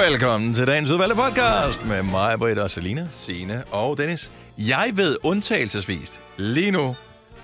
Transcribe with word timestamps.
Velkommen 0.00 0.54
til 0.54 0.66
dagens 0.66 0.90
udvalgte 0.90 1.16
podcast 1.16 1.86
med 1.86 2.02
mig, 2.02 2.38
Britt 2.38 2.58
og 2.58 2.70
Selina, 2.70 3.08
Signe 3.10 3.64
og 3.70 3.98
Dennis. 3.98 4.32
Jeg 4.58 4.90
ved 4.94 5.16
undtagelsesvis 5.22 6.20
lige 6.36 6.70
nu, 6.70 6.96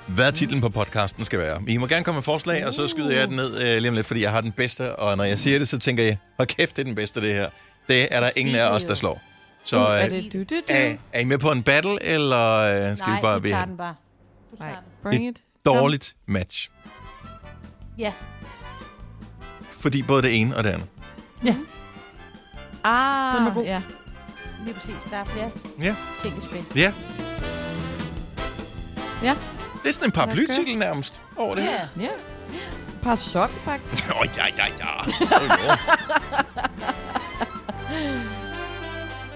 hvad 0.07 0.33
titlen 0.33 0.61
på 0.61 0.69
podcasten 0.69 1.25
skal 1.25 1.39
være. 1.39 1.63
I 1.69 1.77
må 1.77 1.87
gerne 1.87 2.05
komme 2.05 2.17
med 2.17 2.23
forslag, 2.23 2.67
og 2.67 2.75
så 2.75 2.89
skyder 2.89 3.11
jeg 3.19 3.29
den 3.29 3.37
ned 3.37 3.63
øh, 3.63 3.77
lige 3.79 3.89
om 3.89 3.95
lidt, 3.95 4.07
fordi 4.07 4.23
jeg 4.23 4.31
har 4.31 4.41
den 4.41 4.53
bedste. 4.53 4.97
Og 4.97 5.17
når 5.17 5.25
jeg 5.25 5.39
siger 5.39 5.59
det, 5.59 5.69
så 5.69 5.79
tænker 5.79 6.05
jeg, 6.05 6.19
hold 6.37 6.49
kæft, 6.49 6.77
det 6.77 6.83
er 6.83 6.87
den 6.87 6.95
bedste, 6.95 7.21
det 7.21 7.35
her. 7.35 7.49
Det 7.89 8.09
er 8.11 8.21
der 8.21 8.31
ingen 8.37 8.55
af 8.57 8.71
os, 8.75 8.85
der 8.85 8.95
slår. 8.95 9.23
Så 9.65 9.77
Uh, 9.77 9.83
er 9.83 10.05
øh, 10.05 10.11
det 10.11 10.33
du, 10.33 10.39
du, 10.39 10.45
du? 10.45 10.55
er, 10.69 10.95
er 11.13 11.21
I 11.21 11.25
med 11.25 11.39
på 11.39 11.53
en 11.53 11.63
battle, 11.63 12.03
eller 12.03 12.55
øh, 12.59 12.97
skal 12.97 13.09
Nej, 13.11 13.17
vi 13.17 13.23
bare 13.23 13.35
du 13.35 13.41
blive 13.41 13.53
tager 13.53 13.63
et 13.63 13.69
den 13.69 13.77
bare. 13.77 13.95
Du 14.51 14.57
tager 14.57 14.71
Nej, 14.71 14.81
den. 14.81 15.11
bring 15.11 15.29
it. 15.29 15.43
dårligt 15.65 16.17
match? 16.27 16.71
Ja. 17.99 18.13
Fordi 19.71 20.03
både 20.03 20.23
det 20.23 20.37
ene 20.41 20.57
og 20.57 20.65
det 20.65 20.71
andet. 20.71 20.87
Ah, 22.85 23.39
Den 23.39 23.47
er 23.47 23.55
god. 23.55 23.65
ja. 23.65 23.83
Lige 24.65 24.75
præcis. 24.75 24.95
Der 25.11 25.17
er 25.17 25.25
flere 25.25 25.51
Ja. 25.83 25.95
ting 26.23 26.39
i 26.39 26.41
spil. 26.41 26.65
Ja. 26.75 26.93
Ja. 29.23 29.35
Det 29.83 29.89
er 29.89 29.93
sådan 29.93 30.09
en 30.09 30.13
paraplytitel 30.13 30.79
nærmest 30.79 31.21
over 31.37 31.55
det 31.55 31.65
her. 31.65 31.87
Ja. 31.97 32.03
Ja. 32.03 32.09
Par 33.03 33.15
sok, 33.15 33.51
faktisk. 33.65 34.05
Åh, 34.15 34.21
oh, 34.21 34.27
ja, 34.37 34.45
ja, 34.57 34.65
ja. 34.79 35.01
Oh. 35.01 35.07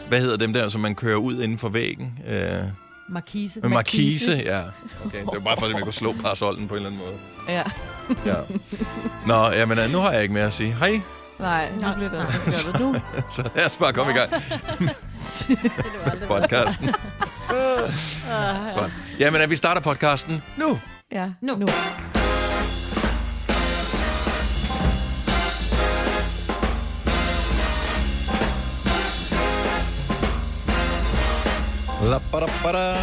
Hvad 0.09 0.20
hedder 0.20 0.37
dem 0.37 0.52
der, 0.52 0.68
som 0.68 0.80
man 0.80 0.95
kører 0.95 1.16
ud 1.16 1.43
inden 1.43 1.59
for 1.59 1.68
væggen? 1.68 2.18
Øh, 2.29 2.54
Markise. 3.09 3.60
med 3.60 3.68
markise, 3.68 4.32
ja. 4.32 4.60
Okay, 5.06 5.18
det 5.18 5.27
var 5.32 5.40
bare 5.40 5.56
for, 5.59 5.66
at 5.66 5.73
man 5.73 5.82
kunne 5.82 5.93
slå 5.93 6.12
parasollen 6.12 6.68
på 6.68 6.74
en 6.74 6.87
eller 6.87 6.90
anden 6.90 7.01
måde. 7.06 7.18
Ja. 7.56 7.62
Ja. 8.27 8.34
Nå, 9.27 9.51
jamen, 9.51 9.79
øh, 9.79 9.90
nu 9.93 9.99
har 9.99 10.12
jeg 10.12 10.23
ikke 10.23 10.34
mere 10.34 10.45
at 10.45 10.52
sige. 10.52 10.73
Hej, 10.73 11.01
Nej, 11.43 11.73
nu 11.74 11.80
Nå. 11.80 11.95
bliver 11.95 12.10
det 12.10 12.18
også 12.18 12.65
gjort 12.66 12.80
nu. 12.95 12.95
så 13.30 13.43
lad 13.57 13.66
os 13.66 13.76
bare 13.76 13.93
komme 13.93 14.12
i 14.12 14.15
gang 14.15 14.30
podcasten. 16.32 16.95
Godt. 18.76 18.93
Jamen, 19.18 19.40
at 19.40 19.51
vi 19.51 19.57
starter 19.57 19.80
podcasten 19.80 20.43
nu. 20.57 20.79
Ja, 21.12 21.26
Nu. 21.40 21.54
nu. 21.57 21.66
La, 32.10 32.18
ba, 32.32 32.40
da, 32.40 32.46
ba, 32.62 32.73
da. 32.73 32.96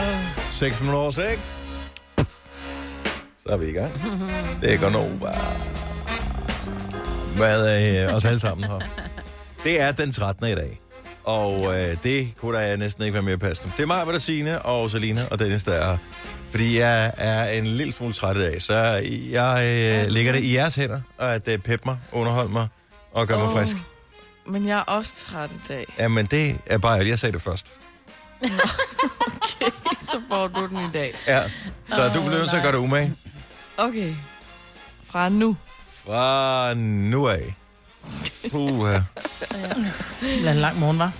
6 0.52 0.80
minutter 0.82 1.00
over 1.00 1.12
6. 1.12 1.40
Så 3.44 3.50
er 3.54 3.58
vi 3.58 3.70
i 3.70 3.72
gang. 3.74 3.92
Det 4.62 4.74
er 4.74 4.78
godt 4.78 4.94
Nova. 4.94 5.32
Hvad 7.40 7.68
er 7.68 8.14
os 8.16 8.26
alle 8.26 8.40
sammen 8.40 8.68
her? 8.70 8.80
Det 9.64 9.82
er 9.82 9.92
den 9.92 10.12
13. 10.12 10.48
i 10.48 10.56
dag. 10.56 10.80
Og 11.24 11.80
øh, 11.80 11.98
det 12.04 12.36
kunne 12.38 12.58
da 12.58 12.76
næsten 12.76 13.04
ikke 13.04 13.14
være 13.14 13.24
mere 13.24 13.38
passende. 13.38 13.72
Det 13.78 13.84
er 13.84 13.88
mig, 13.88 14.06
der 14.06 14.20
Signe 14.20 14.62
og 14.62 14.92
Selina 14.92 15.28
og 15.32 15.40
Dennis, 15.40 15.64
der 15.64 15.74
er. 15.74 15.98
Fordi 16.52 16.80
jeg 16.80 17.14
er 17.18 17.50
en 17.50 17.68
lille 17.68 17.94
smule 17.94 18.14
træt 18.14 18.38
i 18.38 18.40
dag, 18.40 18.62
så 18.62 18.78
jeg 19.32 20.04
øh, 20.06 20.12
lægger 20.12 20.32
det 20.32 20.44
i 20.44 20.56
jeres 20.56 20.76
hænder, 20.76 21.02
og 21.18 21.36
at 21.36 21.48
øh, 21.48 21.58
peppe 21.58 21.84
mig, 21.86 21.98
underholde 22.12 22.52
mig 22.52 22.68
og 23.12 23.28
gøre 23.28 23.38
mig 23.38 23.48
Åh. 23.48 23.54
frisk. 23.54 23.78
Men 24.48 24.68
jeg 24.68 24.78
er 24.78 24.84
også 24.84 25.12
træt 25.18 25.52
i 25.52 25.68
dag. 25.68 25.86
Jamen, 26.00 26.26
det 26.26 26.58
er 26.66 26.78
bare, 26.78 27.08
jeg 27.08 27.20
sagde 27.20 27.34
det 27.34 27.42
først. 27.42 27.74
Så 30.02 30.22
får 30.30 30.48
du 30.48 30.68
den 30.68 30.78
i 30.78 30.92
dag. 30.94 31.14
Ja, 31.28 31.44
så 31.90 32.12
du 32.14 32.22
bliver 32.22 32.38
nødt 32.38 32.50
til 32.50 32.58
at 32.58 32.64
gøre 32.64 32.72
det 32.72 32.78
umage. 32.78 33.16
Okay. 33.78 34.14
Fra 35.12 35.30
nu. 35.30 35.56
Fra 36.10 36.74
nu 36.74 37.28
af. 37.28 37.56
Puha. 38.52 38.94
Det 38.94 39.04
bliver 40.20 40.52
en 40.52 40.58
lang 40.58 40.80
morgen, 40.80 41.00
var. 41.00 41.12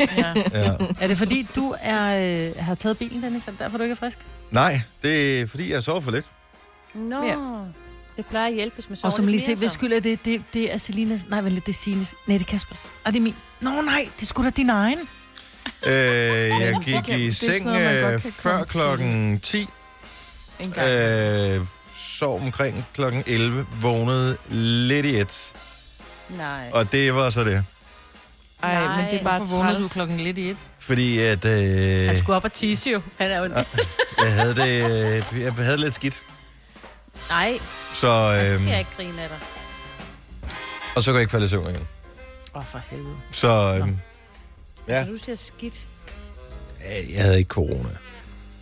Ja. 0.00 0.34
Ja. 0.52 0.76
Er 1.00 1.06
det 1.06 1.18
fordi, 1.18 1.46
du 1.56 1.74
er, 1.80 2.16
øh, 2.48 2.64
har 2.64 2.74
taget 2.74 2.98
bilen, 2.98 3.22
Dennis? 3.22 3.42
Er 3.46 3.50
det 3.50 3.60
derfor, 3.60 3.76
du 3.78 3.82
ikke 3.82 3.92
er 3.92 3.96
frisk? 3.96 4.18
Nej, 4.50 4.80
det 5.02 5.40
er 5.40 5.46
fordi, 5.46 5.72
jeg 5.72 5.82
sover 5.82 6.00
for 6.00 6.10
lidt. 6.10 6.26
Nå. 6.94 7.24
Ja. 7.24 7.36
Det 8.16 8.26
plejer 8.26 8.46
at 8.46 8.54
hjælpe, 8.54 8.74
hvis 8.74 8.88
man 8.88 8.96
sover 8.96 9.12
Og 9.12 9.16
som 9.16 9.26
lige 9.26 9.40
se, 9.40 9.56
så. 9.56 9.68
skyld 9.68 9.92
er 9.92 10.00
det, 10.00 10.24
det, 10.24 10.42
det 10.52 10.74
er 10.74 10.78
Selinas... 10.78 11.26
Nej, 11.28 11.40
vel, 11.40 11.54
det 11.54 11.68
er 11.68 11.72
Sines... 11.72 12.14
Nej, 12.26 12.38
det 12.38 12.46
er 12.46 12.50
Kaspers. 12.50 12.82
Er 13.04 13.10
det 13.10 13.18
er 13.18 13.22
min? 13.22 13.34
Nå 13.60 13.80
nej, 13.80 14.08
det 14.20 14.28
skulle 14.28 14.50
da 14.50 14.54
din 14.56 14.70
egen. 14.70 14.98
Øh, 15.86 15.92
jeg 15.92 16.80
gik 16.84 17.08
i 17.08 17.26
er 17.26 17.32
seng 17.32 17.68
øh, 17.68 18.20
før 18.20 18.64
klokken 18.64 19.40
10. 19.40 19.68
En 20.60 20.70
gang. 20.72 20.88
Øh, 20.88 21.66
sov 22.18 22.40
omkring 22.42 22.86
klokken 22.94 23.22
11. 23.26 23.66
Vågnede 23.80 24.36
lidt 24.50 25.06
i 25.06 25.16
et. 25.20 25.54
Nej. 26.28 26.70
Og 26.72 26.92
det 26.92 27.14
var 27.14 27.30
så 27.30 27.44
det. 27.44 27.64
Ej, 28.62 28.74
Nej, 28.74 28.96
men 29.02 29.10
det 29.10 29.20
er 29.20 29.24
bare 29.24 29.46
vågnede 29.48 29.82
du 29.82 29.88
klokken 29.88 30.16
lidt 30.20 30.38
i 30.38 30.50
et? 30.50 30.56
Fordi 30.78 31.18
at, 31.18 31.44
Han 31.44 32.10
øh, 32.10 32.18
skulle 32.18 32.36
op 32.36 32.44
og 32.44 32.52
tisse 32.52 32.90
jo. 32.90 33.02
Han 33.18 33.30
er 33.30 33.38
jo... 33.38 33.44
jeg 34.24 34.32
havde 34.32 34.54
det, 34.54 34.90
øh, 35.34 35.40
jeg 35.42 35.52
havde 35.52 35.76
lidt 35.76 35.94
skidt. 35.94 36.22
Nej, 37.28 37.58
Så, 37.92 38.08
øh, 38.08 38.58
skal 38.58 38.68
jeg 38.68 38.78
ikke 38.78 38.90
grine 38.96 39.22
af 39.22 39.28
dig. 39.28 39.38
og 40.96 41.02
så 41.02 41.10
kunne 41.10 41.14
jeg 41.16 41.22
ikke 41.22 41.30
falde 41.30 41.46
i 41.46 41.48
søvn 41.48 41.70
igen. 41.70 41.86
Åh, 42.54 42.58
oh, 42.60 42.64
for 42.66 42.80
helvede. 42.90 43.16
Så 43.30 43.80
øh, 43.82 43.88
Ja. 44.88 45.04
Så 45.04 45.10
du 45.10 45.16
siger 45.18 45.36
skidt. 45.36 45.88
jeg 47.14 47.22
havde 47.22 47.38
ikke 47.38 47.48
corona. 47.48 47.88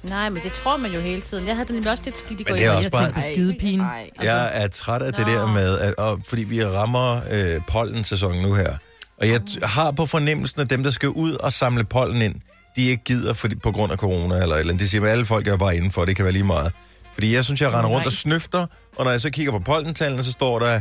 Nej, 0.03 0.29
men 0.29 0.43
det 0.43 0.53
tror 0.53 0.77
man 0.77 0.93
jo 0.93 1.01
hele 1.01 1.21
tiden. 1.23 1.47
Jeg 1.47 1.55
havde 1.57 1.67
det 1.67 1.75
nemlig 1.75 1.91
også 1.93 2.03
lidt 2.05 2.17
skidt 2.17 2.41
i 2.41 2.43
går. 2.43 2.55
det 2.55 2.65
er 2.65 2.71
også 2.71 2.83
Jeg 2.83 2.91
bare- 2.93 3.05
tænkte, 3.05 3.21
Ej. 3.21 3.33
skidepine. 3.33 3.83
Ej. 3.85 4.11
Jeg 4.23 4.51
er 4.63 4.69
træt 4.69 5.03
af 5.03 5.13
det 5.13 5.27
Nå. 5.27 5.33
der 5.33 5.47
med, 5.53 5.79
at, 5.79 5.95
og, 5.95 6.21
fordi 6.27 6.43
vi 6.43 6.65
rammer 6.65 7.21
øh, 7.31 7.61
pollensæsonen 7.69 8.43
nu 8.43 8.55
her. 8.55 8.77
Og 9.21 9.29
jeg 9.29 9.41
t- 9.51 9.67
har 9.67 9.91
på 9.91 10.07
fornemmelsen, 10.07 10.61
at 10.61 10.71
dem, 10.71 10.83
der 10.83 10.91
skal 10.91 11.09
ud 11.09 11.33
og 11.33 11.53
samle 11.53 11.85
pollen 11.85 12.23
ind, 12.23 12.35
de 12.77 12.83
ikke 12.87 13.05
gider 13.05 13.35
fordi, 13.35 13.55
på 13.55 13.73
grund 13.73 13.93
af 13.93 13.99
corona 13.99 14.35
eller 14.43 14.57
eller 14.57 14.59
andet. 14.73 14.81
De 14.81 14.89
siger, 14.89 15.05
at 15.05 15.09
alle 15.11 15.25
folk 15.27 15.47
er 15.49 15.57
bare 15.57 15.77
indenfor, 15.77 16.05
det 16.05 16.17
kan 16.17 16.25
være 16.25 16.33
lige 16.33 16.45
meget. 16.45 16.73
Fordi 17.13 17.35
jeg 17.35 17.45
synes, 17.45 17.61
jeg 17.61 17.75
render 17.75 17.91
rundt 17.91 18.07
og 18.07 18.13
snøfter, 18.13 18.67
og 18.97 19.05
når 19.05 19.11
jeg 19.11 19.21
så 19.21 19.31
kigger 19.31 19.53
på 19.53 19.59
pollentallene, 19.59 20.25
så 20.25 20.33
står 20.33 20.59
der 20.59 20.81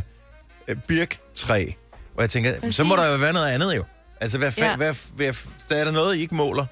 øh, 0.68 0.76
birktræ. 0.88 1.66
Og 2.16 2.22
jeg 2.22 2.30
tænker, 2.30 2.60
Præcis. 2.60 2.74
så 2.74 2.84
må 2.84 2.96
der 2.96 3.12
jo 3.12 3.18
være 3.18 3.32
noget 3.32 3.46
andet 3.46 3.76
jo. 3.76 3.84
Altså, 4.20 4.38
hvad, 4.38 4.48
fa- 4.48 4.60
Ja. 4.64 4.70
ja. 4.70 4.76
hvad, 4.76 4.94
hvad, 5.16 5.32
der 5.68 5.76
er 5.76 5.84
der 5.84 5.92
noget, 5.92 6.16
I 6.16 6.20
ikke 6.20 6.34
måler? 6.34 6.66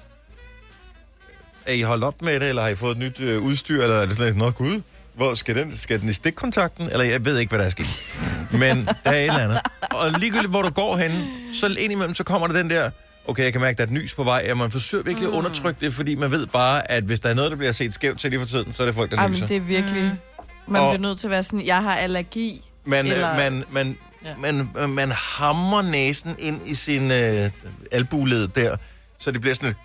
Er 1.71 1.75
I 1.75 1.81
holdt 1.81 2.03
op 2.03 2.21
med 2.21 2.39
det, 2.39 2.49
eller 2.49 2.61
har 2.61 2.69
I 2.69 2.75
fået 2.75 2.91
et 2.91 2.97
nyt 2.97 3.19
øh, 3.19 3.41
udstyr, 3.41 3.83
eller 3.83 3.95
er 3.95 4.05
det 4.05 4.17
sådan 4.17 4.35
nå 4.35 4.49
gud, 4.51 4.81
hvor 5.13 5.33
skal 5.33 5.55
den, 5.55 5.75
skal 5.77 6.01
den 6.01 6.09
i 6.09 6.13
stikkontakten? 6.13 6.89
Eller 6.91 7.05
jeg 7.05 7.25
ved 7.25 7.37
ikke, 7.39 7.49
hvad 7.49 7.59
der 7.59 7.65
er 7.65 7.69
sket. 7.69 7.99
Men 8.51 8.85
der 9.03 9.11
er 9.11 9.15
et 9.15 9.21
eller 9.23 9.39
andet. 9.39 9.59
Og 9.91 10.11
ligegyldigt, 10.19 10.49
hvor 10.49 10.61
du 10.61 10.69
går 10.69 10.97
hen, 10.97 11.11
så 11.53 11.67
indimellem, 11.79 12.13
så 12.15 12.23
kommer 12.23 12.47
der 12.47 12.53
den 12.53 12.69
der, 12.69 12.89
okay, 13.27 13.43
jeg 13.43 13.51
kan 13.51 13.61
mærke, 13.61 13.77
der 13.77 13.83
er 13.83 13.87
et 13.87 13.93
nys 13.93 14.13
på 14.15 14.23
vej, 14.23 14.47
og 14.51 14.57
man 14.57 14.71
forsøger 14.71 15.03
virkelig 15.03 15.27
at 15.29 15.33
undertrykke 15.33 15.85
det, 15.85 15.93
fordi 15.93 16.15
man 16.15 16.31
ved 16.31 16.47
bare, 16.47 16.91
at 16.91 17.03
hvis 17.03 17.19
der 17.19 17.29
er 17.29 17.33
noget, 17.33 17.51
der 17.51 17.57
bliver 17.57 17.71
set 17.71 17.93
skævt 17.93 18.19
til 18.19 18.29
lige 18.29 18.39
for 18.39 18.47
tiden, 18.47 18.73
så 18.73 18.83
er 18.83 18.87
det 18.87 18.95
folk, 18.95 19.11
der 19.11 19.17
Ej, 19.17 19.27
nyser. 19.29 19.39
men 19.41 19.49
det 19.49 19.57
er 19.57 19.61
virkelig... 19.61 20.13
Man 20.67 20.81
Og- 20.81 20.91
bliver 20.93 21.01
nødt 21.09 21.19
til 21.19 21.27
at 21.27 21.31
være 21.31 21.43
sådan, 21.43 21.65
jeg 21.65 21.83
har 21.83 21.95
allergi. 21.95 22.69
Man, 22.85 22.99
Eller- 23.05 23.15
Eller... 23.15 23.49
man, 23.51 23.63
man, 23.71 23.97
ja. 24.25 24.29
man, 24.39 24.69
man, 24.75 24.89
man 24.89 25.11
hammer 25.11 25.81
næsen 25.81 26.35
ind 26.39 26.59
i 26.65 26.73
sin 26.73 27.11
øh, 27.11 27.49
albuled 27.91 28.47
der, 28.47 28.75
så 29.19 29.31
det 29.31 29.41
bliver 29.41 29.53
sådan 29.55 29.69
et 29.69 29.75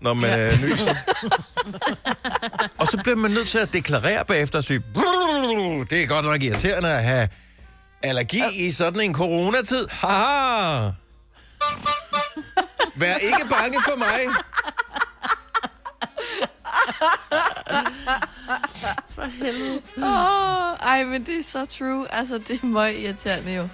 når 0.00 0.14
man 0.14 0.30
Ja. 0.30 0.36
ja. 0.36 0.52
øh, 0.52 0.62
nyser. 0.62 0.94
og 2.80 2.86
så 2.86 2.96
bliver 3.02 3.16
man 3.16 3.30
nødt 3.30 3.48
til 3.48 3.58
at 3.58 3.72
deklarere 3.72 4.24
bagefter 4.24 4.58
og 4.58 4.64
sige, 4.64 4.82
det 5.90 6.02
er 6.02 6.06
godt 6.06 6.24
nok 6.24 6.42
irriterende 6.42 6.92
at 6.92 7.02
have 7.04 7.28
allergi 8.02 8.66
i 8.66 8.70
sådan 8.70 9.00
en 9.00 9.14
coronatid. 9.14 9.86
Haha! 9.90 10.90
Vær 12.96 13.14
ikke 13.14 13.46
bange 13.50 13.80
for 13.82 13.96
mig. 13.98 14.20
Åh, 19.98 20.88
ej, 20.88 21.04
men 21.04 21.26
det 21.26 21.38
er 21.38 21.42
så 21.42 21.66
true. 21.66 22.14
Altså, 22.14 22.38
det 22.48 22.60
er 22.62 22.66
meget 22.66 22.98
irriterende 22.98 23.54
jo. 23.54 23.68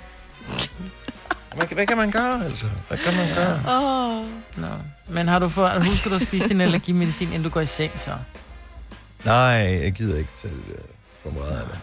Hvad, 1.56 1.66
hvad 1.66 1.86
kan 1.86 1.96
man 1.96 2.10
gøre, 2.10 2.44
altså? 2.44 2.66
Hvad 2.88 2.98
kan 2.98 3.16
man 3.16 3.34
gøre? 3.34 3.60
Åh. 3.68 4.26
Nå. 4.56 4.68
Men 5.08 5.28
har 5.28 5.38
du 5.38 5.48
for, 5.48 5.84
husker 5.84 6.10
du 6.10 6.16
at 6.16 6.22
spise 6.22 6.48
din 6.48 6.60
allergimedicin, 6.60 7.28
inden 7.28 7.42
du 7.42 7.48
går 7.48 7.60
i 7.60 7.66
seng, 7.66 7.92
så? 7.98 8.10
Nej, 9.24 9.80
jeg 9.82 9.92
gider 9.92 10.18
ikke 10.18 10.30
det 10.42 10.50
der 10.68 10.82
for 11.22 11.30
meget 11.30 11.56
af 11.56 11.66
det. 11.70 11.78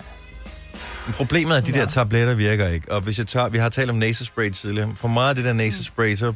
Men 1.06 1.14
problemet 1.14 1.54
er, 1.54 1.58
at 1.58 1.66
de 1.66 1.72
der 1.72 1.86
tabletter 1.86 2.34
virker 2.34 2.68
ikke. 2.68 2.92
Og 2.92 3.02
hvis 3.02 3.18
jeg 3.18 3.28
tager, 3.28 3.50
vi 3.50 3.58
har 3.58 3.70
talt 3.70 3.90
om 3.90 3.96
nasespray 3.96 4.52
tidligere. 4.52 4.94
For 4.96 5.08
meget 5.08 5.30
af 5.30 5.36
det 5.36 5.46
der 5.46 5.54
nasespray, 5.54 6.16
så 6.16 6.34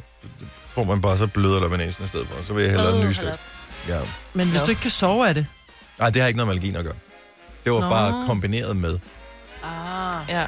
får 0.54 0.84
man 0.84 1.00
bare 1.00 1.18
så 1.18 1.26
bløder 1.26 1.60
der 1.60 1.68
ved 1.68 1.78
næsen 1.78 2.04
i 2.04 2.08
stedet 2.08 2.26
for. 2.28 2.44
Så 2.44 2.52
vil 2.52 2.62
jeg 2.62 2.70
hellere 2.72 2.94
Åh, 2.94 3.06
nyse 3.06 3.22
lidt. 3.22 3.40
Ja. 3.88 3.98
Men 4.34 4.48
hvis 4.48 4.60
du 4.60 4.68
ikke 4.70 4.82
kan 4.82 4.90
sove 4.90 5.28
af 5.28 5.34
det. 5.34 5.46
Nej, 5.98 6.10
det 6.10 6.22
har 6.22 6.28
ikke 6.28 6.36
noget 6.36 6.46
med 6.48 6.54
allergien 6.54 6.76
at 6.76 6.84
gøre. 6.84 6.94
Det 7.64 7.72
var 7.72 7.80
Nå. 7.80 7.88
bare 7.88 8.26
kombineret 8.26 8.76
med. 8.76 8.98
Ah. 9.64 10.28
Ja. 10.28 10.44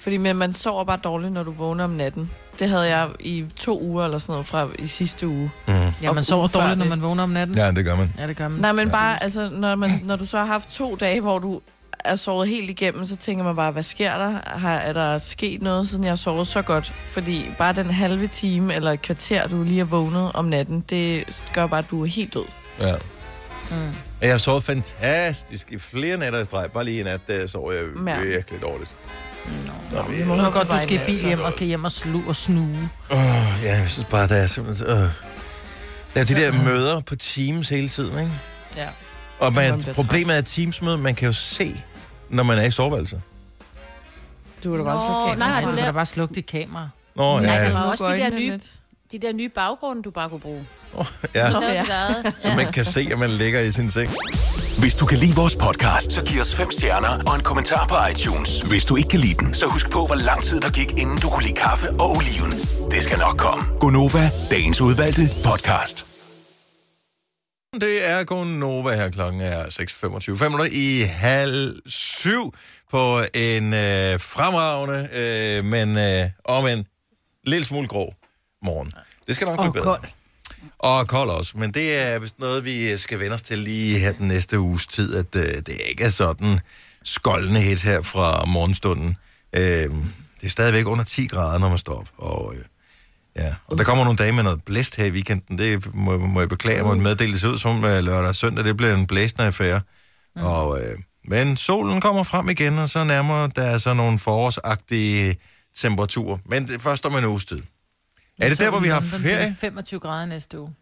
Fordi 0.00 0.16
men 0.16 0.36
man 0.36 0.54
sover 0.54 0.84
bare 0.84 0.96
dårligt, 1.04 1.32
når 1.32 1.42
du 1.42 1.50
vågner 1.52 1.84
om 1.84 1.90
natten. 1.90 2.30
Det 2.58 2.68
havde 2.68 2.96
jeg 2.96 3.08
i 3.20 3.44
to 3.56 3.80
uger 3.82 4.04
eller 4.04 4.18
sådan 4.18 4.32
noget 4.32 4.46
fra 4.46 4.68
i 4.78 4.86
sidste 4.86 5.28
uge. 5.28 5.50
Mm. 5.68 5.72
Ja, 6.02 6.12
man 6.12 6.24
sover 6.24 6.46
dårligt, 6.48 6.78
når 6.78 6.84
det. 6.84 6.90
man 6.90 7.02
vågner 7.02 7.22
om 7.22 7.30
natten. 7.30 7.56
Ja, 7.56 7.70
det 7.70 7.84
gør 7.84 7.96
man. 7.96 8.12
Ja, 8.18 8.26
det 8.26 8.36
gør 8.36 8.48
man. 8.48 8.60
Nej, 8.60 8.72
men 8.72 8.86
Ja. 8.86 8.92
bare, 8.92 9.22
altså, 9.22 9.50
når, 9.52 9.74
man, 9.74 9.90
når 10.04 10.16
du 10.16 10.24
så 10.24 10.38
har 10.38 10.44
haft 10.44 10.70
to 10.70 10.96
dage, 10.96 11.20
hvor 11.20 11.38
du 11.38 11.60
er 12.04 12.16
sovet 12.16 12.48
helt 12.48 12.70
igennem, 12.70 13.04
så 13.04 13.16
tænker 13.16 13.44
man 13.44 13.56
bare, 13.56 13.70
hvad 13.72 13.82
sker 13.82 14.18
der? 14.18 14.38
Har, 14.58 14.74
er 14.74 14.92
der 14.92 15.18
sket 15.18 15.62
noget, 15.62 15.88
siden 15.88 16.04
jeg 16.04 16.10
har 16.10 16.16
sovet 16.16 16.48
så 16.48 16.62
godt? 16.62 16.92
Fordi 17.06 17.44
bare 17.58 17.72
den 17.72 17.90
halve 17.90 18.26
time 18.26 18.74
eller 18.74 18.92
et 18.92 19.02
kvarter, 19.02 19.48
du 19.48 19.62
lige 19.62 19.80
er 19.80 19.84
vågnet 19.84 20.30
om 20.34 20.44
natten, 20.44 20.84
det 20.90 21.24
gør 21.54 21.66
bare, 21.66 21.78
at 21.78 21.90
du 21.90 22.02
er 22.02 22.06
helt 22.06 22.34
død. 22.34 22.44
Ja. 22.80 22.94
Mm. 23.70 23.76
Jeg 24.20 24.30
har 24.30 24.38
sovet 24.38 24.62
fantastisk 24.64 25.66
i 25.72 25.78
flere 25.78 26.16
nætter 26.18 26.40
i 26.40 26.44
streg. 26.44 26.66
Bare 26.74 26.84
lige 26.84 27.00
i 27.00 27.02
nat, 27.04 27.20
der 27.26 27.46
sov 27.46 27.72
jeg 27.72 27.82
Ja. 28.06 28.20
virkelig 28.20 28.62
dårligt. 28.62 28.94
Nå, 29.92 30.02
vi- 30.10 30.16
vi 30.16 30.24
må 30.24 30.32
er 30.32 30.36
nok 30.36 30.52
godt, 30.52 30.68
du 30.68 30.76
skal 30.78 30.92
i 30.92 30.98
bil 30.98 31.00
altså. 31.08 31.26
hjem 31.26 31.40
og 31.40 31.52
kan 31.54 31.66
hjem 31.66 31.84
og 31.84 31.92
slu 31.92 32.20
og 32.28 32.36
snue. 32.36 32.90
Oh, 33.10 33.16
ja, 33.62 33.78
jeg 33.78 33.90
synes 33.90 34.06
bare, 34.10 34.28
der 34.28 34.34
er 34.34 34.46
simpelthen... 34.46 34.86
Øh. 34.86 34.96
Der 36.14 36.20
er 36.20 36.24
de 36.24 36.34
der 36.34 36.52
møder 36.64 37.00
på 37.00 37.16
Teams 37.16 37.68
hele 37.68 37.88
tiden, 37.88 38.18
ikke? 38.18 38.32
Ja. 38.76 38.86
Og 39.40 39.54
Man 39.54 39.82
problemet 39.94 40.34
er, 40.34 40.38
at 40.38 40.44
Teams-møde, 40.44 40.98
man 40.98 41.14
kan 41.14 41.26
jo 41.26 41.32
se, 41.32 41.82
når 42.30 42.42
man 42.42 42.58
er 42.58 42.62
i 42.62 42.70
soveværelset. 42.70 43.22
Du 44.64 44.70
kan 44.70 44.78
da 44.78 44.84
bare 44.84 44.98
slukke 44.98 45.38
nej, 45.38 45.48
kameraet. 45.48 45.62
nej, 45.64 45.70
Du 45.70 45.76
laver- 45.76 45.86
da 45.86 45.92
bare 45.92 46.06
slukke 46.06 46.34
dit 46.34 46.46
kamera. 46.46 46.88
Nå, 47.16 47.40
Nej, 47.40 47.50
ja, 47.54 47.70
så- 47.70 47.76
ja. 47.78 47.82
også 47.90 48.04
de 48.06 48.16
der 48.16 48.30
nye-. 48.30 48.60
De 49.12 49.18
der 49.18 49.32
nye 49.32 49.48
baggrunde, 49.48 50.02
du 50.02 50.10
bare 50.10 50.28
kunne 50.28 50.40
bruge. 50.40 50.66
ja. 51.34 51.50
Så 51.50 51.60
ja. 51.60 51.72
ja. 51.72 51.84
været. 51.86 52.34
Så 52.38 52.48
man 52.56 52.72
kan 52.72 52.84
se, 52.84 53.08
at 53.12 53.18
man 53.18 53.30
ligger 53.30 53.60
i 53.60 53.72
sin 53.72 53.90
seng. 53.90 54.10
Hvis 54.78 54.96
du 54.96 55.06
kan 55.06 55.18
lide 55.18 55.34
vores 55.34 55.56
podcast, 55.56 56.12
så 56.12 56.24
giv 56.24 56.40
os 56.40 56.54
fem 56.54 56.70
stjerner 56.70 57.08
og 57.26 57.34
en 57.34 57.40
kommentar 57.40 57.86
på 57.86 57.94
iTunes. 58.10 58.60
Hvis 58.60 58.84
du 58.84 58.96
ikke 58.96 59.08
kan 59.08 59.20
lide 59.20 59.34
den, 59.34 59.54
så 59.54 59.66
husk 59.66 59.90
på, 59.90 60.06
hvor 60.06 60.14
lang 60.14 60.42
tid 60.42 60.60
der 60.60 60.70
gik, 60.70 60.90
inden 60.90 61.18
du 61.18 61.28
kunne 61.28 61.42
lide 61.44 61.54
kaffe 61.54 61.90
og 61.90 62.10
oliven. 62.16 62.50
Det 62.90 63.02
skal 63.02 63.18
nok 63.18 63.36
komme. 63.36 63.64
Gonova, 63.80 64.30
dagens 64.50 64.80
udvalgte 64.80 65.22
podcast. 65.44 66.06
Det 67.80 68.08
er 68.08 68.24
Gonova 68.24 68.94
her 68.96 69.10
klokken 69.10 69.40
er 69.40 69.62
6.25. 69.64 70.36
5 70.36 70.50
minutter 70.52 70.68
i 70.72 71.00
halv 71.00 71.76
syv 71.86 72.54
på 72.90 73.22
en 73.34 73.72
øh, 73.74 74.20
fremragende, 74.20 75.08
øh, 75.12 75.64
men 75.64 75.98
øh, 75.98 76.30
om 76.44 76.66
en 76.66 76.86
lille 77.44 77.64
smule 77.64 77.88
grå 77.88 78.14
morgen. 78.64 78.92
Det 79.26 79.36
skal 79.36 79.46
nok 79.46 79.56
blive 79.56 79.68
Og 79.68 79.72
bedre. 79.74 79.84
kold. 79.84 80.02
Og 80.78 81.08
kold 81.08 81.30
også, 81.30 81.58
men 81.58 81.74
det 81.74 81.94
er 81.98 82.18
vist 82.18 82.38
noget, 82.38 82.64
vi 82.64 82.98
skal 82.98 83.20
vende 83.20 83.34
os 83.34 83.42
til 83.42 83.58
lige 83.58 83.98
her 83.98 84.12
den 84.12 84.28
næste 84.28 84.60
uges 84.60 84.86
tid, 84.86 85.16
at 85.16 85.36
øh, 85.36 85.42
det 85.42 85.80
ikke 85.88 86.04
er 86.04 86.08
sådan 86.08 86.60
skoldende 87.04 87.60
hit 87.60 87.82
her 87.82 88.02
fra 88.02 88.44
morgenstunden. 88.44 89.16
Øh, 89.52 89.62
det 90.40 90.46
er 90.46 90.48
stadigvæk 90.48 90.86
under 90.86 91.04
10 91.04 91.26
grader, 91.26 91.58
når 91.58 91.68
man 91.68 91.78
står 91.78 91.94
op. 91.98 92.08
Og, 92.16 92.54
øh, 92.56 92.64
ja. 93.44 93.54
og 93.66 93.78
der 93.78 93.84
kommer 93.84 94.04
nogle 94.04 94.16
dage 94.16 94.32
med 94.32 94.42
noget 94.42 94.64
blæst 94.64 94.96
her 94.96 95.04
i 95.04 95.10
weekenden. 95.10 95.58
Det 95.58 95.94
må, 95.94 96.18
må 96.18 96.40
jeg 96.40 96.48
beklage, 96.48 96.82
må 96.82 96.94
meddele 96.94 97.32
det 97.32 97.40
ser 97.40 97.48
ud 97.48 97.58
som 97.58 97.84
øh, 97.84 98.04
lørdag 98.04 98.28
og 98.28 98.36
søndag. 98.36 98.64
Det 98.64 98.76
bliver 98.76 98.94
en 98.94 99.06
blæsende 99.06 99.44
affære. 99.46 99.80
Mm. 100.36 100.42
Og, 100.42 100.80
øh, 100.80 100.98
men 101.24 101.56
solen 101.56 102.00
kommer 102.00 102.22
frem 102.22 102.48
igen, 102.48 102.78
og 102.78 102.88
så 102.88 103.04
nærmer 103.04 103.46
der 103.46 103.78
så 103.78 103.94
nogle 103.94 104.18
forårsagtige 104.18 105.36
temperaturer. 105.76 106.38
Men 106.46 106.68
det 106.68 106.74
er 106.74 106.78
først 106.78 107.06
om 107.06 107.16
en 107.16 107.24
uges 107.24 107.44
tid. 107.44 107.62
Er 108.38 108.48
det 108.48 108.60
der, 108.60 108.70
hvor 108.70 108.80
vi 108.80 108.88
har 108.88 108.96
er 108.96 109.00
ferie? 109.00 109.56
25 109.60 110.00
grader 110.00 110.26
næste 110.26 110.60
uge. 110.60 110.74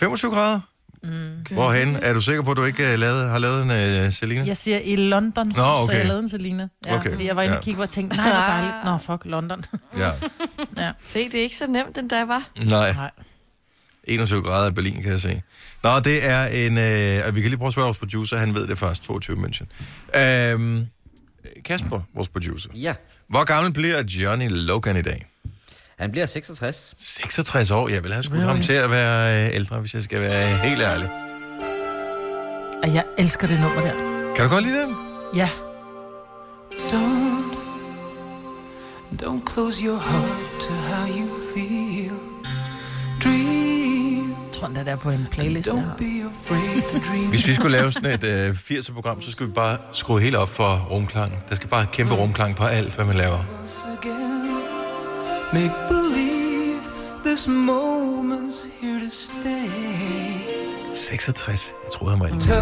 25 0.00 0.30
grader? 0.32 0.60
Mm. 1.04 1.44
Hvorhen? 1.50 1.96
Er 2.02 2.12
du 2.14 2.20
sikker 2.20 2.42
på, 2.42 2.50
at 2.50 2.56
du 2.56 2.64
ikke 2.64 2.92
uh, 2.92 2.98
lavet, 2.98 3.30
har 3.30 3.38
lavet 3.38 3.62
en 3.62 4.06
uh, 4.06 4.12
Selina? 4.12 4.44
Jeg 4.46 4.56
siger 4.56 4.78
i 4.78 4.96
London, 4.96 5.46
Nå, 5.48 5.54
så 5.54 5.62
okay. 5.62 5.94
jeg 5.98 6.06
lavede 6.06 6.22
en 6.22 6.28
Selina. 6.28 6.68
Ja, 6.86 6.96
Okay, 6.96 7.10
Fordi 7.10 7.26
jeg 7.26 7.36
var 7.36 7.42
inde 7.42 7.52
ja. 7.52 7.58
og 7.58 7.64
kigge, 7.64 7.74
hvor 7.74 7.84
jeg 7.84 7.90
tænkte, 7.90 8.16
nej, 8.16 8.26
hvor 8.28 8.40
dejligt. 8.40 8.74
Nå, 8.84 8.98
fuck, 8.98 9.22
London. 9.24 9.64
Ja. 9.98 10.92
Se, 11.02 11.24
det 11.24 11.34
er 11.34 11.42
ikke 11.42 11.56
så 11.56 11.66
nemt, 11.66 11.96
den 11.96 12.08
dag 12.08 12.28
var. 12.28 12.50
Nej, 12.64 12.92
Nej. 12.92 13.10
21 14.04 14.42
grader 14.42 14.70
i 14.70 14.72
Berlin, 14.72 15.02
kan 15.02 15.12
jeg 15.12 15.20
se. 15.20 15.42
Nå, 15.82 16.00
det 16.00 16.26
er 16.28 16.46
en... 16.46 16.78
Øh, 16.78 17.26
og 17.26 17.34
vi 17.34 17.40
kan 17.40 17.50
lige 17.50 17.58
prøve 17.58 17.66
at 17.66 17.72
spørge 17.72 17.86
vores 17.86 17.98
producer, 17.98 18.36
han 18.36 18.54
ved 18.54 18.66
det 18.68 18.78
først, 18.78 19.02
22 19.02 19.36
München. 19.36 19.66
Øhm, 20.20 20.86
Kasper, 21.64 22.00
vores 22.14 22.28
producer. 22.28 22.70
Ja, 22.74 22.94
Hvor 23.28 23.44
gammel 23.44 23.72
bliver 23.72 24.02
Johnny 24.02 24.48
Logan 24.50 24.96
i 24.96 25.02
dag? 25.02 25.26
Han 26.02 26.10
bliver 26.10 26.26
66. 26.26 26.92
66 26.98 27.70
år. 27.70 27.88
Jeg 27.88 28.04
vil 28.04 28.12
have 28.12 28.22
skudt 28.22 28.42
ham 28.42 28.60
til 28.60 28.72
at 28.72 28.90
være 28.90 29.46
øh, 29.48 29.54
ældre, 29.56 29.78
hvis 29.80 29.94
jeg 29.94 30.02
skal 30.02 30.20
være 30.20 30.56
helt 30.68 30.82
ærlig. 30.82 31.08
Og 32.82 32.94
jeg 32.94 33.04
elsker 33.18 33.46
det 33.46 33.60
nummer 33.60 33.80
der. 33.80 33.92
Kan 34.36 34.44
du 34.44 34.50
godt 34.54 34.64
lide 34.64 34.82
den? 34.82 34.96
Ja. 35.36 35.48
Don't, 36.72 37.54
don't 39.22 39.52
close 39.54 39.84
your 39.84 39.98
heart 39.98 40.60
to 40.60 40.72
how 40.74 41.06
you 41.08 41.28
feel. 41.54 42.12
Dream, 43.24 44.28
Jeg 44.30 44.60
tror, 44.60 44.68
den 44.68 44.88
er 44.88 44.96
på 44.96 45.10
en 45.10 45.28
playlist. 45.30 45.66
jeg 45.68 45.74
har. 45.74 45.96
Hvis 47.30 47.46
vi 47.48 47.54
skulle 47.54 47.72
lave 47.78 47.92
sådan 47.92 48.10
et 48.10 48.24
øh, 48.24 48.50
80'er-program, 48.50 49.22
så 49.22 49.30
skulle 49.30 49.48
vi 49.48 49.54
bare 49.54 49.78
skrue 49.92 50.20
helt 50.20 50.36
op 50.36 50.48
for 50.48 50.86
rumklang. 50.90 51.44
Der 51.48 51.54
skal 51.54 51.68
bare 51.68 51.86
kæmpe 51.92 52.14
rumklang 52.14 52.56
på 52.56 52.64
alt, 52.64 52.94
hvad 52.94 53.04
man 53.04 53.16
laver. 53.16 53.38
Make 55.52 55.72
believe 55.88 56.80
this 57.24 57.46
moment's 57.48 58.64
here 58.80 59.00
to 59.04 59.10
stay. 59.10 59.68
66. 60.94 61.72
Jeg 61.84 61.92
troede, 61.92 62.16
han 62.16 62.20
var 62.20 62.26
ældre. 62.26 62.56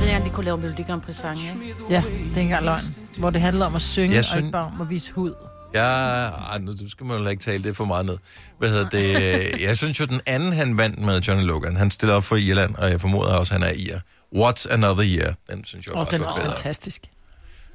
Det 0.00 0.12
er, 0.12 0.16
at 0.18 0.24
de 0.24 0.30
kunne 0.30 0.44
lave 0.44 0.58
Melodi 0.58 0.82
Grand 0.82 1.00
Prix 1.00 1.16
sange, 1.16 1.42
ikke? 1.42 1.74
Ja, 1.90 2.02
det 2.28 2.36
er 2.36 2.40
engang 2.40 2.64
løgn. 2.64 2.82
Hvor 3.18 3.30
det 3.30 3.40
handler 3.40 3.66
om 3.66 3.74
at 3.74 3.82
synge, 3.82 4.10
Jeg 4.10 4.18
og 4.18 4.24
synes- 4.24 4.38
ikke 4.38 4.52
bare 4.52 4.64
om 4.74 4.80
at 4.80 4.90
vise 4.90 5.12
hud. 5.12 5.34
Ja, 5.74 5.80
ej, 6.28 6.58
nu 6.58 6.88
skal 6.88 7.06
man 7.06 7.18
jo 7.22 7.26
ikke 7.28 7.42
tale 7.42 7.62
det 7.62 7.76
for 7.76 7.84
meget 7.84 8.06
ned. 8.06 8.18
Hvad 8.58 8.68
hedder 8.68 8.88
det? 8.88 9.60
Jeg 9.62 9.76
synes 9.76 10.00
jo, 10.00 10.04
den 10.04 10.20
anden, 10.26 10.52
han 10.52 10.76
vandt 10.76 10.98
med 10.98 11.20
Johnny 11.20 11.44
Logan, 11.46 11.76
han 11.76 11.90
stiller 11.90 12.14
op 12.14 12.24
for 12.24 12.36
Irland, 12.36 12.74
og 12.74 12.90
jeg 12.90 13.00
formoder 13.00 13.34
også, 13.36 13.54
at 13.54 13.60
han 13.60 13.70
er 13.70 13.74
ir. 13.74 13.98
What's 14.36 14.72
Another 14.72 15.04
Year? 15.18 15.34
Den 15.50 15.64
synes 15.64 15.86
jeg 15.86 15.94
Og 15.94 16.00
faktisk 16.00 16.12
den 16.12 16.20
er 16.20 16.24
var 16.24 16.28
også 16.32 16.40
bedre. 16.42 16.54
fantastisk. 16.54 17.02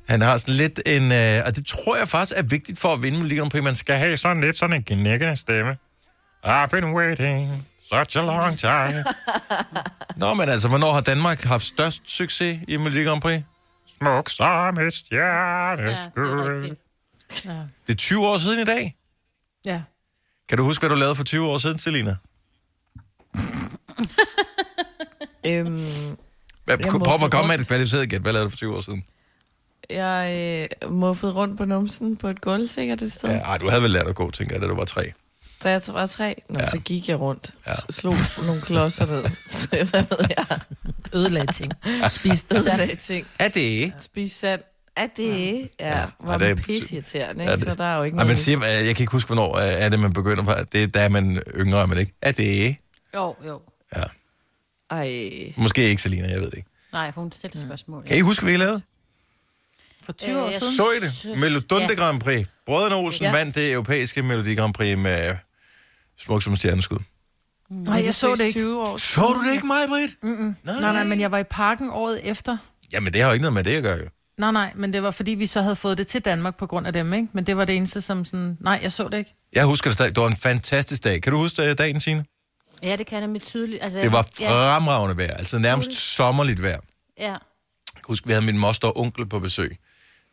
Han 0.10 0.22
har 0.22 0.38
sådan 0.38 0.54
lidt 0.54 0.82
en... 0.86 1.12
Øh, 1.12 1.42
og 1.46 1.56
det 1.56 1.66
tror 1.68 1.98
jeg 1.98 2.08
faktisk 2.08 2.38
er 2.38 2.44
vigtigt 2.44 2.80
for 2.80 2.94
at 2.94 3.02
vinde 3.02 3.18
Melodi 3.18 3.38
Grand 3.38 3.52
Prix. 3.52 3.64
Man 3.64 3.76
skal 3.76 3.96
have 3.96 4.18
sådan 4.18 4.42
lidt 4.44 4.58
sådan 4.58 4.76
en 4.76 4.84
knækkende 4.84 5.36
stemme. 5.36 5.78
I've 6.46 6.68
been 6.68 6.94
waiting 6.94 7.52
such 7.82 8.18
a 8.18 8.22
long 8.22 8.60
time. 8.60 9.04
Nå, 10.22 10.34
men 10.34 10.50
altså, 10.50 10.68
hvornår 10.68 10.94
har 10.94 11.02
Danmark 11.02 11.44
haft 11.44 11.64
størst 11.64 12.02
succes 12.06 12.60
i 12.68 12.78
Melodi 12.78 13.04
Grand 13.04 13.22
Prix? 13.22 13.42
Smuk 13.98 14.30
som 14.30 14.78
et 14.78 14.80
Ja, 14.80 14.86
det 14.86 14.92
er 14.92 15.96
stjerneskud. 15.96 16.76
Ja. 17.46 17.52
det 17.88 17.94
er 17.94 17.98
20 17.98 18.28
år 18.28 18.38
siden 18.38 18.60
i 18.60 18.66
dag. 18.66 18.96
ja. 19.66 19.82
Kan 20.50 20.58
du 20.58 20.64
huske, 20.64 20.82
hvad 20.82 20.90
du 20.90 20.96
lavede 20.96 21.16
for 21.16 21.24
20 21.24 21.48
år 21.48 21.58
siden, 21.58 21.78
Selina? 21.78 22.16
Øhm, 25.46 26.18
Hvad, 26.66 26.78
prøv 26.78 27.24
at 27.26 27.32
komme 27.32 27.48
med 27.48 27.60
et 27.60 27.68
kvalificeret 27.68 28.10
gæt. 28.10 28.22
Hvad 28.22 28.34
lavede 28.34 28.46
du 28.46 28.50
for 28.50 28.58
20 28.58 28.76
år 28.76 28.82
siden? 28.82 29.02
Jeg 29.90 30.68
øh, 30.84 30.92
muffede 30.94 31.32
rundt 31.34 31.58
på 31.58 31.66
numsen 31.66 32.18
på 32.18 32.28
et 32.28 32.42
gulv 32.42 32.68
sikkert 32.68 33.02
et 33.02 33.12
sted. 33.14 33.30
Ja, 33.30 33.36
Ja. 33.36 33.42
ej, 33.42 33.58
du 33.58 33.70
havde 33.70 33.82
vel 33.82 33.92
lært 33.92 34.08
at 34.08 34.16
gå, 34.16 34.32
tænker 34.32 34.56
jeg, 34.56 34.62
da 34.62 34.68
du 34.68 34.76
var 34.76 34.86
tre. 34.86 35.02
Så 35.62 35.70
jeg 35.70 35.82
var 35.88 36.08
tre. 36.08 36.42
Nå, 36.50 36.60
Ja. 36.60 36.64
ja. 36.66 36.70
så 36.70 36.78
gik 36.80 37.10
jeg 37.10 37.20
rundt. 37.20 37.54
Ja. 37.68 37.72
Ja. 37.72 37.76
Slog 37.90 38.16
nogle 38.46 38.62
klodser 38.62 39.06
ned. 39.06 39.24
Så 39.50 39.68
hvad 39.70 40.04
ved 40.10 40.28
jeg? 40.38 40.60
Ødelagde 41.14 41.52
ting. 41.54 41.72
Spiste 42.10 42.56
sand. 42.64 42.68
Ødelagde 42.74 42.96
ting. 42.96 43.28
Er 43.40 43.50
det? 43.50 43.94
Spise 44.00 44.36
sand. 44.36 44.62
Er 44.96 45.08
det? 45.18 45.70
Ja, 45.80 45.88
ja 46.00 46.06
var 46.20 46.32
Ja, 46.34 46.40
det 46.40 46.50
er- 46.50 46.56
det 46.56 46.64
pisseirriterende, 46.64 47.44
Ja, 47.44 47.52
ikke? 47.52 47.60
det- 47.66 47.70
Så 47.70 47.76
der 47.76 47.84
er 47.84 47.98
jo 47.98 48.04
ikke 48.04 48.16
Ej, 48.16 48.24
noget... 48.24 48.28
man 48.28 48.38
siger, 48.38 48.66
jeg 48.66 48.96
kan 48.96 49.04
ikke 49.04 49.12
huske, 49.12 49.28
hvornår 49.28 49.56
øh, 49.58 49.64
er 49.68 49.90
det, 49.90 50.00
man 50.00 50.14
begynder 50.14 50.44
på. 50.44 50.52
Det 50.74 50.84
er, 50.84 50.88
da 50.88 51.04
er 51.04 51.10
man 51.10 51.42
yngre, 51.56 51.88
men 51.88 51.98
ikke. 51.98 52.14
Er 52.22 52.32
det? 52.32 52.76
Jo, 53.16 53.36
jo. 53.48 53.62
Ja. 53.96 54.04
Ej. 54.90 55.54
Måske 55.58 55.90
ikke, 55.90 56.02
Selina, 56.02 56.28
jeg 56.32 56.42
ved 56.42 56.52
ikke. 56.58 56.70
Nej, 56.94 57.12
for 57.12 57.22
hun 57.22 57.32
stiller 57.32 57.66
spørgsmål. 57.66 58.04
Kan 58.04 58.18
I 58.18 58.20
huske, 58.20 58.44
hvad 58.46 58.54
I 58.54 58.58
lavede? 58.58 58.82
For 60.10 60.14
20 60.14 60.42
år 60.42 60.46
Øh, 60.48 60.52
jeg 60.54 60.60
siden. 60.62 60.76
Så 60.76 60.92
I 60.92 61.00
det? 61.32 61.40
Melodunde 61.40 61.96
Grand 61.96 62.22
Prix. 62.22 62.48
Brødrene 62.66 62.96
Olsen 62.96 63.24
Ja. 63.26 63.32
vandt 63.32 63.56
det 63.56 63.72
europæiske 63.72 64.24
Melodi 64.24 64.56
Grand 64.56 64.74
Prix 64.74 64.98
med 64.98 65.36
smuk 66.18 66.44
som 66.44 66.56
stjerneskud. 66.56 66.98
Nej, 67.70 68.02
jeg 68.06 68.16
så 68.16 68.36
det 68.36 68.40
ikke. 68.46 68.60
20 68.60 68.82
år. 68.82 68.98
Så 68.98 69.22
du 69.22 69.48
det 69.48 69.54
ikke, 69.54 69.68
mig, 69.68 69.88
Britt? 69.88 70.12
Mm-mm. 70.24 70.56
Nej, 70.64 70.80
nej, 70.82 71.04
men 71.04 71.20
jeg 71.20 71.32
var 71.32 71.38
i 71.38 71.44
parken 71.44 71.90
året 71.90 72.20
efter. 72.24 72.58
Jamen, 72.92 73.14
det 73.14 73.22
har 73.22 73.28
jo 73.28 73.34
ikke 73.34 73.42
noget 73.42 73.54
med 73.54 73.64
det 73.64 73.76
at 73.78 73.84
gøre, 73.84 73.98
jo. 73.98 74.06
Nej, 74.38 74.52
nej, 74.52 74.72
men 74.76 74.94
det 74.94 75.04
var 75.04 75.12
fordi, 75.12 75.32
vi 75.32 75.48
så 75.48 75.62
havde 75.62 75.76
fået 75.76 75.98
det 75.98 76.08
til 76.08 76.22
Danmark 76.22 76.58
på 76.58 76.68
grund 76.68 76.88
af 76.88 76.94
dem, 76.94 77.14
ikke? 77.14 77.28
Men 77.34 77.44
det 77.48 77.58
var 77.58 77.66
det 77.66 77.76
eneste, 77.76 78.02
som 78.02 78.26
sådan... 78.26 78.58
Nej, 78.62 78.80
jeg 78.84 78.92
så 78.92 79.08
det 79.08 79.18
ikke. 79.18 79.36
Jeg 79.54 79.66
husker 79.66 79.90
det 79.90 79.94
stadig. 79.98 80.16
Det 80.16 80.22
var 80.22 80.28
en 80.28 80.36
fantastisk 80.38 81.04
dag. 81.04 81.22
Kan 81.22 81.32
du 81.34 81.38
huske 81.40 81.64
øh, 81.70 81.78
dagen, 81.78 82.00
Signe? 82.02 82.26
Ja, 82.84 82.96
det 82.96 83.08
kan 83.08 83.22
jeg 83.22 83.30
med 83.30 83.40
tydeligt. 83.40 83.84
Altså, 83.84 84.00
Det 84.00 84.12
var 84.12 84.28
ja, 84.40 84.50
fremragende 84.52 85.18
vejr. 85.18 85.34
Altså 85.34 85.58
nærmest 85.60 85.94
sommerligt 85.94 86.62
vejr. 86.64 86.80
ja. 87.20 87.32
Jeg 87.32 87.40
kan 88.04 88.12
huske, 88.14 88.28
vi 88.28 88.34
havde 88.34 88.46
min 88.46 88.58
moster 88.58 88.88
og 88.88 88.98
onkel 89.00 89.26
på 89.26 89.40
besøg. 89.40 89.78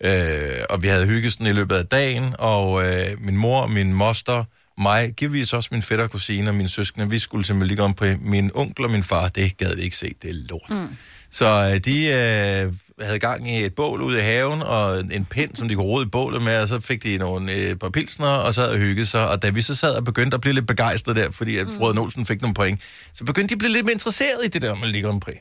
Øh, 0.04 0.64
og 0.70 0.82
vi 0.82 0.88
havde 0.88 1.06
hygget 1.06 1.32
sådan 1.32 1.46
i 1.46 1.52
løbet 1.52 1.76
af 1.76 1.86
dagen, 1.86 2.34
og 2.38 2.84
øh, 2.86 3.20
min 3.20 3.36
mor, 3.36 3.66
min 3.66 3.92
moster, 3.92 4.44
mig, 4.78 5.12
givetvis 5.12 5.52
også 5.52 5.68
min 5.72 5.82
fætter 5.82 6.06
kusine 6.06 6.50
og 6.50 6.54
mine 6.54 6.68
søskende, 6.68 7.10
vi 7.10 7.18
skulle 7.18 7.44
til 7.44 7.76
Grand 7.76 7.94
Prix. 7.94 8.16
Min 8.20 8.50
onkel 8.54 8.84
og 8.84 8.90
min 8.90 9.02
far, 9.02 9.28
det 9.28 9.56
gad 9.56 9.76
vi 9.76 9.82
ikke 9.82 9.96
se, 9.96 10.14
det 10.22 10.30
er 10.30 10.34
lort. 10.50 10.70
Mm. 10.70 10.88
Så 11.30 11.46
øh, 11.46 11.80
de 11.84 12.06
øh, 12.06 12.72
havde 13.00 13.18
gang 13.18 13.50
i 13.50 13.64
et 13.64 13.74
bål 13.74 14.02
ude 14.02 14.18
i 14.18 14.20
haven, 14.20 14.62
og 14.62 15.00
en 15.00 15.24
pind, 15.24 15.56
som 15.56 15.68
de 15.68 15.74
kunne 15.74 15.86
rode 15.86 16.02
i 16.06 16.08
bålet 16.08 16.42
med, 16.42 16.56
og 16.56 16.68
så 16.68 16.80
fik 16.80 17.02
de 17.02 17.18
nogle 17.18 17.52
øh, 17.52 17.76
par 17.76 17.88
pilsner, 17.88 18.26
og 18.26 18.54
sad 18.54 18.70
og 18.70 18.78
hyggede 18.78 19.06
sig. 19.06 19.28
Og 19.28 19.42
da 19.42 19.50
vi 19.50 19.62
så 19.62 19.74
sad 19.74 19.94
og 19.94 20.04
begyndte 20.04 20.34
at 20.34 20.40
blive 20.40 20.54
lidt 20.54 20.66
begejstrede 20.66 21.20
der, 21.20 21.30
fordi 21.30 21.56
at 21.56 21.66
mm. 21.66 21.72
Frode 21.72 22.00
Olsen 22.00 22.26
fik 22.26 22.40
nogle 22.42 22.54
point, 22.54 22.80
så 23.14 23.24
begyndte 23.24 23.48
de 23.48 23.54
at 23.54 23.58
blive 23.58 23.72
lidt 23.72 23.84
mere 23.84 23.92
interesseret 23.92 24.44
i 24.44 24.48
det 24.48 24.62
der 24.62 24.74
Melodi 24.74 25.00
Grand 25.00 25.20
Prix. 25.20 25.36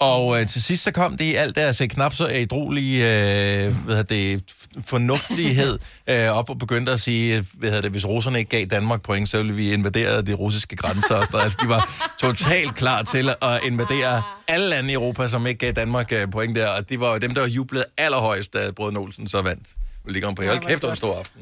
Og 0.00 0.40
øh, 0.40 0.46
til 0.46 0.62
sidst 0.62 0.84
så 0.84 0.92
kom 0.92 1.16
det 1.16 1.24
i 1.24 1.34
alt 1.34 1.56
deres 1.56 1.80
øh, 1.80 1.88
knap 1.88 2.14
så 2.14 2.28
ædrolige 2.30 3.04
øh, 3.04 3.84
hvad 3.84 3.96
hedder 3.96 4.02
det, 4.02 4.42
fornuftighed 4.86 5.78
øh, 6.10 6.28
op 6.28 6.50
og 6.50 6.58
begyndte 6.58 6.92
at 6.92 7.00
sige, 7.00 7.36
øh, 7.36 7.44
hvad 7.54 7.68
hedder 7.68 7.82
det, 7.82 7.90
hvis 7.90 8.06
russerne 8.08 8.38
ikke 8.38 8.50
gav 8.50 8.64
Danmark 8.64 9.02
point, 9.02 9.28
så 9.28 9.36
ville 9.36 9.54
vi 9.54 9.72
invadere 9.72 10.22
de 10.22 10.34
russiske 10.34 10.76
grænser 10.76 11.14
og 11.14 11.26
sådan. 11.26 11.40
Altså, 11.40 11.58
de 11.62 11.68
var 11.68 12.12
totalt 12.18 12.74
klar 12.74 13.02
til 13.02 13.28
at 13.42 13.60
invadere 13.66 14.22
alle 14.48 14.68
lande 14.68 14.90
i 14.90 14.92
Europa, 14.92 15.28
som 15.28 15.46
ikke 15.46 15.58
gav 15.58 15.72
Danmark 15.72 16.12
øh, 16.12 16.30
point 16.30 16.56
der. 16.56 16.68
Og 16.68 16.88
det 16.88 17.00
var 17.00 17.12
jo 17.12 17.18
dem, 17.18 17.34
der 17.34 17.46
jublede 17.46 17.84
allerhøjst, 17.96 18.52
da 18.52 18.70
Brød 18.76 18.96
Olsen 18.96 19.28
så 19.28 19.42
vandt. 19.42 19.68
Vi 20.06 20.12
ligger 20.12 20.34
på. 20.34 20.42
Hold 20.42 20.60
kæft, 20.60 20.70
det 20.70 20.82
var 20.82 20.90
en 20.90 20.96
stor 20.96 21.18
aften. 21.18 21.40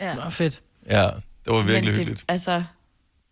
Nå, 0.00 0.30
fedt. 0.30 0.60
Ja, 0.90 1.02
det 1.44 1.52
var 1.52 1.62
virkelig 1.62 1.84
Men 1.84 1.94
hyggeligt. 1.94 2.20
det, 2.20 2.24
altså, 2.28 2.64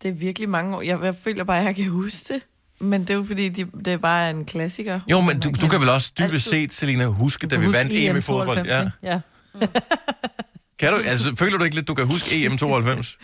det 0.03 0.09
er 0.09 0.13
virkelig 0.13 0.49
mange 0.49 0.77
år. 0.77 0.81
Jeg, 0.81 0.99
jeg 1.03 1.15
føler 1.15 1.43
bare, 1.43 1.59
at 1.59 1.65
jeg 1.65 1.75
kan 1.75 1.85
huske 1.89 2.33
det. 2.33 2.41
Men 2.83 3.01
det 3.01 3.09
er 3.09 3.13
jo 3.13 3.23
fordi, 3.23 3.49
de, 3.49 3.65
det 3.85 3.87
er 3.93 3.97
bare 3.97 4.29
en 4.29 4.45
klassiker. 4.45 4.99
Jo, 5.07 5.21
men 5.21 5.39
du, 5.39 5.51
du 5.61 5.67
kan 5.67 5.81
vel 5.81 5.89
også 5.89 6.11
dybest 6.19 6.49
set, 6.49 6.73
Selina, 6.73 7.05
huske, 7.05 7.47
da 7.47 7.55
vi 7.57 7.65
Husk 7.65 7.77
vandt 7.77 7.91
EM 7.95 8.17
i 8.17 8.21
fodbold. 8.21 8.57
92, 8.57 8.93
Ja. 9.03 9.19
Ja. 9.61 9.67
Kan 10.79 10.93
du, 10.93 10.99
altså, 11.05 11.35
føler 11.35 11.57
du 11.57 11.63
ikke 11.63 11.75
lidt, 11.75 11.87
du 11.87 11.93
kan 11.93 12.07
huske 12.07 12.45
EM 12.45 12.57
92? 12.57 13.17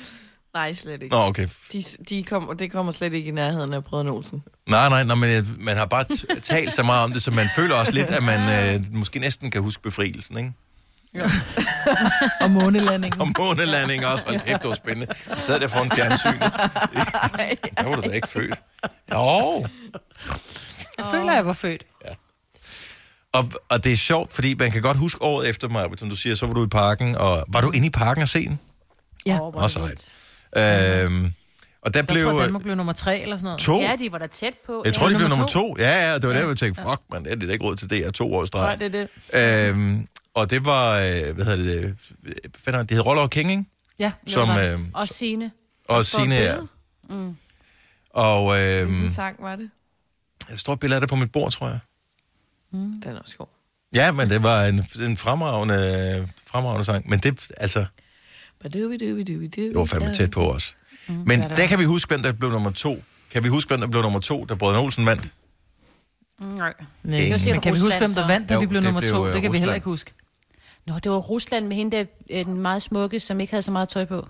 Nej, 0.54 0.74
slet 0.74 1.04
ikke. 1.04 1.16
Nå, 1.16 1.22
okay. 1.22 1.48
De, 1.74 1.84
de 2.10 2.24
kom, 2.24 2.58
det 2.60 2.72
kommer 2.72 2.92
slet 2.92 3.14
ikke 3.14 3.28
i 3.28 3.32
nærheden 3.32 3.74
af 3.74 3.84
Brødrene 3.84 4.12
Olsen. 4.12 4.44
Nej, 4.70 4.90
nej, 4.90 5.04
nej, 5.04 5.16
men 5.16 5.30
øh, 5.30 5.64
man 5.64 5.78
har 5.78 5.86
bare 5.86 6.06
talt 6.42 6.74
så 6.74 6.84
meget 6.84 7.04
om 7.04 7.12
det, 7.12 7.24
så 7.24 7.32
man 7.32 7.50
føler 7.56 7.76
også 7.76 7.92
lidt, 7.92 8.08
at 8.08 8.24
man 8.24 8.76
øh, 8.76 8.86
måske 8.94 9.20
næsten 9.20 9.52
kan 9.52 9.62
huske 9.62 9.84
befrielsen, 9.84 10.38
ikke? 10.38 10.52
Og 12.42 12.52
månelandingen. 12.52 13.22
Og 13.22 13.28
månelanding 13.40 14.06
også. 14.06 14.26
Hold 14.28 14.40
kæft, 14.40 14.62
det 14.62 14.70
var 14.70 14.76
spændende. 14.76 15.14
Jeg 15.30 15.40
sad 15.40 15.60
der 15.60 15.68
foran 15.68 15.92
fjernsynet. 15.92 16.40
Der 17.78 17.84
var 17.90 17.96
du 17.96 18.02
da 18.02 18.10
ikke 18.16 18.28
født. 18.28 18.62
Jo. 19.14 19.66
Jeg 20.98 21.06
føler, 21.12 21.34
jeg 21.34 21.46
var 21.46 21.54
født. 21.54 21.84
Og, 23.34 23.52
og 23.70 23.84
det 23.84 23.92
er 23.94 23.98
sjovt, 23.98 24.34
fordi 24.34 24.54
man 24.54 24.72
kan 24.72 24.82
godt 24.82 24.98
huske 24.98 25.22
året 25.22 25.50
efter 25.50 25.70
mig, 25.70 25.86
som 25.98 26.10
du 26.10 26.16
siger, 26.16 26.36
så 26.36 26.46
var 26.46 26.54
du 26.54 26.66
i 26.66 26.68
parken, 26.68 27.16
og 27.16 27.46
var 27.48 27.62
du 27.62 27.72
inde 27.72 27.88
i 27.88 27.90
parken 27.90 28.22
og 28.24 28.30
se 28.30 28.46
den? 28.46 28.60
Ja. 29.26 29.38
Hvor 29.38 29.52
Også 29.52 29.80
ret. 29.80 30.14
Øhm, 31.06 31.34
og 31.82 31.94
der 31.94 32.00
Jeg 32.00 32.08
blev 32.08 32.24
tror, 32.26 32.34
øh, 32.36 32.44
Danmark 32.44 32.62
blev 32.64 32.76
nummer 32.76 32.94
tre 32.94 33.20
eller 33.22 33.36
sådan 33.38 33.44
noget. 33.44 33.60
to. 33.60 33.80
Ja, 33.82 33.96
de 34.00 34.12
var 34.12 34.18
da 34.18 34.28
tæt 34.28 34.54
på. 34.66 34.82
Jeg 34.86 34.94
tror, 34.94 35.08
de 35.08 35.12
Ja, 35.14 35.18
blev 35.18 35.30
nummer 35.30 35.46
nummer 35.46 35.48
to. 35.48 35.76
Ja, 35.80 36.10
ja, 36.10 36.16
det 36.16 36.28
var 36.28 36.34
der, 36.34 36.48
jeg 36.48 36.58
tænkte, 36.58 36.82
fuck, 36.82 37.02
man, 37.12 37.24
det 37.26 37.44
er 37.44 37.48
da 37.48 37.54
ikke 37.54 37.66
råd 37.66 37.76
til 37.76 37.90
det 37.90 37.98
her 37.98 38.12
to 38.12 38.34
år 38.34 38.38
i 38.38 38.42
Nej, 38.42 38.46
streg. 38.46 38.80
det 38.80 38.96
er 38.96 39.08
det. 39.34 39.70
Øhm, 39.70 40.08
og 40.34 40.50
det 40.50 40.66
var, 40.66 40.92
øh, 41.00 41.36
hvad 41.36 41.46
hedder 41.46 41.56
det, 41.56 41.86
øh, 41.86 42.32
hvad 42.64 42.74
er 42.74 42.78
det, 42.78 42.90
det 42.90 42.98
hed 42.98 43.06
Roller 43.06 43.28
King, 43.28 43.52
ikke? 43.52 43.64
Ja, 44.00 44.12
Som, 44.28 44.50
var 44.50 44.58
det. 44.62 44.74
øh, 44.74 44.80
Og 44.94 45.08
Signe. 45.08 45.52
og 45.88 46.06
Signe, 46.06 46.36
ja. 46.36 46.56
billede. 47.10 47.36
Og 48.10 48.60
øh, 48.62 48.86
Hvilken 48.88 49.10
sang 49.10 49.36
var 49.40 49.56
det? 49.56 49.70
et 50.72 50.80
billede 50.80 50.96
af 50.96 51.02
det 51.02 51.10
på 51.10 51.16
mit 51.16 51.32
bord, 51.32 51.52
tror 51.52 51.68
jeg. 51.68 51.80
Den 52.72 53.04
er 53.06 53.20
også 53.20 53.38
god. 53.38 53.48
Ja, 53.94 54.12
men 54.12 54.30
det 54.30 54.44
var 54.44 54.66
en, 54.66 54.86
en 55.02 55.18
fremragende, 55.18 56.30
fremragende 56.48 56.86
sang. 56.86 57.10
Men 57.10 57.20
det, 57.20 57.48
altså, 57.58 57.86
det 58.64 59.76
var 59.76 59.86
fandme 59.86 60.14
tæt 60.16 60.32
på 60.32 60.52
os. 60.54 60.76
Men 61.08 61.42
der 61.42 61.68
kan 61.68 61.80
vi 61.80 61.84
huske, 61.84 62.10
hvem 62.10 62.24
der 62.24 62.32
blev 62.32 62.52
nummer 62.52 62.72
to. 62.72 63.04
Kan 63.32 63.44
vi 63.44 63.48
huske, 63.50 63.68
hvem 63.70 63.80
der 63.82 63.88
blev 63.88 64.02
nummer 64.02 64.20
to, 64.20 64.46
da 64.46 64.56
Brødrene 64.56 64.80
Olsen 64.80 65.06
vandt? 65.06 65.30
Nej. 66.40 66.74
Nej, 67.04 67.20
siger 67.38 67.54
men 67.54 67.62
kan 67.62 67.74
vi 67.74 67.80
huske, 67.80 67.86
Rusland, 67.86 68.00
hvem 68.00 68.14
der 68.16 68.28
vandt, 68.28 68.50
da 68.50 68.54
Jo, 68.54 68.60
vi 68.60 68.66
blev 68.66 68.82
nummer 68.82 69.00
blev, 69.02 69.12
to? 69.12 69.28
øh, 69.28 69.34
Det 69.34 69.42
kan 69.42 69.52
vi 69.52 69.58
heller 69.58 69.74
Rusland. 69.74 69.78
ikke 69.78 69.86
huske. 69.86 70.14
Nå, 70.86 71.00
det 71.00 71.12
var 71.12 71.18
Rusland 71.18 71.68
med 71.68 71.76
hende, 71.76 71.98
der, 71.98 72.06
øh, 72.30 72.46
den 72.46 72.58
meget 72.62 72.82
smukke, 72.82 73.20
som 73.20 73.40
ikke 73.40 73.52
havde 73.54 73.64
så 73.64 73.72
meget 73.72 73.90
tøj 73.90 74.06
på. 74.06 74.28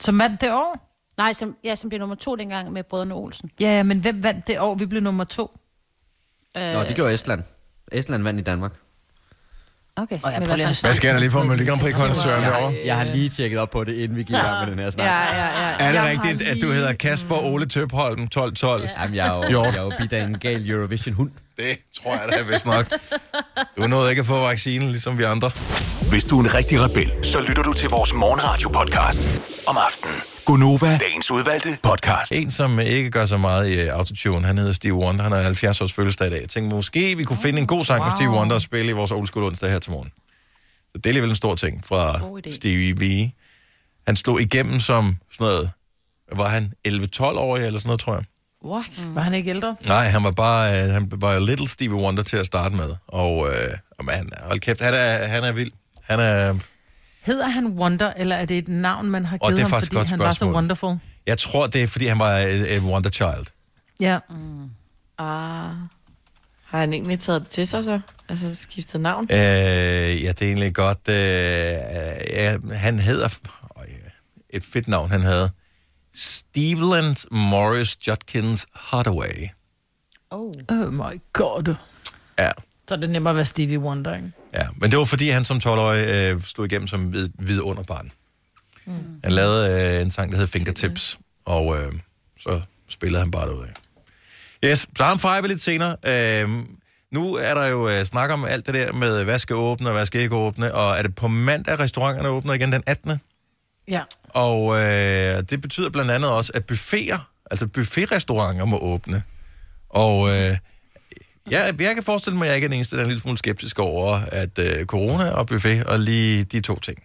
Som 0.00 0.18
vandt 0.18 0.40
det 0.40 0.52
år? 0.52 0.88
Nej, 1.16 1.32
som, 1.32 1.56
ja, 1.64 1.74
som 1.74 1.88
blev 1.88 1.98
nummer 2.00 2.14
to 2.16 2.36
dengang 2.36 2.72
med 2.72 2.82
Brødrene 2.82 3.14
Olsen. 3.14 3.50
Ja, 3.60 3.76
ja, 3.76 3.82
men 3.82 4.00
hvem 4.00 4.22
vandt 4.22 4.46
det 4.46 4.60
år, 4.60 4.74
vi 4.74 4.86
blev 4.86 5.02
nummer 5.02 5.24
to? 5.24 5.58
Øh, 6.56 6.72
Nå, 6.72 6.82
det 6.82 6.96
gjorde 6.96 7.12
Estland. 7.12 7.42
Estland 7.92 8.22
vandt 8.22 8.40
i 8.40 8.42
Danmark. 8.42 8.72
Okay. 9.96 10.18
Og 10.22 10.32
jeg 10.32 10.42
prøver 10.42 10.56
lige 10.56 10.66
hvad 10.82 10.94
sker 10.94 11.12
der 11.12 11.20
lige 11.20 11.30
for 11.30 11.42
Melodi 11.42 11.64
Grand 11.64 11.80
Prix 11.80 11.94
Søren 11.94 12.42
Jeg 12.42 12.52
derovre? 12.52 12.70
har, 12.70 12.78
jeg 12.84 12.96
har 12.96 13.04
lige 13.04 13.28
tjekket 13.28 13.58
op 13.58 13.70
på 13.70 13.84
det, 13.84 13.94
inden 13.94 14.16
vi 14.16 14.22
gik 14.22 14.30
i 14.30 14.32
gang 14.38 14.66
med 14.66 14.74
den 14.74 14.82
her 14.82 14.90
snak. 14.90 15.06
Ja, 15.06 15.12
ja, 15.12 15.68
ja. 15.68 15.72
Er 15.78 15.88
det 15.88 15.94
Jeg 15.94 16.04
rigtigt, 16.10 16.42
har 16.42 16.50
at 16.54 16.60
du 16.62 16.66
lige- 16.66 16.74
hedder 16.74 16.92
Kasper 16.92 17.34
Ole 17.44 17.66
Tøbholm 17.66 18.22
1212? 18.22 18.88
Jamen, 19.00 19.16
jeg 19.16 19.26
er 19.26 19.34
jo, 19.36 19.42
Jo. 19.52 19.62
er 20.12 20.26
en 20.26 20.38
gal 20.38 20.70
Eurovision-hund. 20.70 21.30
Det 21.56 21.78
tror 22.02 22.12
jeg 22.12 22.28
da 22.32 22.52
vist 22.52 22.66
nok. 22.66 22.86
Du 23.76 23.86
nåede 23.86 24.10
ikke 24.10 24.20
at 24.20 24.26
få 24.26 24.40
vaccinen, 24.40 24.90
ligesom 24.90 25.18
vi 25.18 25.22
andre. 25.22 25.50
Hvis 26.10 26.24
du 26.24 26.38
er 26.38 26.44
en 26.44 26.54
rigtig 26.54 26.80
rebel, 26.80 27.12
så 27.22 27.40
lytter 27.48 27.62
du 27.62 27.72
til 27.72 27.88
vores 27.88 28.12
morgenradio-podcast 28.12 29.28
om 29.66 29.76
aftenen. 29.76 30.16
Gunova, 30.44 30.98
dagens 30.98 31.30
udvalgte 31.30 31.68
podcast. 31.82 32.32
En, 32.32 32.50
som 32.50 32.80
ikke 32.80 33.10
gør 33.10 33.26
så 33.26 33.36
meget 33.36 33.70
i 33.70 33.88
uh, 33.88 33.94
autotune, 33.94 34.46
han 34.46 34.58
hedder 34.58 34.72
Steve 34.72 34.94
Wonder. 34.94 35.22
Han 35.22 35.32
har 35.32 35.42
70 35.42 35.80
års 35.80 35.92
fødselsdag 35.92 36.26
i 36.26 36.30
dag. 36.30 36.40
Jeg 36.40 36.48
tænkte, 36.48 36.76
måske 36.76 37.16
vi 37.16 37.24
kunne 37.24 37.38
finde 37.42 37.58
en 37.60 37.66
god 37.66 37.84
sang 37.84 38.00
wow. 38.00 38.08
med 38.08 38.16
Steve 38.16 38.30
Wonder 38.30 38.54
og 38.54 38.62
spille 38.62 38.90
i 38.90 38.92
vores 38.92 39.10
old 39.10 39.26
school 39.26 39.46
onsdag 39.46 39.70
her 39.70 39.78
til 39.78 39.92
morgen. 39.92 40.12
Så 40.92 40.98
det 40.98 41.06
er 41.06 41.10
alligevel 41.10 41.30
en 41.30 41.36
stor 41.36 41.54
ting 41.54 41.84
fra. 41.84 42.20
Stevie 42.50 42.96
V. 42.96 43.30
Han 44.06 44.16
slog 44.16 44.40
igennem 44.40 44.80
som 44.80 45.16
sådan 45.32 45.44
noget, 45.44 45.70
var 46.32 46.48
han 46.48 46.72
11-12-årig 46.88 47.66
eller 47.66 47.78
sådan 47.78 47.88
noget, 47.88 48.00
tror 48.00 48.14
jeg. 48.14 48.24
What? 48.64 49.04
Var 49.14 49.22
han 49.22 49.34
ikke 49.34 49.50
ældre? 49.50 49.76
Nej, 49.86 50.04
han 50.08 50.24
var 50.24 50.30
bare, 50.30 50.82
øh, 50.84 50.90
han 50.90 51.12
var 51.16 51.38
little 51.38 51.68
Stevie 51.68 51.96
Wonder 51.96 52.22
til 52.22 52.36
at 52.36 52.46
starte 52.46 52.74
med. 52.76 52.94
Og, 53.08 53.48
øh, 53.48 53.54
og 53.98 54.04
man, 54.04 54.30
hold 54.42 54.60
kæft, 54.60 54.80
han 54.80 54.94
er, 54.94 55.26
han 55.26 55.44
er 55.44 55.52
vild. 55.52 55.72
Han 56.02 56.20
er, 56.20 56.54
Hedder 57.20 57.48
han 57.48 57.66
Wonder, 57.66 58.12
eller 58.16 58.36
er 58.36 58.44
det 58.44 58.58
et 58.58 58.68
navn, 58.68 59.10
man 59.10 59.24
har 59.24 59.38
Og 59.40 59.48
givet 59.48 59.56
det 59.56 59.62
er 59.62 59.64
ham, 59.66 59.70
faktisk 59.70 59.92
fordi 59.92 60.08
han 60.10 60.18
var 60.18 60.30
så 60.30 60.34
spørgsmål. 60.36 60.54
wonderful? 60.54 60.96
jeg 61.26 61.38
tror, 61.38 61.66
det 61.66 61.82
er, 61.82 61.86
fordi 61.86 62.06
han 62.06 62.18
var 62.18 62.38
et, 62.38 62.76
et 62.76 62.82
wonder 62.82 63.10
child. 63.10 63.46
Ja. 64.00 64.18
Ah. 65.18 65.74
Har 66.64 66.78
han 66.78 66.92
egentlig 66.92 67.20
taget 67.20 67.42
det 67.42 67.48
til 67.50 67.66
sig 67.66 67.84
så? 67.84 68.00
Altså 68.28 68.54
skiftet 68.54 69.00
navn? 69.00 69.24
Øh, 69.30 69.38
ja, 69.38 70.28
det 70.28 70.42
er 70.42 70.46
egentlig 70.46 70.74
godt. 70.74 71.08
Øh, 71.08 71.14
ja, 72.30 72.56
han 72.72 72.98
hedder... 72.98 73.28
Øh, 73.78 73.84
et 74.50 74.64
fedt 74.72 74.88
navn, 74.88 75.10
han 75.10 75.20
havde. 75.20 75.50
Steveland 76.14 77.16
Morris 77.30 77.96
Judkins 78.08 78.66
Hathaway. 78.74 79.48
Oh. 80.30 80.52
Oh 80.68 80.92
my 80.92 81.20
god. 81.32 81.74
Ja, 82.38 82.50
Så 82.88 82.94
er 82.94 82.98
det 82.98 83.10
nemmere 83.10 83.30
at 83.30 83.36
være 83.36 83.44
Stevie 83.44 83.78
Wonder, 83.78 84.14
ikke? 84.14 84.32
ja. 84.54 84.66
Men 84.76 84.90
det 84.90 84.98
var, 84.98 85.04
fordi 85.04 85.28
han 85.28 85.44
som 85.44 85.56
12-årig 85.56 86.08
øh, 86.08 86.40
slog 86.42 86.66
igennem 86.66 86.88
som 86.88 87.12
vid, 87.12 87.28
vidunderbarn. 87.38 88.10
Mm. 88.86 88.92
Han 89.24 89.32
lavede 89.32 89.94
øh, 89.96 90.02
en 90.02 90.10
sang, 90.10 90.32
der 90.32 90.38
hed 90.38 90.46
Fingertips, 90.46 91.18
og 91.44 91.78
øh, 91.78 91.92
så 92.38 92.60
spillede 92.88 93.22
han 93.22 93.30
bare 93.30 93.46
derudad. 93.48 93.68
Yes, 94.64 94.86
så 94.96 95.04
ham 95.04 95.18
fejrer 95.18 95.42
vi 95.42 95.48
lidt 95.48 95.60
senere. 95.60 95.96
Øh, 96.06 96.48
nu 97.10 97.34
er 97.34 97.54
der 97.54 97.66
jo 97.66 97.88
øh, 97.88 98.04
snak 98.04 98.30
om 98.30 98.44
alt 98.44 98.66
det 98.66 98.74
der 98.74 98.92
med, 98.92 99.24
hvad 99.24 99.38
skal 99.38 99.56
åbne 99.56 99.88
og 99.88 99.92
hvad 99.94 100.06
skal 100.06 100.20
ikke 100.20 100.34
åbne, 100.36 100.74
og 100.74 100.98
er 100.98 101.02
det 101.02 101.14
på 101.14 101.28
mandag, 101.28 101.80
restauranterne 101.80 102.28
åbner 102.28 102.52
igen 102.54 102.72
den 102.72 102.82
18. 102.86 103.20
Ja. 103.88 104.02
Og 104.28 104.78
øh, 104.78 105.42
det 105.50 105.60
betyder 105.60 105.90
blandt 105.90 106.10
andet 106.10 106.30
også, 106.30 106.52
at 106.54 106.66
buffeter, 106.66 107.30
altså 107.50 107.66
buffetrestauranter 107.66 108.64
må 108.64 108.78
åbne. 108.78 109.22
Og 109.88 110.28
øh, 110.28 110.56
ja, 111.50 111.64
jeg 111.78 111.94
kan 111.94 112.02
forestille 112.02 112.38
mig, 112.38 112.44
at 112.44 112.48
jeg 112.48 112.56
ikke 112.56 112.64
er 112.64 112.68
den 112.68 112.76
eneste, 112.76 112.96
der 112.96 113.02
er 113.02 113.04
en 113.04 113.10
lille 113.10 113.22
smule 113.22 113.38
skeptisk 113.38 113.78
over, 113.78 114.20
at 114.32 114.58
øh, 114.58 114.86
corona 114.86 115.30
og 115.30 115.46
buffet 115.46 115.84
og 115.84 116.00
lige 116.00 116.44
de 116.44 116.60
to 116.60 116.78
ting. 116.78 116.98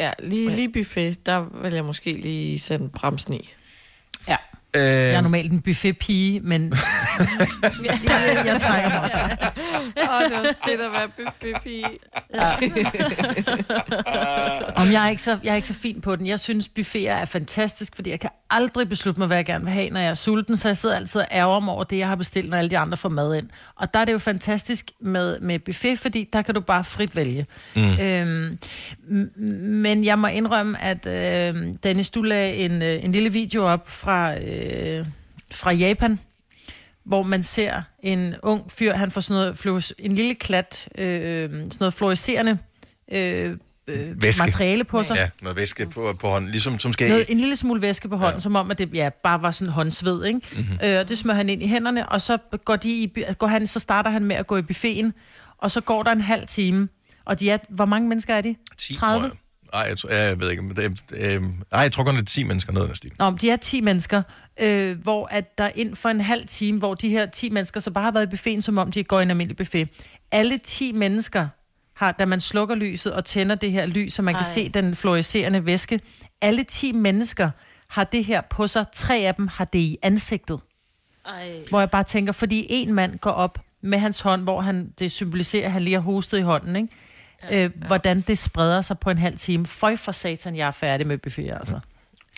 Ja, 0.00 0.12
lige, 0.18 0.50
lige 0.50 0.72
buffet, 0.72 1.26
der 1.26 1.62
vil 1.62 1.74
jeg 1.74 1.84
måske 1.84 2.12
lige 2.12 2.58
sætte 2.58 2.88
bremsen 2.88 3.34
i. 3.34 3.50
ja. 4.74 4.80
Øh, 4.80 4.84
Jeg 5.08 5.14
er 5.14 5.20
normalt 5.20 5.52
en 5.52 5.60
buffet-pige, 5.60 6.40
men 6.40 6.62
jeg, 7.84 8.42
jeg 8.46 8.60
trækker 8.60 8.88
mig 8.88 9.00
også. 9.02 9.16
Åh, 9.16 10.24
det 10.24 10.32
var 10.36 10.54
fedt 10.68 10.80
at 10.80 10.92
være 10.92 11.08
buffetpige. 11.16 11.84
Om 14.76 14.92
jeg 14.92 15.04
er, 15.06 15.08
ikke 15.10 15.22
så, 15.22 15.38
jeg 15.44 15.52
er 15.52 15.56
ikke 15.56 15.68
så 15.68 15.74
fin 15.74 16.00
på 16.00 16.16
den. 16.16 16.26
Jeg 16.26 16.40
synes, 16.40 16.68
buffeter 16.68 17.12
er 17.12 17.24
fantastisk, 17.24 17.96
fordi 17.96 18.10
jeg 18.10 18.20
kan 18.20 18.30
aldrig 18.50 18.88
beslutte 18.88 19.20
mig, 19.20 19.26
hvad 19.26 19.36
jeg 19.36 19.46
gerne 19.46 19.64
vil 19.64 19.72
have, 19.72 19.90
når 19.90 20.00
jeg 20.00 20.10
er 20.10 20.14
sulten. 20.14 20.56
Så 20.56 20.68
jeg 20.68 20.76
sidder 20.76 20.96
altid 20.96 21.20
og 21.20 21.26
ærger 21.32 21.60
mig 21.60 21.74
over 21.74 21.84
det, 21.84 21.98
jeg 21.98 22.08
har 22.08 22.16
bestilt, 22.16 22.50
når 22.50 22.56
alle 22.56 22.70
de 22.70 22.78
andre 22.78 22.96
får 22.96 23.08
mad 23.08 23.34
ind. 23.36 23.48
Og 23.76 23.94
der 23.94 24.00
er 24.00 24.04
det 24.04 24.12
jo 24.12 24.18
fantastisk 24.18 24.90
med, 25.00 25.40
med 25.40 25.58
buffet, 25.58 25.98
fordi 25.98 26.28
der 26.32 26.42
kan 26.42 26.54
du 26.54 26.60
bare 26.60 26.84
frit 26.84 27.16
vælge. 27.16 27.46
Mm. 27.76 28.00
Øhm, 28.00 28.58
men 29.60 30.04
jeg 30.04 30.18
må 30.18 30.26
indrømme, 30.26 30.82
at 30.82 31.06
øh, 31.06 31.74
Dennis, 31.82 32.10
du 32.10 32.22
lagde 32.22 32.54
en, 32.54 32.82
øh, 32.82 33.04
en 33.04 33.12
lille 33.12 33.28
video 33.32 33.66
op 33.66 33.90
fra, 33.90 34.34
øh, 34.34 34.61
fra 35.52 35.72
Japan, 35.72 36.18
hvor 37.04 37.22
man 37.22 37.42
ser 37.42 37.82
en 38.02 38.34
ung 38.42 38.72
fyr, 38.72 38.94
han 38.94 39.10
får 39.10 39.20
sådan 39.20 39.54
noget, 39.64 39.92
en 39.98 40.14
lille 40.14 40.34
klat, 40.34 40.88
øh, 40.98 41.50
sådan 41.50 41.68
noget 41.80 41.94
fluorescerende 41.94 42.58
øh, 43.12 43.56
øh, 43.86 44.22
Væske. 44.22 44.42
materiale 44.42 44.84
på 44.84 45.02
sig. 45.02 45.16
ja, 45.16 45.28
noget 45.42 45.56
væske 45.56 45.86
på, 45.86 46.16
på 46.20 46.26
hånden, 46.26 46.50
ligesom 46.50 46.78
som 46.78 46.92
skal 46.92 47.08
Noget, 47.08 47.24
en 47.28 47.38
lille 47.38 47.56
smule 47.56 47.82
væske 47.82 48.08
på 48.08 48.16
hånden, 48.16 48.34
ja. 48.36 48.40
som 48.40 48.56
om, 48.56 48.70
at 48.70 48.78
det 48.78 48.90
ja, 48.94 49.08
bare 49.22 49.42
var 49.42 49.50
sådan 49.50 49.72
håndsved, 49.72 50.24
ikke? 50.24 50.40
Mhm. 50.52 50.60
Mm-hmm. 50.60 50.78
Øh, 50.84 51.00
og 51.00 51.08
det 51.08 51.18
smører 51.18 51.36
han 51.36 51.48
ind 51.48 51.62
i 51.62 51.66
hænderne, 51.68 52.08
og 52.08 52.22
så, 52.22 52.38
går 52.64 52.76
de 52.76 52.88
i, 52.88 53.24
går 53.38 53.46
han, 53.46 53.66
så 53.66 53.80
starter 53.80 54.10
han 54.10 54.24
med 54.24 54.36
at 54.36 54.46
gå 54.46 54.56
i 54.56 54.62
buffeten, 54.62 55.12
og 55.58 55.70
så 55.70 55.80
går 55.80 56.02
der 56.02 56.12
en 56.12 56.20
halv 56.20 56.46
time. 56.46 56.88
Og 57.24 57.40
de 57.40 57.50
er, 57.50 57.58
hvor 57.68 57.84
mange 57.84 58.08
mennesker 58.08 58.34
er 58.34 58.40
de? 58.40 58.56
10, 58.78 58.94
30? 58.94 59.30
Nej, 59.72 59.86
jeg, 59.88 59.98
tror, 59.98 60.10
jeg 60.10 60.40
ved 60.40 60.50
ikke. 60.50 60.62
Men 60.62 60.76
det, 60.76 61.02
øh, 61.12 61.42
nej, 61.42 61.80
jeg 61.80 61.92
tror 61.92 62.04
kun, 62.04 62.14
det 62.14 62.20
er 62.20 62.24
10 62.24 62.44
mennesker 62.44 62.72
noget 62.72 62.90
af 62.90 62.96
stil. 62.96 63.12
Nå, 63.18 63.30
men 63.30 63.38
de 63.38 63.50
er 63.50 63.56
10 63.56 63.80
mennesker, 63.80 64.22
øh, 64.60 64.98
hvor 65.02 65.26
at 65.30 65.58
der 65.58 65.70
ind 65.74 65.96
for 65.96 66.08
en 66.08 66.20
halv 66.20 66.46
time, 66.46 66.78
hvor 66.78 66.94
de 66.94 67.08
her 67.08 67.26
10 67.26 67.50
mennesker 67.50 67.80
så 67.80 67.90
bare 67.90 68.04
har 68.04 68.10
været 68.10 68.26
i 68.26 68.30
buffeten, 68.30 68.62
som 68.62 68.78
om 68.78 68.92
de 68.92 69.04
går 69.04 69.18
i 69.18 69.22
en 69.22 69.30
almindelig 69.30 69.56
buffet. 69.56 69.88
Alle 70.32 70.58
10 70.58 70.92
mennesker 70.92 71.48
har, 71.96 72.12
da 72.12 72.26
man 72.26 72.40
slukker 72.40 72.74
lyset 72.74 73.12
og 73.12 73.24
tænder 73.24 73.54
det 73.54 73.72
her 73.72 73.86
lys, 73.86 74.14
så 74.14 74.22
man 74.22 74.34
Ej. 74.34 74.40
kan 74.40 74.46
se 74.46 74.68
den 74.68 74.96
fluorescerende 74.96 75.66
væske, 75.66 76.00
alle 76.40 76.64
10 76.64 76.92
mennesker 76.92 77.50
har 77.88 78.04
det 78.04 78.24
her 78.24 78.40
på 78.40 78.66
sig. 78.66 78.84
Tre 78.92 79.16
af 79.16 79.34
dem 79.34 79.48
har 79.48 79.64
det 79.64 79.78
i 79.78 79.98
ansigtet. 80.02 80.60
Ej. 81.26 81.50
Hvor 81.68 81.80
jeg 81.80 81.90
bare 81.90 82.04
tænker, 82.04 82.32
fordi 82.32 82.66
en 82.70 82.94
mand 82.94 83.18
går 83.18 83.30
op 83.30 83.58
med 83.82 83.98
hans 83.98 84.20
hånd, 84.20 84.42
hvor 84.42 84.60
han, 84.60 84.92
det 84.98 85.12
symboliserer, 85.12 85.66
at 85.66 85.72
han 85.72 85.82
lige 85.82 85.94
har 85.94 86.00
hostet 86.00 86.38
i 86.38 86.42
hånden, 86.42 86.76
ikke? 86.76 86.88
Ja, 87.50 87.64
øh, 87.64 87.70
hvordan 87.86 88.20
det 88.20 88.38
spreder 88.38 88.80
sig 88.82 88.98
på 88.98 89.10
en 89.10 89.18
halv 89.18 89.38
time. 89.38 89.66
Føj 89.66 89.96
for 89.96 90.12
satan, 90.12 90.56
jeg 90.56 90.66
er 90.66 90.70
færdig 90.70 91.06
med 91.06 91.18
buffeter, 91.18 91.58
altså. 91.58 91.80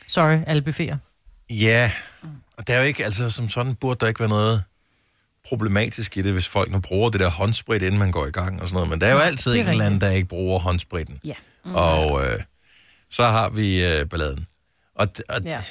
Sorry, 0.07 0.39
alle 0.47 0.63
buffeter. 0.63 0.97
Ja, 1.51 1.93
og 2.57 2.67
der 2.67 2.75
er 2.75 2.79
jo 2.79 2.85
ikke, 2.85 3.05
altså 3.05 3.31
som 3.31 3.49
sådan 3.49 3.75
burde 3.75 4.01
der 4.01 4.07
ikke 4.09 4.21
være 4.21 4.29
noget 4.29 4.63
problematisk 5.49 6.17
i 6.17 6.23
det, 6.23 6.33
hvis 6.33 6.49
folk 6.49 6.71
nu 6.73 6.81
bruger 6.81 7.11
det 7.11 7.21
der 7.21 7.31
håndsprit, 7.31 7.83
inden 7.83 7.99
man 7.99 8.11
går 8.13 8.27
i 8.27 8.31
gang 8.31 8.63
og 8.63 8.69
sådan 8.69 8.75
noget. 8.75 8.91
Men 8.91 9.01
der 9.01 9.07
er 9.07 9.13
jo 9.13 9.19
altid 9.19 9.51
er 9.53 9.61
en 9.61 9.69
eller 9.69 9.85
anden, 9.87 10.01
der 10.01 10.11
ikke 10.11 10.29
bruger 10.29 10.59
håndspritten. 10.59 11.21
Ja. 11.25 11.35
Og 11.65 12.27
øh, 12.27 12.43
så 13.11 13.25
har 13.25 13.49
vi 13.51 13.85
øh, 13.87 14.07
balladen. 14.09 14.47
Og, 14.95 15.09
og 15.29 15.41
Ja. 15.45 15.63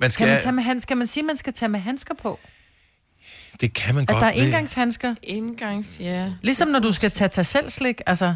man 0.00 0.10
Skal 0.10 0.24
skal, 0.24 0.32
man, 0.32 0.42
tage 0.42 0.52
med 0.52 0.62
handsker? 0.62 0.88
Kan 0.88 0.98
man 0.98 1.06
sige, 1.06 1.22
at 1.22 1.26
man 1.26 1.36
skal 1.36 1.52
tage 1.52 1.68
med 1.68 1.80
handsker 1.80 2.14
på? 2.14 2.38
det 3.60 3.74
kan 3.74 3.94
man 3.94 4.02
At 4.02 4.08
godt. 4.08 4.20
der 4.20 4.26
er 4.26 4.32
indgangshandsker? 4.32 5.14
Indgangs, 5.22 6.00
ja. 6.00 6.32
Ligesom 6.42 6.68
når 6.68 6.78
du 6.78 6.92
skal 6.92 7.10
tage 7.10 7.28
tage 7.28 7.44
selv 7.44 7.70
slik, 7.70 8.00
altså... 8.06 8.34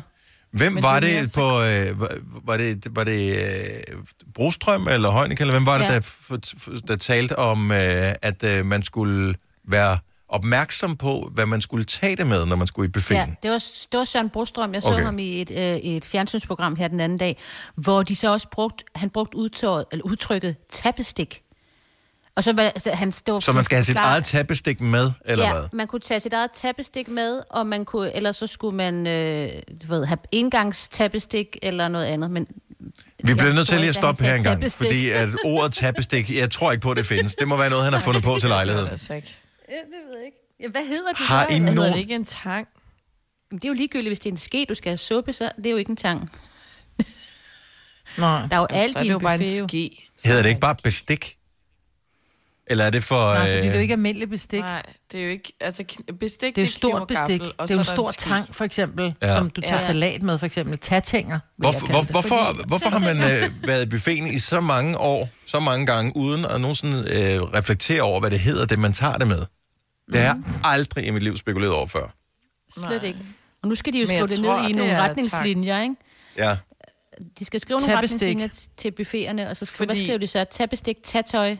Hvem 0.54 0.72
Men 0.72 0.82
var 0.82 1.00
det 1.00 1.22
det, 1.22 1.32
på, 1.34 1.62
øh, 1.62 2.00
var- 2.46 2.56
det, 2.56 2.86
var 2.96 3.04
det 3.04 3.36
øh, 3.36 3.96
Brostrøm 4.34 4.88
eller 4.90 5.10
Heunicke, 5.10 5.40
eller 5.40 5.54
hvem 5.54 5.66
var 5.66 5.78
det, 5.78 5.84
Ja. 5.84 5.94
der, 5.94 6.80
der 6.88 6.96
talte 6.96 7.38
om, 7.38 7.70
øh, 7.72 7.78
at 8.22 8.44
øh, 8.44 8.66
man 8.66 8.82
skulle 8.82 9.34
være 9.68 9.98
opmærksom 10.28 10.96
på, 10.96 11.30
hvad 11.34 11.46
man 11.46 11.60
skulle 11.60 11.84
tage 11.84 12.16
det 12.16 12.26
med, 12.26 12.46
når 12.46 12.56
man 12.56 12.66
skulle 12.66 12.86
i 12.88 12.90
buffeten? 12.90 13.16
Ja, 13.16 13.34
det 13.42 13.50
var, 13.50 13.64
det 13.92 13.98
var 13.98 14.04
Søren 14.04 14.30
Brostrøm. 14.30 14.74
Jeg 14.74 14.82
så 14.82 14.88
Okay. 14.88 15.04
ham 15.04 15.18
i 15.18 15.40
et, 15.40 15.50
øh, 15.50 15.76
et 15.76 16.04
fjernsynsprogram 16.04 16.76
her 16.76 16.88
den 16.88 17.00
anden 17.00 17.18
dag, 17.18 17.36
hvor 17.74 18.02
de 18.02 18.16
så 18.16 18.32
også 18.32 18.48
brugt, 18.52 18.84
han 18.94 19.10
brugte 19.10 19.36
udtøjet, 19.36 19.84
eller 19.92 20.04
udtrykket 20.04 20.56
tappestik. 20.70 21.40
Og 22.36 22.44
så 22.44 22.52
var 22.52 22.62
altså, 22.62 22.90
han 22.90 23.12
stod 23.12 23.40
Så 23.40 23.52
man 23.52 23.64
skal 23.64 23.76
have 23.76 23.84
sit 23.84 23.96
eget 23.96 24.24
tappestik 24.24 24.80
med, 24.80 25.10
eller 25.24 25.44
ja, 25.44 25.52
hvad? 25.52 25.62
man 25.72 25.86
kunne 25.86 26.00
tage 26.00 26.20
sit 26.20 26.32
eget 26.32 26.50
tappestik 26.50 27.08
med, 27.08 27.42
og 27.50 27.66
man 27.66 27.84
kunne, 27.84 28.16
ellers 28.16 28.36
så 28.36 28.46
skulle 28.46 28.76
man 28.76 29.06
øh, 29.06 29.48
du 29.82 29.86
ved, 29.94 30.04
have 30.04 30.18
engangstappestik 30.32 31.56
eller 31.62 31.88
noget 31.88 32.04
andet. 32.04 32.30
Men 32.30 32.46
Vi 33.24 33.34
bliver 33.34 33.52
nødt 33.52 33.68
til 33.68 33.76
lige 33.78 33.88
at 33.88 33.96
ikke, 33.96 34.00
stoppe 34.00 34.24
her 34.24 34.30
han 34.30 34.38
en 34.40 34.44
sagde 34.44 34.54
gang, 34.54 34.62
tappestik. 34.62 34.86
fordi 34.86 35.10
at 35.10 35.28
ordet 35.44 35.72
tappestik, 35.72 36.30
jeg 36.36 36.50
tror 36.50 36.72
ikke 36.72 36.82
på, 36.82 36.90
at 36.90 36.96
det 36.96 37.06
findes. 37.06 37.34
Det 37.34 37.48
må 37.48 37.56
være 37.56 37.70
noget, 37.70 37.84
han 37.84 37.92
har 37.92 38.00
fundet 38.00 38.22
på 38.22 38.36
til 38.40 38.48
lejligheden. 38.48 38.88
Altså 38.90 39.12
det 39.14 39.22
ved 40.08 40.16
jeg 40.16 40.26
ikke. 40.26 40.38
Ja, 40.62 40.68
hvad 40.68 40.82
hedder 40.86 41.08
det? 41.08 41.18
Har 41.18 41.46
så? 41.48 41.54
I 41.54 41.58
Hedder 41.58 41.74
nogen- 41.74 41.92
det 41.92 41.98
ikke 42.00 42.14
en 42.14 42.24
tang? 42.24 42.66
Jamen, 43.50 43.58
Det 43.58 43.64
er 43.64 43.68
jo 43.68 43.74
ligegyldigt, 43.74 44.08
hvis 44.10 44.18
det 44.20 44.26
er 44.26 44.32
en 44.32 44.36
ske, 44.36 44.66
du 44.68 44.74
skal 44.74 44.90
have 44.90 44.96
suppe, 44.98 45.32
så 45.32 45.50
det 45.56 45.66
er 45.66 45.70
jo 45.70 45.76
ikke 45.76 45.90
en 45.90 45.96
tang. 45.96 46.30
Nej. 48.18 48.46
Der 48.50 48.56
er 48.56 48.60
jo 48.60 48.66
alt 48.70 48.92
så 48.92 48.98
er 48.98 49.02
i 49.02 49.06
det 49.06 49.12
jo 49.12 49.18
bare 49.18 49.34
en 49.34 49.68
ske. 49.68 50.08
Hedder 50.24 50.42
det 50.42 50.48
ikke 50.48 50.60
bare 50.60 50.76
bestik? 50.82 51.36
Eller 52.66 52.84
er 52.84 52.90
det 52.90 53.04
for... 53.04 53.34
Nej, 53.34 53.38
fordi 53.38 53.50
det 53.56 53.64
er 53.64 53.70
jo 53.70 53.76
øh, 53.76 53.82
ikke 53.82 53.92
almindelig 53.92 54.30
bestik. 54.30 54.60
Nej, 54.60 54.82
det 55.12 55.20
er 55.20 55.24
jo 55.24 55.30
ikke... 55.30 55.52
Altså, 55.60 55.84
bestik, 56.20 56.56
Det 56.56 56.62
er 56.62 56.66
jo 56.66 56.66
kniv 56.66 56.66
stort 56.66 57.08
bestik. 57.08 57.40
Det 57.40 57.52
er 57.58 57.74
jo 57.74 57.78
en 57.78 57.84
stor 57.84 58.10
tang, 58.18 58.54
for 58.54 58.64
eksempel, 58.64 59.14
Ja. 59.22 59.36
som 59.36 59.50
du 59.50 59.60
tager 59.60 59.72
Ja. 59.72 59.78
salat 59.78 60.22
med, 60.22 60.38
for 60.38 60.46
eksempel. 60.46 60.78
Tatænger, 60.78 61.38
Hvorfor, 61.56 61.86
hvor, 61.90 62.00
det. 62.00 62.10
hvorfor, 62.10 62.28
Fordi- 62.44 62.68
hvorfor 62.68 62.88
har 62.90 62.98
man 62.98 63.16
øh, 63.44 63.68
været 63.68 63.86
i 63.86 63.88
buffeten 63.88 64.26
i 64.26 64.38
så 64.38 64.60
mange 64.60 64.98
år, 64.98 65.28
så 65.46 65.60
mange 65.60 65.86
gange, 65.86 66.16
uden 66.16 66.44
at 66.44 66.60
nogensinde 66.60 66.98
øh, 66.98 67.42
reflektere 67.42 68.02
over, 68.02 68.20
hvad 68.20 68.30
det 68.30 68.40
hedder, 68.40 68.66
det 68.66 68.78
man 68.78 68.92
tager 68.92 69.18
det 69.18 69.26
med? 69.28 69.38
Det 69.38 70.20
har 70.20 70.20
jeg 70.20 70.36
aldrig 70.64 71.06
i 71.06 71.10
mit 71.10 71.22
liv 71.22 71.36
spekuleret 71.36 71.72
over 71.74 71.86
før. 71.86 72.14
Slet 72.88 73.02
ikke. 73.02 73.18
Og 73.62 73.68
nu 73.68 73.74
skal 73.74 73.92
de 73.92 74.00
jo 74.00 74.06
skrive 74.06 74.26
det 74.26 74.38
tror, 74.44 74.56
ned 74.58 74.64
i 74.64 74.68
det 74.68 74.76
nogle 74.76 74.92
er 74.92 75.02
retningslinjer, 75.02 75.82
ikke? 75.82 75.94
Ja. 76.38 76.56
De 77.38 77.44
skal 77.44 77.60
skrive 77.60 77.78
nogle 77.80 77.94
retningslinjer 77.94 78.48
til 78.76 78.90
buffeterne, 78.90 79.50
og 79.50 79.56
så 79.56 79.64
skal, 79.64 79.76
Fordi- 79.76 79.86
hvad 79.88 79.96
skriver 79.96 80.18
de 80.18 80.26
så? 80.26 80.44
Tappestik, 80.52 80.96
tatøj, 81.04 81.56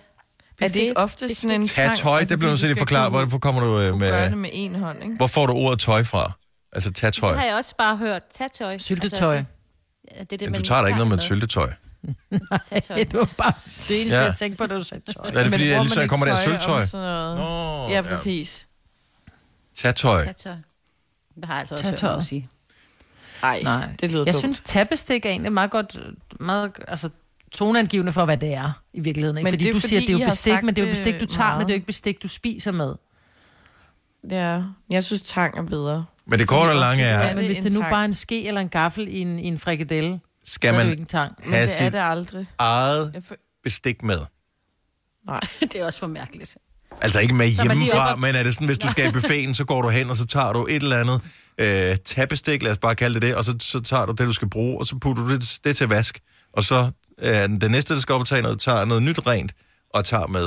Er 0.61 0.69
det 0.69 0.77
ikke 0.81 0.97
ofte 0.97 1.35
sådan 1.35 1.61
en 1.61 1.67
Tag 1.69 1.97
tøj, 1.97 2.25
det 2.25 2.39
bliver 2.39 2.51
du 2.51 2.57
så 2.57 2.67
lige 2.67 2.79
forklare. 2.79 3.11
Hvorfor 3.11 3.39
kommer 3.39 3.61
du 3.61 3.81
øh, 3.81 3.97
med... 3.97 4.11
Gøre 4.11 4.31
det 4.31 4.39
med... 4.39 4.51
en 4.53 4.75
hånd, 4.75 5.03
ikke? 5.03 5.17
Hvor 5.17 5.27
får 5.27 5.47
du 5.47 5.53
ordet 5.53 5.81
tøj 5.81 6.05
fra? 6.05 6.33
Altså 6.73 6.93
tag 6.93 7.13
tøj. 7.13 7.29
Det 7.31 7.39
har 7.39 7.47
jeg 7.47 7.55
også 7.55 7.75
bare 7.77 7.97
hørt. 7.97 8.23
Tatøj. 8.39 8.79
Syltetøj. 8.79 9.37
Altså, 9.37 9.45
det, 10.11 10.17
ja, 10.17 10.21
det 10.21 10.33
er 10.33 10.37
det, 10.37 10.41
Men 10.41 10.51
man 10.53 10.61
du 10.61 10.67
tager 10.67 10.81
da 10.81 10.87
ikke 10.87 10.97
noget 10.99 11.09
med 11.09 11.17
et 11.17 11.17
med. 11.17 11.23
syltetøj. 11.23 11.73
Tatøj. 12.71 12.97
Det 13.11 13.15
var 13.15 13.29
bare 13.39 13.53
det 13.89 14.01
eneste, 14.01 14.17
Ja. 14.17 14.21
ja. 14.23 14.27
jeg 14.27 14.35
tænkte 14.37 14.59
på, 14.59 14.67
da 14.67 14.75
du 14.75 14.83
sagde 14.85 15.13
tøj. 15.13 15.27
Er 15.29 15.31
det 15.43 15.53
fordi, 15.53 15.65
bruger 15.65 15.77
at 15.77 15.83
lige 15.83 15.95
så 15.95 16.07
kommer 16.07 16.27
der 16.27 16.33
tøj 16.35 16.43
syltetøj? 16.43 16.85
noget? 16.93 17.37
Nå, 17.37 17.89
Ja, 17.95 18.03
præcis. 18.03 18.67
Tag 19.77 19.95
tøj. 19.95 20.25
Tatøj. 20.25 20.53
Det 21.35 21.45
har 21.45 21.53
jeg 21.55 21.61
altså 21.61 21.75
også 21.75 21.91
hørt 21.91 22.03
nogen 22.03 22.23
sige. 22.23 22.49
Ej, 23.43 23.61
Nej. 23.63 23.89
det 24.01 24.11
lyder 24.11 24.25
Jeg 24.27 24.35
dumt. 24.35 24.41
synes, 24.41 24.61
tappestik 24.65 25.27
er 25.27 25.31
egentlig 25.31 25.53
meget 25.53 25.71
godt, 25.71 25.97
meget, 26.41 26.73
altså 26.89 27.09
toneangivende 27.55 28.13
for, 28.13 28.25
hvad 28.25 28.37
det 28.37 28.55
er 28.55 28.83
i 28.93 29.01
virkeligheden. 29.01 29.39
Ikke? 29.39 29.45
Men 29.45 29.53
fordi 29.53 29.65
det 29.65 29.71
er 29.71 29.75
du 29.75 29.81
fordi, 29.81 29.89
siger, 29.89 30.01
det 30.01 30.09
er 30.09 30.25
jo 30.25 30.31
bestik, 30.31 30.63
men 30.63 30.77
det 30.77 30.83
er 30.83 30.87
jo 30.87 30.93
bestik, 30.93 31.21
du 31.21 31.27
tager, 31.27 31.49
meget. 31.49 31.59
men 31.59 31.67
det 31.67 31.73
er 31.73 31.75
jo 31.75 31.79
ikke 31.79 31.87
bestik, 31.87 32.23
du 32.23 32.29
spiser 32.29 32.73
med. 32.73 32.95
Ja, 34.31 34.63
jeg 34.91 35.05
synes, 35.05 35.23
tang 35.23 35.59
er 35.59 35.63
bedre. 35.63 36.05
Men 36.27 36.39
det 36.39 36.49
korte 36.49 36.69
og 36.71 36.77
lange 36.77 37.05
er, 37.05 37.27
Ja, 37.27 37.35
men 37.35 37.47
hvis 37.47 37.59
det 37.59 37.73
nu 37.73 37.81
bare 37.81 38.01
er 38.01 38.05
en 38.05 38.15
ske 38.15 38.47
eller 38.49 38.61
en 38.61 38.69
gaffel 38.69 39.09
i 39.09 39.19
en, 39.21 39.39
i 39.39 39.47
en 39.47 39.59
frikadelle, 39.59 40.21
skal 40.45 40.75
så 40.75 40.81
er 40.81 40.85
det 40.85 40.85
jo 40.85 40.85
man 40.85 40.93
ikke 40.93 41.01
en 41.01 41.07
tang. 41.07 41.33
Men 41.45 41.53
have 41.53 41.67
det 41.67 41.81
er 41.81 41.91
det 41.91 41.99
aldrig. 41.99 42.47
eget 42.59 43.23
bestik 43.65 44.03
med. 44.03 44.19
Nej. 45.27 45.41
det 45.73 45.75
er 45.75 45.85
også 45.85 46.01
for 46.01 46.07
mærkeligt. 46.07 46.57
Altså 47.01 47.21
ikke 47.21 47.35
med 47.35 47.47
hjemmefra, 47.49 48.13
op- 48.13 48.19
men 48.19 48.35
er 48.35 48.43
det 48.43 48.55
sådan, 48.55 48.67
hvis 48.67 48.79
du 48.79 48.89
skal 48.89 49.09
i 49.09 49.13
buffeten, 49.13 49.55
så 49.55 49.65
går 49.65 49.83
du 49.83 49.89
hen, 49.89 50.11
og 50.11 50.17
så 50.17 50.27
tager 50.27 50.53
du 50.53 50.67
et 50.67 50.83
eller 50.83 50.97
andet 50.97 51.21
øh, 51.59 51.97
tappestik, 52.05 52.63
lad 52.63 52.73
os 52.73 52.79
bare 52.79 52.95
kalde 52.95 53.15
det 53.15 53.23
det, 53.23 53.35
og 53.35 53.45
så, 53.45 53.55
så 53.61 53.81
tager 53.81 54.07
du 54.07 54.13
det, 54.13 54.27
du 54.27 54.33
skal 54.33 54.51
bruge, 54.51 54.79
og 54.79 54.87
så 54.87 54.97
putter 54.99 55.23
du 55.23 55.35
det, 55.35 55.59
det 55.65 55.77
til 55.77 55.89
vask. 55.89 56.21
Og 56.53 56.65
så 56.65 56.91
øh, 57.23 57.49
den 57.61 57.71
næste, 57.71 57.95
der 57.95 58.01
skal 58.01 58.13
op 58.15 58.21
og 58.21 58.27
tage 58.27 58.43
noget, 58.43 58.61
tager 58.61 58.85
noget 58.85 59.03
nyt 59.03 59.27
rent 59.27 59.53
og 59.91 60.05
tager 60.05 60.27
med. 60.27 60.47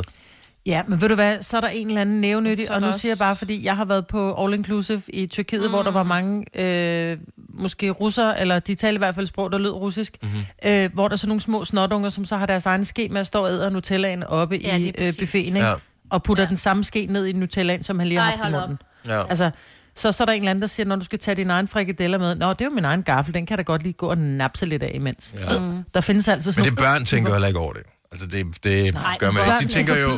Ja, 0.65 0.81
men 0.87 1.01
ved 1.01 1.09
du 1.09 1.15
hvad, 1.15 1.41
så 1.41 1.57
er 1.57 1.61
der 1.61 1.67
en 1.67 1.87
eller 1.87 2.01
anden 2.01 2.21
nævnyttig, 2.21 2.67
Så 2.67 2.73
og 2.73 2.81
nu 2.81 2.87
der 2.87 2.93
siger 2.93 3.09
jeg 3.09 3.13
også- 3.13 3.23
bare, 3.23 3.35
fordi 3.35 3.65
jeg 3.65 3.75
har 3.75 3.85
været 3.85 4.07
på 4.07 4.43
All 4.43 4.53
Inclusive 4.53 5.01
i 5.07 5.27
Tyrkiet, 5.27 5.61
mm. 5.61 5.69
hvor 5.69 5.83
der 5.83 5.91
var 5.91 6.03
mange, 6.03 6.45
øh, 6.61 7.17
måske 7.49 7.89
russere, 7.89 8.41
eller 8.41 8.59
de 8.59 8.75
talte 8.75 8.95
i 8.95 8.97
hvert 8.97 9.15
fald 9.15 9.27
sprog, 9.27 9.51
der 9.51 9.57
lød 9.57 9.71
russisk, 9.71 10.17
Mhm. 10.21 10.31
mm-hmm. 10.31 10.69
øh, 10.71 10.93
hvor 10.93 11.07
der 11.07 11.13
er 11.13 11.17
sådan 11.17 11.27
nogle 11.27 11.41
små 11.41 11.65
snotunger, 11.65 12.09
som 12.09 12.25
så 12.25 12.37
har 12.37 12.45
deres 12.45 12.65
egen 12.65 12.85
ske 12.85 13.07
med 13.11 13.21
at 13.21 13.27
stå 13.27 13.43
og 13.45 13.49
æde 13.51 13.71
Nutellaen 13.71 14.23
oppe 14.23 14.55
Ja, 14.63 14.77
i 14.77 14.87
øh, 14.97 15.13
buffeten, 15.19 15.55
ikke? 15.55 15.67
Ja. 15.67 15.73
Og 16.09 16.23
putter 16.23 16.43
ja. 16.43 16.47
den 16.47 16.57
samme 16.57 16.83
ske 16.83 17.05
ned 17.09 17.25
i 17.25 17.31
Nutellaen, 17.33 17.83
som 17.83 17.99
han 17.99 18.07
lige 18.07 18.19
har 18.19 18.31
Ej, 18.31 18.37
haft 18.37 18.51
i 18.51 18.55
op. 18.55 18.61
munden. 18.61 18.77
Ja. 19.07 19.27
Altså, 19.29 19.51
så, 19.97 20.11
så 20.11 20.23
er 20.23 20.25
der 20.25 20.33
en 20.33 20.41
eller 20.41 20.51
anden, 20.51 20.61
der 20.61 20.67
siger, 20.67 20.85
når 20.87 20.95
du 20.95 21.05
skal 21.05 21.19
tage 21.19 21.35
din 21.35 21.49
egen 21.49 21.67
frikadeller 21.67 22.17
med, 22.17 22.35
Nå, 22.35 22.49
det 22.53 22.61
er 22.61 22.65
jo 22.65 22.71
min 22.71 22.85
egen 22.85 23.03
gaffel, 23.03 23.33
den 23.33 23.45
kan 23.45 23.57
da 23.57 23.63
godt 23.63 23.83
lige 23.83 23.93
gå 23.93 24.07
og 24.07 24.17
napse 24.17 24.65
lidt 24.65 24.83
af 24.83 24.91
imens. 24.93 25.33
Ja. 25.51 25.59
Mm. 25.59 25.83
Der 25.93 26.01
findes 26.01 26.27
altså 26.27 26.47
Men 26.47 26.53
sådan 26.53 26.69
det 26.71 26.79
børn 26.79 27.05
tænker 27.05 27.31
heller 27.31 27.47
ikke 27.47 27.59
over 27.59 27.73
det. 27.73 27.81
Altså 28.11 28.27
det, 28.27 28.63
det 28.63 28.93
Nej, 28.93 29.17
gør 29.19 29.31
man 29.31 29.43
ikke. 29.45 29.67
De 29.67 29.73
tænker 29.73 29.95
jo, 29.97 30.11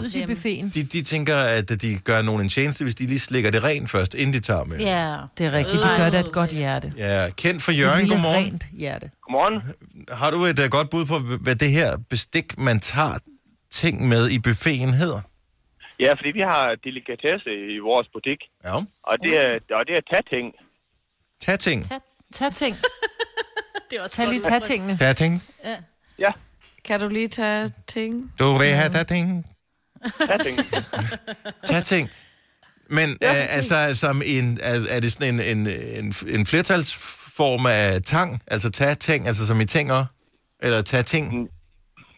de, 0.73 0.83
de 0.83 1.01
tænker, 1.01 1.37
at 1.37 1.81
de 1.81 1.97
gør 1.97 2.21
nogen 2.21 2.41
en 2.41 2.49
tjeneste, 2.49 2.83
hvis 2.83 2.95
de 2.95 3.05
lige 3.05 3.19
slikker 3.19 3.51
det 3.51 3.63
rent 3.63 3.89
først, 3.89 4.13
inden 4.13 4.33
de 4.33 4.39
tager 4.39 4.63
med. 4.63 4.77
Ja. 4.79 5.17
Det 5.37 5.45
er 5.45 5.51
rigtigt, 5.51 5.83
de 5.83 5.87
gør 5.97 6.09
det 6.09 6.17
af 6.17 6.19
et 6.19 6.31
godt 6.31 6.49
hjerte. 6.49 6.93
Ja, 6.97 7.29
kendt 7.37 7.63
for 7.63 7.71
Et 7.71 7.77
Jørgen, 7.77 7.99
lille 7.99 8.13
godmorgen. 8.15 8.45
rent 8.45 8.65
hjerte. 8.77 9.09
Godmorgen. 9.23 9.61
Har 10.11 10.31
du 10.31 10.43
et 10.45 10.59
uh, 10.59 10.65
godt 10.65 10.89
bud 10.89 11.05
på, 11.05 11.19
hvad 11.19 11.55
det 11.55 11.71
her 11.71 11.97
bestik, 12.09 12.57
man 12.57 12.79
tager 12.79 13.17
ting 13.71 14.07
med 14.07 14.29
i 14.29 14.39
buffeten 14.39 14.93
hedder? 14.93 15.21
Ja, 15.99 16.11
fordi 16.13 16.31
vi 16.33 16.39
har 16.39 16.75
delikatesse 16.83 17.51
i 17.75 17.79
vores 17.79 18.07
butik, 18.13 18.39
Ja. 18.65 18.75
og 19.03 19.15
det 19.23 19.33
er, 19.45 19.59
og 19.77 19.83
det 19.87 19.93
er 19.97 20.03
tatting. 20.13 20.53
Tag 21.41 21.59
ting. 21.59 21.83
Tag 22.33 22.53
ting. 22.53 22.75
Det 23.89 23.97
er 23.97 24.01
også 24.01 24.15
Tag 24.15 24.27
lige 24.29 24.41
tag 24.41 24.61
tingene. 24.63 24.97
Tag 24.97 25.15
ting. 25.15 25.43
Ja, 26.19 26.29
Kan 26.85 26.99
du 26.99 27.07
lige 27.07 27.27
tage 27.27 27.69
ting? 27.87 28.33
Du 28.39 28.57
vil 28.57 28.67
have 28.67 29.03
ting. 29.03 29.45
tatting. 30.27 30.57
Tag 31.69 31.83
ting. 31.83 32.09
Men 32.89 33.17
ja, 33.21 33.29
øh, 33.43 33.55
altså, 33.55 33.95
som 33.95 34.21
en, 34.25 34.57
er, 34.61 34.79
er 34.89 34.99
det 34.99 35.11
sådan 35.11 35.33
en, 35.39 35.57
en, 35.57 35.67
en, 36.03 36.13
en 36.27 36.45
flertalsform 36.45 37.65
af 37.65 38.03
tang? 38.03 38.41
Altså 38.47 38.69
tag 38.71 38.97
ting, 38.97 39.27
altså 39.27 39.47
som 39.47 39.61
i 39.61 39.65
tinger? 39.65 40.05
Eller 40.59 40.81
tag 40.81 41.05
ting? 41.05 41.49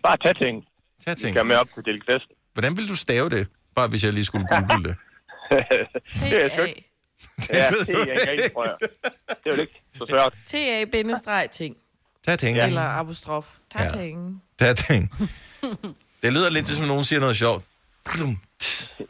Bare 0.03 0.17
tatting. 0.25 0.63
Tag 1.05 1.15
Vi 1.15 1.19
ting. 1.21 1.35
skal 1.35 1.45
med 1.45 1.55
op 1.55 1.67
til 1.73 1.83
delikatessen. 1.85 2.31
Hvordan 2.53 2.77
vil 2.77 2.89
du 2.89 2.95
stave 2.95 3.29
det? 3.29 3.47
Bare 3.75 3.87
hvis 3.87 4.03
jeg 4.03 4.13
lige 4.13 4.25
skulle 4.25 4.47
google 4.47 4.83
det. 4.89 4.95
det 6.23 6.45
er 6.45 6.49
sgu 6.53 6.61
ikke. 6.71 6.87
Ja, 7.53 7.69
ved 7.69 7.85
det 7.85 8.27
er 8.27 8.31
ikke, 8.31 8.49
tror 8.53 8.63
jeg. 8.65 8.75
Det 9.43 9.51
er 9.51 9.55
jo 9.55 9.61
ikke 9.61 9.81
så 9.97 10.05
svært. 10.09 10.33
T-A-ting. 10.47 11.75
Tag 12.25 12.39
ting. 12.39 12.57
Ja. 12.57 12.67
Eller 12.67 12.81
apostrof. 12.81 13.45
Tag 13.77 13.85
Ja. 13.95 13.99
ting. 14.01 14.43
Tag 14.59 14.75
ting. 14.77 15.11
Det 16.21 16.33
lyder 16.33 16.49
lidt 16.49 16.67
som 16.67 16.87
nogen 16.87 17.03
siger 17.03 17.19
noget 17.19 17.35
sjovt. 17.37 17.65
Jamen, 18.19 18.39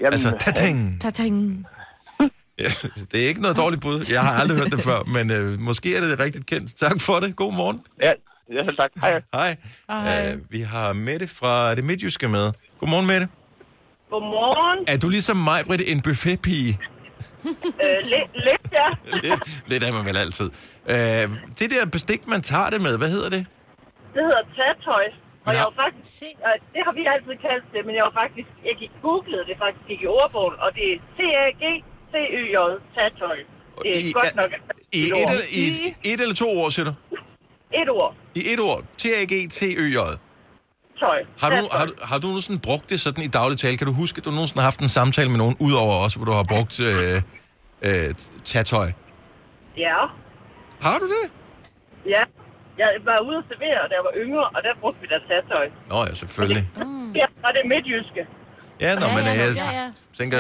Altså, 0.02 0.38
tag 0.40 0.56
ting. 0.56 1.02
Tag 1.02 1.14
ting. 1.14 1.66
Ja, 2.60 2.70
det 3.12 3.24
er 3.24 3.28
ikke 3.28 3.42
noget 3.42 3.58
dårligt 3.58 3.82
bud. 3.82 4.06
Jeg 4.10 4.22
har 4.22 4.34
aldrig 4.42 4.58
hørt 4.58 4.72
det 4.72 4.82
før, 4.82 5.04
men 5.04 5.32
øh, 5.32 5.60
måske 5.60 5.96
er 5.96 6.02
det 6.02 6.20
rigtigt 6.20 6.46
kendt. 6.46 6.76
Tak 6.76 7.02
for 7.02 7.20
det. 7.20 7.36
God 7.36 7.54
morgen. 7.54 7.82
Ja, 8.04 8.12
Ja, 8.54 8.64
selv 8.66 8.78
tak. 8.78 8.90
Hej. 9.02 9.22
Hej. 9.34 9.56
Hej. 9.90 10.34
Uh, 10.36 10.52
vi 10.52 10.62
har 10.62 10.94
Mette 10.94 11.28
fra 11.28 11.76
det 11.76 11.84
midtjyske 11.84 12.28
med. 12.28 12.52
Godmorgen, 12.80 13.08
Mette. 13.08 13.28
Godmorgen. 14.12 14.80
Er 14.94 14.98
du 15.04 15.08
ligesom 15.10 15.38
mig, 15.50 15.60
Britt, 15.68 15.84
en 15.94 16.02
buffetpige? 16.02 16.80
Øh, 17.86 18.00
lidt, 18.14 18.32
lidt, 18.48 18.66
ja. 18.80 18.88
lidt, 19.26 19.42
lidt 19.72 19.84
er 19.84 19.92
man 19.98 20.04
vel 20.10 20.18
altid. 20.26 20.50
Uh, 20.94 21.26
det 21.60 21.68
der 21.74 21.86
bestik, 21.92 22.22
man 22.28 22.42
tager 22.52 22.70
det 22.74 22.82
med, 22.82 22.94
hvad 22.98 23.10
hedder 23.16 23.30
det? 23.36 23.44
Det 24.16 24.22
hedder 24.30 24.44
tatøj. 24.60 25.06
Og 25.46 25.54
jeg 25.54 25.62
har- 25.62 25.74
var 25.78 25.84
faktisk, 25.86 26.24
øh, 26.48 26.56
det 26.74 26.82
har 26.88 26.94
vi 27.00 27.04
altid 27.14 27.36
kaldt 27.48 27.66
det, 27.74 27.82
men 27.88 27.94
jeg 27.98 28.04
var 28.10 28.16
faktisk, 28.22 28.50
jeg 28.68 28.76
gik 28.82 28.92
googlede 29.06 29.44
det 29.50 29.56
faktisk 29.64 29.84
gik 29.92 30.02
i 30.08 30.08
ordbogen, 30.20 30.56
og 30.64 30.70
det 30.78 30.86
er 30.94 30.98
T-A-G-C-Y-J, 31.18 32.58
tatøj. 32.98 33.38
Det 33.84 33.90
er 33.98 34.00
I- 34.10 34.12
godt 34.20 34.36
nok 34.42 34.52
I 35.00 35.02
et 35.08 35.14
et, 35.60 35.74
i 36.06 36.14
et 36.14 36.22
eller 36.22 36.36
to 36.44 36.48
ord, 36.60 36.72
siger 36.72 36.86
du? 36.90 36.94
Et 37.82 37.90
ord. 37.90 38.14
I 38.36 38.42
et 38.54 38.60
ord. 38.70 38.82
T-A-G-T-Ø-J. 39.02 39.98
Tøj. 41.04 41.20
Har 41.42 41.50
du, 41.50 41.68
har, 41.78 41.86
du, 41.86 41.94
har 42.10 42.18
du 42.20 42.28
nogensinde 42.28 42.60
brugt 42.60 42.90
det 42.90 43.00
sådan 43.02 43.24
i 43.24 43.28
daglig 43.28 43.58
tale? 43.60 43.78
Kan 43.78 43.88
du 43.88 43.94
huske, 43.94 44.18
at 44.18 44.26
du 44.26 44.32
nogensinde 44.32 44.60
har 44.62 44.66
haft 44.72 44.80
en 44.80 44.90
samtale 44.90 45.30
med 45.30 45.38
nogen, 45.38 45.56
udover 45.60 45.96
os, 46.06 46.14
hvor 46.14 46.26
du 46.26 46.32
har 46.32 46.44
brugt 46.44 46.80
øh, 46.80 47.22
øh, 47.82 48.14
tatøj? 48.46 48.92
Ja. 49.78 49.98
Har 50.82 50.98
du 51.00 51.06
det? 51.06 51.26
Ja. 52.06 52.24
Jeg 52.78 52.90
var 53.06 53.20
ude 53.30 53.38
at 53.38 53.44
servere, 53.50 53.82
da 53.90 53.94
jeg 54.00 54.04
var 54.10 54.14
yngre, 54.24 54.44
og 54.56 54.60
der 54.64 54.70
brugte 54.82 55.00
vi 55.02 55.08
da 55.08 55.18
tatøj. 55.34 55.66
Nå 55.90 55.98
ja, 56.10 56.14
selvfølgelig. 56.16 56.70
Ja, 57.16 57.26
og 57.46 57.50
det 57.54 57.62
er 57.64 57.68
midtjyske. 57.76 58.22
Ja, 58.82 58.96
nå, 58.96 59.08
men 59.16 59.24
ja, 59.26 59.46
jeg 59.46 59.56
ja, 59.56 59.72
ja. 59.82 59.92
tænker, 60.18 60.38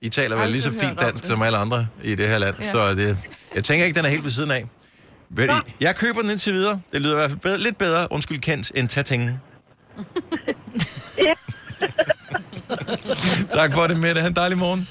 I 0.00 0.08
taler 0.08 0.36
vel 0.36 0.50
lige 0.50 0.62
så 0.62 0.72
fint 0.80 1.00
dansk 1.00 1.24
det. 1.24 1.26
som 1.30 1.42
alle 1.42 1.58
andre 1.58 1.86
i 2.02 2.14
det 2.14 2.28
her 2.28 2.38
land, 2.38 2.54
Ja. 2.62 2.70
så 2.72 2.94
det, 2.94 3.18
jeg 3.54 3.64
tænker 3.64 3.86
ikke, 3.86 3.96
den 3.96 4.04
er 4.04 4.10
helt 4.10 4.24
ved 4.24 4.30
siden 4.30 4.50
af. 4.50 4.64
Ved 5.30 5.44
I, 5.48 5.74
jeg 5.80 5.96
køber 5.96 6.20
den 6.20 6.30
indtil 6.30 6.52
videre. 6.54 6.80
Det 6.92 7.00
lyder 7.02 7.12
i 7.14 7.16
hvert 7.16 7.30
fald 7.30 7.40
bedre, 7.40 7.58
lidt 7.58 7.78
bedre, 7.78 8.06
undskyld 8.12 8.40
kendt, 8.40 8.72
end 8.74 8.88
tatingen. 8.88 9.40
tak 13.58 13.72
for 13.72 13.86
det, 13.86 13.96
Mette. 13.96 14.20
Ha' 14.20 14.28
en 14.28 14.36
dejlig 14.36 14.58
morgen. 14.58 14.88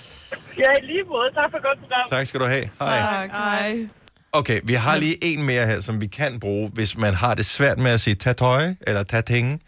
Ja, 0.58 0.72
i 0.82 0.86
lige 0.86 1.04
måde. 1.04 1.30
Tak 1.34 1.52
for 1.52 1.62
godt 1.67 1.80
program. 1.80 2.08
Tak 2.10 2.28
skal 2.28 2.39
du 2.39 2.46
have. 2.46 2.70
Hej. 2.80 3.00
Tak, 3.00 3.30
hej. 3.32 3.88
Okay, 4.32 4.60
vi 4.63 4.74
har 4.74 4.98
lige 4.98 5.17
en 5.22 5.43
mere 5.43 5.65
her, 5.65 5.80
som 5.80 6.02
vi 6.02 6.08
kan 6.08 6.39
bruge, 6.39 6.72
hvis 6.74 6.98
man 6.98 7.13
har 7.13 7.34
det 7.36 7.46
svært 7.46 7.78
med 7.78 7.91
at 7.91 8.02
sige 8.02 8.15
tatøj 8.15 8.74
eller 8.88 9.04
tatinge. 9.04 9.60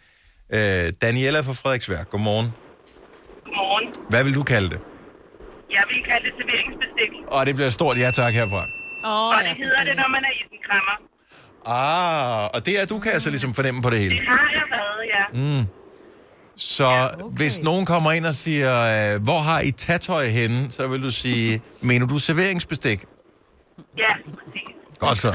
Øh, 0.52 0.92
Daniela 1.02 1.40
fra 1.40 1.52
Frederiksværk, 1.52 2.10
godmorgen. 2.10 2.54
Godmorgen. 3.44 3.94
Hvad 4.08 4.24
vil 4.24 4.34
du 4.34 4.42
kalde 4.42 4.68
det? 4.68 4.80
Jeg 5.70 5.82
vil 5.90 6.02
kalde 6.10 6.24
det 6.26 6.32
serveringsbestik. 6.38 7.10
Og 7.28 7.46
det 7.46 7.54
bliver 7.54 7.70
stort 7.70 7.98
ja 7.98 8.10
tak 8.10 8.32
herfra. 8.34 8.64
Oh, 9.04 9.36
og 9.36 9.40
det 9.44 9.58
hedder 9.58 9.84
det, 9.84 9.96
når 9.96 10.08
man 10.16 10.22
er 10.28 10.32
isenkrammer. 10.40 10.96
Ah, 11.66 12.44
og 12.54 12.66
det 12.66 12.80
er 12.80 12.86
du 12.86 12.98
kan 12.98 13.12
altså 13.12 13.30
ligesom 13.30 13.54
fornemme 13.54 13.82
på 13.82 13.90
det 13.90 13.98
hele. 13.98 14.14
Det 14.14 14.22
har 14.28 14.48
jeg 14.58 14.66
ja. 15.34 15.58
Mm. 15.60 15.64
Så 16.56 16.84
ja, 16.84 17.06
okay. 17.06 17.36
hvis 17.36 17.62
nogen 17.62 17.86
kommer 17.86 18.12
ind 18.12 18.26
og 18.26 18.34
siger, 18.34 19.14
øh, 19.14 19.22
hvor 19.22 19.38
har 19.38 19.60
I 19.60 19.70
tatøj 19.70 20.26
henne, 20.26 20.72
så 20.72 20.86
vil 20.88 21.02
du 21.02 21.10
sige, 21.10 21.62
mener 21.80 22.06
du 22.06 22.18
serveringsbestik? 22.18 23.04
Ja, 23.98 24.12
præcis. 24.14 24.74
Godt 24.98 25.18
så. 25.18 25.28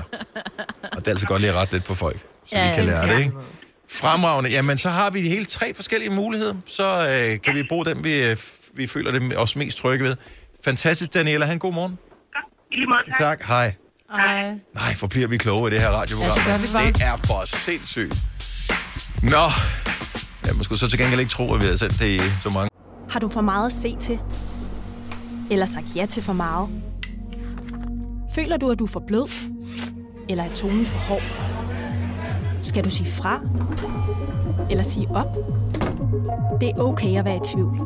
Og 0.91 0.97
det 0.97 1.07
er 1.07 1.11
altså 1.11 1.27
godt 1.27 1.41
lige 1.41 1.51
at 1.51 1.55
rette 1.57 1.73
lidt 1.73 1.83
på 1.83 1.95
folk, 1.95 2.19
så 2.45 2.55
Ja, 2.55 2.69
vi 2.69 2.75
kan 2.75 2.83
ja, 2.83 2.89
lære 2.89 3.05
ja. 3.05 3.13
det, 3.13 3.19
ikke? 3.19 3.31
Fremragende. 3.89 4.49
Jamen, 4.49 4.77
så 4.77 4.89
har 4.89 5.09
vi 5.09 5.21
hele 5.21 5.45
tre 5.45 5.73
forskellige 5.73 6.09
muligheder. 6.09 6.55
Så 6.65 6.83
øh, 6.83 7.41
kan 7.41 7.55
vi 7.55 7.63
bruge 7.69 7.85
dem, 7.85 8.03
vi, 8.03 8.23
øh, 8.23 8.37
vi 8.73 8.87
føler 8.87 9.11
det 9.11 9.37
os 9.37 9.55
mest 9.55 9.77
trygge 9.77 10.05
ved. 10.05 10.15
Fantastisk, 10.65 11.13
Daniela. 11.13 11.45
Ha' 11.45 11.53
en 11.53 11.59
god 11.59 11.73
morgen. 11.73 11.97
I 12.71 12.75
lige 12.75 12.87
måde, 12.87 12.99
tak. 13.09 13.19
Tak. 13.19 13.43
Hej. 13.47 13.73
Hej. 14.11 14.49
Nej, 14.73 14.93
hvor 14.99 15.07
bliver 15.07 15.27
vi 15.27 15.37
kloge 15.37 15.71
i 15.71 15.73
det 15.73 15.81
her 15.81 15.89
radioprogram. 15.89 16.37
Ja, 16.47 16.57
det 16.57 16.95
det 16.95 17.03
er 17.03 17.17
for 17.27 17.45
sindssygt. 17.45 18.15
Nå. 19.31 19.45
Jeg 20.45 20.55
måske 20.57 20.75
så 20.75 20.89
til 20.89 20.99
gengæld 20.99 21.19
ikke 21.19 21.31
tro, 21.31 21.53
at 21.53 21.61
vi 21.61 21.65
har 21.65 21.77
sendt 21.77 21.99
det 21.99 22.07
i 22.07 22.19
så 22.43 22.49
mange. 22.53 22.69
Har 23.09 23.19
du 23.19 23.27
for 23.27 23.41
meget 23.41 23.65
at 23.65 23.71
se 23.71 23.95
til? 23.99 24.19
Eller 25.51 25.65
sagt 25.65 25.95
ja 25.95 26.05
til 26.05 26.23
for 26.23 26.33
meget? 26.33 26.69
Føler 28.35 28.57
du, 28.57 28.71
at 28.71 28.79
du 28.79 28.83
er 28.83 28.89
for 28.89 29.03
blød? 29.07 29.29
Eller 30.29 30.43
er 30.43 30.53
tonen 30.53 30.85
for 30.85 30.99
hård? 30.99 31.21
Skal 32.63 32.83
du 32.83 32.89
sige 32.89 33.11
fra? 33.11 33.41
Eller 34.69 34.83
sige 34.83 35.07
op? 35.09 35.35
Det 36.61 36.69
er 36.69 36.79
okay 36.79 37.17
at 37.17 37.25
være 37.25 37.35
i 37.35 37.39
tvivl. 37.53 37.81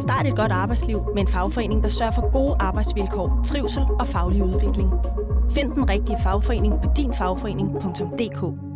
Start 0.00 0.26
et 0.26 0.36
godt 0.36 0.52
arbejdsliv 0.52 1.02
med 1.14 1.22
en 1.22 1.28
fagforening, 1.28 1.82
der 1.82 1.88
sørger 1.88 2.12
for 2.12 2.32
gode 2.32 2.56
arbejdsvilkår, 2.60 3.40
trivsel 3.44 3.82
og 4.00 4.08
faglig 4.08 4.42
udvikling. 4.42 4.90
Find 5.54 5.72
den 5.72 5.88
rigtige 5.88 6.16
fagforening 6.22 6.74
på 6.82 6.90
dinfagforening.dk 6.96 8.75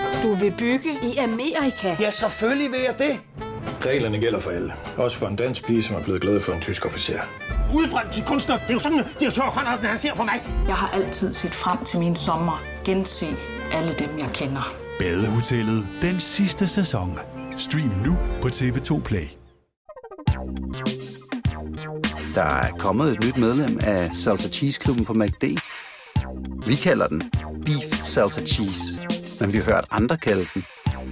Du 0.23 0.33
vil 0.33 0.53
bygge 0.57 0.89
i 1.03 1.17
Amerika? 1.17 1.95
Ja, 1.99 2.11
selvfølgelig 2.11 2.71
vil 2.71 2.79
jeg 2.79 2.95
det. 2.97 3.19
Reglerne 3.85 4.19
gælder 4.19 4.39
for 4.39 4.51
alle. 4.51 4.73
Også 4.97 5.17
for 5.17 5.27
en 5.27 5.35
dansk 5.35 5.65
pige, 5.65 5.83
som 5.83 5.95
er 5.95 6.03
blevet 6.03 6.21
glad 6.21 6.41
for 6.41 6.53
en 6.53 6.61
tysk 6.61 6.85
officer. 6.85 7.19
Udbrændt 7.75 8.13
til 8.13 8.23
kunstner. 8.23 8.57
Det 8.57 8.69
er 8.69 8.73
jo 8.73 8.79
sådan, 8.79 8.99
at 8.99 9.05
de 9.19 9.25
har 9.25 9.51
Conradsen, 9.51 9.85
han 9.85 9.97
ser 9.97 10.15
på 10.15 10.23
mig. 10.23 10.43
Jeg 10.67 10.75
har 10.75 10.89
altid 10.89 11.33
set 11.33 11.51
frem 11.51 11.85
til 11.85 11.99
min 11.99 12.15
sommer. 12.15 12.63
Gense 12.85 13.25
alle 13.73 13.93
dem, 13.99 14.19
jeg 14.19 14.29
kender. 14.33 14.73
Badehotellet 14.99 15.87
den 16.01 16.19
sidste 16.19 16.67
sæson. 16.67 17.19
Stream 17.57 17.91
nu 18.05 18.17
på 18.41 18.47
TV2 18.47 19.01
Play. 19.01 19.25
Der 22.35 22.43
er 22.43 22.71
kommet 22.79 23.11
et 23.11 23.25
nyt 23.25 23.37
medlem 23.37 23.79
af 23.83 24.09
Salsa 24.13 24.49
Cheese 24.49 24.79
Klubben 24.79 25.05
på 25.05 25.13
MACD. 25.13 25.43
Vi 26.67 26.75
kalder 26.75 27.07
den 27.07 27.23
Beef 27.65 28.03
Salsa 28.03 28.41
Cheese, 28.41 29.07
men 29.41 29.53
vi 29.53 29.57
har 29.57 29.65
hørt 29.65 29.85
andre 29.91 30.17
kalde 30.17 30.45
den 30.53 30.63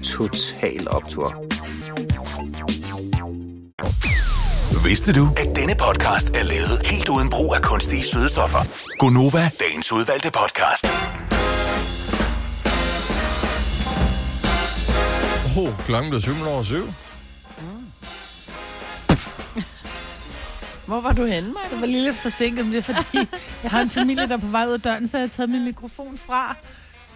Total 0.04 0.88
Optor. 0.90 1.46
Vidste 4.84 5.14
du, 5.14 5.28
at 5.38 5.56
denne 5.56 5.76
podcast 5.80 6.30
er 6.30 6.44
lavet 6.44 6.88
helt 6.88 7.10
uden 7.10 7.30
brug 7.30 7.56
af 7.56 7.62
kunstige 7.62 8.04
sødestoffer? 8.04 8.60
Gonova, 9.00 9.50
dagens 9.60 9.92
udvalgte 9.92 10.32
podcast. 10.32 10.86
Oh, 15.58 15.86
klokken 15.86 16.10
blev 16.10 16.22
7 16.22 16.32
over 16.48 16.64
7. 16.64 16.76
Hvor 20.86 21.02
var 21.02 21.12
du 21.12 21.26
henne, 21.26 21.54
Maja? 21.54 21.70
Det 21.72 21.82
var 21.82 21.88
lige 21.88 22.04
lidt 22.04 22.16
forsinket, 22.16 22.66
men 22.66 22.74
det 22.74 22.90
er 22.90 22.94
fordi, 22.94 23.18
jeg 23.64 23.72
har 23.72 23.82
en 23.82 23.90
familie, 23.90 24.28
der 24.28 24.34
er 24.34 24.38
på 24.38 24.48
vej 24.48 24.66
ud 24.68 24.74
af 24.74 24.82
døren, 24.82 25.08
så 25.08 25.18
jeg 25.18 25.24
har 25.24 25.30
taget 25.30 25.50
min 25.50 25.64
mikrofon 25.64 26.18
fra. 26.18 26.56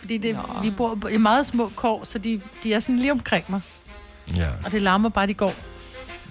Fordi 0.03 0.17
det, 0.17 0.37
vi 0.61 0.71
bor 0.71 1.07
i 1.11 1.17
meget 1.17 1.45
små 1.45 1.71
kår, 1.75 2.03
så 2.03 2.19
de, 2.19 2.41
de 2.63 2.73
er 2.73 2.79
sådan 2.79 2.99
lige 2.99 3.11
omkring 3.11 3.45
mig. 3.49 3.61
Ja. 4.35 4.47
Og 4.65 4.71
det 4.71 4.81
larmer 4.81 5.09
bare, 5.09 5.27
de 5.27 5.33
går. 5.33 5.53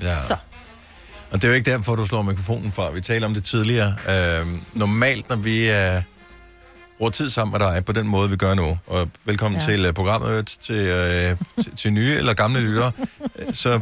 Ja. 0.02 0.16
Så. 0.18 0.37
Og 1.30 1.42
det 1.42 1.44
er 1.44 1.48
jo 1.48 1.54
ikke 1.54 1.70
derfor, 1.70 1.96
du 1.96 2.06
slår 2.06 2.22
mikrofonen 2.22 2.72
fra. 2.72 2.90
Vi 2.90 3.00
talte 3.00 3.24
om 3.24 3.35
det 3.35 3.44
tidligere. 3.44 3.94
Øh, 4.08 4.46
normalt, 4.72 5.28
når 5.28 5.37
vi 5.37 5.70
øh, 5.70 6.02
bruger 6.98 7.11
tid 7.11 7.30
sammen 7.30 7.52
med 7.52 7.61
dig 7.61 7.85
på 7.85 7.92
den 7.92 8.06
måde, 8.08 8.30
vi 8.30 8.37
gør 8.37 8.54
nu, 8.54 8.78
og 8.87 9.08
velkommen 9.24 9.61
Ja. 9.61 9.66
til 9.66 9.87
uh, 9.88 9.94
programmet, 9.94 10.46
til, 10.62 10.74
øh, 10.74 11.37
til, 11.62 11.76
til 11.76 11.92
nye 11.92 12.14
eller 12.14 12.35
gamle 12.35 12.61
lyttere, 12.61 12.92
øh, 13.38 13.54
så 13.54 13.80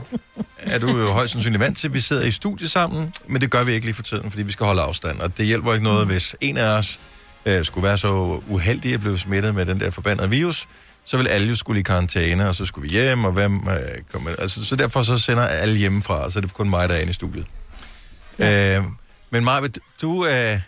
er 0.59 0.79
du 0.79 0.99
jo 0.99 1.11
højst 1.13 1.33
sandsynligt 1.33 1.61
vant 1.61 1.79
til, 1.79 1.89
at 1.89 1.95
vi 1.95 2.01
sidder 2.01 2.23
i 2.23 2.31
studie 2.31 2.69
sammen, 2.69 3.15
men 3.29 3.41
det 3.41 3.51
gør 3.51 3.65
vi 3.65 3.73
ikke 3.73 3.87
lige 3.87 3.95
for 3.95 4.03
tiden, 4.03 4.31
fordi 4.31 4.43
vi 4.43 4.53
skal 4.53 4.67
holde 4.67 4.83
afstand. 4.83 5.21
Og 5.21 5.39
det 5.39 5.47
hjælper 5.47 5.73
ikke 5.73 5.85
noget, 5.85 6.07
hvis 6.07 6.37
en 6.41 6.57
af 6.57 6.79
os 6.79 7.01
øh, 7.47 7.65
skulle 7.65 7.85
være 7.89 7.99
så 7.99 8.41
uheldig 8.49 8.95
at 8.95 9.01
blive 9.01 9.19
smittet 9.19 9.55
med 9.55 9.67
den 9.67 9.81
der 9.81 9.91
forbandede 9.91 10.31
virus, 10.31 10.69
så 11.05 11.17
vil 11.17 11.29
alle 11.29 11.49
jo 11.49 11.55
skulle 11.55 11.81
i 11.81 11.83
karantæne, 11.83 12.49
og 12.49 12.55
så 12.55 12.67
skulle 12.67 12.89
vi 12.89 12.93
hjem, 12.99 13.25
og 13.25 13.33
hvem 13.33 13.55
øh, 13.69 13.79
kommer... 14.13 14.31
Altså, 14.39 14.65
så 14.65 14.77
derfor 14.77 15.03
så 15.03 15.19
sender 15.19 15.47
alle 15.47 15.79
hjemmefra, 15.79 16.15
og 16.25 16.33
så 16.33 16.39
er 16.39 16.41
det 16.41 16.55
kun 16.55 16.71
mig, 16.71 16.89
der 16.89 16.95
er 16.95 16.99
inde 16.99 17.11
i 17.11 17.15
studiet. 17.15 17.47
Ja. 18.39 18.77
Øh, 18.79 18.85
men 19.31 19.45
Maja, 19.45 19.67
du, 20.03 20.27
øh, 20.27 20.61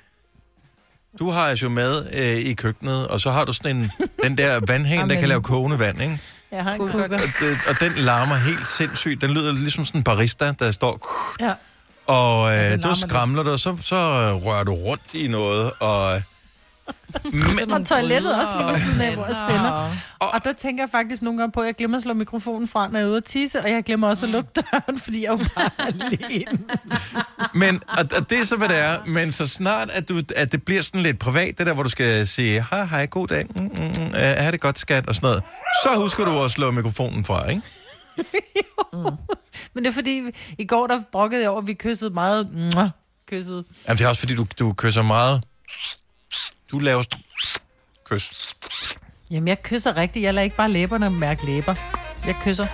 du 1.18 1.30
har 1.30 1.58
jo 1.62 1.68
med 1.68 2.06
øh, 2.14 2.36
i 2.36 2.54
køkkenet, 2.54 3.08
og 3.08 3.20
så 3.20 3.30
har 3.30 3.44
du 3.44 3.52
sådan 3.52 3.76
en, 3.76 3.90
den 4.24 4.38
der 4.38 4.60
vandhane, 4.68 5.14
der 5.14 5.20
kan 5.20 5.28
lave 5.28 5.42
kogende 5.42 5.78
vand, 5.78 6.02
ikke? 6.02 6.20
Jeg 6.52 6.62
har 6.64 6.72
en 6.72 6.80
Og, 6.80 6.90
kukker. 6.90 7.16
det, 7.16 7.58
og 7.68 7.80
den 7.80 7.92
larmer 7.92 8.34
helt 8.34 8.66
sindssygt. 8.66 9.20
Den 9.20 9.30
lyder 9.30 9.52
ligesom 9.52 9.84
sådan 9.84 9.98
en 10.00 10.04
barista, 10.04 10.52
der 10.58 10.72
står... 10.72 11.08
Ja. 11.40 11.52
Og 12.06 12.50
Ja, 12.50 12.64
øh, 12.66 12.72
den 12.72 12.80
du 12.80 12.94
skramler 12.94 13.42
dig, 13.42 13.52
og 13.52 13.58
så, 13.58 13.76
så 13.80 13.96
rører 14.44 14.64
du 14.64 14.72
rundt 14.74 15.02
i 15.14 15.28
noget, 15.28 15.72
og 15.80 16.22
Men, 17.32 17.72
og 17.72 17.86
toilettet 17.86 18.34
også 18.40 18.52
lige 18.58 18.68
ved 18.68 18.76
siden 18.76 19.00
af, 19.00 19.14
hvor 19.14 19.26
jeg 19.26 19.36
sender. 19.50 19.90
Og 20.20 20.44
der 20.44 20.52
tænker 20.52 20.82
jeg 20.84 20.90
faktisk 20.90 21.22
nogle 21.22 21.38
gange 21.38 21.52
på, 21.52 21.60
at 21.60 21.66
jeg 21.66 21.74
glemmer 21.74 21.96
at 21.96 22.02
slå 22.02 22.14
mikrofonen 22.14 22.68
fra, 22.68 22.88
når 22.88 22.98
jeg 22.98 23.06
er 23.06 23.08
ude 23.08 23.16
at 23.16 23.24
tisse, 23.24 23.60
og 23.60 23.70
jeg 23.70 23.84
glemmer 23.84 24.08
også 24.08 24.26
at 24.26 24.30
lukke 24.32 24.50
døren, 24.56 25.00
fordi 25.00 25.22
jeg 25.24 25.28
er 25.28 25.32
jo 25.32 25.44
bare 25.56 25.70
alene. 25.86 26.58
Men, 27.62 27.80
og, 27.88 28.04
og 28.16 28.30
det 28.30 28.38
er 28.38 28.44
så, 28.44 28.56
hvad 28.56 28.68
det 28.68 28.78
er. 28.78 28.98
Men 29.06 29.32
så 29.32 29.46
snart, 29.46 29.90
at, 29.90 30.08
du, 30.08 30.22
at 30.36 30.52
det 30.52 30.62
bliver 30.62 30.82
sådan 30.82 31.02
lidt 31.02 31.18
privat, 31.18 31.58
det 31.58 31.66
der, 31.66 31.74
hvor 31.74 31.82
du 31.82 31.88
skal 31.88 32.26
sige, 32.26 32.64
hej, 32.70 32.84
hej, 32.84 33.06
god 33.06 33.26
dag, 33.28 33.46
mm, 33.56 33.62
mm, 33.62 33.70
mm, 33.70 34.06
uh, 34.06 34.14
ha' 34.14 34.50
det 34.50 34.60
godt, 34.60 34.78
skat, 34.78 35.08
og 35.08 35.14
sådan 35.14 35.26
noget, 35.26 35.42
så 35.84 36.02
husker 36.02 36.24
du 36.24 36.42
at 36.44 36.50
slå 36.50 36.70
mikrofonen 36.70 37.24
fra, 37.24 37.48
ikke? 37.50 37.62
Men 39.74 39.84
det 39.84 39.90
er 39.90 39.94
fordi, 39.94 40.22
i 40.58 40.64
går 40.64 40.86
der 40.86 41.02
brokkede 41.12 41.42
jeg 41.42 41.50
over, 41.50 41.60
at 41.60 41.66
vi 41.66 41.74
kyssede 41.74 42.10
meget. 42.10 42.50
Mwah, 42.74 42.88
kyssede. 43.30 43.64
Jamen, 43.88 43.98
det 43.98 44.04
er 44.04 44.08
også 44.08 44.20
fordi, 44.20 44.34
du, 44.34 44.46
du 44.58 44.72
kysser 44.72 45.02
meget. 45.02 45.42
Du 46.72 46.78
laver 46.78 47.02
kys. 48.04 48.54
Jamen, 49.30 49.48
jeg 49.48 49.62
kysser 49.62 49.96
rigtigt. 49.96 50.22
Jeg 50.22 50.34
lader 50.34 50.44
ikke 50.44 50.56
bare 50.56 50.70
læberne 50.70 51.10
mærke 51.10 51.46
læber. 51.46 51.74
Jeg 52.26 52.36
kysser. 52.44 52.66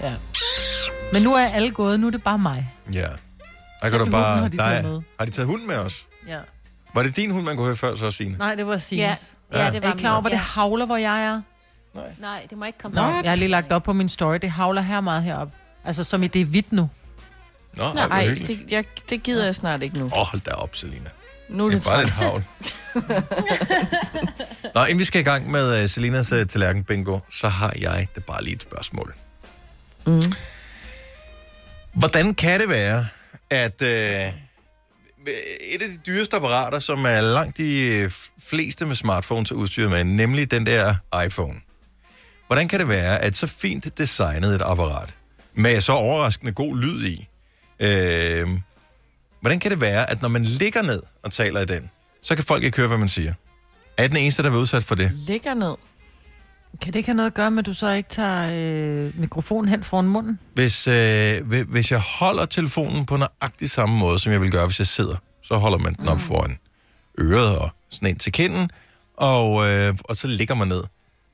Ja. 0.00 0.14
Men 1.12 1.22
nu 1.22 1.34
er 1.34 1.46
alle 1.46 1.70
gået, 1.70 2.00
nu 2.00 2.06
er 2.06 2.10
det 2.10 2.22
bare 2.22 2.38
mig. 2.38 2.72
Ja. 2.92 3.08
Der 3.82 3.90
kan 3.90 3.98
du 3.98 4.10
bare... 4.10 4.36
har 4.36 4.48
de 4.48 4.56
med. 4.56 5.02
har 5.18 5.26
de 5.26 5.30
taget 5.30 5.46
hunden 5.46 5.66
med 5.66 5.76
os? 5.76 6.06
Ja. 6.28 6.38
Var 6.94 7.02
det 7.02 7.16
din 7.16 7.30
hund, 7.30 7.44
man 7.44 7.56
kunne 7.56 7.66
høre 7.66 7.76
før, 7.76 7.96
så 7.96 8.10
Signe? 8.10 8.38
Nej, 8.38 8.54
det 8.54 8.66
var 8.66 8.76
Sines. 8.76 9.34
Ja, 9.52 9.64
ja, 9.64 9.70
det 9.70 9.82
var 9.82 9.88
Er 9.88 9.94
I 9.94 9.98
klar 9.98 10.12
over, 10.12 10.20
hvor 10.20 10.30
det 10.30 10.38
havler, 10.38 10.86
hvor 10.86 10.96
jeg 10.96 11.24
er? 11.24 11.42
Nej, 12.18 12.46
det 12.50 12.58
må 12.58 12.64
ikke 12.64 12.78
komme 12.78 12.94
Nå, 12.94 13.02
op. 13.02 13.24
jeg 13.24 13.30
har 13.30 13.36
lige 13.36 13.48
lagt 13.48 13.72
op 13.72 13.82
på 13.82 13.92
min 13.92 14.08
story. 14.08 14.36
Det 14.42 14.50
havler 14.50 14.82
her 14.82 15.00
meget 15.00 15.22
herop. 15.22 15.48
Altså, 15.84 16.04
som 16.04 16.22
i 16.22 16.26
det 16.26 16.40
er 16.40 16.44
hvidt 16.44 16.72
nu. 16.72 16.90
Nå, 17.74 17.92
Nej, 17.94 18.24
det, 18.26 18.64
jeg, 18.70 18.84
det 19.10 19.22
gider 19.22 19.44
jeg 19.44 19.54
snart 19.54 19.82
ikke 19.82 19.98
nu. 19.98 20.04
Åh, 20.04 20.20
oh, 20.20 20.26
hold 20.26 20.40
da 20.40 20.50
op, 20.50 20.76
Selina. 20.76 21.10
Nu 21.48 21.66
er 21.66 21.70
Det 21.70 21.86
er 21.86 21.90
bare 21.90 22.04
lidt 22.04 22.14
havl. 22.14 22.44
Nå, 24.74 24.84
inden 24.84 24.98
vi 24.98 25.04
skal 25.04 25.20
i 25.20 25.24
gang 25.24 25.50
med 25.50 25.82
uh, 25.82 25.90
Selinas 25.90 26.32
uh, 26.32 26.46
tallerken 26.46 26.84
bingo, 26.84 27.18
så 27.30 27.48
har 27.48 27.72
jeg 27.80 28.08
det 28.14 28.24
bare 28.24 28.44
lige 28.44 28.54
et 28.54 28.62
spørgsmål. 28.62 29.14
Mm. 30.06 30.20
Hvordan 31.92 32.34
kan 32.34 32.60
det 32.60 32.68
være, 32.68 33.06
at 33.50 33.82
uh, 33.82 33.88
et 35.74 35.82
af 35.82 35.88
de 35.88 35.96
dyreste 36.06 36.36
apparater, 36.36 36.78
som 36.78 37.04
er 37.04 37.20
langt 37.20 37.56
de 37.56 37.80
øh, 37.80 38.10
fleste 38.44 38.86
med 38.86 38.96
smartphones 38.96 39.50
er 39.50 39.54
udstyret 39.54 39.90
med, 39.90 40.04
nemlig 40.04 40.50
den 40.50 40.66
der 40.66 40.94
iPhone. 41.26 41.60
Hvordan 42.46 42.68
kan 42.68 42.80
det 42.80 42.88
være, 42.88 43.22
at 43.22 43.36
så 43.36 43.46
fint 43.46 43.98
designet 43.98 44.54
et 44.54 44.62
apparat, 44.62 45.14
med 45.54 45.80
så 45.80 45.92
overraskende 45.92 46.52
god 46.52 46.78
lyd 46.78 47.06
i, 47.06 47.28
øh, 47.80 48.48
hvordan 49.44 49.58
kan 49.60 49.70
det 49.70 49.80
være, 49.80 50.10
at 50.10 50.22
når 50.22 50.28
man 50.28 50.44
ligger 50.44 50.82
ned 50.82 51.02
og 51.22 51.32
taler 51.32 51.60
i 51.60 51.64
den, 51.64 51.90
så 52.22 52.34
kan 52.34 52.44
folk 52.44 52.64
ikke 52.64 52.76
høre, 52.76 52.88
hvad 52.88 52.98
man 52.98 53.08
siger? 53.08 53.34
Er 53.96 54.02
jeg 54.02 54.10
den 54.10 54.16
eneste, 54.18 54.42
der 54.42 54.50
er 54.50 54.56
udsat 54.56 54.84
for 54.84 54.94
det? 54.94 55.12
Ligger 55.14 55.54
ned. 55.54 55.74
Kan 56.82 56.92
det 56.92 56.98
ikke 56.98 57.06
have 57.08 57.16
noget 57.16 57.26
at 57.30 57.34
gøre 57.34 57.50
med, 57.50 57.58
at 57.58 57.66
du 57.66 57.72
så 57.74 57.90
ikke 57.90 58.08
tager 58.08 58.50
øh, 58.52 59.20
mikrofonen 59.20 59.68
hen 59.68 59.84
foran 59.84 60.04
munden? 60.04 60.38
Hvis, 60.54 60.86
øh, 60.86 61.36
hvi- 61.48 61.62
hvis 61.70 61.90
jeg 61.90 62.00
holder 62.00 62.44
telefonen 62.46 63.06
på 63.06 63.16
nøjagtig 63.16 63.70
samme 63.70 63.98
måde, 63.98 64.18
som 64.18 64.32
jeg 64.32 64.40
vil 64.40 64.50
gøre, 64.50 64.66
hvis 64.66 64.78
jeg 64.78 64.86
sidder, 64.86 65.16
så 65.42 65.56
holder 65.56 65.78
man 65.78 65.94
den 65.94 66.08
op 66.08 66.20
foran 66.20 66.58
øret 67.20 67.58
og 67.58 67.70
sådan 67.90 68.08
ind 68.08 68.18
til 68.18 68.32
kinden, 68.32 68.70
og, 69.16 69.70
øh, 69.70 69.94
og 70.04 70.16
så 70.16 70.28
ligger 70.28 70.54
man 70.54 70.68
ned. 70.68 70.82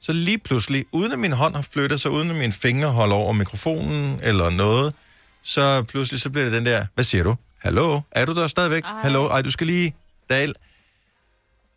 Så 0.00 0.12
lige 0.12 0.38
pludselig, 0.38 0.84
uden 0.92 1.12
at 1.12 1.18
min 1.18 1.32
hånd 1.32 1.54
har 1.54 1.62
flyttet 1.62 2.00
sig, 2.00 2.10
uden 2.10 2.30
at 2.30 2.36
mine 2.36 2.52
fingre 2.52 2.88
holder 2.90 3.16
over 3.16 3.32
mikrofonen 3.32 4.20
eller 4.22 4.50
noget, 4.50 4.94
så 5.42 5.82
pludselig 5.82 6.20
så 6.20 6.30
bliver 6.30 6.44
det 6.44 6.52
den 6.52 6.66
der, 6.66 6.86
hvad 6.94 7.04
siger 7.04 7.24
du? 7.24 7.36
Hallo? 7.62 8.00
Er 8.10 8.24
du 8.24 8.34
der 8.34 8.46
stadigvæk? 8.46 8.84
Ej. 8.84 8.90
Hallo? 9.02 9.26
Ej, 9.28 9.42
du 9.42 9.50
skal 9.50 9.66
lige 9.66 9.94
dal. 10.30 10.54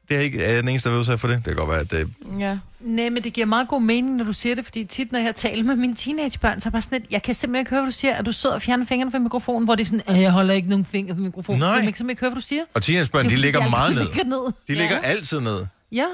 Det 0.09 0.17
er 0.17 0.21
ikke 0.21 0.43
er 0.43 0.51
jeg 0.51 0.61
den 0.63 0.69
eneste, 0.69 0.89
der 0.89 0.95
er 0.95 0.99
udsat 0.99 1.19
for 1.19 1.27
det. 1.27 1.37
Det 1.37 1.45
kan 1.45 1.55
godt 1.55 1.69
være, 1.69 1.79
at 1.79 1.91
det... 1.91 2.09
Ja. 2.39 2.57
Nej, 2.79 3.09
men 3.09 3.23
det 3.23 3.33
giver 3.33 3.47
meget 3.47 3.67
god 3.67 3.81
mening, 3.81 4.15
når 4.15 4.25
du 4.25 4.33
siger 4.33 4.55
det, 4.55 4.65
fordi 4.65 4.83
tit, 4.83 5.11
når 5.11 5.19
jeg 5.19 5.35
taler 5.35 5.63
med 5.63 5.75
mine 5.75 5.95
teenagebørn, 5.95 6.61
så 6.61 6.65
er 6.65 6.69
jeg 6.69 6.71
bare 6.71 6.81
sådan 6.81 6.99
lidt, 7.01 7.11
jeg 7.11 7.23
kan 7.23 7.35
simpelthen 7.35 7.59
ikke 7.61 7.69
høre, 7.69 7.81
hvad 7.81 7.91
du 7.91 7.97
siger, 7.97 8.13
at 8.13 8.25
du 8.25 8.31
sidder 8.31 8.55
og 8.55 8.61
fjerner 8.61 8.85
fingrene 8.85 9.11
fra 9.11 9.19
mikrofonen, 9.19 9.65
hvor 9.65 9.75
det 9.75 9.81
er 9.81 9.85
sådan, 9.85 10.01
at 10.07 10.21
jeg 10.21 10.31
holder 10.31 10.53
ikke 10.53 10.69
nogen 10.69 10.85
fingre 10.85 11.15
på 11.15 11.21
mikrofonen. 11.21 11.59
Nej. 11.59 11.69
Så 11.69 11.73
jeg 11.73 11.83
kan 11.83 11.85
simpelthen 11.85 12.09
ikke 12.09 12.19
høre, 12.21 12.29
hvad 12.29 12.41
du 12.41 12.45
siger. 12.47 12.61
Og 12.73 12.81
teenagebørn, 12.81 13.29
de 13.29 13.35
ligger 13.35 13.69
meget 13.69 13.95
ned. 13.95 14.03
ligger 14.03 14.23
ned. 14.23 14.53
De 14.67 14.73
ligger 14.73 14.95
Ja. 15.03 15.07
altid 15.09 15.39
ned. 15.39 15.65
Ja. 15.91 16.05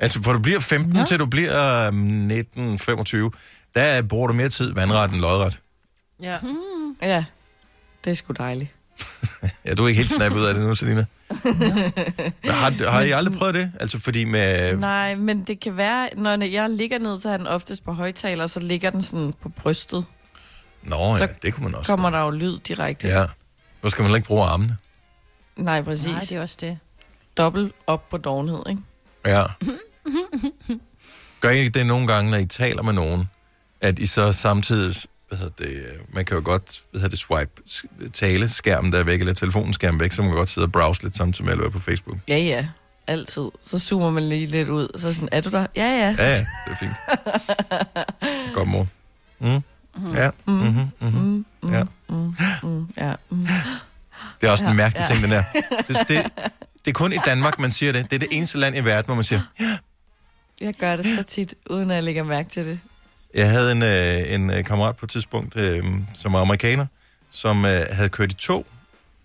Altså, 0.00 0.22
for 0.22 0.32
du 0.32 0.38
bliver 0.38 0.60
15 0.60 0.96
ja. 0.96 1.04
til 1.04 1.18
du 1.18 1.26
bliver 1.26 1.86
øhm, 1.86 2.30
19-25, 2.30 3.30
der 3.74 4.02
bruger 4.02 4.26
du 4.26 4.32
mere 4.32 4.48
tid 4.48 4.72
vandret 4.72 5.12
end 5.12 5.20
lodret. 5.20 5.58
Ja. 6.22 6.38
Hmm. 6.38 6.96
Ja, 7.02 7.24
det 8.04 8.10
er 8.10 8.14
sgu 8.14 8.32
dejligt. 8.32 8.70
Ja, 9.64 9.74
du 9.74 9.84
er 9.84 9.88
ikke 9.88 9.98
helt 9.98 10.12
snappet 10.12 10.40
ud 10.40 10.44
af 10.44 10.54
det 10.54 10.62
nu, 10.62 10.74
Selina. 10.74 11.04
Men 12.42 12.50
har, 12.50 12.90
har 12.90 13.00
I 13.02 13.10
aldrig 13.10 13.38
prøvet 13.38 13.54
det? 13.54 13.72
Altså, 13.80 13.98
fordi 13.98 14.24
med... 14.24 14.76
Nej, 14.76 15.14
men 15.14 15.44
det 15.44 15.60
kan 15.60 15.76
være, 15.76 16.08
når 16.16 16.44
jeg 16.44 16.70
ligger 16.70 16.98
ned, 16.98 17.18
så 17.18 17.30
er 17.30 17.36
den 17.36 17.46
oftest 17.46 17.84
på 17.84 17.92
højtaler, 17.92 18.46
så 18.46 18.60
ligger 18.60 18.90
den 18.90 19.02
sådan 19.02 19.34
på 19.42 19.48
brystet. 19.48 20.04
Nå, 20.82 20.96
ja, 20.96 21.18
så 21.18 21.28
det 21.42 21.54
kunne 21.54 21.64
man 21.64 21.74
også. 21.74 21.92
kommer 21.92 22.10
der 22.10 22.20
jo 22.20 22.30
lyd 22.30 22.58
direkte. 22.58 23.08
Ja. 23.08 23.24
Nu 23.82 23.90
skal 23.90 24.02
man 24.04 24.14
ikke 24.14 24.26
bruge 24.26 24.44
armene. 24.44 24.76
Nej, 25.56 25.82
præcis. 25.82 26.06
Nej, 26.06 26.18
det 26.18 26.32
er 26.32 26.40
også 26.40 26.56
det. 26.60 26.78
Dobbelt 27.36 27.72
op 27.86 28.10
på 28.10 28.16
dovenhed, 28.16 28.62
ikke? 28.68 28.82
Ja. 29.26 29.42
Gør 31.40 31.50
I 31.50 31.58
ikke 31.58 31.78
det 31.78 31.86
nogle 31.86 32.06
gange, 32.06 32.30
når 32.30 32.38
I 32.38 32.46
taler 32.46 32.82
med 32.82 32.92
nogen, 32.92 33.24
at 33.80 33.98
I 33.98 34.06
så 34.06 34.32
samtidig, 34.32 34.94
hvad 35.30 35.38
hedder 35.38 35.64
det, 35.64 35.72
øh, 35.72 36.14
man 36.14 36.24
kan 36.24 36.36
jo 36.36 36.42
godt, 36.44 36.80
hvad 36.90 37.00
hedder 37.00 37.08
det, 37.10 37.18
swipe 37.18 37.50
s- 37.68 37.84
tale 38.12 38.48
skærmen 38.48 38.92
der 38.92 38.98
er 38.98 39.04
væk, 39.04 39.20
eller 39.20 39.34
telefonen 39.34 39.72
skærmen 39.72 40.00
væk, 40.00 40.12
så 40.12 40.22
man 40.22 40.30
kan 40.30 40.36
godt 40.36 40.48
sidde 40.48 40.64
og 40.64 40.72
browse 40.72 41.02
lidt 41.02 41.16
samtidig 41.16 41.44
med 41.44 41.52
at 41.52 41.60
være 41.60 41.70
på 41.70 41.78
Facebook. 41.78 42.18
Ja, 42.28 42.36
ja. 42.36 42.66
Altid. 43.06 43.42
Så 43.62 43.78
zoomer 43.78 44.10
man 44.10 44.28
lige 44.28 44.46
lidt 44.46 44.68
ud. 44.68 44.88
Så 44.98 45.12
sådan, 45.14 45.28
er 45.32 45.40
du 45.40 45.50
der? 45.50 45.66
Ja, 45.76 45.82
ja. 45.82 46.14
Ja, 46.18 46.30
ja, 46.30 46.38
det 46.38 46.72
er 46.72 46.76
fint. 46.80 46.92
Godt, 48.54 48.68
mor. 48.68 48.86
Mm. 49.40 49.62
Ja. 50.14 50.30
Mm-hmm, 50.46 50.90
mm-hmm. 51.00 51.44
Ja. 51.72 51.82
Mm, 52.08 52.34
mm, 52.62 52.88
ja. 52.96 53.14
Mm. 53.30 53.46
Det 54.40 54.46
er 54.46 54.50
også 54.50 54.64
en 54.64 54.70
Ja, 54.70 54.74
mærkelig 54.76 55.00
ja. 55.08 55.14
ting, 55.14 55.22
den 55.22 55.30
der. 55.30 55.42
Det, 55.88 55.96
det, 56.08 56.26
det 56.84 56.90
er 56.90 56.92
kun 56.92 57.12
i 57.12 57.16
Danmark, 57.26 57.58
man 57.58 57.70
siger 57.70 57.92
det. 57.92 58.04
Det 58.10 58.14
er 58.16 58.18
det 58.18 58.28
eneste 58.30 58.58
land 58.58 58.76
i 58.76 58.80
verden, 58.80 59.04
hvor 59.06 59.14
man 59.14 59.24
siger, 59.24 59.40
Jeg 60.60 60.74
gør 60.74 60.96
det 60.96 61.06
så 61.06 61.22
tit, 61.22 61.54
uden 61.70 61.90
at 61.90 61.94
jeg 61.94 62.04
lægger 62.04 62.22
mærke 62.22 62.48
til 62.48 62.66
det. 62.66 62.80
Jeg 63.34 63.50
havde 63.50 63.72
en, 63.72 63.82
øh, 63.82 64.34
en 64.34 64.50
øh, 64.50 64.64
kammerat 64.64 64.96
på 64.96 65.06
et 65.06 65.10
tidspunkt, 65.10 65.56
øh, 65.56 65.84
som 66.14 66.32
var 66.32 66.40
amerikaner, 66.40 66.86
som 67.30 67.64
øh, 67.64 67.80
havde 67.92 68.08
kørt 68.08 68.32
i 68.32 68.34
tog 68.34 68.66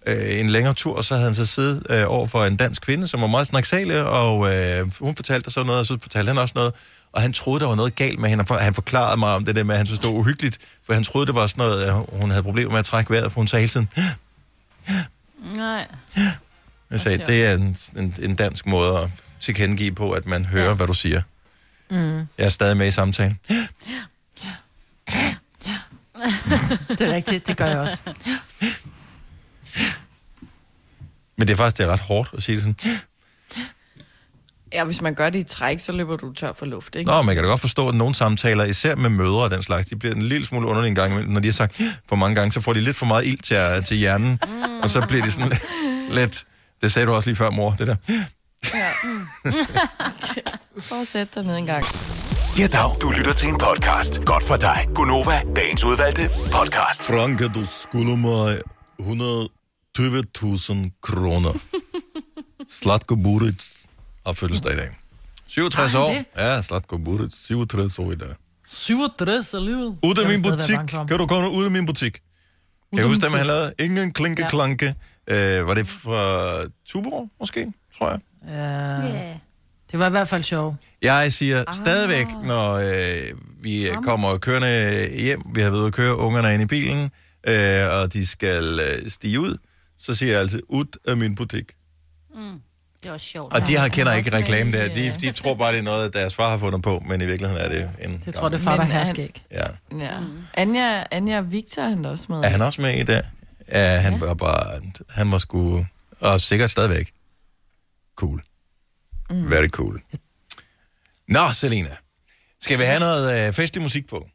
øh, 0.08 0.40
en 0.40 0.50
længere 0.50 0.74
tur, 0.74 0.96
og 0.98 1.04
så 1.04 1.14
havde 1.14 1.26
han 1.26 1.36
så 1.36 1.46
siddet 1.46 1.84
øh, 1.90 2.04
over 2.08 2.28
for 2.28 2.46
en 2.46 2.56
dansk 2.56 2.82
kvinde, 2.82 3.08
som 3.08 3.22
var 3.22 3.28
meget 3.28 3.48
snaksalig, 3.48 4.04
og 4.04 4.56
øh, 4.56 4.92
hun 5.00 5.16
fortalte 5.16 5.52
så 5.52 5.64
noget, 5.64 5.80
og 5.80 5.86
så 5.86 5.98
fortalte 6.02 6.28
han 6.30 6.38
også 6.38 6.54
noget, 6.56 6.74
og 7.12 7.22
han 7.22 7.34
troede, 7.34 7.60
der 7.60 7.68
var 7.68 7.76
noget 7.76 7.96
galt 7.96 8.20
med 8.20 8.30
hende, 8.30 8.42
og 8.42 8.48
for- 8.48 8.56
han 8.56 8.74
forklarede 8.74 9.18
mig 9.20 9.30
om 9.30 9.46
det 9.46 9.56
der 9.56 9.64
med, 9.64 9.76
at 9.76 9.80
han 9.80 9.86
synes, 9.86 10.00
det 10.00 10.10
var 10.10 10.16
uhyggeligt, 10.16 10.58
for 10.86 10.94
han 10.94 11.04
troede, 11.04 11.28
det 11.28 11.36
var 11.36 11.48
sådan 11.48 11.62
noget, 11.66 11.84
at 11.84 11.94
hun 12.20 12.30
havde 12.30 12.44
problemer 12.44 12.72
med 12.72 12.80
at 12.80 12.86
trække 12.86 13.12
vejret, 13.12 13.32
for 13.32 13.40
hun 13.40 13.48
sagde 13.48 13.62
hele 13.62 13.70
tiden, 13.72 13.90
Nej. 15.56 15.88
jeg 16.92 17.00
sagde, 17.00 17.18
det 17.28 17.46
er 17.46 17.54
en, 17.54 17.76
en, 17.98 18.16
en 18.22 18.36
dansk 18.36 18.66
måde 18.66 18.98
at 19.00 19.10
tilkendegive 19.40 19.92
på, 19.96 20.12
at 20.12 20.26
man 20.26 20.46
hører, 20.46 20.68
ja. 20.68 20.74
hvad 20.74 20.88
du 20.88 20.94
siger. 20.94 21.22
Mm. 21.92 22.18
Jeg 22.18 22.26
er 22.38 22.50
stadig 22.50 22.78
med 22.78 22.88
i 22.88 22.92
samtalen. 22.92 23.40
Det 26.90 27.02
er 27.02 27.14
rigtigt, 27.14 27.48
det 27.48 27.58
gør 27.58 27.66
jeg 27.66 27.78
også. 27.78 27.98
Men 31.38 31.48
det 31.48 31.54
er 31.54 31.58
faktisk 31.58 31.78
det 31.78 31.84
er 31.84 31.88
ret 31.88 32.00
hårdt 32.00 32.30
at 32.38 32.44
sige 32.44 32.56
det 32.56 32.64
sådan. 32.64 33.00
Ja, 34.74 34.84
hvis 34.84 35.02
man 35.02 35.14
gør 35.14 35.30
det 35.30 35.40
i 35.40 35.44
træk, 35.44 35.80
så 35.80 35.92
løber 35.92 36.18
du 36.18 36.34
tør 36.34 36.54
for 36.54 36.66
luft, 36.66 36.96
ikke? 36.96 37.12
Nå, 37.12 37.22
man 37.22 37.36
kan 37.36 37.44
da 37.44 37.50
godt 37.50 37.62
forstå, 37.62 37.90
at 37.90 37.96
nogle 37.96 38.16
samtaler, 38.16 38.64
især 38.64 38.96
med 38.96 39.10
mødre 39.10 39.44
og 39.44 39.52
den 39.52 39.64
slags, 39.64 39.88
de 39.88 39.96
bliver 39.96 40.16
en 40.16 40.22
lille 40.22 40.48
smule 40.48 40.68
underlige 40.68 40.90
en 40.90 40.96
gang 40.96 41.12
imellem. 41.12 41.34
Når 41.34 41.40
de 41.40 41.48
har 41.48 41.54
sagt 41.54 41.82
for 42.10 42.16
mange 42.16 42.36
gange, 42.36 42.52
så 42.52 42.62
får 42.62 42.74
de 42.74 42.82
lidt 42.82 42.98
for 42.98 43.06
meget 43.06 43.26
ild 43.26 43.40
til, 43.40 43.86
til 43.88 43.98
hjernen, 43.98 44.40
og 44.84 44.90
så 44.90 45.06
bliver 45.08 45.24
de 45.24 45.32
sådan 45.32 45.52
lidt... 46.20 46.46
Det 46.82 46.92
sagde 46.92 47.06
du 47.06 47.14
også 47.14 47.30
lige 47.30 47.36
før, 47.38 47.50
mor, 47.50 47.72
det 47.72 47.88
der. 47.88 47.96
Prøv 50.90 51.02
at 51.02 51.08
sætte 51.08 51.32
dig 51.36 51.44
ned 51.44 51.58
en 51.58 51.66
gang. 51.66 51.86
Ja, 52.60 52.68
dag. 52.68 53.02
Du 53.02 53.10
lytter 53.18 53.34
til 53.34 53.50
en 53.50 53.58
podcast. 53.58 54.26
Godt 54.26 54.44
for 54.44 54.56
dig. 54.56 54.78
Gunova, 54.96 55.42
dagens 55.56 55.84
udvalgte 55.84 56.22
podcast. 56.54 57.04
Franke, 57.04 57.48
du 57.48 57.66
skylder 57.82 58.16
mig 58.16 58.60
120.000 59.00 60.90
kroner. 61.02 61.54
Slatko 62.82 63.16
Buric 63.16 63.56
har 64.26 64.34
fødselsdag 64.34 64.74
i 64.74 64.78
dag. 64.78 64.90
67 65.48 65.94
Har 65.94 66.00
han 66.00 66.10
år. 66.10 66.14
det? 66.14 66.26
Ja, 66.38 66.62
Slatko 66.62 66.98
Buric. 66.98 67.32
67 67.46 68.00
år 68.00 68.12
i 68.12 68.16
dag. 68.16 68.30
67 68.68 69.54
alligevel. 69.54 69.96
Ud 70.04 70.18
af 70.24 70.30
min 70.30 70.42
butik. 70.42 70.78
Kan 71.08 71.18
du 71.18 71.28
komme 71.28 71.50
ud 71.52 71.66
af 71.66 71.72
min 71.72 71.86
butik? 71.86 72.12
Kan 72.14 72.22
jeg 72.92 73.02
af 73.04 73.08
huske, 73.10 73.26
at 73.26 73.32
han 73.32 73.46
lavede 73.46 73.74
ingen 73.80 74.14
klinke 74.14 74.42
Ja. 74.42 74.50
klanke? 74.50 74.96
Øh, 75.28 75.68
var 75.68 75.74
det 75.74 75.88
fra 75.88 76.52
Tuborg, 76.88 77.30
måske, 77.40 77.74
tror 77.98 78.10
jeg? 78.10 78.20
Ja. 78.48 79.34
Det 79.96 80.00
var 80.00 80.08
i 80.08 80.12
hvert 80.12 80.28
fald 80.28 80.44
sjovt. 80.44 80.76
Jeg 81.02 81.34
siger 81.34 81.64
stadigvæk, 81.72 82.26
når 82.44 82.74
øh, 82.74 83.38
vi 83.62 83.88
øh, 83.90 83.96
kommer 84.04 84.38
kørende 84.38 85.10
hjem, 85.22 85.42
vi 85.56 85.62
har 85.62 85.70
været 85.70 85.88
at 85.88 85.94
køre 85.94 86.16
ungerne 86.18 86.54
ind 86.54 86.62
i 86.64 86.66
bilen, 86.66 87.12
øh, 87.48 87.88
og 87.90 88.14
de 88.14 88.28
skal 88.28 88.80
øh, 88.80 89.10
stige 89.10 89.40
ud, 89.40 89.58
så 89.98 90.16
siger 90.16 90.32
jeg 90.32 90.40
altid, 90.42 90.62
ud 90.68 90.86
af 91.08 91.18
min 91.18 91.36
butik. 91.36 91.72
Mm. 92.36 92.42
Det 93.04 93.12
var 93.12 93.18
sjovt. 93.18 93.54
Og 93.54 93.68
de 93.68 93.78
har 93.78 93.88
kender 93.88 94.14
ikke 94.14 94.34
reklame 94.38 94.72
der. 94.72 94.88
De, 94.88 95.14
de 95.22 95.32
tror 95.32 95.56
bare, 95.56 95.72
det 95.72 95.80
er 95.80 95.84
noget, 95.84 96.14
deres 96.14 96.36
far 96.36 96.50
har 96.50 96.58
fundet 96.58 96.82
på, 96.82 97.04
men 97.08 97.22
i 97.22 97.26
virkeligheden 97.26 97.64
er 97.66 97.70
det 97.70 97.90
en 98.06 98.24
Jeg 98.26 98.34
tror, 98.34 98.50
det 98.50 98.60
er 98.60 98.64
far, 98.64 98.76
der 98.76 98.84
han- 98.84 99.06
skæg. 99.06 99.44
Ja. 99.52 99.66
Ja. 100.00 100.12
Anja, 100.54 101.04
Anja 101.12 101.42
Victor 101.42 101.82
er 101.82 101.90
han 101.90 102.06
også 102.06 102.26
med. 102.30 102.38
Er 102.38 102.48
han 102.48 102.62
også 102.62 102.82
med 102.82 102.98
i 103.00 103.04
det? 103.04 103.22
Ja, 103.72 103.98
han 104.00 104.22
var 104.22 104.34
bare... 104.34 104.82
Han 105.10 105.32
var 105.32 105.38
sgu... 105.38 105.86
Og 106.20 106.42
sikkert 106.42 106.72
stadigvæk. 106.72 107.12
Cool. 108.16 108.42
Mm. 109.30 109.52
Very 109.52 109.68
cool. 109.68 110.02
Nå, 111.28 111.52
Selina. 111.54 111.96
Skal 112.62 112.80
vi 112.80 112.84
have 112.84 113.00
noget 113.00 113.48
øh, 113.48 113.54
festlig 113.54 113.82
musik 113.82 114.08
på? 114.08 114.28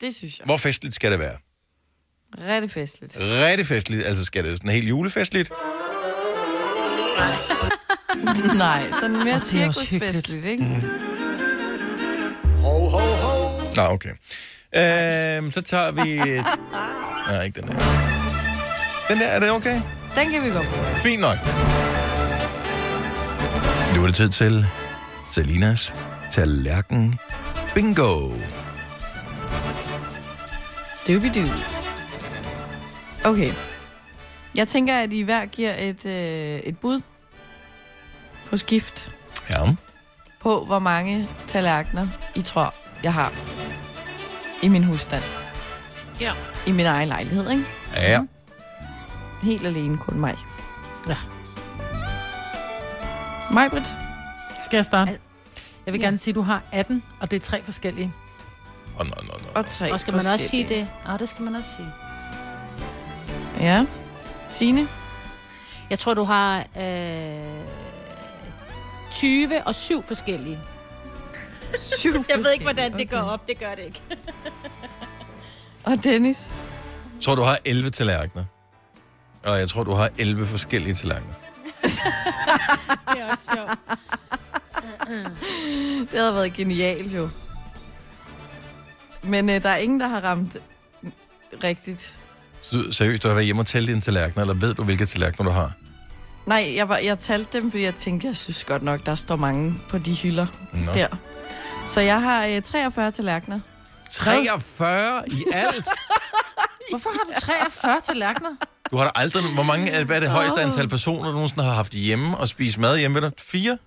Det 0.00 0.14
synes 0.14 0.38
jeg. 0.38 0.44
Hvor 0.44 0.56
festligt 0.56 0.94
skal 0.94 1.10
det 1.12 1.18
være? 1.18 1.36
Rigtig 2.38 2.70
festligt. 2.70 3.16
Rigtig 3.20 3.66
festligt. 3.66 4.06
Altså, 4.06 4.24
skal 4.24 4.44
det 4.44 4.58
sådan 4.58 4.70
helt 4.70 4.88
julefestligt? 4.88 5.50
Nej, 8.56 8.90
sådan 9.00 9.16
mere 9.16 9.24
det 9.24 9.32
er 9.62 9.66
også 9.66 9.86
cirkusfestligt, 9.86 10.44
ikke? 10.44 10.64
Ho, 12.62 12.88
ho, 12.88 12.98
ho. 12.98 13.60
Nå, 13.74 13.82
okay. 13.82 14.10
Øhm, 14.76 15.50
så 15.50 15.60
tager 15.60 15.90
vi... 15.90 16.16
Nej, 17.32 17.44
ikke 17.44 17.60
den 17.60 17.68
der. 17.68 17.74
Den 19.08 19.18
der, 19.18 19.26
er 19.26 19.40
det 19.40 19.50
okay? 19.50 19.80
Den 20.16 20.30
kan 20.30 20.42
vi 20.42 20.48
godt 20.48 20.68
bruge. 20.68 20.94
Fint 20.94 21.20
nok. 21.20 21.36
Nu 23.96 24.02
er 24.02 24.06
det 24.06 24.14
tid 24.16 24.28
til 24.28 24.66
Selinas 25.30 25.94
tallerken 26.30 27.18
bingo. 27.74 28.30
Doobidoo. 31.08 31.46
Okay. 33.24 33.52
Jeg 34.54 34.68
tænker, 34.68 34.98
at 34.98 35.12
I 35.12 35.20
hver 35.22 35.46
giver 35.46 35.74
et, 35.78 36.06
øh, 36.06 36.58
et 36.60 36.78
bud 36.78 37.00
på 38.50 38.56
skift 38.56 39.12
Ja. 39.50 39.56
på, 40.40 40.64
hvor 40.64 40.78
mange 40.78 41.28
tallerkener 41.46 42.08
I 42.34 42.42
tror, 42.42 42.74
jeg 43.02 43.12
har 43.12 43.32
i 44.62 44.68
min 44.68 44.84
husstand. 44.84 45.22
Ja. 46.20 46.32
I 46.66 46.72
min 46.72 46.86
egen 46.86 47.08
lejlighed, 47.08 47.50
ikke? 47.50 47.64
Ja. 47.96 48.20
Helt 49.42 49.66
alene, 49.66 49.98
kun 49.98 50.20
mig. 50.20 50.36
Ja. 51.08 51.16
Mig, 53.52 53.70
Britt? 53.70 53.94
Skal 54.64 54.76
jeg 54.76 54.84
starte? 54.84 55.18
Jeg 55.86 55.92
vil 55.92 56.00
gerne 56.00 56.18
sige, 56.18 56.32
at 56.32 56.34
du 56.34 56.42
har 56.42 56.62
18, 56.72 57.02
og 57.20 57.30
det 57.30 57.36
er 57.36 57.40
tre 57.40 57.62
forskellige. 57.62 58.12
Oh, 58.98 59.06
no, 59.06 59.14
no, 59.22 59.32
no. 59.32 59.48
Og 59.54 59.66
tre 59.66 59.92
Og 59.92 60.00
skal 60.00 60.12
man 60.12 60.26
også 60.26 60.48
sige 60.48 60.62
forskellige. 60.64 60.80
det? 60.80 61.10
Ja, 61.12 61.16
det 61.16 61.28
skal 61.28 61.44
man 61.44 61.54
også 61.54 61.70
sige. 61.76 61.88
Ja. 63.60 63.86
Signe? 64.50 64.88
Jeg 65.90 65.98
tror, 65.98 66.14
du 66.14 66.24
har 66.24 66.66
øh, 66.78 67.64
20 69.12 69.66
og 69.66 69.74
7 69.74 70.02
forskellige. 70.02 70.58
Syv 71.78 72.12
Jeg 72.28 72.38
ved 72.38 72.52
ikke, 72.52 72.64
hvordan 72.64 72.92
forskellige, 72.92 72.98
det 72.98 73.10
går 73.10 73.18
okay. 73.18 73.30
op. 73.32 73.48
Det 73.48 73.58
gør 73.58 73.74
det 73.74 73.82
ikke. 73.84 74.02
Og 75.86 76.04
Dennis? 76.04 76.54
Jeg 77.14 77.22
tror, 77.22 77.34
du 77.34 77.42
har 77.42 77.58
11 77.64 77.90
tallerkener. 77.90 78.44
Og 79.44 79.58
jeg 79.58 79.68
tror, 79.68 79.84
du 79.84 79.92
har 79.92 80.10
11 80.18 80.46
forskellige 80.46 80.94
tallerkener. 80.94 81.34
Det 83.10 83.20
er 83.20 83.26
også 83.32 83.44
sjovt. 83.54 83.78
Det 86.10 86.18
havde 86.18 86.34
været 86.34 86.52
genialt, 86.52 87.12
jo. 87.12 87.28
Men 89.22 89.50
øh, 89.50 89.62
der 89.62 89.68
er 89.68 89.76
ingen, 89.76 90.00
der 90.00 90.08
har 90.08 90.20
ramt 90.20 90.56
rigtigt. 91.64 92.16
Så, 92.62 92.92
seriøst, 92.92 93.22
du 93.22 93.28
har 93.28 93.34
været 93.34 93.44
hjemme 93.44 93.62
og 93.62 93.66
tælle 93.66 93.88
dine 93.88 94.00
tallerkener, 94.00 94.42
eller 94.42 94.54
ved 94.54 94.74
du, 94.74 94.84
hvilke 94.84 95.06
tallerkener 95.06 95.48
du 95.48 95.54
har? 95.54 95.72
Nej, 96.46 96.72
jeg, 96.76 96.88
var, 96.88 96.96
jeg 96.96 97.18
talte 97.18 97.60
dem, 97.60 97.70
fordi 97.70 97.82
jeg 97.82 97.94
tænkte, 97.94 98.26
jeg 98.26 98.36
synes 98.36 98.64
godt 98.64 98.82
nok, 98.82 99.06
der 99.06 99.14
står 99.14 99.36
mange 99.36 99.74
på 99.88 99.98
de 99.98 100.14
hylder 100.14 100.46
Nå. 100.72 100.92
der. 100.92 101.08
Så 101.86 102.00
jeg 102.00 102.20
har 102.22 102.46
øh, 102.46 102.62
43 102.62 103.10
tallerkener. 103.10 103.60
43 104.10 105.22
i 105.28 105.44
alt? 105.52 105.86
Hvorfor 106.90 107.10
har 107.10 107.34
du 107.34 107.40
43 107.40 108.00
tallerkener? 108.04 108.50
Du 108.90 108.96
har 108.96 109.04
da 109.04 109.10
aldrig... 109.14 109.42
Hvor 109.54 109.62
mange, 109.62 109.90
er- 109.90 110.04
hvad 110.04 110.16
er 110.16 110.20
det 110.20 110.30
højeste 110.30 110.60
antal 110.62 110.88
personer, 110.88 111.24
du 111.28 111.32
nogensinde 111.32 111.64
har 111.64 111.72
haft 111.74 111.92
hjemme 111.92 112.36
og 112.38 112.48
spist 112.48 112.78
mad 112.78 112.98
hjemme 112.98 113.14
ved 113.14 113.22
dig? 113.22 113.32
Fire? 113.38 113.78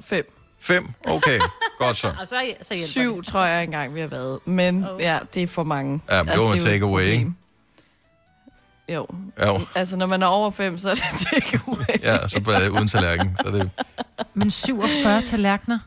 Fem. 0.00 0.32
Fem? 0.60 0.86
Okay, 1.04 1.38
godt 1.78 1.96
så. 1.96 2.06
Og 2.20 2.28
så, 2.28 2.52
så 2.62 2.74
Syv, 2.86 3.22
tror 3.22 3.44
jeg 3.44 3.62
engang, 3.64 3.94
vi 3.94 4.00
har 4.00 4.06
været. 4.06 4.38
Men 4.44 4.84
oh. 4.86 5.00
ja, 5.02 5.18
det 5.34 5.42
er 5.42 5.46
for 5.46 5.64
mange. 5.64 6.00
Ja, 6.10 6.22
men 6.22 6.32
det 6.32 6.40
var 6.40 6.54
er 6.54 6.60
take 6.60 6.84
away, 6.84 7.02
ikke? 7.04 7.32
Jo. 8.88 9.06
Jo. 9.46 9.60
Altså, 9.74 9.96
når 9.96 10.06
man 10.06 10.22
er 10.22 10.26
over 10.26 10.50
fem, 10.50 10.78
så 10.78 10.90
er 10.90 10.94
det 10.94 11.04
take 11.32 11.60
away. 11.66 12.02
Ja, 12.02 12.28
så 12.28 12.40
bare 12.40 12.72
uden 12.72 12.88
tallerken. 12.88 13.36
Så 13.40 13.46
er 13.48 13.52
det... 13.52 13.70
Men 14.34 14.50
47 14.50 15.22
tallerkener? 15.22 15.78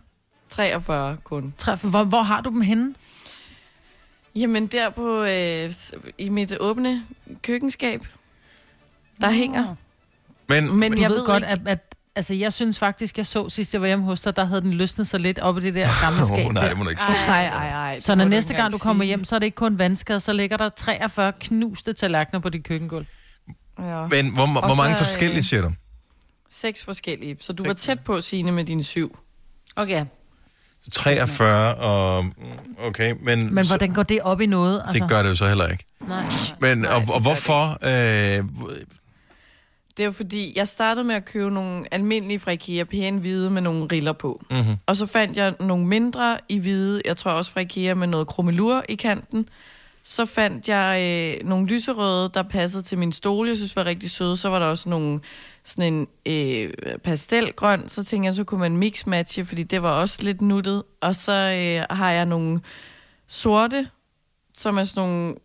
43 0.49 1.17
kun. 1.23 1.53
Tre- 1.57 1.75
Hvor, 1.75 2.03
hvor 2.03 2.21
har 2.23 2.41
du 2.41 2.49
dem 2.49 2.61
henne? 2.61 2.95
Jamen, 4.35 4.67
der 4.67 4.89
på, 4.89 5.23
øh, 5.23 5.71
i 6.17 6.29
mit 6.29 6.53
åbne 6.59 7.03
køkkenskab, 7.41 8.01
der 9.21 9.31
hænger. 9.31 9.75
Men, 10.49 10.75
Men 10.75 10.91
Du 10.91 11.01
jeg 11.01 11.09
ved, 11.09 11.17
ved 11.17 11.25
godt, 11.25 11.43
ikke- 11.43 11.51
at, 11.51 11.59
at 11.65 11.95
altså, 12.15 12.33
jeg 12.33 12.53
synes 12.53 12.79
faktisk, 12.79 13.17
jeg 13.17 13.25
så 13.25 13.49
sidst, 13.49 13.73
jeg 13.73 13.81
var 13.81 13.87
hjemme 13.87 14.05
hos 14.05 14.21
dig, 14.21 14.35
der 14.35 14.45
havde 14.45 14.61
den 14.61 14.73
løsnet 14.73 15.07
sig 15.07 15.19
lidt 15.19 15.39
op 15.39 15.57
i 15.57 15.61
det 15.61 15.73
der 15.73 15.87
gamle 16.01 16.25
skab. 16.33 16.47
Åh, 16.47 16.53
nej, 16.53 16.67
det 16.69 16.77
må 16.77 16.83
du 16.83 16.89
ikke 16.89 17.01
sige. 17.01 17.15
Ej, 17.17 17.45
ej, 17.45 17.69
ej. 17.69 17.99
Så 17.99 18.15
når 18.15 18.25
næste 18.25 18.53
gang 18.53 18.73
du 18.73 18.77
kommer 18.77 19.03
hjem, 19.05 19.23
så 19.25 19.35
er 19.35 19.39
det 19.39 19.45
ikke 19.45 19.55
kun 19.55 19.77
vandskade, 19.77 20.19
så 20.19 20.33
ligger 20.33 20.57
der 20.57 20.69
43 20.69 21.33
knuste 21.39 21.93
tallerkener 21.93 22.39
på 22.39 22.49
dit 22.49 22.63
køkkengulv. 22.63 23.05
Ja. 23.79 24.07
Men 24.07 24.29
hvor, 24.33 24.45
hvor 24.51 24.61
Og 24.61 24.77
mange 24.77 24.97
så, 24.97 25.03
forskellige 25.03 25.37
øh, 25.37 25.43
siger 25.43 25.61
du? 25.61 25.71
Seks 26.49 26.83
forskellige. 26.85 27.37
Så 27.41 27.53
du 27.53 27.63
var 27.65 27.73
tæt 27.73 27.99
på, 27.99 28.21
Signe, 28.21 28.51
med 28.51 28.63
dine 28.65 28.83
syv. 28.83 29.17
Okay. 29.75 30.05
Så 30.83 30.91
43 30.91 31.75
og... 31.75 32.25
Okay, 32.87 33.13
men... 33.21 33.53
Men 33.55 33.67
hvordan 33.67 33.93
går 33.93 34.03
det 34.03 34.21
op 34.21 34.41
i 34.41 34.45
noget? 34.45 34.81
Altså? 34.85 35.01
Det 35.01 35.09
gør 35.09 35.21
det 35.21 35.29
jo 35.29 35.35
så 35.35 35.47
heller 35.47 35.67
ikke. 35.67 35.85
Nej. 36.07 36.23
Men, 36.59 36.85
og, 36.85 37.03
og 37.09 37.21
hvorfor... 37.21 37.77
Øh, 37.83 38.43
Det 39.97 40.03
er 40.03 40.05
jo 40.05 40.11
fordi, 40.11 40.53
jeg 40.55 40.67
startede 40.67 41.05
med 41.05 41.15
at 41.15 41.25
købe 41.25 41.51
nogle 41.51 41.85
almindelige 41.91 42.39
fra 42.39 42.51
IKEA, 42.51 42.83
pæne 42.83 43.19
hvide 43.19 43.49
med 43.49 43.61
nogle 43.61 43.87
riller 43.91 44.13
på. 44.13 44.41
Mhm. 44.51 44.75
Og 44.85 44.95
så 44.97 45.05
fandt 45.05 45.37
jeg 45.37 45.53
nogle 45.59 45.85
mindre 45.85 46.37
i 46.49 46.57
hvide, 46.57 47.01
jeg 47.05 47.17
tror 47.17 47.31
også 47.31 47.51
fra 47.51 47.59
IKEA, 47.59 47.93
med 47.93 48.07
noget 48.07 48.27
krummelur 48.27 48.83
i 48.89 48.95
kanten. 48.95 49.47
Så 50.03 50.25
fandt 50.25 50.69
jeg 50.69 51.01
øh, 51.01 51.47
nogle 51.47 51.67
lyserøde, 51.67 52.31
der 52.33 52.43
passede 52.43 52.83
til 52.83 52.97
min 52.97 53.11
stol, 53.11 53.47
jeg 53.47 53.57
synes 53.57 53.75
var 53.75 53.85
rigtig 53.85 54.11
søde. 54.11 54.37
Så 54.37 54.49
var 54.49 54.59
der 54.59 54.65
også 54.65 54.89
nogle 54.89 55.19
sådan 55.63 55.93
en 55.93 56.07
øh, 56.25 56.73
pastelgrøn. 57.03 57.89
Så 57.89 58.03
tænkte 58.03 58.25
jeg, 58.25 58.33
så 58.33 58.43
kunne 58.43 58.59
man 58.59 58.77
mix-matche, 58.77 59.45
fordi 59.45 59.63
det 59.63 59.81
var 59.81 59.91
også 59.91 60.23
lidt 60.23 60.41
nuttet. 60.41 60.83
Og 61.01 61.15
så 61.15 61.31
øh, 61.31 61.97
har 61.97 62.11
jeg 62.11 62.25
nogle 62.25 62.61
sorte, 63.27 63.89
som 64.55 64.77
er 64.77 64.83
sådan 64.83 65.09
nogle 65.09 65.35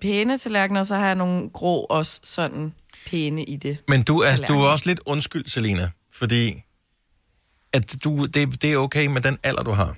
pæne 0.00 0.38
tallerkener, 0.38 0.80
og 0.80 0.86
så 0.86 0.94
har 0.94 1.06
jeg 1.06 1.14
nogle 1.14 1.50
grå 1.50 1.86
også 1.90 2.20
sådan 2.24 2.74
pæne 3.06 3.44
i 3.44 3.56
det. 3.56 3.78
men 3.88 4.02
du 4.02 4.18
er, 4.18 4.36
du 4.48 4.60
er 4.60 4.68
også 4.68 4.86
lidt 4.86 5.00
undskyld, 5.06 5.46
Selina, 5.46 5.90
fordi 6.12 6.62
at 7.72 8.04
du, 8.04 8.26
det, 8.26 8.62
det 8.62 8.72
er 8.72 8.76
okay 8.76 9.06
med 9.06 9.20
den 9.20 9.38
alder, 9.42 9.62
du 9.62 9.70
har. 9.70 9.96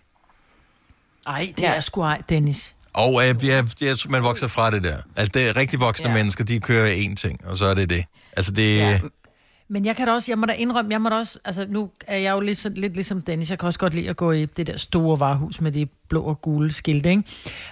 Ej, 1.26 1.52
det 1.56 1.66
er 1.66 1.80
sgu 1.80 2.00
ej, 2.00 2.22
Dennis. 2.28 2.75
Og 2.96 3.28
øh, 3.28 3.34
jeg, 3.46 3.64
jeg, 3.80 3.96
man 4.08 4.22
vokser 4.22 4.46
fra 4.46 4.70
det 4.70 4.84
der. 4.84 4.96
Altså, 5.16 5.30
det 5.34 5.48
er 5.48 5.56
rigtig 5.56 5.80
voksne 5.80 6.08
ja. 6.08 6.14
mennesker, 6.14 6.44
de 6.44 6.60
kører 6.60 6.94
én 6.94 7.14
ting, 7.14 7.40
og 7.46 7.56
så 7.56 7.64
er 7.64 7.74
det 7.74 7.90
det. 7.90 8.04
Altså, 8.36 8.52
det... 8.52 8.76
Ja. 8.76 9.00
Men 9.68 9.84
jeg 9.84 9.96
kan 9.96 10.06
da 10.06 10.12
også, 10.12 10.30
jeg 10.32 10.38
må 10.38 10.46
da 10.46 10.52
indrømme, 10.52 10.90
jeg 10.92 11.00
må 11.00 11.08
da 11.08 11.14
også, 11.14 11.38
altså 11.44 11.66
nu 11.68 11.90
er 12.06 12.18
jeg 12.18 12.32
jo 12.32 12.40
lidt, 12.40 12.58
så- 12.58 12.68
lidt 12.68 12.94
ligesom 12.94 13.22
Dennis, 13.22 13.50
jeg 13.50 13.58
kan 13.58 13.66
også 13.66 13.78
godt 13.78 13.94
lide 13.94 14.08
at 14.10 14.16
gå 14.16 14.32
i 14.32 14.44
det 14.46 14.66
der 14.66 14.76
store 14.76 15.20
varehus 15.20 15.60
med 15.60 15.72
de 15.72 15.86
blå 16.08 16.22
og 16.22 16.40
gule 16.42 16.72
skilte, 16.72 17.10
ikke? 17.10 17.22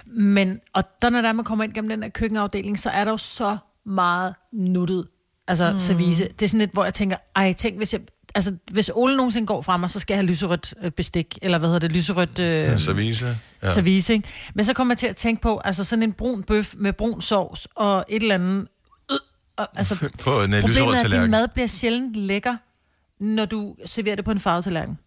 Men, 0.05 0.59
og 0.73 0.83
der 1.01 1.09
når 1.09 1.21
der 1.21 1.33
man 1.33 1.45
kommer 1.45 1.63
ind 1.63 1.73
gennem 1.73 1.89
den 1.89 2.01
der 2.01 2.09
køkkenafdeling, 2.09 2.79
så 2.79 2.89
er 2.89 3.03
der 3.03 3.11
jo 3.11 3.17
så 3.17 3.57
meget 3.85 4.35
nuttet, 4.53 5.07
altså 5.47 5.67
Mm. 5.69 5.73
mm. 5.73 5.79
service. 5.79 6.23
Det 6.39 6.41
er 6.41 6.47
sådan 6.47 6.59
lidt, 6.59 6.71
hvor 6.73 6.83
jeg 6.83 6.93
tænker, 6.93 7.17
ej, 7.35 7.53
tænk, 7.53 7.77
hvis 7.77 7.93
jeg, 7.93 8.01
altså 8.35 8.55
hvis 8.71 8.91
Ole 8.95 9.17
nogensinde 9.17 9.47
går 9.47 9.61
fra 9.61 9.77
mig, 9.77 9.89
så 9.89 9.99
skal 9.99 10.13
jeg 10.13 10.19
have 10.19 10.27
lyserødt 10.27 10.73
øh, 10.83 10.91
bestik, 10.91 11.37
eller 11.41 11.57
hvad 11.57 11.69
hedder 11.69 11.79
det, 11.79 11.91
lyserødt... 11.91 12.39
Øh, 12.39 12.79
Service. 12.79 13.37
ja. 13.63 13.73
service, 13.73 14.13
ikke? 14.13 14.27
Men 14.55 14.65
så 14.65 14.73
kommer 14.73 14.93
jeg 14.93 14.97
til 14.97 15.07
at 15.07 15.15
tænke 15.15 15.41
på, 15.41 15.61
altså 15.65 15.83
sådan 15.83 16.03
en 16.03 16.13
brun 16.13 16.43
bøf 16.43 16.73
med 16.77 16.93
brun 16.93 17.21
sovs 17.21 17.67
og 17.75 18.05
et 18.09 18.21
eller 18.21 18.35
andet... 18.35 18.67
Øh, 19.11 19.17
og, 19.57 19.67
altså, 19.75 20.09
På 20.23 20.41
en 20.41 20.53
øh, 20.53 20.63
lyserød 20.63 20.85
Problemet 20.85 21.13
er, 21.13 21.17
at 21.17 21.21
din 21.23 21.31
mad 21.31 21.47
bliver 21.47 21.67
sjældent 21.67 22.15
lækker, 22.15 22.55
når 23.19 23.45
du 23.45 23.75
serverer 23.85 24.15
det 24.15 24.25
på 24.25 24.31
en 24.31 24.39
farvet 24.39 24.63
tallerken. 24.63 24.99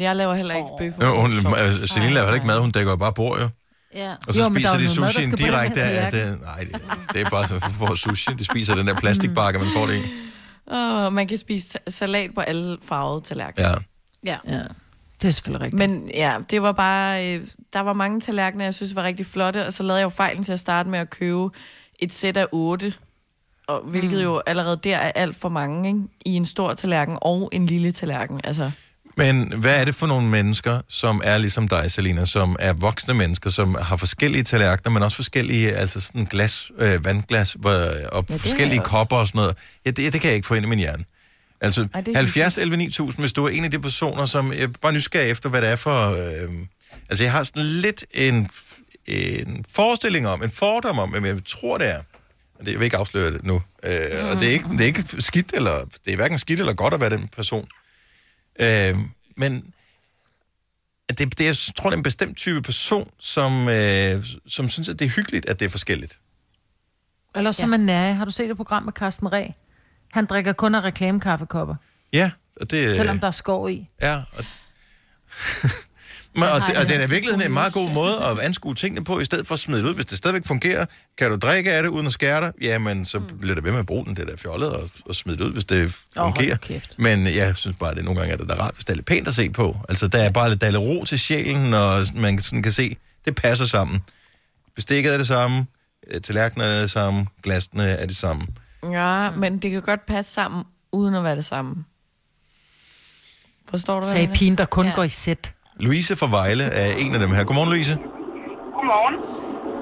Jeg 0.00 0.16
laver 0.16 0.34
heller 0.34 0.54
ikke 0.54 0.68
bøf. 0.78 0.92
Jo, 1.02 1.20
hun, 1.20 1.32
altså, 1.56 1.86
Selina 1.86 2.12
laver 2.12 2.24
heller 2.24 2.34
ikke 2.34 2.46
mad, 2.46 2.60
hun 2.60 2.70
dækker 2.70 2.96
bare 2.96 3.12
bord, 3.12 3.40
jo. 3.40 3.48
Ja. 3.94 4.14
Og 4.26 4.34
så 4.34 4.42
Jo, 4.42 4.50
spiser 4.54 4.68
er 4.68 4.78
de 4.78 4.88
sushien 4.88 5.30
direkte 5.30 5.82
af 5.82 6.12
det. 6.12 6.40
Nej, 6.40 6.58
det, 6.58 6.82
det 7.12 7.20
er 7.20 7.30
bare 7.30 7.60
for 7.60 7.94
sushi. 7.94 8.32
De 8.32 8.44
spiser 8.44 8.74
den 8.74 8.86
der 8.86 8.94
plastikbakke, 8.94 9.58
man 9.58 9.68
får 9.76 9.86
det 9.86 9.94
i. 9.94 10.27
Og 10.70 11.12
man 11.12 11.26
kan 11.28 11.38
spise 11.38 11.78
sa- 11.78 11.90
salat 11.90 12.34
på 12.34 12.40
alle 12.40 12.76
farvede 12.82 13.24
tallerkener. 13.24 13.68
Ja. 13.68 13.74
Ja. 14.24 14.56
ja. 14.56 14.62
Det 15.22 15.28
er 15.28 15.32
selvfølgelig 15.32 15.64
rigtigt. 15.64 15.78
Men 15.90 16.10
ja, 16.14 16.38
det 16.50 16.62
var 16.62 16.72
bare... 16.72 17.34
Øh, 17.34 17.46
der 17.72 17.80
var 17.80 17.92
mange 17.92 18.20
tallerkener, 18.20 18.64
jeg 18.64 18.74
synes 18.74 18.94
var 18.94 19.02
rigtig 19.02 19.26
flotte, 19.26 19.66
og 19.66 19.72
så 19.72 19.82
lavede 19.82 19.98
jeg 19.98 20.04
jo 20.04 20.08
fejlen 20.08 20.44
til 20.44 20.52
at 20.52 20.60
starte 20.60 20.88
med 20.88 20.98
at 20.98 21.10
købe 21.10 21.50
et 21.98 22.14
sæt 22.14 22.36
af 22.36 22.46
otte. 22.52 22.94
Og, 23.66 23.80
hvilket 23.80 24.24
jo 24.24 24.42
allerede 24.46 24.76
der 24.84 24.96
er 24.96 25.12
alt 25.14 25.36
for 25.36 25.48
mange, 25.48 25.88
ikke? 25.88 26.00
I 26.24 26.30
en 26.36 26.46
stor 26.46 26.74
tallerken 26.74 27.18
og 27.20 27.48
en 27.52 27.66
lille 27.66 27.92
tallerken. 27.92 28.40
Altså, 28.44 28.70
Men 29.18 29.52
hvad 29.52 29.80
er 29.80 29.84
det 29.84 29.94
for 29.94 30.06
nogle 30.06 30.28
mennesker, 30.28 30.80
som 30.88 31.20
er 31.24 31.38
ligesom 31.38 31.68
dig, 31.68 31.92
Selina, 31.92 32.24
som 32.24 32.56
er 32.60 32.72
voksne 32.72 33.14
mennesker, 33.14 33.50
som 33.50 33.74
har 33.74 33.96
forskellige 33.96 34.42
tallerkener, 34.42 34.92
men 34.92 35.02
også 35.02 35.16
forskellige, 35.16 35.72
altså 35.72 36.00
sådan 36.00 36.24
glas, 36.24 36.70
øh, 36.78 37.04
vandglas 37.04 37.56
hvor, 37.58 37.70
og 38.12 38.26
jeg 38.28 38.40
forskellige 38.40 38.80
kopper 38.80 39.16
og 39.16 39.26
sådan 39.26 39.38
noget. 39.38 39.56
Ja, 39.86 39.90
det, 39.90 40.12
det 40.12 40.20
kan 40.20 40.28
jeg 40.28 40.36
ikke 40.36 40.46
få 40.46 40.54
ind 40.54 40.66
i 40.66 40.68
min 40.68 40.78
hjerne. 40.78 41.04
Altså, 41.60 41.88
Ej, 41.94 42.00
det 42.00 42.12
er 42.12 42.18
70 42.18 42.58
11 42.58 42.76
9000, 42.76 43.22
hvis 43.22 43.32
du 43.32 43.44
er 43.44 43.48
en 43.48 43.64
af 43.64 43.70
de 43.70 43.78
personer, 43.78 44.26
som 44.26 44.52
jeg 44.52 44.72
bare 44.72 44.92
nysgerrig 44.92 45.30
efter, 45.30 45.48
hvad 45.48 45.62
det 45.62 45.70
er 45.70 45.76
for... 45.76 46.10
Øh, 46.10 46.48
altså, 47.08 47.24
jeg 47.24 47.32
har 47.32 47.44
sådan 47.44 47.64
lidt 47.64 48.04
en, 48.10 48.48
en 49.06 49.64
forestilling 49.74 50.28
om, 50.28 50.42
en 50.42 50.50
fordom 50.50 50.98
om, 50.98 51.10
hvem 51.10 51.24
jeg 51.24 51.36
tror, 51.46 51.78
det 51.78 51.88
er. 51.88 52.00
Det, 52.60 52.68
jeg 52.68 52.78
vil 52.78 52.84
ikke 52.84 52.96
afsløre 52.96 53.32
det 53.32 53.44
nu. 53.44 53.62
Øh, 53.82 54.30
og 54.30 54.40
det 54.40 54.48
er, 54.48 54.52
ikke, 54.52 54.68
det 54.68 54.80
er 54.80 54.86
ikke 54.86 55.04
skidt, 55.18 55.52
eller 55.54 55.84
det 56.04 56.12
er 56.12 56.16
hverken 56.16 56.38
skidt 56.38 56.60
eller 56.60 56.72
godt 56.72 56.94
at 56.94 57.00
være 57.00 57.10
den 57.10 57.28
person. 57.36 57.68
Øh, 58.60 58.96
men 59.36 59.74
det, 61.08 61.38
det, 61.38 61.44
jeg 61.44 61.54
tror, 61.76 61.90
det 61.90 61.94
er 61.94 61.98
en 61.98 62.02
bestemt 62.02 62.36
type 62.36 62.62
person, 62.62 63.10
som, 63.18 63.68
øh, 63.68 64.26
som 64.46 64.68
synes, 64.68 64.88
at 64.88 64.98
det 64.98 65.04
er 65.04 65.08
hyggeligt, 65.08 65.48
at 65.48 65.60
det 65.60 65.66
er 65.66 65.70
forskelligt. 65.70 66.18
Eller 67.34 67.52
som 67.52 67.70
ja. 67.70 67.74
en 67.74 67.86
nære. 67.86 68.14
Har 68.14 68.24
du 68.24 68.30
set 68.30 68.48
det 68.48 68.56
program 68.56 68.82
med 68.82 68.92
Carsten 68.92 69.32
Ræ? 69.32 69.48
Han 70.12 70.26
drikker 70.26 70.52
kun 70.52 70.74
af 70.74 70.80
reklamekaffekopper, 70.80 71.74
Ja, 72.12 72.30
og 72.60 72.70
det... 72.70 72.96
selvom 72.96 73.18
der 73.18 73.26
er 73.26 73.30
skov 73.30 73.70
i. 73.70 73.88
Ja, 74.02 74.16
og, 74.32 74.44
Men, 76.34 76.44
og, 76.44 76.66
det, 76.66 76.76
og 76.76 76.88
det 76.88 76.96
er 76.96 77.06
i 77.06 77.10
virkeligheden 77.10 77.42
en 77.42 77.52
meget 77.52 77.72
god 77.72 77.90
måde 77.90 78.16
at 78.24 78.38
anskue 78.38 78.74
tingene 78.74 79.04
på, 79.04 79.20
i 79.20 79.24
stedet 79.24 79.46
for 79.46 79.54
at 79.54 79.58
smide 79.58 79.82
det 79.82 79.88
ud. 79.88 79.94
Hvis 79.94 80.06
det 80.06 80.18
stadigvæk 80.18 80.46
fungerer, 80.46 80.86
kan 81.18 81.30
du 81.30 81.36
drikke 81.36 81.72
af 81.72 81.82
det 81.82 81.90
uden 81.90 82.06
at 82.06 82.12
skære 82.12 82.40
dig, 82.40 82.52
jamen 82.60 83.04
så 83.04 83.20
bliver 83.40 83.54
det 83.54 83.64
ved 83.64 83.70
med 83.70 83.78
at 83.80 83.86
bruge 83.86 84.04
den, 84.04 84.16
det 84.16 84.28
der 84.28 84.36
fjollet, 84.36 84.70
og, 84.70 84.90
og 85.06 85.14
smide 85.14 85.36
det 85.38 85.44
ud, 85.44 85.52
hvis 85.52 85.64
det 85.64 85.94
fungerer. 86.16 86.56
Men 86.96 87.26
jeg 87.26 87.56
synes 87.56 87.76
bare, 87.80 87.98
at 87.98 88.04
nogle 88.04 88.20
gange 88.20 88.32
er 88.32 88.36
det 88.36 88.48
da 88.48 88.54
rart, 88.54 88.74
hvis 88.74 88.84
det 88.84 88.92
er 88.92 88.96
lidt 88.96 89.06
pænt 89.06 89.28
at 89.28 89.34
se 89.34 89.50
på. 89.50 89.76
Altså, 89.88 90.08
der 90.08 90.18
er 90.18 90.30
bare 90.30 90.48
lidt, 90.48 90.60
der 90.60 90.66
er 90.66 90.70
lidt 90.70 90.82
ro 90.82 91.04
til 91.04 91.18
sjælen, 91.18 91.74
og 91.74 92.06
man 92.14 92.40
sådan 92.40 92.62
kan 92.62 92.72
se, 92.72 92.96
det 93.24 93.34
passer 93.34 93.66
sammen. 93.66 94.00
Bestikket 94.76 95.12
er 95.12 95.18
det 95.18 95.26
samme, 95.26 95.66
øh, 96.10 96.20
tallerkenerne 96.20 96.72
er 96.72 96.80
det 96.80 96.90
samme, 96.90 97.26
glasene 97.42 97.84
er 97.88 98.06
det 98.06 98.16
samme. 98.16 98.46
ja, 98.92 99.30
men 99.30 99.58
det 99.58 99.70
kan 99.70 99.82
godt 99.82 100.06
passe 100.06 100.32
sammen, 100.32 100.64
uden 100.92 101.14
at 101.14 101.24
være 101.24 101.36
det 101.36 101.44
samme. 101.44 101.84
Forstår 103.70 104.00
du, 104.00 104.06
hvad 104.06 104.12
Sagde 104.12 104.30
pigen, 104.34 104.58
der 104.58 104.64
kun 104.64 104.86
ja. 104.86 104.92
går 104.94 105.02
i 105.02 105.08
sæt. 105.08 105.52
Louise 105.84 106.12
fra 106.20 106.28
Vejle 106.38 106.66
er 106.82 106.88
en 107.04 107.12
af 107.16 107.20
dem 107.24 107.30
her. 107.36 107.42
Godmorgen, 107.48 107.70
Louise. 107.74 107.94
Godmorgen. 108.76 109.16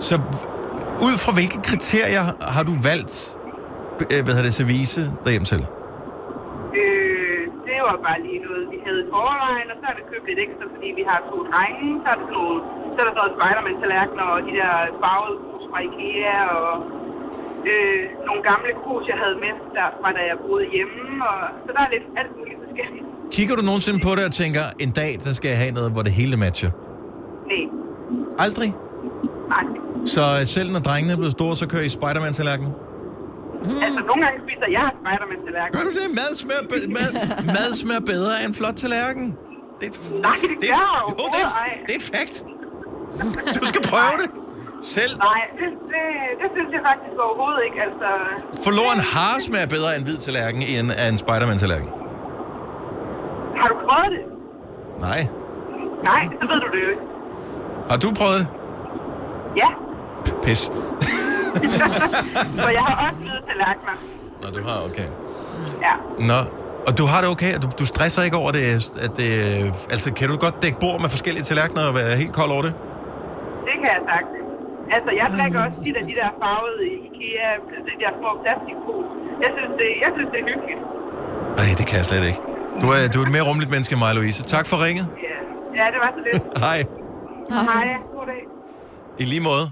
Så 0.09 0.15
ud 1.07 1.15
fra 1.25 1.33
hvilke 1.39 1.59
kriterier 1.69 2.25
har 2.57 2.65
du 2.69 2.75
valgt, 2.91 3.15
øh, 4.13 4.21
hvad 4.25 4.33
hedder 4.35 4.49
det, 4.51 4.57
service 4.61 5.01
derhjem 5.25 5.45
til? 5.53 5.61
Øh, 6.81 7.43
det 7.67 7.77
var 7.89 7.97
bare 8.09 8.19
lige 8.27 8.41
noget, 8.47 8.65
vi 8.73 8.79
havde 8.87 9.01
i 9.05 9.09
forvejen, 9.15 9.69
og 9.73 9.77
så 9.81 9.85
har 9.89 9.95
vi 9.99 10.03
købt 10.13 10.27
lidt 10.31 10.41
ekstra, 10.47 10.65
fordi 10.75 10.89
vi 11.01 11.05
har 11.11 11.19
to 11.31 11.37
drenge. 11.51 11.89
Så 12.03 12.07
er 12.13 12.17
der, 12.21 12.27
sådan 12.29 12.39
nogle, 12.41 12.59
så 12.93 12.99
er 13.03 13.07
der 13.07 13.15
så 13.15 13.21
noget 13.21 13.33
Spiderman-tallerkener 13.37 14.27
og 14.35 14.39
de 14.47 14.53
der 14.61 14.73
farvede 15.03 15.37
krus 15.45 15.65
fra 15.71 15.79
Ikea 15.87 16.39
og 16.61 16.71
øh, 17.71 18.01
nogle 18.29 18.43
gamle 18.51 18.71
krus, 18.83 19.05
jeg 19.13 19.19
havde 19.23 19.37
med 19.45 19.55
derfra, 19.77 20.09
da 20.17 20.23
jeg 20.31 20.37
boede 20.47 20.67
hjemme. 20.75 21.01
Og, 21.31 21.39
så 21.65 21.69
der 21.77 21.83
er 21.87 21.91
lidt 21.95 22.07
alt 22.21 22.33
muligt 22.39 22.59
forskelligt. 22.65 23.07
Kigger 23.33 23.57
du 23.57 23.63
nogensinde 23.63 23.99
på 24.01 24.11
det 24.17 24.25
og 24.25 24.33
tænker, 24.33 24.61
en 24.81 24.91
dag, 24.91 25.19
der 25.25 25.33
skal 25.33 25.49
jeg 25.49 25.59
have 25.59 25.71
noget, 25.73 25.93
hvor 25.93 26.03
det 26.03 26.13
hele 26.13 26.37
matcher? 26.37 26.71
Nej, 27.51 27.63
Aldrig? 28.39 28.75
nej. 29.49 29.65
Så 30.05 30.21
øh, 30.41 30.47
selv 30.47 30.69
når 30.73 30.81
drengene 30.81 31.13
er 31.13 31.17
blevet 31.17 31.33
store, 31.33 31.57
så 31.57 31.69
kører 31.69 31.83
I 31.83 31.89
Spider-Man-tallerken? 31.89 32.67
Mm. 32.67 33.79
Altså, 33.87 34.01
nogle 34.11 34.21
gange 34.25 34.39
spiser 34.47 34.69
jeg 34.79 34.87
Spiderman-tallerken. 35.01 35.73
Gør 35.77 35.85
du 35.89 35.93
det? 36.01 36.07
Mad 36.21 36.31
smager, 36.43 36.63
be- 36.73 36.89
mad, 36.99 37.11
mad 37.57 37.69
smager 37.83 38.01
bedre 38.13 38.33
end 38.43 38.49
en 38.49 38.55
flot 38.55 38.75
tallerken. 38.83 39.25
Det 39.81 39.87
er 39.87 39.91
et, 39.91 40.23
Nej, 40.27 40.35
det 40.43 40.51
det 40.63 40.71
er, 40.71 40.85
jo, 41.09 41.27
det 41.35 41.41
er, 41.43 41.47
et- 41.47 41.87
det 41.87 41.93
er 41.97 42.01
et 42.03 42.09
fact. 42.17 42.35
Du 43.61 43.67
skal 43.73 43.83
prøve 43.93 44.15
det. 44.23 44.29
Selv. 44.97 45.13
Nej, 45.19 45.41
det, 45.59 45.69
det, 45.93 46.05
det 46.41 46.49
synes 46.57 46.71
jeg 46.77 46.83
faktisk 46.91 47.17
overhovedet 47.27 47.63
ikke. 47.69 47.79
Altså, 47.87 48.09
Forlor 48.65 48.91
en 48.99 49.05
hare 49.15 49.41
smager 49.41 49.67
bedre 49.77 49.91
end 49.97 50.01
en 50.03 50.05
hvid 50.09 50.17
tallerken 50.27 50.63
end 50.63 50.87
en 51.09 51.19
Spider-Man-tallerken. 51.25 51.91
Har 53.61 53.69
du 53.73 53.77
prøvet 53.87 54.11
det? 54.15 54.23
Nej. 55.07 55.21
Nej, 56.11 56.23
så 56.41 56.45
ved 56.51 56.61
du 56.65 56.69
det 56.75 56.81
jo 56.85 56.89
ikke. 56.95 57.03
Har 57.91 57.97
du 57.97 58.09
prøvet 58.19 58.39
det? 58.41 58.49
Ja, 59.63 59.71
Pis. 60.45 60.63
for 62.65 62.71
jeg 62.79 62.85
har 62.89 62.97
også 63.07 63.19
hvide 63.23 63.41
tallerkener. 63.49 63.97
Nå, 64.43 64.47
du 64.57 64.61
har, 64.69 64.77
okay. 64.89 65.09
Ja. 65.87 65.95
Nå, 66.31 66.39
og 66.89 66.93
du 66.99 67.05
har 67.11 67.19
det 67.23 67.29
okay? 67.35 67.53
Du, 67.63 67.67
du 67.81 67.85
stresser 67.93 68.23
ikke 68.29 68.39
over 68.43 68.51
det? 68.57 68.65
At 69.07 69.13
det 69.21 69.31
altså, 69.95 70.09
kan 70.19 70.27
du 70.31 70.35
godt 70.47 70.57
dække 70.63 70.79
bord 70.85 70.99
med 71.05 71.11
forskellige 71.17 71.45
tallerkener 71.51 71.85
og 71.91 71.95
være 72.01 72.11
helt 72.23 72.35
kold 72.41 72.51
over 72.57 72.65
det? 72.69 72.75
Det 73.69 73.75
kan 73.81 73.89
jeg 73.97 74.03
sagt. 74.13 74.31
Altså, 74.97 75.11
jeg 75.21 75.27
drikker 75.37 75.59
også 75.67 75.79
de 75.87 75.91
der, 75.97 76.03
de 76.11 76.15
der 76.23 76.31
farvede 76.43 76.83
IKEA, 77.07 77.51
de 77.89 77.95
der 78.03 78.11
små 78.21 78.31
plastikpose. 78.43 79.09
Jeg 79.45 79.51
synes, 79.57 79.73
det, 79.81 79.89
jeg 80.05 80.11
synes, 80.17 80.29
det 80.33 80.39
er 80.43 80.47
hyggeligt. 80.51 80.81
Nej, 81.59 81.71
det 81.79 81.85
kan 81.89 81.97
jeg 82.01 82.07
slet 82.11 82.25
ikke. 82.31 82.56
Du 82.83 82.87
er, 82.91 83.09
du 83.09 83.19
er 83.21 83.25
et 83.27 83.33
mere 83.33 83.43
rummeligt 83.49 83.71
menneske 83.71 83.93
end 83.93 83.99
mig, 83.99 84.15
Louise. 84.15 84.43
Tak 84.43 84.67
for 84.67 84.85
ringet. 84.85 85.09
Ja, 85.75 85.85
ja 85.85 85.91
det 85.91 85.99
var 86.05 86.13
så 86.17 86.23
lidt. 86.33 86.59
Hej. 86.59 86.85
Hej, 87.51 87.87
god 88.15 88.27
dag. 88.27 88.43
I 89.21 89.25
lige 89.25 89.41
måde. 89.41 89.71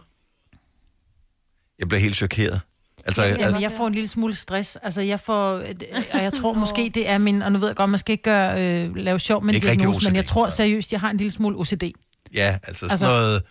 Jeg 1.78 1.88
bliver 1.88 2.00
helt 2.00 2.16
chokeret. 2.16 2.60
Altså, 3.06 3.22
Jamen, 3.24 3.62
jeg 3.62 3.70
får 3.72 3.86
en 3.86 3.92
lille 3.94 4.08
smule 4.08 4.34
stress. 4.34 4.76
Altså, 4.76 5.00
jeg 5.00 5.20
får... 5.20 5.42
Og 6.14 6.22
jeg 6.22 6.32
tror 6.32 6.52
måske, 6.52 6.90
det 6.94 7.08
er 7.08 7.18
min... 7.18 7.42
Og 7.42 7.52
nu 7.52 7.58
ved 7.58 7.68
jeg 7.68 7.76
godt, 7.76 7.90
man 7.90 7.98
skal 7.98 8.12
ikke 8.12 8.22
gøre, 8.24 8.62
øh, 8.62 8.96
lave 8.96 9.18
sjov 9.18 9.44
med 9.44 9.54
diagnose, 9.54 10.06
men 10.10 10.16
jeg 10.16 10.26
tror 10.26 10.48
seriøst, 10.48 10.92
jeg 10.92 11.00
har 11.00 11.10
en 11.10 11.16
lille 11.16 11.30
smule 11.30 11.56
OCD. 11.56 11.82
ja, 12.34 12.58
altså 12.62 12.80
sådan 12.80 12.90
Altså- 12.90 13.06
noget... 13.06 13.42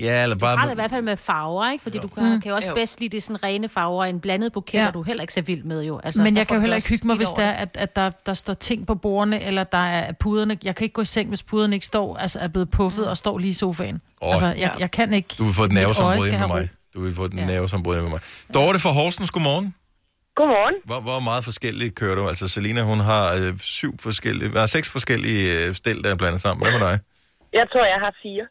Ja, 0.00 0.22
eller 0.22 0.36
Du 0.36 0.44
har 0.46 0.56
det 0.56 0.62
i 0.62 0.66
bare... 0.66 0.74
hvert 0.74 0.90
fald 0.90 1.02
med 1.02 1.16
farver, 1.16 1.70
ikke? 1.70 1.82
Fordi 1.82 1.98
du 1.98 2.08
kan, 2.08 2.22
Mm. 2.34 2.40
kan 2.40 2.48
jo 2.50 2.56
også 2.56 2.68
Jo. 2.68 2.74
bedst 2.74 3.00
lide 3.00 3.16
det 3.16 3.22
sådan 3.22 3.42
rene 3.42 3.68
farver. 3.68 4.04
En 4.04 4.20
blandet 4.20 4.52
buket 4.52 4.74
Ja. 4.78 4.86
er 4.86 4.90
du 4.90 5.02
heller 5.02 5.20
ikke 5.22 5.32
så 5.34 5.40
vild 5.40 5.62
med, 5.64 5.82
jo. 5.84 6.00
Altså, 6.04 6.22
men 6.22 6.36
jeg 6.36 6.46
kan 6.46 6.54
jo 6.56 6.60
heller 6.60 6.76
ikke 6.76 6.88
hygge 6.88 7.06
mig, 7.06 7.16
hvis 7.16 7.28
der, 7.28 7.42
er, 7.44 7.52
at, 7.52 7.68
at 7.74 7.96
der, 7.96 8.10
der 8.26 8.34
står 8.34 8.54
ting 8.54 8.86
på 8.86 8.94
bordene, 8.94 9.42
eller 9.42 9.64
der 9.64 9.78
er 9.78 10.12
puderne. 10.12 10.58
Jeg 10.64 10.76
kan 10.76 10.84
ikke 10.84 10.92
gå 10.94 11.02
i 11.02 11.04
seng, 11.04 11.28
hvis 11.28 11.42
puderne 11.42 11.74
ikke 11.76 11.86
står, 11.86 12.16
altså 12.16 12.38
er 12.38 12.48
blevet 12.48 12.70
puffet 12.70 13.08
og 13.08 13.16
står 13.16 13.38
lige 13.38 13.50
i 13.50 13.54
sofaen. 13.54 14.00
Åh. 14.22 14.30
altså, 14.32 14.46
jeg, 14.46 14.74
jeg 14.78 14.90
kan 14.90 15.12
ikke... 15.12 15.28
Du 15.38 15.44
vil 15.44 15.54
få 15.54 15.64
et 15.64 15.72
nervesambrud 15.72 16.20
skal 16.26 16.38
med 16.38 16.48
mig. 16.48 16.68
Du 16.94 17.00
vil 17.00 17.14
få 17.14 17.22
et 17.24 17.34
ja. 17.34 17.46
nervesambrud 17.46 18.00
med 18.02 18.10
mig. 18.10 18.20
Dorte 18.54 18.78
fra 18.78 18.90
Horsens, 18.90 19.30
godmorgen. 19.30 19.74
Godmorgen. 20.36 20.74
Hvor, 20.84 21.00
hvor 21.00 21.20
meget 21.20 21.44
forskelligt 21.44 21.94
kører 21.94 22.14
du? 22.14 22.28
Altså, 22.28 22.48
Selina, 22.48 22.82
hun 22.82 23.00
har 23.00 23.34
øh, 23.34 23.58
syv 23.58 23.98
forskellige... 24.00 24.58
Er 24.58 24.66
seks 24.66 24.88
forskellige 24.88 25.64
øh, 25.66 25.74
stel, 25.74 26.04
der 26.04 26.10
er 26.10 26.14
blandet 26.16 26.40
sammen. 26.40 26.62
Hvad 26.68 26.78
med 26.78 26.88
dig? 26.88 26.98
Jeg 27.52 27.66
tror, 27.72 27.84
jeg 27.94 28.00
har 28.06 28.14
fire. 28.22 28.44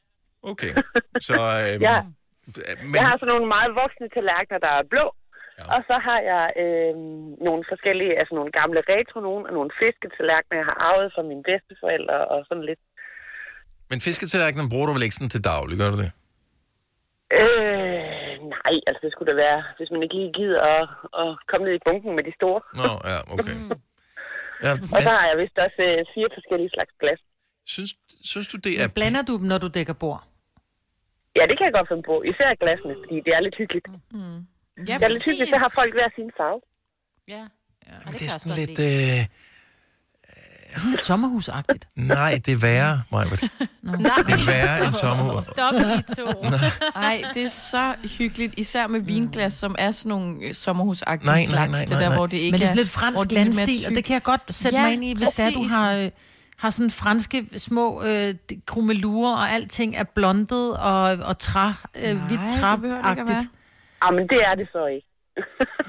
Okay. 0.51 0.71
Så, 1.27 1.37
øh, 1.63 1.73
Ja. 1.87 1.97
men, 2.83 2.95
Jeg 2.99 3.03
har 3.09 3.15
sådan 3.17 3.31
nogle 3.33 3.47
meget 3.55 3.71
voksne 3.81 4.07
tallerkener, 4.15 4.59
der 4.65 4.71
er 4.79 4.83
blå. 4.93 5.05
Ja. 5.59 5.63
Og 5.75 5.79
så 5.89 5.95
har 6.07 6.19
jeg 6.31 6.45
øh, 6.63 6.93
nogle 7.47 7.61
forskellige, 7.71 8.13
altså 8.21 8.33
nogle 8.39 8.51
gamle 8.59 8.79
retro 8.93 9.17
nogen, 9.29 9.43
og 9.47 9.53
nogle 9.57 9.71
fisketallerkener, 9.81 10.55
jeg 10.61 10.67
har 10.71 10.77
arvet 10.89 11.07
fra 11.15 11.21
mine 11.31 11.43
bedsteforældre 11.49 12.17
og 12.33 12.39
sådan 12.49 12.65
lidt. 12.69 12.81
men 13.91 13.99
fisketallerkenen 14.07 14.67
bruger 14.71 14.87
du 14.87 14.93
vel 14.95 15.05
ikke 15.07 15.15
sådan 15.19 15.33
til 15.35 15.43
daglig, 15.51 15.75
gør 15.81 15.89
du 15.95 15.99
det? 16.03 16.11
Øh, 17.39 18.33
nej, 18.55 18.73
altså 18.87 18.99
det 19.05 19.11
skulle 19.11 19.29
da 19.31 19.37
være, 19.47 19.59
hvis 19.77 19.89
man 19.93 20.03
ikke 20.03 20.15
lige 20.19 20.33
gider 20.39 20.61
at, 20.75 20.85
at 21.21 21.29
komme 21.49 21.63
ned 21.67 21.73
i 21.79 21.85
bunken 21.87 22.11
med 22.17 22.23
de 22.29 22.33
store. 22.39 22.59
Nå, 22.81 22.91
ja, 23.11 23.19
okay. 23.35 23.55
Ja, 24.65 24.71
Og 24.95 24.99
så 25.05 25.09
har 25.17 25.25
jeg 25.29 25.37
vist 25.43 25.57
også 25.65 25.81
øh, 25.89 25.99
fire 26.13 26.29
forskellige 26.37 26.69
slags 26.75 26.93
glas. 27.01 27.19
Synes, 27.65 27.91
synes 28.31 28.47
du, 28.47 28.57
det 28.57 28.73
er... 28.81 28.87
Blander 28.87 29.21
du 29.29 29.33
dem, 29.37 29.47
når 29.47 29.57
du 29.57 29.67
dækker 29.67 29.93
bord? 29.93 30.23
Ja, 31.37 31.43
det 31.49 31.55
kan 31.57 31.63
jeg 31.67 31.73
godt 31.79 31.87
finde 31.91 32.03
på. 32.11 32.15
Især 32.31 32.49
glasene, 32.63 32.93
fordi 33.03 33.15
det 33.25 33.31
er 33.37 33.41
lidt 33.47 33.55
hyggeligt. 33.61 33.87
Mm. 34.17 34.39
Ja, 34.89 34.93
det 34.99 35.03
er 35.07 35.13
lidt 35.15 35.25
hyggeligt, 35.29 35.49
så 35.53 35.57
har 35.65 35.71
folk 35.79 35.91
hver 35.97 36.09
sin 36.17 36.29
farve. 36.39 36.61
Ja. 37.35 37.43
ja 37.89 37.95
Men 38.05 38.11
det 38.19 38.25
er 38.27 38.33
sådan 38.39 38.55
lidt... 38.61 38.79
Øh, 38.89 39.19
Sådan 40.77 40.91
lidt 40.91 41.03
sommerhusagtigt. 41.03 41.87
nej, 42.15 42.33
det 42.45 42.53
er 42.53 42.57
værre, 42.57 43.03
Majbert. 43.11 43.41
Det 43.41 43.49
er 44.39 44.45
værre 44.45 44.85
end 44.85 44.93
sommerhus. 44.93 45.43
Stop 45.43 45.73
I 45.73 46.15
to. 46.15 46.27
Ej, 46.95 47.23
det 47.33 47.43
er 47.43 47.47
så 47.49 47.95
hyggeligt, 48.17 48.53
især 48.57 48.87
med 48.87 48.99
vinglas, 48.99 49.53
som 49.53 49.75
er 49.79 49.91
sådan 49.91 50.09
nogle 50.09 50.37
øh, 50.47 50.53
sommerhusagtige 50.53 51.25
Nej, 51.25 51.35
nej, 51.45 51.45
slags. 51.45 51.71
nej, 51.71 51.79
det 51.81 51.89
nej, 51.89 51.99
der, 51.99 52.07
nej. 52.09 52.17
hvor 52.17 52.27
det 52.27 52.37
ikke 52.37 52.51
Men 52.51 52.59
det 52.59 52.65
er 52.65 52.65
er 52.65 52.73
sådan 52.73 52.77
lidt 52.83 52.89
fransk 52.89 53.29
det 53.29 53.37
er 53.37 53.43
landstil, 53.43 53.85
og 53.87 53.91
det 53.95 54.05
kan 54.05 54.13
jeg 54.13 54.23
godt 54.23 54.41
sætte 54.49 54.77
Ja, 54.77 54.83
mig 54.83 54.93
ind 54.93 55.03
i, 55.05 55.13
hvis 55.17 55.27
det 55.29 55.45
er, 55.45 55.49
du 55.49 55.59
præcis. 55.59 55.71
har, 55.71 55.93
øh, 55.93 56.09
har 56.57 56.69
sådan 56.69 56.91
franske 56.91 57.37
små 57.57 58.03
øh, 58.03 58.35
krummelurer, 58.65 59.33
og 59.35 59.49
alting 59.49 59.95
er 59.95 60.03
blondet 60.03 60.77
og, 60.77 61.03
og 61.29 61.37
træ, 61.37 61.67
øh, 61.95 62.13
hvidt 62.27 62.41
at 62.41 62.81
være. 62.83 63.01
træagtigt. 63.01 63.49
Ah, 64.01 64.15
men 64.15 64.27
det 64.27 64.39
er 64.49 64.55
det 64.55 64.67
så 64.71 64.85
ikke. 64.85 65.07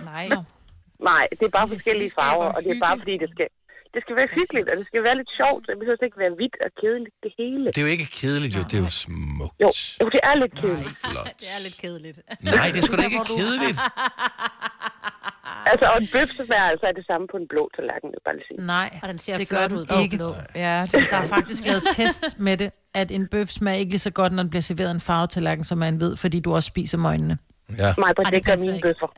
Nej. 0.04 0.28
Nej, 1.10 1.24
det 1.38 1.44
er 1.46 1.54
bare 1.58 1.66
Det 1.66 1.74
forskellige 1.74 2.10
farver, 2.18 2.48
og 2.56 2.60
det 2.64 2.70
er 2.76 2.80
bare 2.86 2.98
fordi, 2.98 3.14
det 3.24 3.30
skal, 3.34 3.46
det 3.94 4.00
skal 4.04 4.14
være 4.20 4.28
hyggeligt, 4.38 4.66
og 4.70 4.74
det 4.80 4.86
skal 4.90 5.02
være 5.08 5.16
lidt 5.20 5.32
sjovt. 5.40 5.62
Det 5.68 5.74
behøver 5.80 6.04
ikke 6.08 6.20
være 6.24 6.34
hvidt 6.38 6.56
og 6.66 6.70
kedeligt, 6.80 7.16
det 7.24 7.32
hele. 7.40 7.66
Det 7.74 7.78
er 7.82 7.86
jo 7.88 7.92
ikke 7.96 8.08
kedeligt, 8.20 8.52
jo. 8.56 8.62
Det 8.70 8.74
er 8.80 8.84
jo 8.88 8.92
smukt. 9.04 9.54
Jo, 9.64 9.70
jo 10.02 10.06
det 10.14 10.20
er 10.30 10.34
lidt 10.42 10.54
kedeligt. 10.62 10.96
Flot. 11.04 11.28
Det 11.42 11.48
er 11.56 11.60
lidt 11.66 11.76
kedeligt. 11.84 12.18
Nej, 12.56 12.66
det 12.72 12.78
er 12.80 12.84
sgu 12.86 12.94
da 13.02 13.04
ikke 13.10 13.24
kedeligt. 13.36 13.78
Altså, 15.66 15.90
og 15.94 16.02
en 16.02 16.08
bøfseværelse 16.12 16.86
er 16.86 16.92
det 16.92 17.06
samme 17.06 17.26
på 17.30 17.36
en 17.36 17.46
blå 17.48 17.70
tallerken, 17.76 18.06
vil 18.08 18.14
jeg 18.18 18.24
bare 18.24 18.36
lige 18.36 18.46
sige. 18.50 18.66
Nej, 18.66 18.98
og 19.02 19.08
den 19.08 19.18
ser 19.18 19.36
det 19.36 19.48
gør 19.48 19.68
den 19.68 19.76
ud. 19.76 19.86
ikke. 20.02 20.16
Blå. 20.16 20.34
Ja, 20.54 20.82
det, 20.92 21.06
der 21.10 21.16
er 21.16 21.22
faktisk 21.24 21.66
lavet 21.66 21.82
test 21.96 22.38
med 22.38 22.56
det, 22.56 22.70
at 22.94 23.10
en 23.10 23.28
bøf 23.28 23.48
smager 23.48 23.78
ikke 23.78 23.90
lige 23.90 23.98
så 24.00 24.10
godt, 24.10 24.32
når 24.32 24.42
den 24.42 24.50
bliver 24.50 24.62
serveret 24.62 24.90
en 24.90 25.00
farvetallerken, 25.00 25.64
som 25.64 25.78
man 25.78 26.00
ved, 26.00 26.16
fordi 26.16 26.40
du 26.40 26.54
også 26.54 26.66
spiser 26.66 26.98
med 26.98 27.10
øjnene. 27.10 27.38
Ja. 27.78 27.94
Mig, 27.98 28.06
Ej, 28.18 28.22
det, 28.24 28.32
det 28.32 28.44
gør 28.46 28.56
mine 28.56 28.74
ikke. 28.76 28.88
bøffer. 28.88 29.12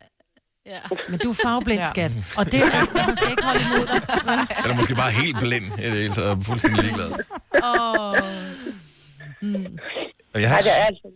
Ja. 0.66 0.78
Men 1.08 1.18
du 1.18 1.30
er 1.30 1.38
farveblind, 1.42 1.80
Ja. 1.80 1.88
skat. 1.88 2.12
Og 2.38 2.44
det 2.46 2.60
er, 2.62 2.70
skal 3.16 3.30
ikke 3.30 3.42
holde 3.42 3.60
imod 3.68 3.86
dig. 3.86 4.00
Eller 4.64 4.76
måske 4.76 4.94
bare 4.94 5.10
helt 5.22 5.36
blind, 5.44 5.66
så 6.14 6.20
er 6.22 6.36
fuldstændig 6.50 6.82
ligeglad. 6.84 7.10
Åh. 7.10 8.14
Mm. 9.42 9.78
Og 10.34 10.38
jeg, 10.42 10.48
har, 10.50 10.56
Ej, 10.56 10.62
det 10.66 10.74
er 10.80 10.86
altså... 10.92 11.08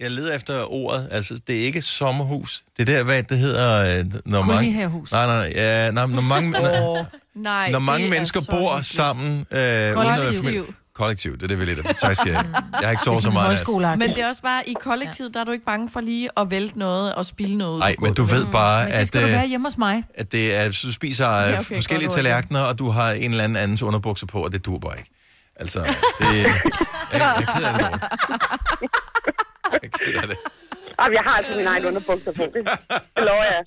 jeg 0.00 0.10
leder 0.10 0.34
efter 0.34 0.72
ordet, 0.72 1.08
altså 1.10 1.38
det 1.46 1.60
er 1.60 1.64
ikke 1.64 1.82
sommerhus. 1.82 2.62
Det 2.76 2.88
er 2.88 2.94
der, 2.96 3.02
hvad 3.02 3.22
det 3.22 3.38
hedder, 3.38 3.98
øh, 3.98 4.04
når 4.24 4.42
mange... 4.42 4.72
Nej, 5.12 5.26
nej, 5.26 5.52
ja, 5.54 5.90
nej, 5.90 6.06
når 6.06 6.20
mange, 6.22 6.50
når, 6.50 7.06
Nej, 7.34 7.70
når 7.70 7.78
mange 7.78 8.04
det 8.04 8.06
er 8.06 8.14
mennesker 8.14 8.40
bor 8.50 8.68
hyggeligt. 8.70 8.86
sammen... 8.86 9.46
Øh, 9.50 9.58
uden 9.60 9.60
at- 9.60 9.94
Kollektiv. 9.94 10.74
Kollektiv, 10.94 11.32
det 11.34 11.42
er 11.42 11.46
det, 11.46 11.60
vi 11.60 11.64
lidt 11.64 11.78
efter. 11.78 11.92
Tak 11.92 12.16
skal 12.16 12.32
jeg. 12.32 12.44
Jeg 12.52 12.80
har 12.82 12.90
ikke 12.90 13.02
sovet 13.02 13.22
så 13.22 13.30
meget. 13.30 13.98
Men 13.98 14.08
det 14.10 14.18
er 14.18 14.28
også 14.28 14.42
bare, 14.42 14.68
i 14.68 14.74
kollektivet, 14.80 15.34
der 15.34 15.40
er 15.40 15.44
du 15.44 15.52
ikke 15.52 15.64
bange 15.64 15.90
for 15.90 16.00
lige 16.00 16.28
at 16.36 16.50
vælte 16.50 16.78
noget 16.78 17.14
og 17.14 17.26
spille 17.26 17.56
noget. 17.58 17.78
Nej, 17.78 17.94
men 18.00 18.14
du 18.14 18.22
ved 18.22 18.46
bare, 18.46 18.84
Men 18.84 18.92
det 18.92 18.98
at, 18.98 19.06
skal 19.08 19.22
du 19.22 19.26
øh, 19.26 19.32
være 19.32 19.46
hjemme 19.46 19.66
hos 19.68 19.78
mig. 19.78 20.04
at 20.14 20.32
det 20.32 20.56
er, 20.56 20.64
du 20.82 20.92
spiser 20.92 21.26
Ja, 21.26 21.42
okay, 21.48 21.58
okay, 21.60 21.74
forskellige 21.74 22.10
tallerkener, 22.10 22.60
og 22.60 22.78
du 22.78 22.90
har 22.90 23.10
en 23.12 23.30
eller 23.30 23.44
anden 23.44 23.56
andens 23.58 23.82
underbukser 23.82 24.26
på, 24.26 24.44
og 24.44 24.52
det 24.52 24.66
dur 24.66 24.78
bare 24.78 24.98
ikke. 24.98 25.10
Altså, 25.56 25.78
det, 26.18 26.26
jeg, 26.36 26.60
jeg 27.12 27.34
er 27.36 27.54
ked 27.56 27.64
af 27.64 27.74
det. 27.78 28.00
Jeg 29.72 29.80
er 29.82 29.88
ked 29.88 30.14
af 30.22 30.28
det. 30.28 30.36
Jamen, 31.00 31.14
jeg 31.14 31.22
har 31.26 31.34
altså 31.36 31.54
min 31.56 31.66
egen 31.66 31.84
underbukser 31.84 32.32
på. 32.32 32.42
Det, 32.42 32.68
det 33.16 33.24
lover 33.24 33.44
jeg. 33.54 33.62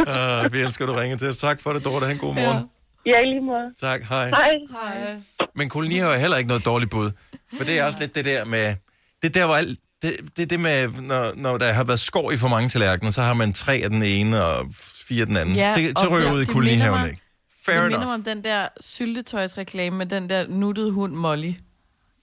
Uh, 0.00 0.42
vi 0.52 0.58
elsker, 0.60 0.84
at 0.84 0.88
du 0.88 0.94
ringer 0.94 1.16
til 1.16 1.28
os. 1.28 1.36
Tak 1.36 1.60
for 1.60 1.72
det, 1.72 1.84
Dorte. 1.84 2.04
Ha' 2.06 2.12
en 2.12 2.18
god 2.18 2.34
morgen. 2.34 2.64
Ja, 3.06 3.20
i 3.20 3.24
lige 3.26 3.40
måde. 3.40 3.70
Tak, 3.80 4.02
hej. 4.02 4.28
Hej. 4.28 4.50
Hej. 4.70 5.16
Men 5.54 5.68
koloni 5.68 5.96
har 5.98 6.12
jo 6.12 6.18
heller 6.20 6.36
ikke 6.36 6.48
noget 6.48 6.64
dårligt 6.64 6.90
bud. 6.90 7.10
For 7.56 7.64
det 7.64 7.78
er 7.78 7.84
også 7.84 7.98
lidt 7.98 8.14
det 8.14 8.24
der 8.24 8.44
med... 8.44 8.74
Det 9.22 9.28
er 9.28 9.40
der, 9.40 9.46
hvor 9.46 9.54
alt, 9.54 9.78
det, 10.02 10.12
det 10.36 10.42
er 10.42 10.46
det 10.46 10.60
med, 10.60 10.88
når, 10.88 11.32
når 11.36 11.58
der 11.58 11.72
har 11.72 11.84
været 11.84 12.00
skår 12.00 12.30
i 12.30 12.36
for 12.36 12.48
mange 12.48 12.68
tallerkener, 12.68 13.10
så 13.10 13.22
har 13.22 13.34
man 13.34 13.52
tre 13.52 13.74
af 13.84 13.90
den 13.90 14.02
ene 14.02 14.44
og 14.44 14.66
fire 15.08 15.20
af 15.20 15.26
den 15.26 15.36
anden. 15.36 15.54
Ja, 15.54 15.74
det, 15.76 15.98
så 15.98 16.06
og 16.06 16.12
ryger 16.12 16.28
det- 16.28 16.34
ud 16.36 16.42
i 16.42 16.44
kolonihaven, 16.44 17.04
ikke? 17.06 17.20
Fair 17.66 17.74
det 17.80 17.84
minder 17.90 18.04
mig 18.06 18.14
om 18.14 18.22
den 18.22 18.44
der 18.44 18.68
syltetøjsreklame 18.80 19.96
med 19.96 20.06
den 20.06 20.30
der 20.30 20.46
nuttede 20.48 20.90
hund 20.90 21.12
Molly. 21.14 21.52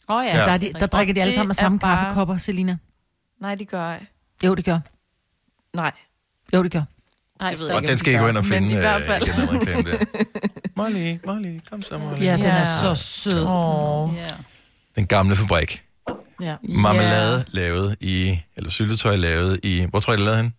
Åh 0.09 0.15
oh, 0.17 0.25
Ja. 0.25 0.31
Der, 0.33 0.41
er 0.51 0.57
de, 0.57 0.73
der 0.73 0.85
drikker 0.85 1.13
de 1.13 1.21
alle 1.21 1.33
sammen 1.33 1.51
af 1.51 1.55
samme 1.55 1.79
bare- 1.79 1.99
kaffekopper, 1.99 2.37
Selina. 2.37 2.77
Nej, 3.41 3.55
det 3.55 3.67
gør 3.67 3.89
jeg. 3.89 4.05
Jo, 4.43 4.55
det 4.55 4.65
gør. 4.65 4.79
Nej. 5.73 5.91
Jo, 6.53 6.63
det 6.63 6.71
gør. 6.71 6.83
Nej, 7.39 7.49
det 7.49 7.59
ved 7.59 7.67
jeg 7.67 7.75
Og 7.75 7.81
den 7.81 7.97
skal 7.97 8.13
I 8.13 8.17
gå 8.17 8.27
ind 8.27 8.37
og 8.37 8.45
finde, 8.45 8.61
Men 8.67 8.71
i 8.77 8.79
hvert 8.79 9.01
øh, 9.01 9.07
fald. 9.07 9.27
igen, 9.27 9.39
den 9.47 9.59
reklame 9.59 9.91
der. 9.91 10.05
Molly, 10.77 11.17
Molly, 11.25 11.59
kom 11.69 11.81
så, 11.81 11.97
Molly. 11.97 12.21
Ja, 12.23 12.33
den 12.37 12.45
er 12.45 12.63
så 12.81 12.95
sød. 12.95 13.45
Åh. 13.47 14.09
Den 14.95 15.07
gamle 15.07 15.35
fabrik. 15.35 15.83
Ja. 16.41 16.55
Marmelade 16.63 17.45
lavet 17.47 17.95
i, 18.01 18.39
eller 18.55 18.69
syltetøj 18.69 19.15
lavet 19.15 19.59
i, 19.63 19.85
hvor 19.89 19.99
tror 19.99 20.13
jeg, 20.13 20.17
det 20.17 20.23
er 20.27 20.31
lavet 20.31 20.43
hen? 20.43 20.53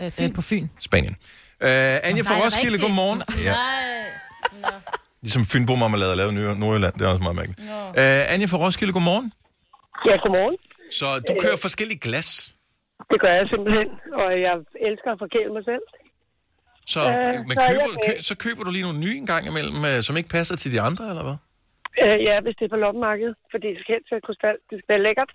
Øh, 0.00 0.12
Fyn. 0.12 0.32
på 0.32 0.42
Fyn. 0.42 0.68
Spanien. 0.80 1.16
Uh, 1.60 1.66
Anja 1.68 2.22
fra 2.22 2.34
Nej, 2.34 2.44
Roskilde, 2.46 2.78
godmorgen. 2.78 3.22
Ja. 3.44 3.54
Ligesom 5.24 5.42
Fynbo 5.52 5.74
Marmelade 5.82 6.12
er 6.14 6.18
lavet 6.20 6.32
i 6.32 6.34
Nord- 6.36 6.58
Nordjylland, 6.62 6.94
det 6.98 7.02
er 7.06 7.10
også 7.14 7.24
meget 7.26 7.38
mærkeligt. 7.40 7.60
Uh, 8.00 8.32
Anja 8.32 8.46
fra 8.52 8.58
Roskilde, 8.64 8.92
godmorgen. 8.98 9.28
Ja, 10.08 10.14
godmorgen. 10.24 10.56
Så 10.98 11.06
du 11.28 11.32
kører 11.42 11.58
forskellige 11.66 12.00
glas, 12.06 12.28
Det 13.12 13.18
gør 13.24 13.32
jeg 13.38 13.46
simpelthen, 13.52 13.88
og 14.22 14.28
jeg 14.46 14.54
elsker 14.88 15.08
at 15.14 15.18
forkæle 15.24 15.50
mig 15.56 15.64
selv. 15.70 15.84
så, 16.94 17.00
Øh, 17.10 17.34
men 17.48 17.54
så 17.56 17.62
køber, 17.70 17.86
kø, 18.06 18.12
så 18.30 18.34
køber 18.44 18.62
du 18.66 18.70
lige 18.76 18.86
nogle 18.88 19.00
nye 19.04 19.16
en 19.22 19.28
gang 19.32 19.42
imellem, 19.50 19.78
øh, 19.90 19.98
som 20.06 20.12
ikke 20.20 20.30
passer 20.38 20.56
til 20.62 20.68
de 20.74 20.80
andre, 20.88 21.04
eller 21.12 21.24
hvad? 21.28 21.38
Øh, 22.04 22.16
ja, 22.28 22.34
hvis 22.44 22.54
det 22.58 22.64
er 22.68 22.72
på 22.76 22.80
loppemarkedet, 22.84 23.34
fordi 23.52 23.66
det 23.74 23.80
skal 23.82 23.92
helst 23.96 24.10
være 24.14 24.24
krystal. 24.26 24.56
Det 24.70 24.74
skal 24.78 24.90
være 24.94 25.04
lækkert. 25.08 25.30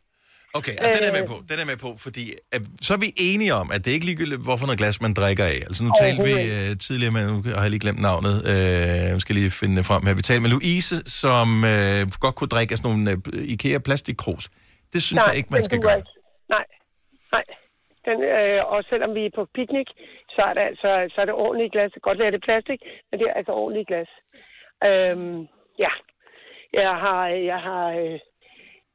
Okay, 0.60 0.76
og 0.84 0.88
den 0.96 1.04
er 1.10 1.14
med 1.18 1.24
Øh. 1.26 1.32
på. 1.32 1.36
Den 1.52 1.58
er 1.64 1.68
med 1.72 1.78
på, 1.86 1.90
fordi 2.06 2.26
at, 2.56 2.62
så 2.88 2.90
er 2.98 3.02
vi 3.06 3.10
enige 3.30 3.54
om, 3.62 3.68
at 3.76 3.80
det 3.84 3.90
er 3.92 3.96
ikke 3.98 4.10
ligegyldigt, 4.12 4.42
hvorfor 4.48 4.66
noget 4.70 4.80
glas 4.84 4.98
man 5.06 5.14
drikker 5.22 5.46
af. 5.54 5.58
Altså 5.68 5.82
nu 5.86 5.92
talte 6.04 6.20
vi 6.30 6.34
øh, 6.56 6.70
tidligere 6.88 7.14
med, 7.18 7.24
nu 7.32 7.38
har 7.58 7.64
jeg 7.66 7.74
lige 7.76 7.84
glemt 7.86 8.02
navnet, 8.10 8.36
øh, 8.52 9.12
jeg 9.14 9.22
skal 9.26 9.34
lige 9.40 9.52
finde 9.62 9.76
det 9.80 9.86
frem 9.90 10.02
her. 10.08 10.14
Vi 10.20 10.24
talte 10.28 10.42
med 10.46 10.52
Louise, 10.56 10.96
som 11.22 11.48
øh, 11.74 12.02
godt 12.26 12.36
kunne 12.38 12.52
drikke 12.56 12.72
af 12.74 12.78
sådan 12.80 12.90
nogle 12.90 13.04
øh, 13.12 13.54
IKEA 13.54 13.80
plastikkrus. 13.88 14.44
Det 14.94 15.00
synes 15.06 15.18
Nej, 15.20 15.28
jeg 15.30 15.36
ikke, 15.40 15.52
man 15.56 15.64
skal 15.70 15.80
gøre. 15.86 15.98
ikke. 16.02 16.14
Nej, 16.56 16.66
nej. 17.36 17.46
Den, 18.08 18.18
øh, 18.38 18.60
og 18.74 18.80
selvom 18.92 19.12
vi 19.18 19.22
er 19.30 19.34
på 19.40 19.44
picnic, 19.58 19.90
så 20.36 20.42
er 20.50 20.54
det 20.58 20.64
altså 20.72 20.90
så 21.14 21.18
er 21.24 21.28
det 21.30 21.36
ordentligt 21.46 21.72
glas. 21.76 21.92
Godt 22.08 22.20
være, 22.22 22.32
det 22.36 22.44
plastik, 22.48 22.80
men 23.08 23.16
det 23.20 23.26
er 23.30 23.36
altså 23.40 23.54
ordentligt 23.62 23.88
glas. 23.92 24.12
Øhm, 24.90 25.38
ja, 25.86 25.92
jeg 26.82 26.92
har, 27.04 27.22
jeg 27.52 27.60
har, 27.68 27.86
øh, 28.04 28.18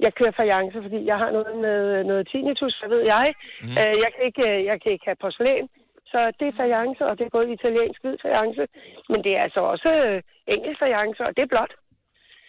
jeg 0.05 0.15
kører 0.15 0.39
fajance, 0.41 0.79
fordi 0.83 0.99
jeg 1.11 1.19
har 1.19 1.31
noget 1.31 1.57
med 1.67 2.05
noget 2.05 2.29
tinnitus, 2.29 2.75
så 2.81 2.87
ved 2.89 3.03
jeg. 3.15 3.35
Mm. 3.63 3.75
Øh, 3.81 3.95
jeg, 4.05 4.11
kan 4.15 4.23
ikke, 4.29 4.45
øh, 4.51 4.65
jeg 4.71 4.77
kan 4.83 4.93
ikke 4.93 5.09
have 5.09 5.23
porcelæn, 5.25 5.69
så 6.13 6.19
det 6.39 6.47
er 6.49 6.59
fajance, 6.63 7.03
og 7.07 7.19
det 7.19 7.25
er 7.25 7.37
både 7.37 7.53
italiensk 7.53 8.01
hvid 8.03 8.17
fajance, 8.23 8.65
men 9.11 9.25
det 9.25 9.33
er 9.37 9.43
altså 9.43 9.61
også 9.61 9.89
øh, 10.07 10.23
engelsk 10.55 10.79
fajance, 10.79 11.23
og 11.27 11.37
det 11.37 11.43
er 11.43 11.53
blåt. 11.55 11.73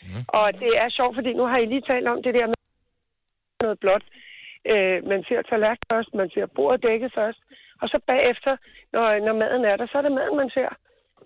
Mm. 0.03 0.23
Og 0.27 0.53
det 0.61 0.71
er 0.83 0.89
sjovt, 0.89 1.15
fordi 1.15 1.33
nu 1.33 1.43
har 1.51 1.57
I 1.57 1.65
lige 1.65 1.87
talt 1.91 2.07
om 2.07 2.23
det 2.23 2.33
der 2.33 2.47
med 2.47 2.59
noget 3.61 3.79
blåt. 3.79 4.05
Øh, 4.71 4.97
man 5.11 5.23
ser 5.27 5.41
tallerken 5.41 5.85
først, 5.93 6.13
man 6.13 6.29
ser 6.33 6.45
bordet 6.55 6.83
dækket 6.83 7.11
først, 7.19 7.39
og 7.81 7.89
så 7.89 7.97
bagefter, 8.07 8.53
når, 8.93 9.05
når 9.25 9.33
maden 9.33 9.65
er 9.65 9.75
der, 9.77 9.87
så 9.87 9.97
er 9.97 10.01
det 10.01 10.11
maden, 10.11 10.37
man 10.37 10.49
ser. 10.49 10.69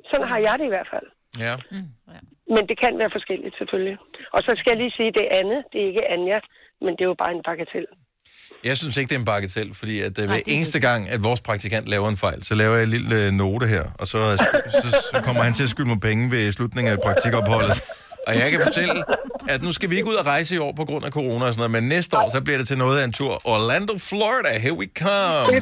Sådan 0.09 0.27
har 0.27 0.37
jeg 0.37 0.55
det 0.59 0.65
i 0.65 0.73
hvert 0.75 0.89
fald. 0.93 1.07
Ja. 1.45 1.53
Men 2.55 2.63
det 2.69 2.77
kan 2.83 2.93
være 3.01 3.11
forskelligt 3.17 3.55
selvfølgelig. 3.59 3.95
Og 4.35 4.39
så 4.45 4.51
skal 4.59 4.69
jeg 4.71 4.79
lige 4.83 4.93
sige, 4.97 5.11
det 5.17 5.25
Anne, 5.39 5.57
det 5.71 5.77
er 5.83 5.87
ikke 5.91 6.05
Anja, 6.15 6.39
men 6.83 6.91
det 6.95 7.03
er 7.05 7.09
jo 7.13 7.17
bare 7.23 7.33
en 7.37 7.43
bagatel. 7.49 7.87
Jeg 8.63 8.77
synes 8.77 8.97
ikke, 8.97 9.09
det 9.09 9.15
er 9.15 9.19
en 9.19 9.31
bagatell, 9.33 9.69
fordi 9.81 9.95
at 10.07 10.15
øh, 10.21 10.25
hver 10.27 10.41
eneste 10.47 10.79
gang, 10.79 11.09
at 11.09 11.23
vores 11.23 11.41
praktikant 11.41 11.85
laver 11.87 12.07
en 12.09 12.17
fejl, 12.17 12.43
så 12.43 12.55
laver 12.55 12.75
jeg 12.75 12.83
en 12.83 12.89
lille 12.89 13.15
øh, 13.25 13.31
note 13.31 13.65
her, 13.67 13.83
og 13.99 14.05
så, 14.07 14.17
så, 14.81 14.87
så 15.11 15.21
kommer 15.23 15.41
han 15.43 15.53
til 15.53 15.63
at 15.63 15.69
skylde 15.69 15.89
mig 15.89 15.99
penge 15.99 16.31
ved 16.31 16.51
slutningen 16.51 16.93
af 16.93 16.99
praktikopholdet. 17.07 17.77
Og 18.27 18.33
jeg 18.35 18.51
kan 18.51 18.61
fortælle, 18.63 19.03
at 19.49 19.61
nu 19.63 19.71
skal 19.71 19.89
vi 19.89 19.95
ikke 19.95 20.09
ud 20.09 20.15
og 20.15 20.25
rejse 20.25 20.55
i 20.55 20.57
år 20.57 20.73
på 20.77 20.85
grund 20.85 21.05
af 21.05 21.11
corona 21.11 21.45
og 21.45 21.53
sådan 21.53 21.71
noget, 21.71 21.83
men 21.83 21.89
næste 21.89 22.17
år, 22.17 22.29
så 22.35 22.43
bliver 22.43 22.57
det 22.57 22.67
til 22.67 22.77
noget 22.77 22.99
af 22.99 23.03
en 23.03 23.13
tur. 23.13 23.41
Orlando, 23.45 23.97
Florida, 23.97 24.59
here 24.59 24.73
we 24.73 24.87
come. 24.97 25.61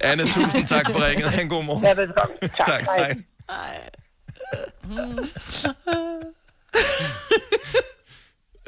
Anne, 0.00 0.22
tusind 0.22 0.66
tak 0.66 0.90
for 0.90 1.08
ringet. 1.08 1.28
Ha' 1.28 1.42
en 1.42 1.48
god 1.48 1.64
morgen. 1.64 1.84
Ja, 1.84 1.94
velkommen. 1.94 2.36
Tak, 2.40 2.66
tak 2.66 2.84
hej. 2.84 2.98
hej. 2.98 3.14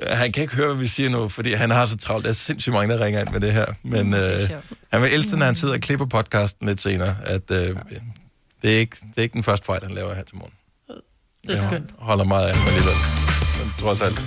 Han 0.03 0.33
kan 0.33 0.43
ikke 0.43 0.57
høre, 0.57 0.66
hvad 0.66 0.76
vi 0.76 0.87
siger 0.89 1.11
nu, 1.11 1.28
fordi 1.28 1.53
han 1.53 1.70
har 1.70 1.87
så 1.87 1.97
travlt. 1.97 2.24
Der 2.24 2.30
er 2.30 2.35
sindssygt 2.35 2.72
mange, 2.74 2.95
der 2.95 3.05
ringer 3.05 3.20
ind 3.20 3.28
med 3.28 3.41
det 3.41 3.53
her. 3.53 3.66
Men 3.83 4.14
øh, 4.14 4.51
han 4.93 5.03
vil 5.03 5.12
elske, 5.14 5.37
når 5.37 5.47
han 5.47 5.55
sidder 5.55 5.74
og 5.74 5.80
klipper 5.80 6.07
podcasten 6.07 6.68
lidt 6.68 6.80
senere, 6.80 7.16
at 7.24 7.51
øh, 7.51 7.76
det, 8.62 8.74
er 8.74 8.78
ikke, 8.78 8.97
det 9.01 9.18
er 9.18 9.22
ikke 9.22 9.33
den 9.33 9.43
første 9.43 9.66
fejl, 9.66 9.80
han 9.83 9.95
laver 9.95 10.14
her 10.14 10.22
til 10.22 10.37
morgen. 10.37 10.53
Det 11.47 11.51
er 11.51 11.57
skønt. 11.57 11.91
Jeg 11.91 11.97
holder 11.99 12.24
meget 12.24 12.49
af 12.49 12.57
ham 12.57 12.66
alligevel. 12.66 12.95
Men 13.59 13.72
trods 13.78 14.01
alt. 14.01 14.20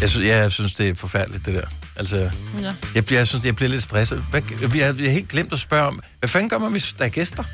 Jeg 0.00 0.10
synes, 0.10 0.26
ja, 0.26 0.36
jeg 0.36 0.52
synes, 0.52 0.74
det 0.74 0.88
er 0.88 0.94
forfærdeligt, 0.94 1.46
det 1.46 1.54
der. 1.54 1.85
Altså, 1.96 2.30
Ja. 2.60 2.74
jeg, 2.94 3.04
bliver, 3.04 3.18
jeg 3.20 3.26
synes, 3.26 3.44
jeg 3.44 3.56
bliver 3.56 3.68
lidt 3.68 3.82
stresset. 3.82 4.24
Hvad, 4.30 4.68
vi, 4.68 4.78
har, 4.78 4.92
vi 4.92 5.04
har 5.04 5.10
helt 5.10 5.28
glemt 5.28 5.52
at 5.52 5.58
spørge 5.58 5.86
om, 5.86 6.00
hvad 6.18 6.28
fanden 6.28 6.48
gør 6.50 6.58
man, 6.58 6.72
hvis 6.72 6.94
der 6.98 7.04
er 7.04 7.08
gæster? 7.08 7.44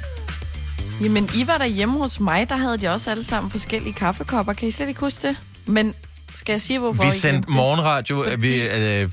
Jamen, 1.03 1.29
I 1.37 1.47
var 1.47 1.59
der 1.59 1.65
hjemme 1.65 1.99
hos 1.99 2.21
mig, 2.21 2.49
der 2.49 2.57
havde 2.57 2.79
de 2.79 2.89
også 2.89 3.11
alle 3.11 3.25
sammen 3.25 3.51
forskellige 3.51 3.93
kaffekopper. 3.93 4.53
Kan 4.53 4.69
I 4.69 4.71
slet 4.71 4.89
ikke 4.89 5.01
huske 5.01 5.29
det? 5.29 5.37
Men 5.67 5.95
skal 6.35 6.53
jeg 6.53 6.61
sige, 6.61 6.79
hvorfor 6.79 7.03
Vi 7.03 7.09
I 7.09 7.13
sendte 7.13 7.41
det? 7.41 7.49
morgenradio. 7.49 8.25
Fordi... 8.29 8.41
Vi, 8.41 8.63
øh, 8.63 8.69
det 8.69 9.11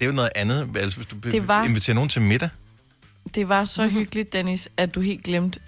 er 0.00 0.06
jo 0.06 0.12
noget 0.12 0.30
andet. 0.34 0.68
Altså, 0.76 0.96
hvis 0.96 1.06
du 1.06 1.16
Det 1.16 1.48
var- 1.48 1.64
inviterer 1.64 1.94
nogen 1.94 2.10
til 2.10 2.22
middag. 2.22 2.48
Det 3.34 3.48
var 3.48 3.64
så 3.64 3.88
hyggeligt, 3.88 4.32
Dennis, 4.32 4.68
at 4.76 4.94
du 4.94 5.00
helt 5.00 5.24
glemte, 5.24 5.60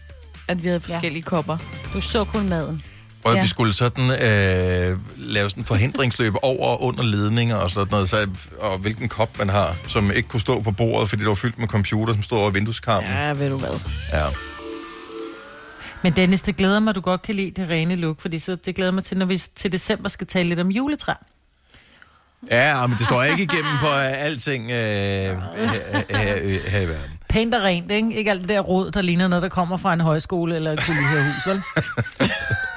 at 0.49 0.62
vi 0.62 0.68
havde 0.68 0.80
forskellige 0.80 1.22
ja. 1.26 1.30
kopper. 1.30 1.59
Du 1.94 2.01
så 2.01 2.24
kun 2.24 2.49
maden. 2.49 2.82
Og 3.29 3.35
ja. 3.35 3.41
Vi 3.41 3.49
skulle 3.49 3.72
sådan 3.72 4.11
øh, 4.11 4.99
lave 5.16 5.51
sådan 5.51 5.61
en 5.61 5.64
forhindringsløb 5.64 6.35
over 6.43 6.68
og 6.68 6.83
under 6.83 7.03
ledninger 7.03 7.57
og 7.57 7.70
sådan 7.70 7.89
noget, 7.91 8.09
så, 8.09 8.29
og 8.61 8.79
hvilken 8.79 9.09
kop 9.09 9.39
man 9.39 9.49
har, 9.49 9.76
som 9.89 10.11
ikke 10.12 10.29
kunne 10.29 10.41
stå 10.41 10.61
på 10.61 10.70
bordet, 10.70 11.09
fordi 11.09 11.20
det 11.20 11.29
var 11.29 11.35
fyldt 11.35 11.59
med 11.59 11.68
computer, 11.68 12.12
som 12.12 12.22
stod 12.22 12.39
over 12.39 12.51
vindueskarmen. 12.51 13.11
Ja, 13.11 13.33
ved 13.33 13.51
du 13.51 13.59
hvad. 13.59 13.81
Ja. 14.12 14.24
Men 16.03 16.12
Dennis, 16.12 16.43
det 16.43 16.57
glæder 16.57 16.81
mig, 16.81 16.91
at 16.91 16.95
du 16.97 17.01
godt 17.01 17.22
kan 17.22 17.35
lide 17.35 17.62
det 17.62 17.70
rene 17.70 17.97
look, 17.97 18.20
fordi 18.20 18.39
så 18.39 18.57
det 18.64 18.74
glæder 18.74 18.91
mig 18.93 19.05
til, 19.05 19.18
når 19.18 19.26
vi 19.26 19.39
til 19.57 19.72
december 19.72 20.09
skal 20.09 20.26
tale 20.26 20.49
lidt 20.49 20.61
om 20.61 20.68
juletræ. 20.70 21.12
Ja, 22.51 22.87
men 22.87 22.99
det 22.99 23.07
står 23.07 23.22
ikke 23.22 23.43
igennem 23.43 23.79
på 23.81 23.87
øh, 23.87 24.24
alting 24.24 24.66
her, 24.66 25.33
her, 26.11 26.70
her 26.70 26.81
i 26.81 26.89
verden. 26.89 27.11
Pænt 27.29 27.55
og 27.55 27.62
rent, 27.62 27.91
ikke? 27.91 28.14
Ikke 28.14 28.31
alt 28.31 28.41
det 28.41 28.49
der 28.49 28.61
rod, 28.61 28.91
der 28.91 29.03
ligner 29.03 29.29
noget, 29.29 29.43
der 29.43 29.49
kommer 29.49 29.76
fra 29.76 29.93
en 29.93 30.01
højskole 30.01 30.57
eller 30.57 30.72
et 30.72 30.81
kolonihavehus, 30.87 31.47
vel? 31.47 31.62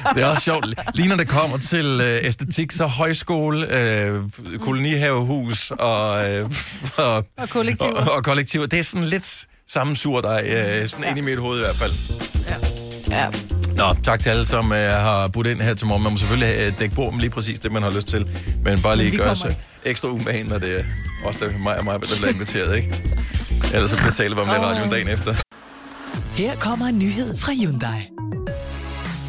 Det 0.14 0.22
er 0.22 0.26
også 0.26 0.42
sjovt. 0.42 0.66
Lige 0.94 1.08
når 1.08 1.16
det 1.16 1.28
kommer 1.28 1.58
til 1.58 2.00
øh, 2.02 2.18
æstetik, 2.22 2.72
så 2.72 2.86
højskole, 2.86 3.76
øh, 3.80 4.22
kolonihavehus 4.60 5.70
og, 5.70 6.30
øh, 6.30 6.46
og, 6.96 7.24
Og 7.36 7.48
kollektiver. 7.48 7.90
Og, 7.90 8.12
og 8.12 8.24
kollektiver. 8.24 8.66
Det 8.66 8.78
er 8.78 8.82
sådan 8.82 9.06
lidt 9.06 9.46
samme 9.68 9.96
sur 9.96 10.20
dig, 10.20 10.42
øh, 10.46 10.88
sådan 10.88 11.04
ja. 11.04 11.10
ind 11.10 11.18
i 11.18 11.20
mit 11.20 11.38
hoved 11.38 11.58
i 11.58 11.62
hvert 11.62 11.76
fald. 11.76 11.92
Ja. 13.10 13.26
Nå, 13.76 13.94
tak 14.04 14.20
til 14.20 14.30
alle, 14.30 14.46
som 14.46 14.72
øh, 14.72 14.78
har 14.78 15.28
budt 15.28 15.46
ind 15.46 15.60
her 15.60 15.74
til 15.74 15.86
morgen. 15.86 16.02
Man 16.02 16.12
må 16.12 16.18
selvfølgelig 16.18 16.56
øh, 16.58 16.78
dække 16.78 16.94
på 16.94 17.10
med 17.10 17.20
lige 17.20 17.30
præcis 17.30 17.58
det, 17.58 17.72
man 17.72 17.82
har 17.82 17.90
lyst 17.90 18.06
til. 18.06 18.28
Men 18.64 18.82
bare 18.82 18.96
lige 18.96 19.16
gøre 19.16 19.36
sig 19.36 19.56
ekstra 19.84 20.08
umage, 20.08 20.44
når 20.44 20.58
det 20.58 20.78
er 20.78 20.84
også 21.24 21.44
der, 21.44 21.58
mig 21.58 21.78
og 21.78 21.84
mig, 21.84 22.00
der 22.00 22.06
bliver 22.16 22.28
inviteret, 22.28 22.76
ikke? 22.76 22.94
Ellers 23.74 23.90
så 23.90 23.96
betaler 23.96 24.34
vi 24.36 24.40
om 24.40 24.48
det 24.48 24.56
radioen 24.58 24.90
dagen 24.90 25.08
efter. 25.08 25.34
Her 26.34 26.56
kommer 26.56 26.86
en 26.86 26.98
nyhed 26.98 27.38
fra 27.38 27.52
Hyundai. 27.52 28.10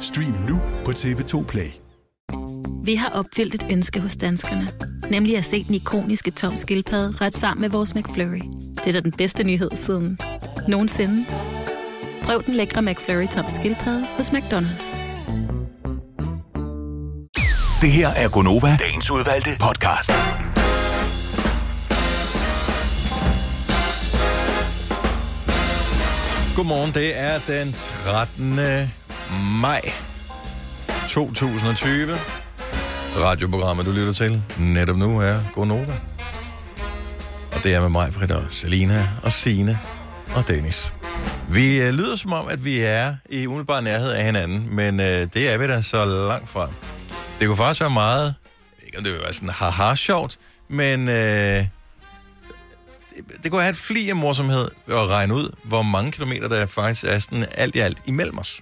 Stream 0.00 0.34
nu 0.48 0.60
på 0.84 0.90
TV2 0.90 1.44
Play. 1.44 1.70
Vi 2.84 2.94
har 2.94 3.08
opfyldt 3.08 3.54
et 3.54 3.66
ønske 3.70 4.00
hos 4.00 4.16
danskerne. 4.16 4.68
Nemlig 5.10 5.36
at 5.36 5.44
se 5.44 5.64
den 5.64 5.74
ikoniske 5.74 6.30
tom 6.30 6.56
skildpadde 6.56 7.16
ret 7.20 7.36
sammen 7.36 7.60
med 7.60 7.70
vores 7.70 7.94
McFlurry. 7.94 8.40
Det 8.76 8.86
er 8.86 8.92
da 8.92 9.00
den 9.00 9.12
bedste 9.12 9.44
nyhed 9.44 9.70
siden 9.74 10.18
nogensinde. 10.68 11.26
Prøv 12.22 12.42
den 12.46 12.54
lækre 12.54 12.82
McFlurry 12.82 13.26
tom 13.26 13.44
skildpadde 13.48 14.06
hos 14.16 14.30
McDonald's. 14.30 15.04
Det 17.80 17.90
her 17.90 18.08
er 18.08 18.28
Gonova, 18.28 18.76
dagens 18.76 19.10
udvalgte 19.10 19.50
podcast. 19.60 20.10
Godmorgen, 26.56 26.94
det 26.94 27.18
er 27.18 27.38
den 27.46 27.72
13 28.04 28.58
maj 29.60 29.92
2020. 31.08 32.18
Radioprogrammet, 33.16 33.86
du 33.86 33.92
lytter 33.92 34.12
til 34.12 34.42
netop 34.58 34.96
nu, 34.96 35.20
er 35.20 35.40
Gonova. 35.54 35.94
Og 37.52 37.64
det 37.64 37.74
er 37.74 37.80
med 37.80 37.88
mig, 37.88 38.12
Britta, 38.12 38.34
og 38.34 38.44
Selina 38.50 39.08
og 39.22 39.32
Sine 39.32 39.78
og 40.34 40.48
Dennis. 40.48 40.92
Vi 41.48 41.82
øh, 41.82 41.92
lyder 41.92 42.16
som 42.16 42.32
om, 42.32 42.48
at 42.48 42.64
vi 42.64 42.78
er 42.78 43.14
i 43.30 43.46
umiddelbar 43.46 43.80
nærhed 43.80 44.10
af 44.10 44.24
hinanden, 44.24 44.74
men 44.74 45.00
øh, 45.00 45.26
det 45.34 45.52
er 45.52 45.58
vi 45.58 45.66
da 45.66 45.82
så 45.82 46.04
langt 46.04 46.48
fra. 46.48 46.68
Det 47.40 47.46
kunne 47.46 47.56
faktisk 47.56 47.80
være 47.80 47.90
meget, 47.90 48.34
ikke 48.86 48.98
om 48.98 49.04
det 49.04 49.12
ville 49.12 49.24
være 49.24 49.32
sådan 49.32 49.48
haha 49.48 49.94
sjovt, 49.94 50.38
men 50.68 51.08
øh, 51.08 51.66
det, 53.10 53.42
det 53.42 53.50
kunne 53.50 53.60
have 53.60 53.70
et 53.70 53.76
fli 53.76 54.10
af 54.10 54.16
morsomhed 54.16 54.68
at 54.88 55.08
regne 55.08 55.34
ud, 55.34 55.54
hvor 55.62 55.82
mange 55.82 56.12
kilometer 56.12 56.48
der 56.48 56.66
faktisk 56.66 57.04
er 57.04 57.18
sådan 57.18 57.46
alt 57.54 57.76
i 57.76 57.78
alt 57.78 57.98
imellem 58.06 58.38
os. 58.38 58.60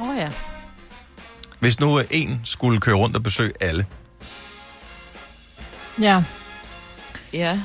Åh 0.00 0.08
oh, 0.10 0.16
ja. 0.16 0.30
Hvis 1.58 1.80
nu 1.80 2.00
en 2.10 2.40
skulle 2.44 2.80
køre 2.80 2.96
rundt 2.96 3.16
og 3.16 3.22
besøge 3.22 3.52
alle. 3.60 3.86
Ja. 6.00 6.22
Ja. 7.32 7.60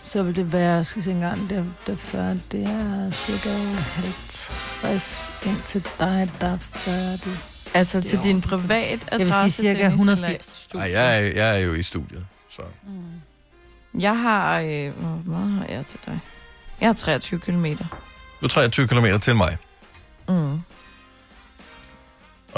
Så 0.00 0.22
vil 0.22 0.36
det 0.36 0.52
være, 0.52 0.74
jeg 0.74 0.86
skal 0.86 1.02
se 1.02 1.10
engang, 1.10 1.50
det, 1.50 1.64
det, 1.86 1.98
før, 1.98 2.36
det 2.52 2.64
er 2.64 3.10
cirka 3.10 3.50
50 4.80 5.30
ind 5.46 5.62
til 5.66 5.86
dig, 5.98 6.30
der 6.40 6.46
er 6.46 6.58
færdig. 6.58 7.32
Altså 7.74 8.00
til 8.00 8.18
din 8.22 8.40
privat 8.40 9.08
adresse, 9.12 9.12
Jeg 9.12 9.26
vil 9.26 9.32
sige 9.32 9.50
cirka 9.50 9.82
Dennis, 9.82 10.00
180. 10.00 10.68
Nej, 10.74 10.90
jeg 10.92 11.16
er, 11.16 11.20
jeg 11.20 11.60
er 11.60 11.66
jo 11.66 11.74
i 11.74 11.82
studiet, 11.82 12.26
så... 12.50 12.62
Jeg 13.98 14.18
har... 14.20 14.60
Øh, 14.60 14.90
hvor 14.90 15.22
meget 15.26 15.52
har 15.52 15.66
jeg 15.68 15.86
til 15.86 15.98
dig? 16.06 16.20
Jeg 16.80 16.88
har 16.88 16.94
23 16.94 17.40
kilometer. 17.40 17.84
Du 18.40 18.46
er 18.46 18.48
23 18.48 18.88
km 18.88 19.06
til 19.20 19.36
mig. 19.36 19.56
Mm. 20.28 20.60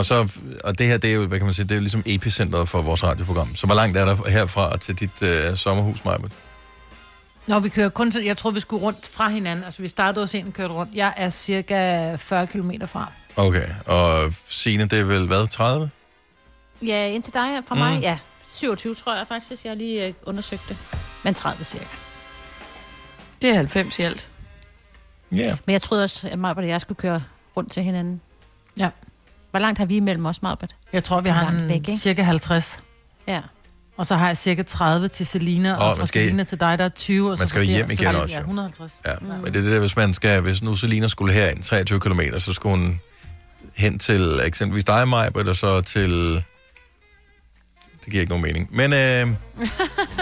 Og, 0.00 0.06
så, 0.06 0.32
og 0.64 0.78
det 0.78 0.86
her, 0.86 0.98
det 0.98 1.10
er 1.10 1.14
jo, 1.14 1.26
hvad 1.26 1.38
kan 1.38 1.44
man 1.46 1.54
sige, 1.54 1.64
det 1.64 1.70
er 1.70 1.74
jo 1.74 1.80
ligesom 1.80 2.02
epicentret 2.06 2.68
for 2.68 2.82
vores 2.82 3.02
radioprogram. 3.04 3.56
Så 3.56 3.66
hvor 3.66 3.74
langt 3.74 3.96
er 3.98 4.04
der 4.04 4.28
herfra 4.30 4.76
til 4.76 4.94
dit 4.94 5.22
øh, 5.22 5.56
sommerhus, 5.56 6.04
Majbert? 6.04 6.32
Nå, 7.46 7.58
vi 7.58 7.68
kører 7.68 7.88
kun 7.88 8.12
til, 8.12 8.24
jeg 8.24 8.36
tror, 8.36 8.50
vi 8.50 8.60
skulle 8.60 8.82
rundt 8.82 9.08
fra 9.12 9.28
hinanden. 9.28 9.64
Altså, 9.64 9.82
vi 9.82 9.88
startede 9.88 10.22
hos 10.22 10.34
en 10.34 10.46
og 10.46 10.52
kørte 10.52 10.74
rundt. 10.74 10.94
Jeg 10.94 11.14
er 11.16 11.30
cirka 11.30 12.14
40 12.16 12.46
km 12.46 12.70
fra. 12.86 13.12
Okay, 13.36 13.68
og 13.86 14.32
Signe, 14.48 14.84
det 14.84 14.98
er 15.00 15.04
vel 15.04 15.26
hvad, 15.26 15.46
30? 15.46 15.90
Ja, 16.82 17.06
indtil 17.06 17.32
dig 17.34 17.48
fra 17.68 17.74
mig, 17.74 17.96
Mm. 17.96 18.02
ja. 18.02 18.18
27 18.48 18.94
tror 18.94 19.16
jeg 19.16 19.26
faktisk, 19.28 19.64
jeg 19.64 19.76
lige 19.76 20.06
øh, 20.06 20.12
undersøgte 20.26 20.64
det. 20.68 20.76
Men 21.24 21.34
30 21.34 21.64
cirka. 21.64 21.84
Det 23.42 23.50
er 23.50 23.54
90 23.54 23.98
i 23.98 24.02
alt. 24.02 24.28
Ja. 25.32 25.56
Men 25.66 25.72
jeg 25.72 25.82
troede 25.82 26.04
også, 26.04 26.28
at 26.28 26.38
Marbert 26.38 26.64
og 26.64 26.68
jeg 26.70 26.80
skulle 26.80 26.96
køre 26.98 27.22
rundt 27.56 27.72
til 27.72 27.82
hinanden. 27.82 28.20
Ja. 28.78 28.88
Hvor 29.50 29.58
langt 29.60 29.78
har 29.78 29.86
vi 29.86 29.96
imellem 29.96 30.26
os, 30.26 30.42
Marbert? 30.42 30.76
Jeg 30.92 31.04
tror, 31.04 31.20
vi 31.20 31.28
har 31.28 31.42
Langt 31.42 31.62
en 31.62 31.68
væk, 31.68 31.76
ikke? 31.76 31.96
cirka 31.96 32.22
50. 32.22 32.78
Ja. 33.28 33.40
Og 33.96 34.06
så 34.06 34.16
har 34.16 34.26
jeg 34.26 34.36
cirka 34.36 34.62
30 34.62 35.08
til 35.08 35.26
Selina, 35.26 35.72
Åh, 35.76 35.90
og 35.90 35.98
fra 35.98 36.06
skal- 36.06 36.22
Selina 36.22 36.44
til 36.44 36.60
dig, 36.60 36.78
der 36.78 36.84
er 36.84 36.88
20. 36.88 37.26
Og 37.26 37.38
Man 37.38 37.38
så 37.38 37.46
skal 37.46 37.62
jo 37.62 37.66
hjem 37.70 37.90
igen 37.90 38.06
også, 38.16 38.34
Ja, 38.34 38.38
jo. 38.38 38.44
150. 38.44 38.92
Ja, 39.06 39.12
mm. 39.20 39.26
men 39.26 39.44
det 39.44 39.56
er 39.56 39.62
det 39.62 39.72
der, 39.72 39.78
hvis 39.78 39.96
man 39.96 40.14
skal, 40.14 40.40
hvis 40.40 40.62
nu 40.62 40.76
Selina 40.76 41.08
skulle 41.08 41.34
herind 41.34 41.62
23 41.62 42.00
km, 42.00 42.20
så 42.38 42.52
skulle 42.52 42.76
hun 42.76 43.00
hen 43.76 43.98
til 43.98 44.40
eksempelvis 44.44 44.84
dig, 44.84 45.08
Majbert, 45.08 45.48
og 45.48 45.56
så 45.56 45.80
til... 45.80 46.44
Det 48.04 48.10
giver 48.10 48.20
ikke 48.20 48.30
nogen 48.30 48.42
mening. 48.42 48.68
Men 48.70 48.92
øh, 48.92 48.98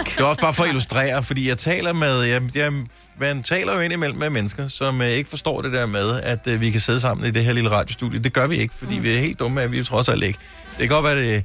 det 0.05 0.19
er 0.19 0.23
også 0.23 0.41
bare 0.41 0.53
for 0.53 0.63
at 0.63 0.69
illustrere, 0.69 1.23
fordi 1.23 1.47
jeg 1.47 1.57
taler 1.57 1.93
med... 1.93 2.21
Jeg, 2.21 2.41
jeg, 2.55 2.73
man 3.19 3.43
taler 3.43 3.75
jo 3.75 3.79
indimellem 3.79 4.17
med 4.17 4.29
mennesker, 4.29 4.67
som 4.67 5.01
øh, 5.01 5.09
ikke 5.09 5.29
forstår 5.29 5.61
det 5.61 5.73
der 5.73 5.85
med, 5.85 6.21
at 6.21 6.47
øh, 6.47 6.61
vi 6.61 6.71
kan 6.71 6.81
sidde 6.81 6.99
sammen 6.99 7.27
i 7.27 7.31
det 7.31 7.45
her 7.45 7.53
lille 7.53 7.71
radiostudie. 7.71 8.19
Det 8.19 8.33
gør 8.33 8.47
vi 8.47 8.57
ikke, 8.57 8.73
fordi 8.73 8.97
mm. 8.97 9.03
vi 9.03 9.15
er 9.15 9.19
helt 9.19 9.39
dumme, 9.39 9.61
at 9.61 9.71
vi 9.71 9.79
er 9.79 9.83
trods 9.83 10.09
alt 10.09 10.23
ikke. 10.23 10.39
Det 10.79 10.87
kan 10.87 10.89
godt 10.89 11.05
være, 11.05 11.33
det 11.33 11.43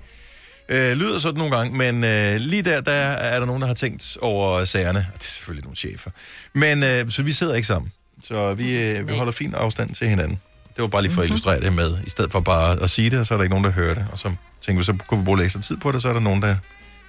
øh, 0.68 0.96
lyder 0.96 1.18
sådan 1.18 1.38
nogle 1.38 1.56
gange, 1.56 1.78
men 1.78 2.04
øh, 2.04 2.36
lige 2.36 2.62
der, 2.62 2.80
der 2.80 2.92
er 2.92 3.38
der 3.38 3.46
nogen, 3.46 3.62
der 3.62 3.68
har 3.68 3.74
tænkt 3.74 4.16
over 4.20 4.64
sagerne. 4.64 4.98
Det 4.98 5.24
er 5.24 5.32
selvfølgelig 5.32 5.64
nogle 5.64 5.76
chefer. 5.76 6.10
Men 6.52 6.82
øh, 6.82 7.10
så 7.10 7.22
vi 7.22 7.32
sidder 7.32 7.54
ikke 7.54 7.66
sammen. 7.66 7.92
Så 8.24 8.54
vi, 8.54 8.78
øh, 8.78 9.08
vi 9.08 9.16
holder 9.16 9.32
fin 9.32 9.54
afstand 9.54 9.94
til 9.94 10.08
hinanden. 10.08 10.40
Det 10.76 10.82
var 10.82 10.88
bare 10.88 11.02
lige 11.02 11.12
for 11.12 11.22
at 11.22 11.26
illustrere 11.26 11.60
det 11.60 11.72
med, 11.72 11.98
i 12.06 12.10
stedet 12.10 12.32
for 12.32 12.40
bare 12.40 12.82
at 12.82 12.90
sige 12.90 13.10
det, 13.10 13.18
og 13.18 13.26
så 13.26 13.34
er 13.34 13.38
der 13.38 13.42
ikke 13.42 13.52
nogen, 13.52 13.64
der 13.64 13.72
hører 13.72 13.94
det. 13.94 14.06
Og 14.12 14.18
så 14.18 14.32
tænker 14.60 14.80
vi, 14.80 14.84
så 14.84 14.96
kunne 15.06 15.20
vi 15.20 15.24
bruge 15.24 15.38
lidt 15.38 15.44
ekstra 15.44 15.60
tid 15.60 15.76
på 15.76 15.92
det, 15.92 16.02
så 16.02 16.08
er 16.08 16.12
der 16.12 16.20
nogen, 16.20 16.42
der 16.42 16.56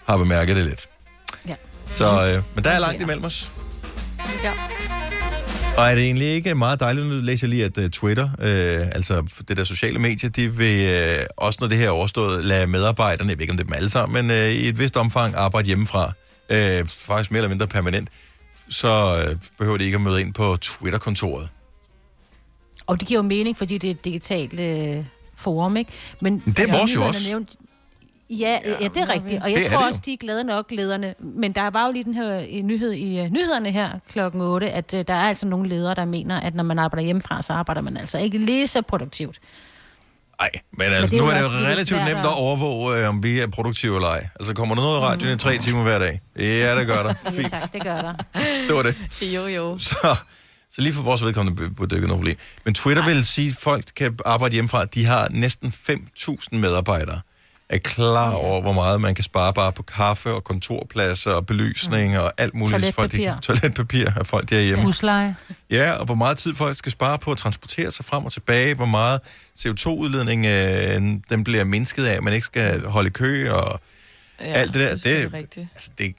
har 0.06 0.18
bemærket 0.18 0.56
det 0.56 0.66
lidt. 0.66 0.88
Ja. 1.48 1.56
Så, 1.90 2.28
øh, 2.28 2.44
men 2.56 2.64
der 2.64 2.70
er 2.70 2.80
langt 2.80 3.02
imellem 3.02 3.24
os. 3.24 3.52
Ja. 4.44 4.52
Og 5.78 5.86
er 5.92 5.96
det 5.96 6.04
egentlig 6.04 6.28
ikke 6.28 6.56
meget 6.56 6.80
dejligt, 6.80 7.08
nu 7.08 7.14
læser 7.14 7.48
jeg 7.48 7.50
lige, 7.50 7.66
at 7.66 7.78
uh, 7.78 7.90
Twitter, 7.90 8.30
øh, 8.40 8.88
altså 8.92 9.44
det 9.48 9.58
der 9.58 9.64
sociale 9.64 10.00
medie, 10.00 10.30
de 10.30 10.58
vil 10.58 10.86
øh, 10.86 11.26
også, 11.38 11.58
når 11.62 11.68
det 11.68 11.78
her 11.78 11.86
er 11.86 11.92
overstået, 11.92 12.46
lade 12.46 12.68
medarbejderne, 12.68 13.30
jeg 13.30 13.38
ved 13.38 13.42
ikke 13.42 13.52
om 13.52 13.58
det 13.58 13.64
er 13.64 13.68
dem 13.68 13.74
alle 13.74 13.90
sammen, 13.90 14.28
men 14.28 14.38
øh, 14.38 14.52
i 14.52 14.68
et 14.68 14.80
vist 14.80 14.98
omfang 14.98 15.36
arbejde 15.36 15.66
hjemmefra, 15.66 16.12
øh, 16.50 16.88
faktisk 16.88 17.32
mere 17.32 17.40
eller 17.40 17.50
mindre 17.50 17.68
permanent, 17.68 18.10
så 18.70 19.24
øh, 19.28 19.36
behøver 19.58 19.78
de 19.78 19.84
ikke 19.84 19.96
at 19.96 20.02
møde 20.02 20.22
ind 20.22 20.34
på 20.34 20.58
Twitter-kontoret. 20.62 21.50
Og 22.88 23.00
det 23.00 23.08
giver 23.08 23.18
jo 23.18 23.24
mening, 23.24 23.58
fordi 23.58 23.78
det 23.78 23.88
er 23.88 23.92
et 23.92 24.06
digitalt 24.06 24.60
øh, 24.60 25.06
forum, 25.36 25.78
ikke? 25.78 25.92
Men, 26.22 26.44
det 26.46 26.60
er 26.60 26.78
vores 26.78 26.96
jo 26.96 27.04
også. 27.04 27.30
Nævnt, 27.30 27.50
ja, 28.30 28.60
ja, 28.66 28.72
ja, 28.82 28.88
det 28.88 28.98
er 28.98 29.10
rigtigt. 29.10 29.44
Og 29.44 29.52
jeg 29.52 29.60
Det 29.60 29.68
tror 29.72 29.78
det 29.78 29.88
også, 29.88 30.02
de 30.06 30.14
er 30.14 30.18
glade 30.18 30.44
nok, 30.44 30.66
lederne. 30.72 31.14
Men 31.20 31.52
der 31.52 31.70
var 31.70 31.86
jo 31.86 31.92
lige 31.92 32.04
den 32.04 32.14
her 32.14 32.40
øh, 32.52 32.64
nyhed 32.64 32.92
i 32.94 33.22
uh, 33.22 33.28
nyhederne 33.28 33.72
her 33.72 33.90
klokken 34.12 34.42
8, 34.42 34.70
at 34.72 34.94
uh, 34.94 35.00
der 35.08 35.14
er 35.14 35.28
altså 35.28 35.48
nogle 35.48 35.70
ledere, 35.70 35.96
der 35.96 36.06
mener, 36.06 36.40
at 36.40 36.56
når 36.56 36.64
man 36.64 36.80
arbejder 36.80 37.04
hjemmefra, 37.06 37.42
så 37.42 37.54
arbejder 37.54 37.82
man 37.82 37.98
altså 37.98 38.18
ikke 38.18 38.38
lige 38.38 38.68
så 38.68 38.82
produktivt. 38.82 39.40
Nej, 40.40 40.50
men 40.72 40.88
altså, 40.88 41.16
det 41.16 41.22
er 41.22 41.26
nu 41.26 41.30
er 41.30 41.34
det 41.34 41.42
jo 41.42 41.48
relativt 41.48 42.00
nemt 42.06 42.20
at- 42.20 42.38
overvåge, 42.38 42.98
øh, 43.04 43.10
om 43.10 43.24
vi 43.24 43.40
er 43.40 43.48
produktive 43.48 43.96
eller 43.96 44.08
ej. 44.08 44.28
Altså, 44.40 44.54
kommer 44.54 44.76
der 44.76 44.82
noget 44.82 44.98
i 44.98 45.02
radioen 45.02 45.36
i 45.36 45.38
tre 45.38 45.58
timer 45.58 45.84
hver 45.84 46.00
dag? 46.00 46.22
Ja, 46.40 46.80
det 46.80 46.88
gør 46.88 47.04
der. 47.04 47.14
Ja, 47.26 47.30
Fint. 47.30 47.50
tak, 47.50 47.74
det 47.74 47.84
gør 47.84 48.02
der. 48.02 48.14
Det 48.68 48.76
var 48.76 48.82
det. 48.84 48.96
Jo, 49.36 49.46
jo. 49.48 49.78
Så, 49.78 50.16
så 50.76 50.82
lige 50.82 50.94
for 50.94 51.02
vores 51.02 51.24
vedkommende 51.24 51.70
burde 51.70 51.90
det 51.90 51.96
ikke 51.96 52.08
noget 52.08 52.20
problem. 52.20 52.38
Men 52.66 52.74
Twitter 52.74 53.06
vil 53.06 53.26
sige, 53.26 53.48
at 53.48 53.56
folk 53.56 53.86
kan 53.96 54.18
arbejde 54.26 54.54
hjemmefra. 54.54 54.86
De 54.86 55.06
har 55.06 55.28
næsten 55.32 55.74
5.000 55.90 56.48
medarbejdere. 56.52 57.20
Er 57.70 57.78
klar 57.78 58.32
over, 58.32 58.62
hvor 58.62 58.74
meget 58.74 59.02
man 59.02 59.16
kan 59.16 59.24
spare 59.24 59.54
bare 59.54 59.72
på 59.72 59.84
kaffe 59.84 60.32
og 60.34 60.44
kontorpladser 60.44 61.32
og 61.32 61.46
belysning 61.46 62.20
og 62.20 62.34
alt 62.38 62.56
muligt. 62.56 62.80
hvis 62.84 62.96
Folk, 62.96 63.12
de, 63.12 63.18
Toiletpapir. 63.18 63.42
toiletpapir 63.42 64.06
af 64.20 64.28
folk 64.28 64.50
derhjemme. 64.50 64.84
Husleje. 64.84 65.36
Ja, 65.70 65.92
og 65.92 66.06
hvor 66.06 66.16
meget 66.16 66.38
tid 66.38 66.56
folk 66.56 66.78
skal 66.78 66.92
spare 66.92 67.18
på 67.20 67.32
at 67.32 67.38
transportere 67.38 67.92
sig 67.92 68.06
frem 68.06 68.26
og 68.26 68.32
tilbage, 68.32 68.74
hvor 68.76 68.86
meget 68.86 69.20
CO2-udledning 69.60 70.46
øh, 70.46 71.02
den 71.30 71.44
bliver 71.44 71.64
mindsket 71.64 72.06
af, 72.06 72.24
man 72.24 72.34
ikke 72.34 72.46
skal 72.46 72.86
holde 72.86 73.10
kø 73.10 73.52
og 73.52 73.80
ja, 74.40 74.46
alt 74.46 74.74
det 74.74 74.82
der. 74.82 74.92
Det, 74.96 75.04
Det, 75.04 75.22
er 75.24 75.34
rigtigt. 75.34 75.68
altså, 75.76 75.90
det, 75.98 76.16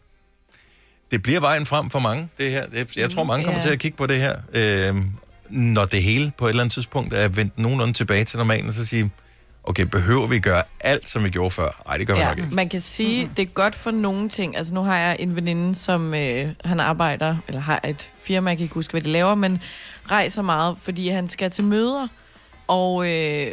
det 1.10 1.22
bliver 1.22 1.40
vejen 1.40 1.66
frem 1.66 1.90
for 1.90 1.98
mange, 1.98 2.28
det 2.38 2.50
her. 2.50 2.66
Det, 2.66 2.96
jeg 2.96 3.10
tror, 3.10 3.24
mange 3.24 3.44
kommer 3.44 3.58
Ja. 3.60 3.64
til 3.66 3.70
at 3.72 3.78
kigge 3.78 3.96
på 3.96 4.06
det 4.06 4.20
her, 4.20 4.36
øh, 4.52 4.94
når 5.50 5.84
det 5.84 6.02
hele 6.02 6.32
på 6.38 6.44
et 6.46 6.48
eller 6.50 6.62
andet 6.62 6.72
tidspunkt 6.74 7.14
er 7.14 7.28
vendt 7.28 7.58
nogenlunde 7.58 7.92
tilbage 7.92 8.24
til 8.24 8.38
normalen, 8.38 8.68
og 8.68 8.74
så 8.74 8.84
sige, 8.86 9.10
okay, 9.64 9.82
behøver 9.82 10.26
vi 10.26 10.38
gøre 10.40 10.62
alt, 10.80 11.08
som 11.08 11.24
vi 11.24 11.30
gjorde 11.30 11.50
før? 11.50 11.82
Nej, 11.86 11.96
det 11.96 12.06
gør 12.06 12.14
vi 12.14 12.20
Ja, 12.20 12.28
nok 12.28 12.38
ikke. 12.38 12.54
man 12.54 12.68
kan 12.68 12.80
sige, 12.80 13.20
mm-hmm. 13.22 13.34
det 13.34 13.42
er 13.42 13.52
godt 13.52 13.74
for 13.74 13.90
nogle 13.90 14.28
ting. 14.28 14.56
Altså 14.56 14.74
nu 14.74 14.82
har 14.82 14.96
jeg 14.98 15.16
en 15.18 15.36
veninde, 15.36 15.74
som 15.74 16.14
øh, 16.14 16.48
han 16.64 16.80
arbejder, 16.80 17.36
eller 17.48 17.60
har 17.60 17.80
et 17.88 18.10
firma, 18.20 18.50
jeg 18.50 18.56
kan 18.58 18.62
ikke 18.64 18.74
huske, 18.74 18.90
hvad 18.90 19.00
de 19.00 19.08
laver, 19.08 19.34
men 19.34 19.60
rejser 20.10 20.42
meget, 20.42 20.76
fordi 20.82 21.08
han 21.08 21.28
skal 21.28 21.50
til 21.50 21.64
møder. 21.64 22.08
Og 22.66 23.08
øh, 23.12 23.52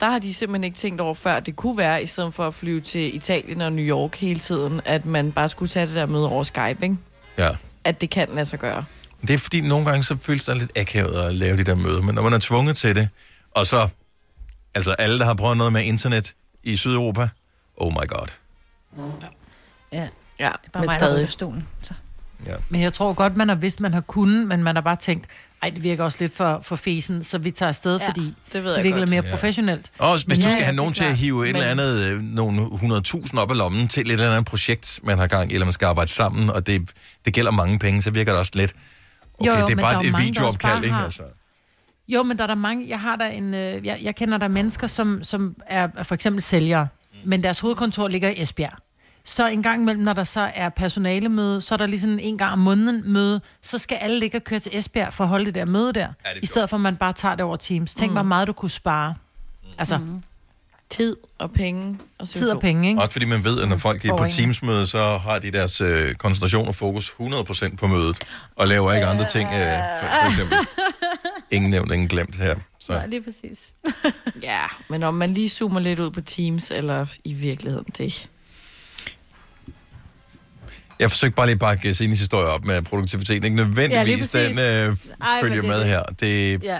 der 0.00 0.10
har 0.10 0.18
de 0.18 0.34
simpelthen 0.34 0.64
ikke 0.64 0.76
tænkt 0.76 1.00
over 1.00 1.14
før, 1.14 1.40
det 1.40 1.56
kunne 1.56 1.76
være, 1.76 2.02
i 2.02 2.06
stedet 2.06 2.34
for 2.34 2.46
at 2.46 2.54
flyve 2.54 2.80
til 2.80 3.16
Italien 3.16 3.60
og 3.60 3.72
New 3.72 3.84
York 3.84 4.16
hele 4.16 4.40
tiden, 4.40 4.80
at 4.84 5.06
man 5.06 5.32
bare 5.32 5.48
skulle 5.48 5.68
tage 5.68 5.86
det 5.86 5.94
der 5.94 6.06
møde 6.06 6.28
over 6.28 6.42
Skype, 6.42 6.78
ikke? 6.82 6.96
Ja. 7.38 7.50
At 7.84 8.00
det 8.00 8.10
kan 8.10 8.28
lade 8.32 8.44
sig 8.44 8.58
gøre. 8.58 8.84
Det 9.22 9.30
er 9.30 9.38
fordi, 9.38 9.60
nogle 9.60 9.86
gange 9.86 10.04
så 10.04 10.16
føles 10.20 10.44
det 10.44 10.56
lidt 10.56 10.78
akavet 10.78 11.14
at 11.14 11.34
lave 11.34 11.56
de 11.56 11.64
der 11.64 11.74
møder, 11.74 12.02
men 12.02 12.14
når 12.14 12.22
man 12.22 12.32
er 12.32 12.38
tvunget 12.38 12.76
til 12.76 12.96
det, 12.96 13.08
og 13.50 13.66
så, 13.66 13.88
altså 14.74 14.92
alle, 14.92 15.18
der 15.18 15.24
har 15.24 15.34
prøvet 15.34 15.56
noget 15.56 15.72
med 15.72 15.84
internet 15.84 16.34
i 16.62 16.76
Sydeuropa, 16.76 17.28
oh 17.76 17.92
my 17.92 18.08
god. 18.08 18.26
Ja, 19.92 20.08
ja 20.38 20.50
det 20.62 20.66
er 20.66 20.70
bare 20.72 20.80
men 20.80 20.86
mig, 20.86 21.00
der 21.00 21.26
stolen. 21.26 21.68
Så. 21.82 21.94
Men 22.68 22.80
jeg 22.80 22.92
tror 22.92 23.12
godt, 23.12 23.36
man 23.36 23.48
har 23.48 23.56
vidst, 23.56 23.80
man 23.80 23.94
har 23.94 24.00
kunnet, 24.00 24.48
men 24.48 24.62
man 24.62 24.76
har 24.76 24.82
bare 24.82 24.96
tænkt, 24.96 25.26
ej, 25.62 25.70
det 25.70 25.82
virker 25.82 26.04
også 26.04 26.18
lidt 26.20 26.36
for, 26.36 26.60
for 26.62 26.76
fesen, 26.76 27.24
så 27.24 27.38
vi 27.38 27.50
tager 27.50 27.68
afsted, 27.68 27.96
Ja, 27.98 28.02
ja, 28.04 28.08
fordi 28.10 28.20
det 28.26 28.34
det, 28.52 28.64
ved 28.64 28.70
det 28.70 28.76
jeg 28.76 28.84
virker 28.84 28.98
godt. 28.98 29.10
mere 29.10 29.22
Ja. 29.24 29.30
professionelt. 29.30 29.90
Og 29.98 30.12
hvis 30.14 30.28
Men 30.28 30.36
du 30.36 30.42
ja, 30.42 30.48
skal 30.50 30.58
ja, 30.60 30.64
have 30.64 30.72
det 30.72 30.76
nogen 30.76 30.92
til 30.94 31.04
at 31.04 31.16
hive 31.16 31.48
et 31.48 31.52
Men- 31.54 31.62
eller 31.62 31.70
andet, 31.70 32.06
øh, 32.06 32.20
nogle 32.22 32.60
100.000 32.62 33.38
op 33.38 33.50
af 33.50 33.56
lommen 33.56 33.88
til 33.88 34.06
et 34.06 34.12
eller 34.12 34.30
andet 34.30 34.46
projekt, 34.46 35.00
man 35.02 35.18
har 35.18 35.26
gang 35.26 35.50
i, 35.50 35.54
eller 35.54 35.64
man 35.66 35.72
skal 35.72 35.86
arbejde 35.86 36.10
sammen, 36.10 36.50
og 36.50 36.66
det, 36.66 36.90
det 37.24 37.34
gælder 37.34 37.50
mange 37.50 37.78
penge, 37.78 38.02
så 38.02 38.10
virker 38.10 38.32
det 38.32 38.38
også 38.38 38.52
lidt, 38.54 38.72
okay, 39.40 39.50
Jo, 39.52 39.58
jo, 39.58 39.66
det 39.66 39.72
er 39.72 39.76
bare 39.82 39.94
er 39.94 39.98
et 39.98 40.12
mange, 40.12 40.26
videoopkald, 40.26 40.84
ikke? 40.84 40.94
har- 40.94 41.04
Altså. 41.04 41.22
Jo, 42.08 42.22
men 42.22 42.36
der 42.36 42.42
er 42.42 42.46
der 42.46 42.54
mange, 42.54 42.88
jeg 42.88 43.00
har 43.00 43.16
der 43.16 43.26
en, 43.26 43.54
øh, 43.54 43.86
jeg, 43.86 43.98
jeg 44.02 44.16
kender 44.16 44.38
der 44.38 44.48
mennesker, 44.48 44.86
som, 44.86 45.20
som 45.24 45.56
er, 45.66 45.88
er 45.96 46.02
for 46.02 46.14
eksempel 46.14 46.42
sælgere, 46.42 46.88
men 47.24 47.42
deres 47.42 47.60
hovedkontor 47.60 48.08
ligger 48.08 48.28
i 48.30 48.42
Esbjerg. 48.42 48.78
Så 49.28 49.48
en 49.48 49.62
gang 49.62 49.82
imellem, 49.82 50.04
når 50.04 50.12
der 50.12 50.24
så 50.24 50.50
er 50.54 50.68
personalemøde, 50.68 51.60
så 51.60 51.74
er 51.74 51.76
der 51.76 51.86
lige 51.86 52.00
sådan 52.00 52.20
en 52.20 52.38
gang 52.38 52.52
om 52.52 52.58
måneden 52.58 53.12
møde, 53.12 53.40
så 53.62 53.78
skal 53.78 53.96
alle 53.96 54.18
ligge 54.18 54.38
og 54.38 54.44
køre 54.44 54.60
til 54.60 54.76
Esbjerg 54.78 55.12
for 55.12 55.24
at 55.24 55.28
holde 55.30 55.44
det 55.44 55.54
der 55.54 55.64
møde 55.64 55.92
der. 55.92 56.08
I 56.42 56.46
stedet 56.46 56.70
for, 56.70 56.76
at 56.76 56.80
man 56.80 56.96
bare 56.96 57.12
tager 57.12 57.34
det 57.34 57.44
over 57.44 57.56
Teams. 57.56 57.94
Tænk, 57.94 58.10
Mm. 58.10 58.14
hvor 58.14 58.22
meget 58.22 58.48
du 58.48 58.52
kunne 58.52 58.70
spare. 58.70 59.14
Altså, 59.78 59.98
Mm. 59.98 60.22
Tid 60.90 61.16
og 61.38 61.50
penge. 61.52 61.98
Og 62.18 62.28
tid 62.28 62.50
og 62.50 62.60
penge, 62.60 62.88
ikke? 62.88 63.00
Også 63.00 63.12
fordi 63.12 63.26
man 63.26 63.44
ved, 63.44 63.60
at 63.62 63.68
når 63.68 63.76
folk 63.76 64.04
er 64.04 64.16
på 64.16 64.24
teamsmøde, 64.30 64.86
så 64.86 65.18
har 65.18 65.38
de 65.38 65.50
deres 65.50 65.80
øh, 65.80 66.14
koncentration 66.14 66.68
og 66.68 66.74
fokus 66.74 67.10
100% 67.20 67.76
på 67.76 67.86
mødet, 67.86 68.16
og 68.56 68.68
laver 68.68 68.92
ikke 68.92 69.06
andre 69.06 69.28
ting, 69.28 69.48
øh, 69.48 69.72
for, 70.00 70.08
for 70.22 70.28
eksempel. 70.30 70.58
Ingen 71.50 71.70
nævnt, 71.70 71.92
ingen 71.92 72.08
glemt 72.08 72.36
her. 72.36 72.54
Så. 72.80 72.92
Nej, 72.92 73.06
lige 73.06 73.22
præcis. 73.22 73.72
ja, 74.42 74.60
men 74.88 75.02
om 75.02 75.14
man 75.14 75.34
lige 75.34 75.48
zoomer 75.48 75.80
lidt 75.80 75.98
ud 75.98 76.10
på 76.10 76.20
Teams, 76.20 76.70
eller 76.70 77.06
i 77.24 77.32
virkeligheden, 77.32 77.86
det 77.98 78.28
Jeg 80.98 81.10
forsøgte 81.10 81.34
bare 81.36 81.46
lige 81.46 81.52
at 81.54 81.58
bakke 81.58 81.94
Sines 81.94 82.18
historie 82.18 82.46
op 82.48 82.64
med 82.64 82.82
produktiviteten. 82.82 83.44
Ikke 83.44 83.56
nødvendigvis 83.56 84.34
Ja, 84.34 84.44
den 84.48 84.54
lige 84.56 84.84
øh, 84.86 84.96
Ej, 85.20 85.40
følger 85.40 85.56
det 85.62 85.64
er 85.64 85.68
med 85.68 85.78
det. 85.78 85.86
her. 85.86 86.02
Det, 86.02 86.62
Ja. 86.64 86.78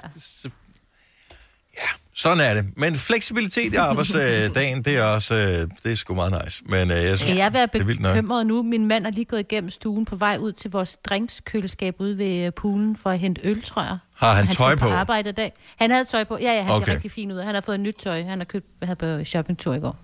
Sådan 2.14 2.40
er 2.40 2.54
det. 2.54 2.66
Men 2.76 2.94
fleksibilitet 2.94 3.72
i 3.72 3.76
arbejdsdagen, 3.90 4.82
det 4.84 4.96
er 4.96 5.02
også 5.02 5.34
øh, 5.34 5.68
det 5.84 5.92
er 5.92 5.94
sgu 5.94 6.14
meget 6.14 6.44
nice. 6.44 6.62
Men 6.66 6.90
øh, 6.90 6.96
jeg 6.96 7.02
synes, 7.04 7.20
Skal 7.20 7.36
jeg 7.36 7.52
være 7.52 7.62
er 7.62 7.66
bekymret 7.66 8.46
nu? 8.46 8.62
Min 8.62 8.88
mand 8.88 9.06
er 9.06 9.10
lige 9.10 9.24
gået 9.24 9.40
igennem 9.40 9.70
stuen 9.70 10.04
på 10.04 10.16
vej 10.16 10.36
ud 10.40 10.52
til 10.52 10.70
vores 10.70 10.96
drinkskøleskab 10.96 11.94
ude 11.98 12.18
ved 12.18 12.46
øh, 12.46 12.52
poolen 12.52 12.96
for 12.96 13.10
at 13.10 13.18
hente 13.18 13.40
øl, 13.44 13.62
tror 13.62 13.82
jeg. 13.82 13.98
Har 14.16 14.32
han 14.34 14.44
skal 14.44 14.56
tøj 14.56 14.74
på? 14.74 14.88
arbejde 14.88 15.28
i 15.28 15.32
dag. 15.32 15.52
Han 15.76 15.90
havde 15.90 16.04
tøj 16.04 16.24
på. 16.24 16.38
Ja, 16.40 16.52
ja, 16.52 16.62
han 16.62 16.70
Okay. 16.72 16.86
ser 16.86 16.92
rigtig 16.92 17.10
fin 17.10 17.32
ud. 17.32 17.40
Han 17.40 17.54
har 17.54 17.62
fået 17.66 17.80
nyt 17.80 17.96
tøj. 18.02 18.22
Han 18.22 18.38
har 18.38 18.44
købt 18.44 18.66
havde 18.82 18.96
på 18.96 19.24
shoppingtur 19.24 19.74
i 19.74 19.78
går. 19.80 19.96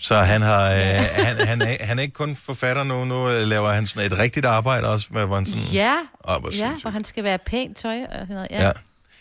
Så 0.00 0.16
han, 0.16 0.42
har, 0.42 0.72
øh, 0.72 0.78
han, 1.12 1.36
han, 1.46 1.62
er, 1.62 1.84
han 1.84 1.98
er 1.98 2.02
ikke 2.02 2.14
kun 2.14 2.36
forfatter 2.36 2.84
nu, 2.84 3.04
nu 3.04 3.28
øh, 3.28 3.46
laver 3.46 3.68
han 3.68 3.86
sådan 3.86 4.12
et 4.12 4.18
rigtigt 4.18 4.46
arbejde 4.46 4.88
også, 4.88 5.06
med, 5.10 5.26
hvor 5.26 5.34
han 5.34 5.46
sådan... 5.46 5.62
Ja, 5.72 5.96
hvor 6.24 6.56
ja 6.56 6.72
hvor 6.82 6.90
han 6.90 7.04
skal 7.04 7.24
være 7.24 7.38
pænt 7.38 7.76
tøj 7.76 8.02
og 8.02 8.08
sådan 8.12 8.34
noget. 8.34 8.48
Ja. 8.50 8.60
Ja. 8.60 8.66
ja. 8.66 8.72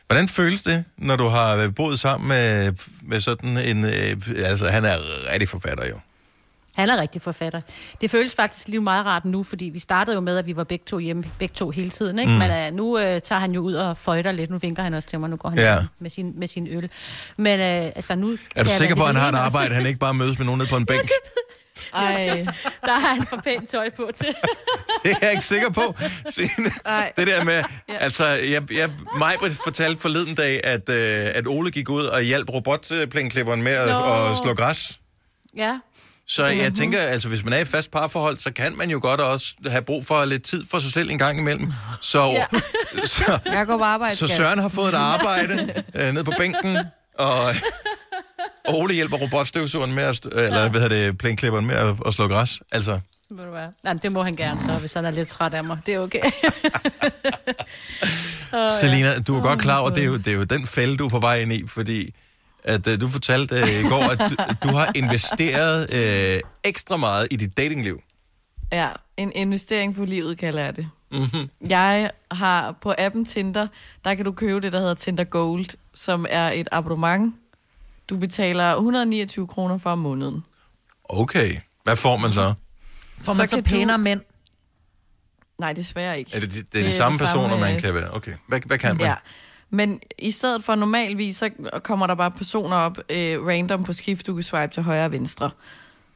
Hvordan 0.08 0.28
føles 0.28 0.62
det, 0.62 0.84
når 0.98 1.16
du 1.16 1.28
har 1.28 1.56
øh, 1.56 1.76
boet 1.76 2.00
sammen 2.00 2.30
med, 2.30 2.74
med 3.02 3.22
sådan 3.22 3.58
en... 3.58 3.86
Øh, 3.86 4.18
altså, 4.46 4.68
han 4.68 4.86
er 4.86 4.98
rigtig 5.34 5.50
forfatter 5.50 5.88
jo. 5.88 6.00
Han 6.76 6.90
er 6.90 6.98
rigtig 7.02 7.22
forfatter. 7.22 7.62
Det 8.02 8.12
føles 8.12 8.36
faktisk 8.36 8.68
lige 8.68 8.82
meget 8.82 9.06
rart 9.06 9.26
nu, 9.26 9.44
fordi 9.44 9.66
vi 9.66 9.80
startede 9.80 10.16
jo 10.16 10.22
med, 10.22 10.38
at 10.38 10.46
vi 10.46 10.56
var 10.56 10.64
begge 10.64 10.86
to 10.88 11.00
hjemme, 11.00 11.24
begge 11.40 11.54
to 11.56 11.70
hele 11.70 11.90
tiden. 11.90 12.20
Ikke? 12.20 12.32
Mm. 12.32 12.38
Men 12.38 12.68
uh, 12.72 12.78
nu 12.78 12.96
uh, 12.96 13.02
tager 13.02 13.40
han 13.40 13.52
jo 13.52 13.62
ud 13.62 13.74
og 13.74 13.98
føjter 13.98 14.32
lidt. 14.32 14.50
Nu 14.50 14.58
vinker 14.58 14.84
han 14.84 14.94
også 14.94 15.10
til 15.10 15.20
mig, 15.20 15.30
nu 15.30 15.36
går 15.36 15.50
han 15.50 15.58
Ja. 15.58 15.74
ja. 15.74 15.80
med, 16.00 16.10
sin, 16.10 16.34
med 16.40 16.48
sin 16.48 16.68
øl. 16.68 16.90
Men 17.38 17.60
uh, 17.60 17.86
altså 17.86 18.16
nu... 18.16 18.38
Er 18.56 18.64
du 18.64 18.70
sikker 18.78 18.96
på, 18.96 19.02
at 19.02 19.08
han 19.08 19.16
har 19.16 19.30
et 19.30 19.36
arbejde, 19.36 19.76
han 19.76 19.86
ikke 19.86 20.00
bare 20.00 20.14
mødes 20.14 20.38
med 20.40 20.46
nogen 20.46 20.58
nede 20.60 20.70
på 20.70 20.76
en 20.78 20.86
bænk? 20.92 21.10
Ej. 21.94 22.46
Der 22.86 22.94
har 23.00 23.16
han 23.16 23.26
for 23.26 23.38
pænt 23.44 23.70
tøj 23.70 23.90
på 23.90 24.10
til. 24.16 24.28
Det 25.04 25.12
er 25.12 25.16
jeg 25.22 25.32
ikke 25.32 25.44
sikker 25.44 25.70
på. 25.70 25.96
Signe. 26.30 26.66
Det 27.18 27.28
der 27.28 27.44
med, 27.44 27.64
altså, 27.88 28.26
jeg, 28.26 28.64
jeg, 28.74 28.90
mig 29.18 29.34
fortalte 29.64 30.02
forleden 30.02 30.36
dag, 30.36 30.62
at, 30.64 30.90
øh, 30.90 31.30
at 31.36 31.48
Ole 31.48 31.72
gik 31.72 31.90
ud 31.90 32.04
og 32.04 32.22
hjalp 32.22 32.50
robotplænklipperen 32.54 33.62
med 33.64 33.72
at, 33.72 33.88
at 33.88 34.38
slå 34.44 34.54
græs. 34.54 35.00
Ja. 35.58 35.80
Så 36.28 36.46
jeg 36.46 36.74
tænker, 36.74 37.00
altså 37.00 37.28
hvis 37.28 37.44
man 37.44 37.54
er 37.54 37.58
i 37.58 37.66
fast 37.66 37.92
parforhold, 37.92 38.40
så 38.40 38.54
kan 38.54 38.78
man 38.78 38.90
jo 38.90 39.00
godt 39.02 39.20
også 39.22 39.54
have 39.68 39.82
brug 39.82 40.06
for 40.06 40.26
lidt 40.26 40.44
tid 40.44 40.66
for 40.72 40.80
sig 40.80 40.92
selv 40.92 41.12
en 41.12 41.18
gang 41.18 41.40
imellem. 41.40 41.74
Så, 42.02 42.26
Ja. 42.26 42.46
så, 43.06 43.40
Jeg 43.46 43.68
går 43.68 43.78
på 43.78 43.84
arbejde, 43.84 44.16
så. 44.16 44.28
Søren 44.28 44.60
har 44.60 44.70
fået 44.70 44.90
et 44.90 44.98
arbejde 45.14 45.84
øh, 45.96 46.14
ned 46.14 46.24
på 46.24 46.32
bænken, 46.38 46.78
og 47.18 47.56
og 48.68 48.76
Ole 48.80 48.94
hjælper 48.94 49.18
robotstøvsugeren 49.18 49.94
med 49.94 50.04
at, 50.04 50.26
eller 50.26 50.70
hvad 50.70 50.82
hedder 50.82 50.96
det, 51.06 51.18
plænklipperen 51.18 51.66
med 51.68 51.76
at, 51.76 51.96
at 52.06 52.14
slå 52.14 52.28
græs. 52.28 52.62
Altså, 52.72 53.00
Må 53.30 53.44
du 53.44 53.52
være. 53.52 53.72
Jamen, 53.86 54.02
det 54.04 54.12
må 54.12 54.24
han 54.24 54.36
gerne 54.36 54.62
så, 54.66 54.74
hvis 54.76 54.94
han 54.94 55.06
er 55.06 55.12
lidt 55.12 55.28
træt 55.30 55.54
af 55.54 55.64
mig. 55.64 55.78
Det 55.86 55.94
er 55.94 56.00
okay. 56.00 56.22
oh, 58.54 58.72
Selina, 58.82 59.20
du 59.20 59.38
er 59.38 59.42
godt 59.42 59.62
klar 59.62 59.80
over, 59.80 59.90
det 59.90 60.02
er, 60.04 60.08
jo, 60.08 60.18
det 60.18 60.28
er 60.28 60.32
jo 60.38 60.44
den 60.44 60.68
fælde, 60.68 60.98
du 60.98 61.06
er 61.06 61.10
på 61.10 61.20
vej 61.20 61.40
ind 61.40 61.54
i, 61.54 61.68
fordi 61.68 62.14
at, 62.64 62.88
uh, 62.88 63.02
du 63.02 63.10
fortalte 63.10 63.64
uh, 63.64 63.70
i 63.70 63.84
går, 63.84 64.12
at 64.12 64.20
du, 64.20 64.36
du 64.68 64.74
har 64.76 64.92
investeret 64.96 65.90
uh, 65.94 66.50
ekstra 66.64 66.98
meget 66.98 67.28
i 67.32 67.36
dit 67.36 67.58
datingliv. 67.58 68.02
Ja, 68.72 68.90
en 69.18 69.32
investering 69.36 69.96
på 69.96 70.06
livet, 70.06 70.38
kalder 70.38 70.64
jeg 70.64 70.76
det. 70.76 70.90
Mm-hmm. 71.12 71.50
Jeg 71.70 72.12
har 72.32 72.72
på 72.82 72.94
appen 72.98 73.26
Tinder, 73.26 73.68
der 74.06 74.16
kan 74.16 74.26
du 74.26 74.32
købe 74.32 74.60
det, 74.60 74.74
der 74.74 74.80
hedder 74.80 74.94
Tinder 74.94 75.24
Gold, 75.24 75.66
som 75.94 76.26
er 76.30 76.52
et 76.52 76.68
abonnement. 76.72 77.36
Du 78.10 78.18
betaler 78.18 78.74
129 78.76 79.48
kroner 79.48 79.78
for 79.78 79.90
om 79.90 80.00
måneden. 80.00 80.44
Okay, 81.04 81.52
hvad 81.84 81.96
får 81.96 82.18
man 82.18 82.32
så? 82.32 82.54
Får 83.26 83.34
man 83.34 83.48
så, 83.48 83.56
kan 83.56 83.64
pænere 83.64 83.98
du... 83.98 84.04
mænd? 84.04 84.22
Nej, 85.60 85.74
desværre 85.74 86.20
ikke. 86.20 86.32
Er 86.36 86.40
det, 86.40 86.54
det, 86.54 86.74
det 86.74 86.82
er 86.82 86.86
de 86.86 86.92
samme 86.92 87.18
personer, 87.18 87.58
man 87.58 87.82
kan 87.82 87.94
være? 87.94 88.16
Okay, 88.16 88.34
hvad, 88.48 88.60
hvad 88.66 88.78
kan 88.78 88.98
man? 88.98 89.06
Ja. 89.06 89.16
Men 89.74 90.00
i 90.20 90.32
stedet 90.32 90.64
for 90.64 90.76
normalvis, 90.76 91.38
så 91.38 91.50
kommer 91.84 92.08
der 92.08 92.16
bare 92.16 92.32
personer 92.32 92.76
op 92.78 92.98
øh, 93.10 93.46
random 93.48 93.84
på 93.84 93.94
skift, 93.94 94.28
du 94.28 94.34
kan 94.34 94.44
swipe 94.44 94.74
til 94.74 94.84
højre 94.84 95.06
og 95.06 95.12
venstre. 95.12 95.50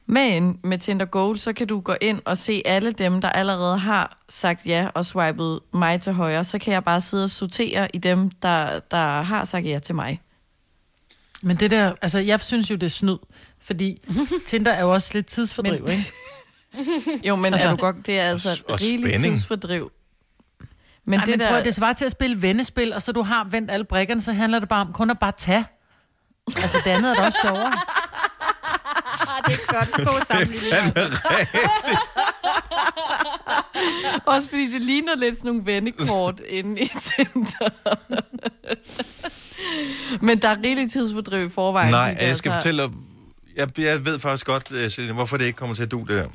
Men 0.06 0.60
med 0.64 0.78
Tinder 0.78 1.06
Gold, 1.06 1.38
så 1.38 1.54
kan 1.54 1.68
du 1.68 1.80
gå 1.80 1.96
ind 2.02 2.22
og 2.26 2.38
se 2.38 2.62
alle 2.66 2.92
dem, 2.92 3.22
der 3.22 3.30
allerede 3.30 3.78
har 3.78 4.18
sagt 4.30 4.66
ja 4.66 4.88
og 4.94 5.06
swipet 5.06 5.60
mig 5.74 6.02
til 6.02 6.14
højre. 6.14 6.44
Så 6.44 6.60
kan 6.60 6.74
jeg 6.74 6.84
bare 6.84 7.02
sidde 7.02 7.24
og 7.24 7.30
sortere 7.30 7.88
i 7.94 7.98
dem, 7.98 8.30
der, 8.30 8.80
der 8.92 9.22
har 9.22 9.46
sagt 9.46 9.66
ja 9.66 9.80
til 9.80 9.96
mig. 9.96 10.22
Men 11.42 11.56
det 11.58 11.72
der, 11.72 11.94
altså 12.02 12.20
jeg 12.20 12.42
synes 12.42 12.70
jo, 12.72 12.76
det 12.76 12.84
er 12.84 12.88
snyd, 12.90 13.18
fordi 13.60 14.02
Tinder 14.46 14.72
er 14.72 14.82
jo 14.82 14.94
også 14.94 15.12
lidt 15.14 15.26
tidsfordriv, 15.26 15.84
Men- 15.84 15.92
ikke? 15.92 16.14
Jo, 17.28 17.36
men 17.36 17.46
Altså- 17.54 17.68
er 17.68 17.72
du 17.72 17.78
godt, 17.78 18.06
det 18.06 18.20
er 18.20 18.24
altså 18.24 18.64
og 18.70 18.82
rigeligt 18.82 19.10
spænding. 19.14 19.34
tidsfordriv. 19.36 19.92
Men 21.06 21.20
Ej, 21.20 21.26
det 21.26 21.32
men 21.32 21.40
der... 21.40 21.50
prøv, 21.50 21.64
det 21.64 21.76
svarer 21.76 21.94
til 21.94 22.06
at 22.06 22.12
spille 22.12 22.42
vennespil, 22.42 22.94
og 22.94 23.02
så 23.02 23.12
du 23.12 23.22
har 23.22 23.44
vendt 23.44 23.72
alle 23.72 23.86
brækkerne, 23.86 24.22
så 24.22 24.34
handler 24.34 24.60
det 24.60 24.70
bare 24.70 24.82
om 24.82 24.94
kun 24.94 25.10
at 25.10 25.20
bare 25.20 25.32
tage. 25.38 25.66
Altså, 26.58 26.78
det 26.84 26.92
andet 26.92 27.12
er 27.12 27.16
da 27.16 27.26
også 27.26 27.40
sjovere. 27.46 27.72
det 29.48 29.54
er 29.54 29.74
godt. 29.74 30.08
God 30.08 30.26
sammenligning. 30.32 30.94
Også 34.26 34.50
fordi 34.50 34.72
det 34.72 34.82
ligner 34.82 35.16
lidt 35.16 35.38
sådan 35.38 35.48
nogle 35.48 35.66
vendekort 35.66 36.42
inde 36.58 36.82
i 36.82 36.86
center. 36.88 37.70
Men 40.22 40.42
der 40.42 40.48
er 40.50 40.58
rigeligt 40.64 40.92
tidsfordriv 40.92 41.46
i 41.46 41.50
forvejen. 41.50 41.92
Nej, 41.92 42.18
jeg 42.22 42.38
skal 42.38 42.50
altså. 42.50 42.62
fortælle 42.62 42.84
dig... 42.84 42.92
Jeg, 43.56 43.80
jeg 43.80 44.06
ved 44.06 44.20
faktisk 44.20 44.46
godt, 44.46 44.72
øh, 44.72 44.92
Selina, 44.92 45.14
hvorfor 45.14 45.38
det 45.38 45.46
ikke 45.46 45.58
kommer 45.58 45.76
til 45.76 45.84
at 45.84 45.92
du 45.92 46.06
det 46.08 46.16
her. 46.16 46.28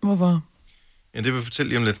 Hvorfor? 0.00 0.42
Ja, 1.14 1.18
det 1.18 1.26
vil 1.26 1.34
jeg 1.34 1.44
fortælle 1.44 1.68
lige 1.68 1.78
om 1.78 1.84
lidt. 1.84 2.00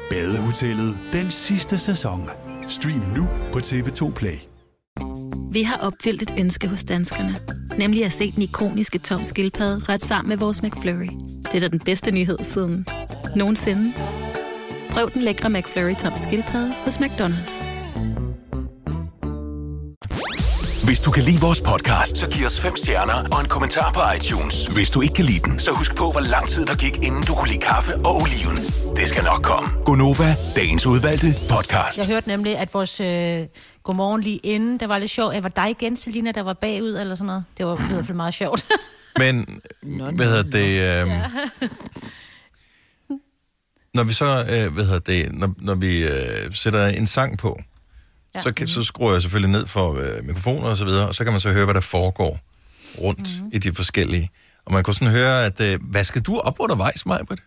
Badehotellet 0.11 0.99
den 1.13 1.31
sidste 1.31 1.77
sæson. 1.77 2.29
Stream 2.67 3.03
nu 3.15 3.27
på 3.51 3.59
TV2 3.59 4.13
Play. 4.13 4.35
Vi 5.51 5.63
har 5.63 5.77
opfyldt 5.77 6.21
et 6.21 6.33
ønske 6.39 6.67
hos 6.67 6.83
danskerne. 6.83 7.35
Nemlig 7.77 8.05
at 8.05 8.13
se 8.13 8.31
den 8.31 8.41
ikoniske 8.43 8.99
tom 8.99 9.23
skildpadde 9.23 9.93
ret 9.93 10.03
sammen 10.03 10.29
med 10.29 10.37
vores 10.37 10.63
McFlurry. 10.63 11.09
Det 11.43 11.55
er 11.55 11.59
da 11.59 11.67
den 11.67 11.79
bedste 11.79 12.11
nyhed 12.11 12.37
siden 12.41 12.85
nogensinde. 13.35 13.93
Prøv 14.89 15.11
den 15.13 15.21
lækre 15.21 15.49
McFlurry 15.49 15.95
tom 15.95 16.13
skildpadde 16.15 16.73
hos 16.73 16.97
McDonald's. 16.97 17.80
Hvis 20.87 21.01
du 21.01 21.11
kan 21.11 21.23
lide 21.23 21.39
vores 21.39 21.61
podcast, 21.61 22.17
så 22.17 22.29
giv 22.29 22.45
os 22.45 22.61
fem 22.61 22.75
stjerner 22.75 23.13
og 23.33 23.39
en 23.41 23.47
kommentar 23.47 23.91
på 23.93 24.01
iTunes. 24.17 24.67
Hvis 24.67 24.89
du 24.91 25.01
ikke 25.01 25.13
kan 25.13 25.25
lide 25.25 25.39
den, 25.39 25.59
så 25.59 25.71
husk 25.71 25.95
på, 25.95 26.11
hvor 26.11 26.19
lang 26.19 26.49
tid 26.49 26.65
der 26.65 26.75
gik, 26.75 26.97
inden 26.97 27.23
du 27.23 27.33
kunne 27.33 27.49
lide 27.49 27.59
kaffe 27.59 27.95
og 27.95 28.15
oliven. 28.21 28.57
Det 28.97 29.09
skal 29.09 29.23
nok 29.23 29.41
komme. 29.43 29.69
Gonova, 29.85 30.35
dagens 30.55 30.85
udvalgte 30.85 31.27
podcast. 31.49 31.97
Jeg 31.97 32.07
hørte 32.07 32.27
nemlig, 32.27 32.57
at 32.57 32.73
vores 32.73 32.99
øh, 32.99 33.47
godmorgen 33.83 34.21
lige 34.21 34.37
inden, 34.37 34.79
der 34.79 34.87
var 34.87 34.97
lidt 34.97 35.11
sjovt. 35.11 35.35
at 35.35 35.43
var 35.43 35.49
dig 35.49 35.69
igen, 35.69 35.97
Selina, 35.97 36.31
der 36.31 36.41
var 36.41 36.53
bagud 36.53 36.97
eller 37.01 37.15
sådan 37.15 37.25
noget. 37.25 37.43
Det 37.57 37.65
var 37.65 37.75
i 37.75 37.93
hvert 37.93 38.05
fald 38.05 38.17
meget 38.17 38.33
sjovt. 38.33 38.65
Men, 39.21 39.61
hvad 40.15 40.25
hedder 40.25 40.43
det... 40.43 40.69
Øh, 40.81 41.07
når 43.93 44.03
vi 44.03 44.13
så, 44.13 44.25
øh, 44.25 44.73
hvad 44.73 44.85
hedder 44.85 44.99
det, 44.99 45.33
når, 45.33 45.53
når 45.57 45.75
vi 45.75 46.03
øh, 46.03 46.53
sætter 46.53 46.87
en 46.87 47.07
sang 47.07 47.37
på, 47.37 47.59
Ja. 48.35 48.41
så, 48.41 48.51
kan, 48.51 48.67
så 48.67 48.83
skruer 48.83 49.13
jeg 49.13 49.21
selvfølgelig 49.21 49.51
ned 49.51 49.67
for 49.67 49.93
øh, 49.99 50.23
mikrofoner 50.23 50.67
og 50.69 50.77
så 50.77 50.85
videre, 50.85 51.07
og 51.07 51.15
så 51.15 51.23
kan 51.23 51.33
man 51.33 51.39
så 51.41 51.49
høre, 51.53 51.65
hvad 51.65 51.73
der 51.75 51.81
foregår 51.81 52.39
rundt 53.01 53.19
mm-hmm. 53.37 53.49
i 53.53 53.57
de 53.57 53.75
forskellige. 53.75 54.29
Og 54.65 54.73
man 54.73 54.83
kunne 54.83 54.93
sådan 54.93 55.11
høre, 55.13 55.45
at, 55.45 55.61
øh, 55.61 55.79
hvad 55.81 56.03
skal 56.03 56.21
du 56.21 56.37
op 56.37 56.55
undervejs, 56.59 57.05
Majbrit? 57.05 57.39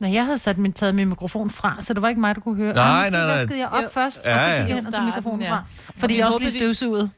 Nej, 0.00 0.12
jeg 0.12 0.24
havde 0.24 0.38
sat 0.38 0.58
min, 0.58 0.72
taget 0.72 0.94
min 0.94 1.08
mikrofon 1.08 1.50
fra, 1.50 1.76
så 1.80 1.94
det 1.94 2.02
var 2.02 2.08
ikke 2.08 2.20
mig, 2.20 2.34
der 2.34 2.40
kunne 2.40 2.56
høre. 2.56 2.74
Nej, 2.74 2.84
Ej, 2.84 3.10
nej, 3.10 3.26
nej. 3.26 3.36
vaskede 3.36 3.58
jeg 3.58 3.68
op 3.68 3.82
Jo. 3.82 3.88
først, 3.94 4.20
Ja, 4.24 4.34
og 4.34 4.40
så 4.40 4.46
ja. 4.46 4.60
gik 4.60 4.68
jeg 4.68 4.76
hen 4.76 4.86
og 4.86 4.92
tog 4.94 5.04
mikrofonen 5.04 5.42
Ja. 5.42 5.50
fra. 5.52 5.64
Fordi 5.98 6.18
jeg 6.18 6.26
også 6.26 6.38
lige 6.38 6.50
støvsuget. 6.50 7.10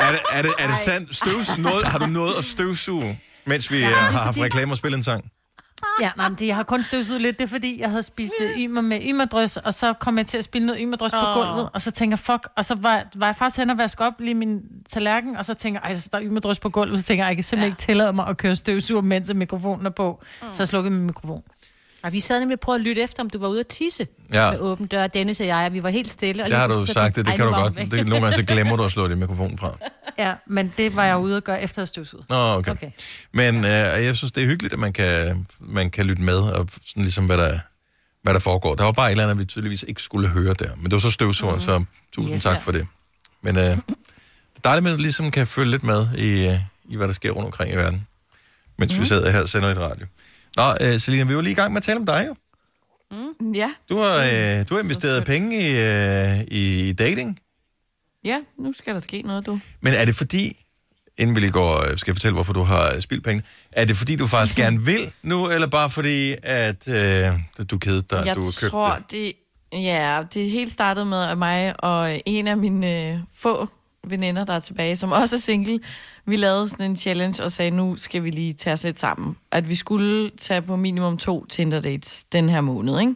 Er 0.00 0.10
det, 0.10 0.20
er 0.32 0.42
det, 0.42 0.50
er 0.58 0.66
det 0.66 0.76
sandt? 0.76 1.16
Støvs, 1.16 1.58
noget, 1.58 1.86
har 1.86 1.98
du 1.98 2.06
noget 2.06 2.34
at 2.38 2.44
støvsuge, 2.44 3.20
mens 3.46 3.70
vi 3.70 3.78
Ja, 3.78 3.90
er 3.90 3.94
har 3.94 4.22
haft 4.22 4.38
reklamer 4.38 4.72
og 4.72 4.78
spillet 4.78 4.96
en 4.98 5.04
sang? 5.04 5.24
Ja, 6.00 6.10
nej, 6.16 6.28
men 6.28 6.38
det, 6.38 6.46
jeg 6.46 6.56
har 6.56 6.62
kun 6.62 6.82
støvsuget 6.82 7.20
lidt. 7.20 7.38
Det 7.38 7.44
er 7.44 7.48
fordi, 7.48 7.80
jeg 7.80 7.90
havde 7.90 8.02
spist 8.02 8.32
øh, 8.40 8.58
ymer 8.58 8.80
med 8.80 9.00
ymerdrøs, 9.04 9.56
og 9.56 9.74
så 9.74 9.92
kom 9.92 10.18
jeg 10.18 10.26
til 10.26 10.38
at 10.38 10.44
spille 10.44 10.66
noget 10.66 10.80
ymerdrøs 10.82 11.14
oh. 11.14 11.20
på 11.20 11.40
gulvet, 11.40 11.68
og 11.72 11.82
så 11.82 11.90
tænker 11.90 12.12
jeg, 12.12 12.18
fuck, 12.18 12.48
og 12.56 12.64
så 12.64 12.74
var, 12.74 13.06
var 13.14 13.26
jeg 13.26 13.36
faktisk 13.36 13.58
hen 13.58 13.70
og 13.70 13.78
vaske 13.78 14.04
op 14.04 14.20
lige 14.20 14.34
min 14.34 14.62
tallerken, 14.88 15.36
og 15.36 15.44
så 15.44 15.54
tænker 15.54 15.80
jeg, 15.88 16.02
der 16.12 16.18
er 16.18 16.22
ymerdrøs 16.22 16.58
på 16.58 16.68
gulvet, 16.68 16.98
så 16.98 17.04
tænker 17.04 17.24
jeg, 17.24 17.28
jeg 17.28 17.36
kan 17.36 17.44
simpelthen 17.44 17.70
ja. 17.70 17.72
ikke 17.72 17.80
tillade 17.80 18.12
mig 18.12 18.26
at 18.26 18.36
køre 18.36 18.56
støvsuger, 18.56 19.02
mens 19.02 19.34
mikrofonen 19.34 19.86
er 19.86 19.90
på. 19.90 20.22
Mm. 20.42 20.52
Så 20.52 20.62
jeg 20.62 20.68
slukkede 20.68 20.94
min 20.94 21.06
mikrofon. 21.06 21.42
Og 22.02 22.12
vi 22.12 22.20
sad 22.20 22.40
nemlig 22.40 22.56
og 22.56 22.60
prøvede 22.60 22.80
at 22.80 22.84
lytte 22.86 23.02
efter, 23.02 23.22
om 23.22 23.30
du 23.30 23.38
var 23.38 23.48
ude 23.48 23.60
at 23.60 23.66
tisse 23.66 24.06
Ja. 24.32 24.50
med 24.50 24.60
åben 24.60 24.86
dør. 24.86 25.06
Dennis 25.06 25.40
og 25.40 25.46
jeg, 25.46 25.66
og 25.66 25.72
vi 25.72 25.82
var 25.82 25.90
helt 25.90 26.10
stille. 26.10 26.44
Og 26.44 26.50
Det 26.50 26.58
har 26.58 26.66
du 26.68 26.86
sagt, 26.86 27.16
det, 27.16 27.26
det 27.26 27.30
"Ej, 27.30 27.36
kan 27.36 27.46
du 27.46 27.52
godt. 27.52 27.68
hun 27.68 27.76
væk." 27.76 27.90
Det, 27.90 28.06
nogle 28.06 28.24
gange 28.24 28.36
så 28.36 28.42
glemmer 28.54 28.76
du 28.76 28.84
at 28.84 28.92
slå 28.92 29.08
din 29.08 29.18
mikrofon 29.18 29.58
fra. 29.58 29.76
Ja, 30.18 30.34
men 30.46 30.72
det 30.78 30.96
var 30.96 31.04
jeg 31.04 31.18
ude 31.18 31.36
at 31.36 31.44
gøre 31.44 31.62
efter 31.62 31.82
at 31.82 31.88
støvsuget. 31.88 32.26
Nå, 32.28 32.36
okay. 32.36 32.70
okay. 32.70 32.90
Men 33.32 33.56
øh, 33.56 33.64
jeg 34.04 34.16
synes, 34.16 34.32
det 34.32 34.42
er 34.42 34.46
hyggeligt, 34.46 34.72
at 34.72 34.78
man 34.78 34.92
kan, 34.92 35.46
man 35.60 35.90
kan 35.90 36.06
lytte 36.06 36.22
med, 36.22 36.34
og 36.38 36.68
sådan 36.86 37.02
ligesom, 37.02 37.26
hvad 37.26 37.38
der, 37.38 37.58
hvad 38.22 38.34
der 38.34 38.40
foregår. 38.40 38.74
Der 38.74 38.84
var 38.84 38.92
bare 38.92 39.06
et 39.06 39.10
eller 39.10 39.24
andet, 39.24 39.38
vi 39.38 39.44
tydeligvis 39.44 39.84
ikke 39.88 40.02
skulle 40.02 40.28
høre 40.28 40.54
der. 40.54 40.70
Men 40.76 40.84
det 40.84 40.92
var 40.92 40.98
så 40.98 41.10
støvsuger, 41.10 41.52
mm-hmm. 41.52 41.64
så 41.64 41.84
tusind 42.12 42.34
Yes. 42.36 42.42
tak 42.42 42.56
for 42.64 42.72
det. 42.72 42.86
Men 43.42 43.56
øh, 43.56 43.62
det 43.64 43.76
er 43.76 44.60
dejligt, 44.64 44.86
at 44.86 44.92
man 44.92 45.00
ligesom 45.00 45.30
kan 45.30 45.46
følge 45.46 45.70
lidt 45.70 45.82
med 45.82 46.06
i, 46.18 46.46
øh, 46.48 46.54
i 46.88 46.96
hvad 46.96 47.06
der 47.08 47.14
sker 47.14 47.30
rundt 47.30 47.46
omkring 47.46 47.72
i 47.72 47.76
verden. 47.76 48.06
Mens 48.78 48.94
mm. 48.96 49.00
vi 49.02 49.06
sidder 49.08 49.30
her 49.30 49.42
og 49.42 49.48
sender 49.48 49.68
lidt 49.68 49.78
radio. 49.78 50.06
Nå, 50.56 50.62
øh, 50.80 51.00
Selina, 51.00 51.24
vi 51.24 51.36
var 51.36 51.42
lige 51.42 51.52
i 51.52 51.54
gang 51.54 51.72
med 51.72 51.80
at 51.80 51.84
tale 51.84 51.98
om 51.98 52.06
dig 52.06 52.26
jo. 52.28 52.34
Mm. 53.10 53.52
Ja. 53.52 53.70
Du 53.88 53.98
har, 53.98 54.18
øh, 54.18 54.68
du 54.68 54.74
har 54.74 54.82
investeret 54.82 55.24
penge 55.24 55.60
i, 55.60 55.68
øh, 55.68 56.40
i 56.48 56.92
dating. 56.92 57.38
Ja, 58.24 58.40
nu 58.58 58.72
skal 58.72 58.94
der 58.94 59.00
ske 59.00 59.22
noget, 59.22 59.46
du. 59.46 59.60
Men 59.80 59.94
er 59.94 60.04
det 60.04 60.14
fordi, 60.14 60.64
inden 61.18 61.36
vi 61.36 61.40
lige 61.40 61.52
går, 61.52 61.90
øh, 61.90 61.98
skal 61.98 62.10
jeg 62.10 62.16
fortælle, 62.16 62.34
hvorfor 62.34 62.52
du 62.52 62.62
har 62.62 63.00
spildt 63.00 63.24
penge, 63.24 63.42
er 63.72 63.84
det 63.84 63.96
fordi, 63.96 64.16
du 64.16 64.26
faktisk 64.26 64.56
gerne 64.62 64.82
vil 64.82 65.12
nu, 65.22 65.48
eller 65.50 65.66
bare 65.66 65.90
fordi, 65.90 66.34
at 66.42 66.88
øh, 66.88 67.26
du 67.70 67.78
kedede 67.78 68.02
dig, 68.10 68.26
jeg 68.26 68.36
du 68.36 68.40
har 68.40 68.56
købt 68.60 68.70
tror, 68.70 68.94
det? 68.94 69.10
det... 69.10 69.32
Ja, 69.72 70.22
det 70.34 70.50
helt 70.50 70.72
startede 70.72 71.06
med 71.06 71.36
mig 71.36 71.84
og 71.84 72.22
en 72.26 72.46
af 72.46 72.56
mine 72.56 73.12
øh, 73.12 73.18
få 73.34 73.68
veninder, 74.06 74.44
der 74.44 74.52
er 74.52 74.60
tilbage, 74.60 74.96
som 74.96 75.12
også 75.12 75.36
er 75.36 75.40
single. 75.40 75.80
Vi 76.26 76.36
lavede 76.36 76.68
sådan 76.68 76.90
en 76.90 76.96
challenge 76.96 77.44
og 77.44 77.52
sagde, 77.52 77.70
nu 77.70 77.96
skal 77.96 78.24
vi 78.24 78.30
lige 78.30 78.52
tage 78.52 78.72
os 78.72 78.84
lidt 78.84 79.00
sammen. 79.00 79.36
At 79.50 79.68
vi 79.68 79.74
skulle 79.74 80.30
tage 80.30 80.62
på 80.62 80.76
minimum 80.76 81.18
to 81.18 81.46
Tinder 81.46 81.80
dates 81.80 82.24
den 82.24 82.48
her 82.48 82.60
måned, 82.60 83.00
ikke? 83.00 83.14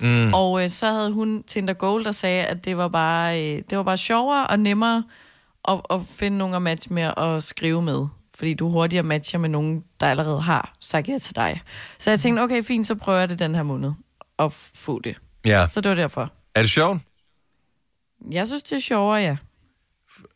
Mm. 0.00 0.34
Og 0.34 0.64
øh, 0.64 0.70
så 0.70 0.86
havde 0.86 1.12
hun 1.12 1.42
Tinder 1.42 1.74
Gold, 1.74 2.04
der 2.04 2.12
sagde, 2.12 2.44
at 2.44 2.64
det 2.64 2.76
var 2.76 2.88
bare, 2.88 3.42
øh, 3.42 3.62
det 3.70 3.78
var 3.78 3.84
bare 3.84 3.98
sjovere 3.98 4.46
og 4.46 4.58
nemmere 4.58 5.04
at, 5.68 5.80
at 5.90 6.00
finde 6.06 6.38
nogen 6.38 6.54
at 6.54 6.62
matche 6.62 6.94
med 6.94 7.12
og 7.16 7.42
skrive 7.42 7.82
med. 7.82 8.06
Fordi 8.34 8.54
du 8.54 8.68
hurtigere 8.68 9.02
matcher 9.02 9.38
med 9.38 9.48
nogen, 9.48 9.84
der 10.00 10.06
allerede 10.06 10.40
har 10.40 10.74
sagt 10.80 11.08
ja 11.08 11.18
til 11.18 11.36
dig. 11.36 11.62
Så 11.98 12.10
jeg 12.10 12.20
tænkte, 12.20 12.40
okay, 12.40 12.62
fint, 12.62 12.86
så 12.86 12.94
prøver 12.94 13.18
jeg 13.18 13.28
det 13.28 13.38
den 13.38 13.54
her 13.54 13.62
måned 13.62 13.92
at 14.38 14.52
få 14.52 15.00
det. 15.00 15.16
Ja. 15.46 15.68
Så 15.70 15.80
det 15.80 15.88
var 15.88 15.94
derfor. 15.96 16.32
Er 16.54 16.60
det 16.60 16.70
sjovt? 16.70 16.98
Jeg 18.30 18.46
synes, 18.46 18.62
det 18.62 18.76
er 18.76 18.80
sjovere, 18.80 19.20
ja. 19.20 19.36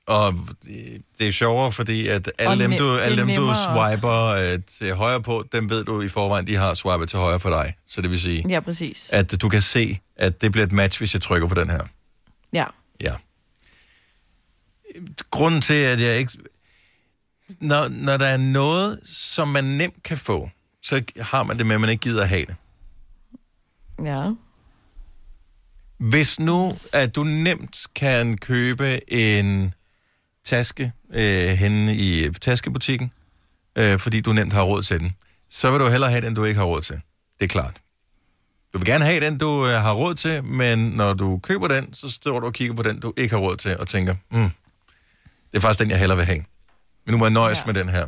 Og 0.06 0.34
det 1.18 1.26
er 1.28 1.30
sjovere, 1.32 1.72
fordi 1.72 2.08
at 2.08 2.32
alle 2.38 2.64
dem, 2.64 2.72
du, 2.78 2.96
alle 2.96 3.16
dem, 3.16 3.26
du 3.28 3.32
nemmere 3.34 3.50
også. 3.50 3.90
swiper 3.90 4.12
øh, 4.52 4.58
til 4.78 4.94
højre 4.94 5.22
på, 5.22 5.44
dem 5.52 5.70
ved 5.70 5.84
du 5.84 6.00
i 6.00 6.08
forvejen, 6.08 6.46
de 6.46 6.56
har 6.56 6.74
swipet 6.74 7.08
til 7.08 7.18
højre 7.18 7.38
på 7.40 7.50
dig. 7.50 7.74
Så 7.86 8.02
det 8.02 8.10
vil 8.10 8.20
sige, 8.20 8.44
Ja, 8.48 8.60
præcis. 8.60 9.10
at 9.12 9.40
du 9.42 9.48
kan 9.48 9.62
se, 9.62 9.98
at 10.16 10.40
det 10.40 10.52
bliver 10.52 10.66
et 10.66 10.72
match, 10.72 11.00
hvis 11.00 11.14
jeg 11.14 11.22
trykker 11.22 11.48
på 11.48 11.54
den 11.54 11.70
her. 11.70 11.80
Ja. 12.52 12.64
Ja. 13.00 13.12
Grunden 15.30 15.62
til, 15.62 15.74
at 15.74 16.00
jeg 16.00 16.18
ikke... 16.18 16.32
Når, 17.60 17.88
når 17.88 18.16
der 18.16 18.26
er 18.26 18.36
noget, 18.36 19.00
som 19.06 19.48
man 19.48 19.64
nemt 19.64 20.02
kan 20.02 20.18
få, 20.18 20.50
så 20.82 21.02
har 21.20 21.42
man 21.42 21.58
det 21.58 21.66
med, 21.66 21.74
at 21.74 21.80
man 21.80 21.90
ikke 21.90 22.00
gider 22.02 22.22
at 22.22 22.28
have 22.28 22.46
det. 22.46 22.56
Ja. 24.04 24.30
Hvis 25.98 26.40
nu, 26.40 26.72
at 26.92 27.16
du 27.16 27.24
nemt 27.24 27.78
kan 27.94 28.36
købe 28.38 29.12
en 29.12 29.74
taske 30.46 30.92
øh, 31.12 31.48
henne 31.48 31.96
i 31.96 32.30
taskebutikken, 32.40 33.12
øh, 33.78 33.98
fordi 33.98 34.20
du 34.20 34.32
nemt 34.32 34.52
har 34.52 34.62
råd 34.62 34.82
til 34.82 35.00
den, 35.00 35.12
så 35.48 35.70
vil 35.70 35.80
du 35.80 35.88
hellere 35.88 36.10
have 36.10 36.22
den, 36.26 36.34
du 36.34 36.44
ikke 36.44 36.58
har 36.58 36.66
råd 36.66 36.82
til. 36.82 37.00
Det 37.38 37.44
er 37.44 37.48
klart. 37.48 37.80
Du 38.74 38.78
vil 38.78 38.86
gerne 38.86 39.04
have 39.04 39.20
den, 39.20 39.38
du 39.38 39.66
øh, 39.66 39.72
har 39.72 39.92
råd 39.92 40.14
til, 40.14 40.44
men 40.44 40.78
når 40.78 41.14
du 41.14 41.38
køber 41.38 41.68
den, 41.68 41.94
så 41.94 42.10
står 42.10 42.40
du 42.40 42.46
og 42.46 42.52
kigger 42.52 42.74
på 42.74 42.82
den, 42.82 43.00
du 43.00 43.12
ikke 43.16 43.34
har 43.34 43.42
råd 43.42 43.56
til, 43.56 43.78
og 43.78 43.88
tænker, 43.88 44.14
mm, 44.30 44.50
Det 45.50 45.56
er 45.56 45.60
faktisk 45.60 45.80
den, 45.80 45.90
jeg 45.90 45.98
hellere 45.98 46.16
vil 46.16 46.26
have. 46.26 46.44
Men 47.06 47.12
nu 47.12 47.16
må 47.16 47.24
jeg 47.24 47.32
nøjes 47.32 47.58
ja. 47.58 47.66
med 47.66 47.74
den 47.74 47.88
her. 47.88 48.06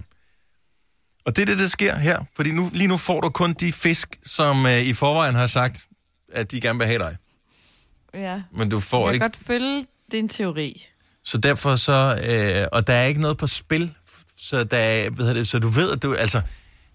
Og 1.26 1.36
det 1.36 1.42
er 1.42 1.46
det, 1.46 1.58
der 1.58 1.66
sker 1.66 1.96
her. 1.98 2.24
Fordi 2.36 2.52
nu, 2.52 2.70
lige 2.72 2.88
nu 2.88 2.96
får 2.96 3.20
du 3.20 3.28
kun 3.28 3.52
de 3.52 3.72
fisk, 3.72 4.18
som 4.24 4.66
øh, 4.66 4.82
i 4.82 4.92
forvejen 4.92 5.34
har 5.34 5.46
sagt, 5.46 5.86
at 6.32 6.50
de 6.50 6.60
gerne 6.60 6.78
vil 6.78 6.86
have 6.86 6.98
dig. 6.98 7.16
Ja. 8.14 8.42
Men 8.52 8.68
du 8.68 8.80
får 8.80 8.98
jeg 8.98 9.06
kan 9.06 9.14
ikke... 9.14 9.24
godt 9.24 9.46
følge 9.46 9.86
din 10.12 10.28
teori. 10.28 10.86
Så 11.28 11.38
derfor 11.38 11.76
så... 11.76 12.20
Øh, 12.24 12.66
og 12.72 12.86
der 12.86 12.92
er 12.92 13.04
ikke 13.04 13.20
noget 13.20 13.38
på 13.38 13.46
spil. 13.46 13.94
Så, 14.38 14.64
der 14.64 14.76
er, 14.76 15.10
hvad 15.10 15.24
hedder 15.26 15.40
det, 15.40 15.48
så 15.48 15.58
du 15.58 15.68
ved, 15.68 15.92
at 15.92 16.02
du... 16.02 16.14
Altså, 16.14 16.40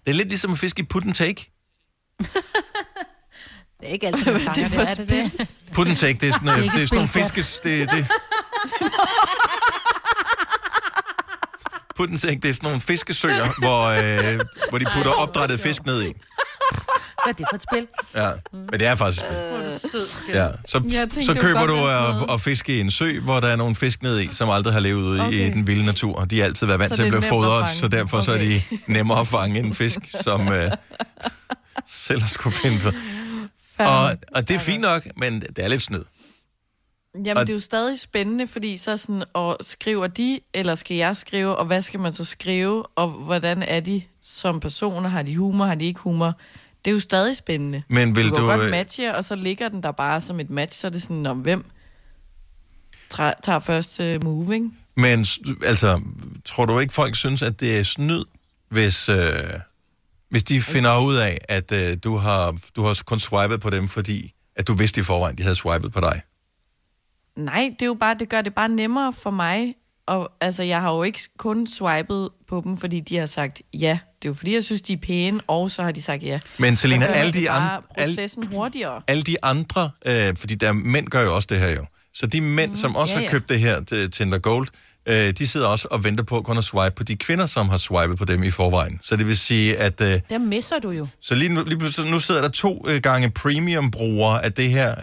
det 0.04 0.10
er 0.10 0.14
lidt 0.14 0.28
ligesom 0.28 0.52
at 0.52 0.58
fiske 0.58 0.82
i 0.82 0.84
put 0.84 1.04
and 1.04 1.14
take. 1.14 1.50
Det 3.80 3.88
er 3.88 3.92
ikke 3.92 4.06
altid, 4.06 4.32
man 4.32 4.40
fanger 4.44 4.64
det, 4.64 4.88
er 4.88 4.94
det 4.94 5.08
det? 5.08 5.48
Put 5.74 5.88
and 5.88 5.96
take, 5.96 6.18
det 6.20 6.28
er 6.28 6.32
sådan, 6.32 6.46
Det 6.46 6.56
er 6.56 6.62
det 6.62 6.72
det 6.72 6.82
er 6.82 6.86
sådan 6.86 6.96
nogle 6.96 7.08
fiskes... 7.08 7.58
Det, 7.58 7.90
det, 7.90 8.06
put 11.96 12.10
and 12.10 12.18
take, 12.18 12.40
det 12.40 12.48
er 12.48 12.52
sådan 12.52 12.66
nogle 12.66 12.80
fiskesøer, 12.80 13.48
hvor, 13.58 13.82
øh, 13.84 14.40
hvor 14.70 14.78
de 14.78 14.86
putter 14.94 15.12
opdrættet 15.12 15.60
fisk 15.60 15.86
ned 15.86 16.02
i. 16.02 16.12
Hvad 17.24 17.32
er 17.34 17.36
det 17.36 17.46
for 17.50 17.56
et 17.56 17.62
spil? 17.62 17.86
Ja, 18.14 18.28
men 18.52 18.68
det 18.72 18.86
er 18.86 18.94
faktisk 18.94 19.24
et 19.24 19.80
spil. 19.80 20.06
Skat. 20.06 20.34
Ja, 20.36 20.48
så, 20.66 20.80
tænkte, 20.80 21.24
så 21.24 21.34
køber 21.34 21.66
du 21.66 21.74
at, 21.74 21.80
noget. 22.14 22.30
at 22.30 22.40
fiske 22.40 22.76
i 22.76 22.80
en 22.80 22.90
sø, 22.90 23.20
hvor 23.20 23.40
der 23.40 23.48
er 23.48 23.56
nogle 23.56 23.74
fisk 23.74 24.02
ned 24.02 24.20
i, 24.20 24.28
som 24.32 24.50
aldrig 24.50 24.72
har 24.72 24.80
levet 24.80 25.02
ude 25.02 25.20
okay. 25.20 25.32
i 25.32 25.50
den 25.50 25.66
vilde 25.66 25.86
natur. 25.86 26.24
De 26.24 26.38
har 26.38 26.44
altid 26.44 26.66
været 26.66 26.78
vant 26.80 26.88
Så 26.90 26.94
til 26.96 27.02
at 27.02 27.06
er 27.06 27.10
blive 27.10 27.24
at 27.24 27.28
fodret, 27.28 27.68
så 27.68 27.88
derfor 27.88 28.16
okay. 28.16 28.24
så 28.24 28.32
er 28.32 28.38
de 28.38 28.62
nemmere 28.92 29.20
at 29.20 29.26
fange 29.26 29.58
en 29.58 29.74
fisk, 29.74 29.98
som 30.20 30.52
øh, 30.52 30.70
selv 31.86 32.20
har 32.20 32.28
skulle 32.28 32.56
finde 32.56 32.80
for. 32.80 32.92
Og, 33.78 34.16
og 34.34 34.48
det 34.48 34.54
er 34.54 34.58
fint 34.58 34.80
nok, 34.80 35.02
men 35.16 35.40
det 35.40 35.58
er 35.58 35.68
lidt 35.68 35.82
snyd. 35.82 36.04
Jamen, 37.14 37.36
Og- 37.36 37.46
det 37.46 37.52
er 37.52 37.56
jo 37.56 37.60
stadig 37.60 38.00
spændende, 38.00 38.46
fordi 38.46 38.76
så 38.76 38.96
sådan, 38.96 39.24
og 39.32 39.56
skriver 39.60 40.06
de, 40.06 40.40
eller 40.54 40.74
skal 40.74 40.96
jeg 40.96 41.16
skrive, 41.16 41.56
og 41.56 41.64
hvad 41.66 41.82
skal 41.82 42.00
man 42.00 42.12
så 42.12 42.24
skrive, 42.24 42.86
og 42.86 43.08
hvordan 43.10 43.62
er 43.62 43.80
de 43.80 44.02
som 44.22 44.60
personer? 44.60 45.08
Har 45.08 45.22
de 45.22 45.36
humor, 45.36 45.66
har 45.66 45.74
de 45.74 45.84
ikke 45.84 46.00
humor? 46.00 46.34
Det 46.84 46.90
er 46.90 46.92
jo 46.92 47.00
stadig 47.00 47.36
spændende. 47.36 47.82
Men 47.88 48.16
vil 48.16 48.28
du 48.28 48.34
kan 48.34 48.42
du, 48.42 48.50
godt 48.50 48.60
øh, 48.60 48.70
matche, 48.70 49.14
og 49.14 49.24
så 49.24 49.34
ligger 49.34 49.68
den 49.68 49.82
der 49.82 49.92
bare 49.92 50.20
som 50.20 50.40
et 50.40 50.50
match, 50.50 50.80
så 50.80 50.86
er 50.86 50.90
det 50.90 51.02
sådan, 51.02 51.26
om 51.26 51.38
hvem 51.38 51.64
tager 53.42 53.58
første 53.58 54.18
move, 54.18 54.54
ikke? 54.54 54.70
Men 54.96 55.26
altså, 55.64 56.00
tror 56.44 56.66
du 56.66 56.78
ikke, 56.78 56.94
folk 56.94 57.16
synes, 57.16 57.42
at 57.42 57.60
det 57.60 57.78
er 57.78 57.82
snyd, 57.82 58.24
hvis, 58.68 59.08
øh, 59.08 59.44
hvis 60.28 60.44
de 60.44 60.62
finder 60.62 61.04
ud 61.04 61.16
af, 61.16 61.38
at 61.48 61.72
øh, 61.72 61.96
du, 62.04 62.16
har, 62.16 62.56
du 62.76 62.82
har 62.82 63.02
kun 63.06 63.20
swipet 63.20 63.60
på 63.60 63.70
dem, 63.70 63.88
fordi 63.88 64.34
at 64.56 64.68
du 64.68 64.74
vidste 64.74 65.00
i 65.00 65.04
forvejen, 65.04 65.38
de 65.38 65.42
havde 65.42 65.56
swipet 65.56 65.92
på 65.92 66.00
dig? 66.00 66.22
Nej, 67.36 67.70
det 67.72 67.82
er 67.82 67.86
jo 67.86 67.94
bare, 67.94 68.16
det 68.18 68.28
gør 68.28 68.42
det 68.42 68.54
bare 68.54 68.68
nemmere 68.68 69.12
for 69.12 69.30
mig. 69.30 69.74
Og 70.06 70.32
altså, 70.40 70.62
jeg 70.62 70.80
har 70.80 70.92
jo 70.94 71.02
ikke 71.02 71.20
kun 71.38 71.66
swipet 71.66 72.28
på 72.48 72.60
dem, 72.64 72.76
fordi 72.76 73.00
de 73.00 73.16
har 73.16 73.26
sagt 73.26 73.62
ja. 73.74 73.98
Det 74.22 74.28
er 74.28 74.30
jo 74.30 74.34
fordi, 74.34 74.54
jeg 74.54 74.64
synes, 74.64 74.82
de 74.82 74.92
er 74.92 74.96
pæne, 74.96 75.40
og 75.46 75.70
så 75.70 75.82
har 75.82 75.92
de 75.92 76.02
sagt 76.02 76.22
ja. 76.22 76.40
Men 76.58 76.76
Selina, 76.76 77.06
Så 77.06 77.12
alle 77.12 77.32
det 77.32 77.40
de 77.40 77.50
andre- 77.50 77.80
alle- 77.96 78.14
processen 78.14 78.46
hurtigere. 78.46 79.02
alle 79.06 79.22
de 79.22 79.36
andre, 79.44 79.90
øh, 80.06 80.36
fordi 80.36 80.54
der 80.54 80.72
mænd 80.72 81.08
gør 81.08 81.22
jo 81.22 81.34
også 81.34 81.46
det 81.50 81.58
her 81.60 81.70
jo. 81.70 81.84
Så 82.14 82.26
de 82.26 82.40
mænd, 82.40 82.70
mm, 82.70 82.76
som 82.76 82.96
også 82.96 83.12
ja, 83.14 83.18
har 83.18 83.24
ja. 83.24 83.30
købt 83.30 83.48
det 83.48 83.60
her 83.60 83.84
til 83.84 84.10
Tinder 84.10 84.38
Gold, 84.38 84.68
øh, 85.06 85.30
de 85.38 85.46
sidder 85.46 85.66
også 85.66 85.88
og 85.90 86.04
venter 86.04 86.24
på 86.24 86.42
kun 86.42 86.58
at 86.58 86.64
swipe 86.64 86.94
på 86.96 87.04
de 87.04 87.16
kvinder, 87.16 87.46
som 87.46 87.68
har 87.68 87.76
swipet 87.76 88.18
på 88.18 88.24
dem 88.24 88.42
i 88.42 88.50
forvejen. 88.50 88.98
Så 89.02 89.16
det 89.16 89.26
vil 89.26 89.36
sige, 89.36 89.76
at... 89.76 90.00
Øh, 90.00 90.20
Der 90.30 90.38
misser 90.38 90.78
du 90.78 90.90
jo. 90.90 91.06
så 91.20 91.34
lige 91.34 91.48
nu, 91.48 91.62
lige 91.66 91.78
pludselig, 91.78 92.10
nu 92.10 92.18
sidder 92.18 92.40
der 92.42 92.48
to 92.48 92.84
øh, 92.88 93.00
gange 93.02 93.30
premium-brugere 93.30 94.44
af 94.44 94.52
det 94.52 94.70
her 94.70 94.94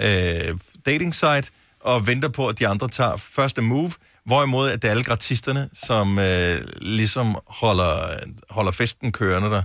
øh, 0.50 0.58
dating 0.86 1.16
site 1.16 1.44
og 1.80 2.08
venter 2.08 2.30
på, 2.30 2.48
at 2.48 2.60
de 2.60 2.68
andre 2.68 2.88
tager 2.88 3.18
første 3.18 3.62
move, 3.62 3.92
hvorimod 4.26 4.70
at 4.70 4.82
det 4.82 4.88
er 4.88 4.92
alle 4.92 5.04
gratisterne, 5.04 5.70
som 5.74 6.20
øh, 6.20 6.60
ligesom 6.82 7.36
holder, 7.48 8.20
holder 8.50 8.72
festen 8.72 9.12
kørende 9.12 9.50
der. 9.50 9.64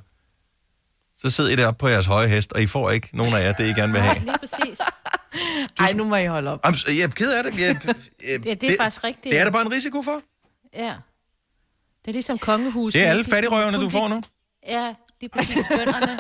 Så 1.19 1.31
sidder 1.31 1.51
I 1.51 1.57
deroppe 1.57 1.79
på 1.79 1.89
jeres 1.89 2.07
høje 2.07 2.29
hest, 2.29 2.53
og 2.53 2.63
I 2.63 2.67
får 2.67 2.91
ikke 2.91 3.09
nogen 3.13 3.35
af 3.35 3.41
jer, 3.45 3.53
det 3.53 3.65
I 3.69 3.81
gerne 3.81 3.93
vil 3.93 4.03
have. 4.03 4.19
Lige 4.19 4.39
præcis. 4.39 4.81
Ej, 5.81 5.93
nu 5.93 6.05
må 6.05 6.17
I 6.17 6.27
holde 6.27 6.51
op. 6.53 6.61
Jamen, 6.65 6.79
jeg 6.89 7.03
er 7.05 7.09
ked 7.09 7.33
af 7.33 7.45
det. 7.45 7.61
Jeg, 7.61 7.77
jeg, 7.87 8.41
Ja, 8.47 8.55
det 8.55 8.63
er 8.73 8.77
faktisk 8.81 9.05
rigtigt. 9.05 9.33
Det 9.33 9.41
er 9.41 9.45
der 9.45 9.51
bare 9.51 9.63
en 9.67 9.73
risiko 9.73 10.03
for. 10.03 10.21
Ja. 10.75 10.95
Det 12.05 12.09
er 12.09 12.13
ligesom 12.13 12.39
kongehus. 12.39 12.93
Det 12.93 13.03
er 13.07 13.11
alle 13.11 13.25
fattigrøverne, 13.25 13.81
du 13.81 13.91
får 13.91 14.09
nu. 14.09 14.23
Ja, 14.69 14.95
det 15.21 15.31
er 15.33 15.37
præcis 15.39 15.59
bønderne. 15.77 16.19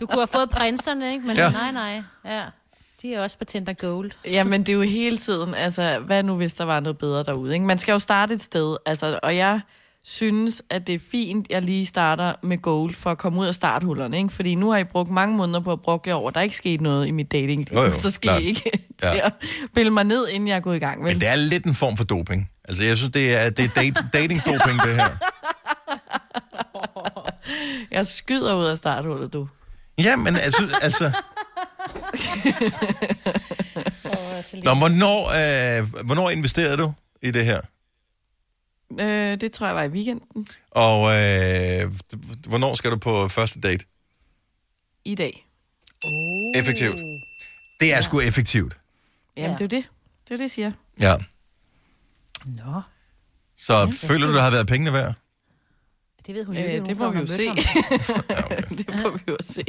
Du 0.00 0.06
kunne 0.06 0.20
have 0.20 0.26
fået 0.28 0.50
prinserne, 0.50 1.12
ikke? 1.12 1.26
Men 1.26 1.36
ja. 1.36 1.50
nej, 1.50 1.70
nej. 1.72 2.02
Ja. 2.24 2.44
De 3.02 3.14
er 3.14 3.22
også 3.22 3.38
på 3.38 3.44
Tinder 3.44 3.72
Gold. 3.72 4.10
Jamen, 4.24 4.60
det 4.60 4.68
er 4.68 4.76
jo 4.76 4.82
hele 4.82 5.16
tiden, 5.18 5.54
altså, 5.54 5.98
hvad 6.06 6.22
nu, 6.22 6.34
hvis 6.36 6.54
der 6.54 6.64
var 6.64 6.80
noget 6.80 6.98
bedre 6.98 7.22
derude, 7.22 7.54
ikke? 7.54 7.66
Man 7.66 7.78
skal 7.78 7.92
jo 7.92 7.98
starte 7.98 8.34
et 8.34 8.42
sted, 8.42 8.76
altså, 8.86 9.20
og 9.22 9.36
jeg 9.36 9.60
synes, 10.04 10.62
at 10.70 10.86
det 10.86 10.94
er 10.94 10.98
fint, 11.10 11.46
jeg 11.50 11.62
lige 11.62 11.86
starter 11.86 12.32
med 12.42 12.58
gold 12.62 12.94
for 12.94 13.10
at 13.10 13.18
komme 13.18 13.40
ud 13.40 13.46
af 13.46 13.54
starthullerne, 13.54 14.18
ikke? 14.18 14.30
Fordi 14.30 14.54
nu 14.54 14.70
har 14.70 14.78
I 14.78 14.84
brugt 14.84 15.10
mange 15.10 15.36
måneder 15.36 15.60
på 15.60 15.72
at 15.72 15.80
bruge 15.82 16.00
jer 16.06 16.14
over. 16.14 16.30
Der 16.30 16.40
er 16.40 16.44
ikke 16.44 16.56
sket 16.56 16.80
noget 16.80 17.06
i 17.06 17.10
mit 17.10 17.32
dating 17.32 17.68
Jo, 17.72 17.82
jo, 17.82 17.98
så 17.98 18.10
skal 18.10 18.28
klart. 18.28 18.42
I 18.42 18.46
ikke 18.46 18.70
Ja. 19.02 19.10
til 19.12 19.20
at 19.24 19.32
pille 19.74 19.90
mig 19.92 20.04
ned, 20.04 20.28
inden 20.28 20.48
jeg 20.48 20.56
er 20.56 20.60
gået 20.60 20.76
i 20.76 20.78
gang, 20.78 21.04
vel? 21.04 21.12
Men 21.12 21.20
det 21.20 21.28
er 21.28 21.34
lidt 21.36 21.64
en 21.64 21.74
form 21.74 21.96
for 21.96 22.04
doping. 22.04 22.50
Altså, 22.68 22.84
jeg 22.84 22.96
synes, 22.96 23.12
det 23.12 23.36
er, 23.36 23.50
det 23.50 23.64
er 23.64 23.68
date, 23.68 24.00
dating-doping, 24.12 24.82
det 24.86 24.96
her. 24.96 25.08
Jeg 27.90 28.06
skyder 28.06 28.54
ud 28.54 28.64
af 28.64 28.78
starthullet, 28.78 29.32
du. 29.32 29.48
Ja, 29.98 30.16
men 30.16 30.36
altså... 30.36 30.76
altså 30.82 31.12
Nå, 34.64 34.74
hvornår, 34.74 35.20
øh, 35.80 36.04
hvornår 36.04 36.30
investerede 36.30 36.76
du 36.76 36.92
i 37.22 37.30
det 37.30 37.44
her? 37.44 37.60
Øh, 39.00 39.40
det 39.40 39.52
tror 39.52 39.66
jeg 39.66 39.76
var 39.76 39.82
i 39.82 39.88
weekenden 39.88 40.46
Og 40.70 41.00
øh, 41.02 41.92
hvornår 42.48 42.74
skal 42.74 42.90
du 42.90 42.96
på 42.96 43.28
første 43.28 43.60
date? 43.60 43.84
i 45.04 45.14
dag. 45.14 45.46
Oh. 46.04 46.60
Effektivt. 46.60 46.96
Det 47.80 47.94
er 47.94 48.00
sgu 48.00 48.20
effektivt. 48.20 48.76
Jamen, 49.36 49.50
Ja. 49.50 49.56
det 49.56 49.60
er 49.74 49.76
jo 49.76 49.82
det. 49.82 49.88
Det 50.28 50.34
er 50.34 50.36
det, 50.36 50.42
jeg 50.42 50.50
siger. 50.50 50.72
Ja. 51.00 51.16
Nå. 52.44 52.80
Så 53.56 53.74
ja, 53.78 53.86
føler 54.08 54.26
du, 54.26 54.34
der 54.34 54.40
har 54.42 54.50
været 54.50 54.66
pengene 54.66 54.92
værd? 54.92 55.14
Det 56.26 56.34
ved 56.34 56.44
hun 56.44 56.56
Øh, 56.56 56.62
ikke. 56.64 56.84
det 56.84 56.96
hun 56.96 57.06
må 57.06 57.12
får 57.12 57.14
vi 57.18 57.18
jo 57.18 57.26
se. 57.26 57.48
det 58.78 59.02
må 59.02 59.10
vi 59.10 59.20
jo 59.28 59.36
se. 59.44 59.64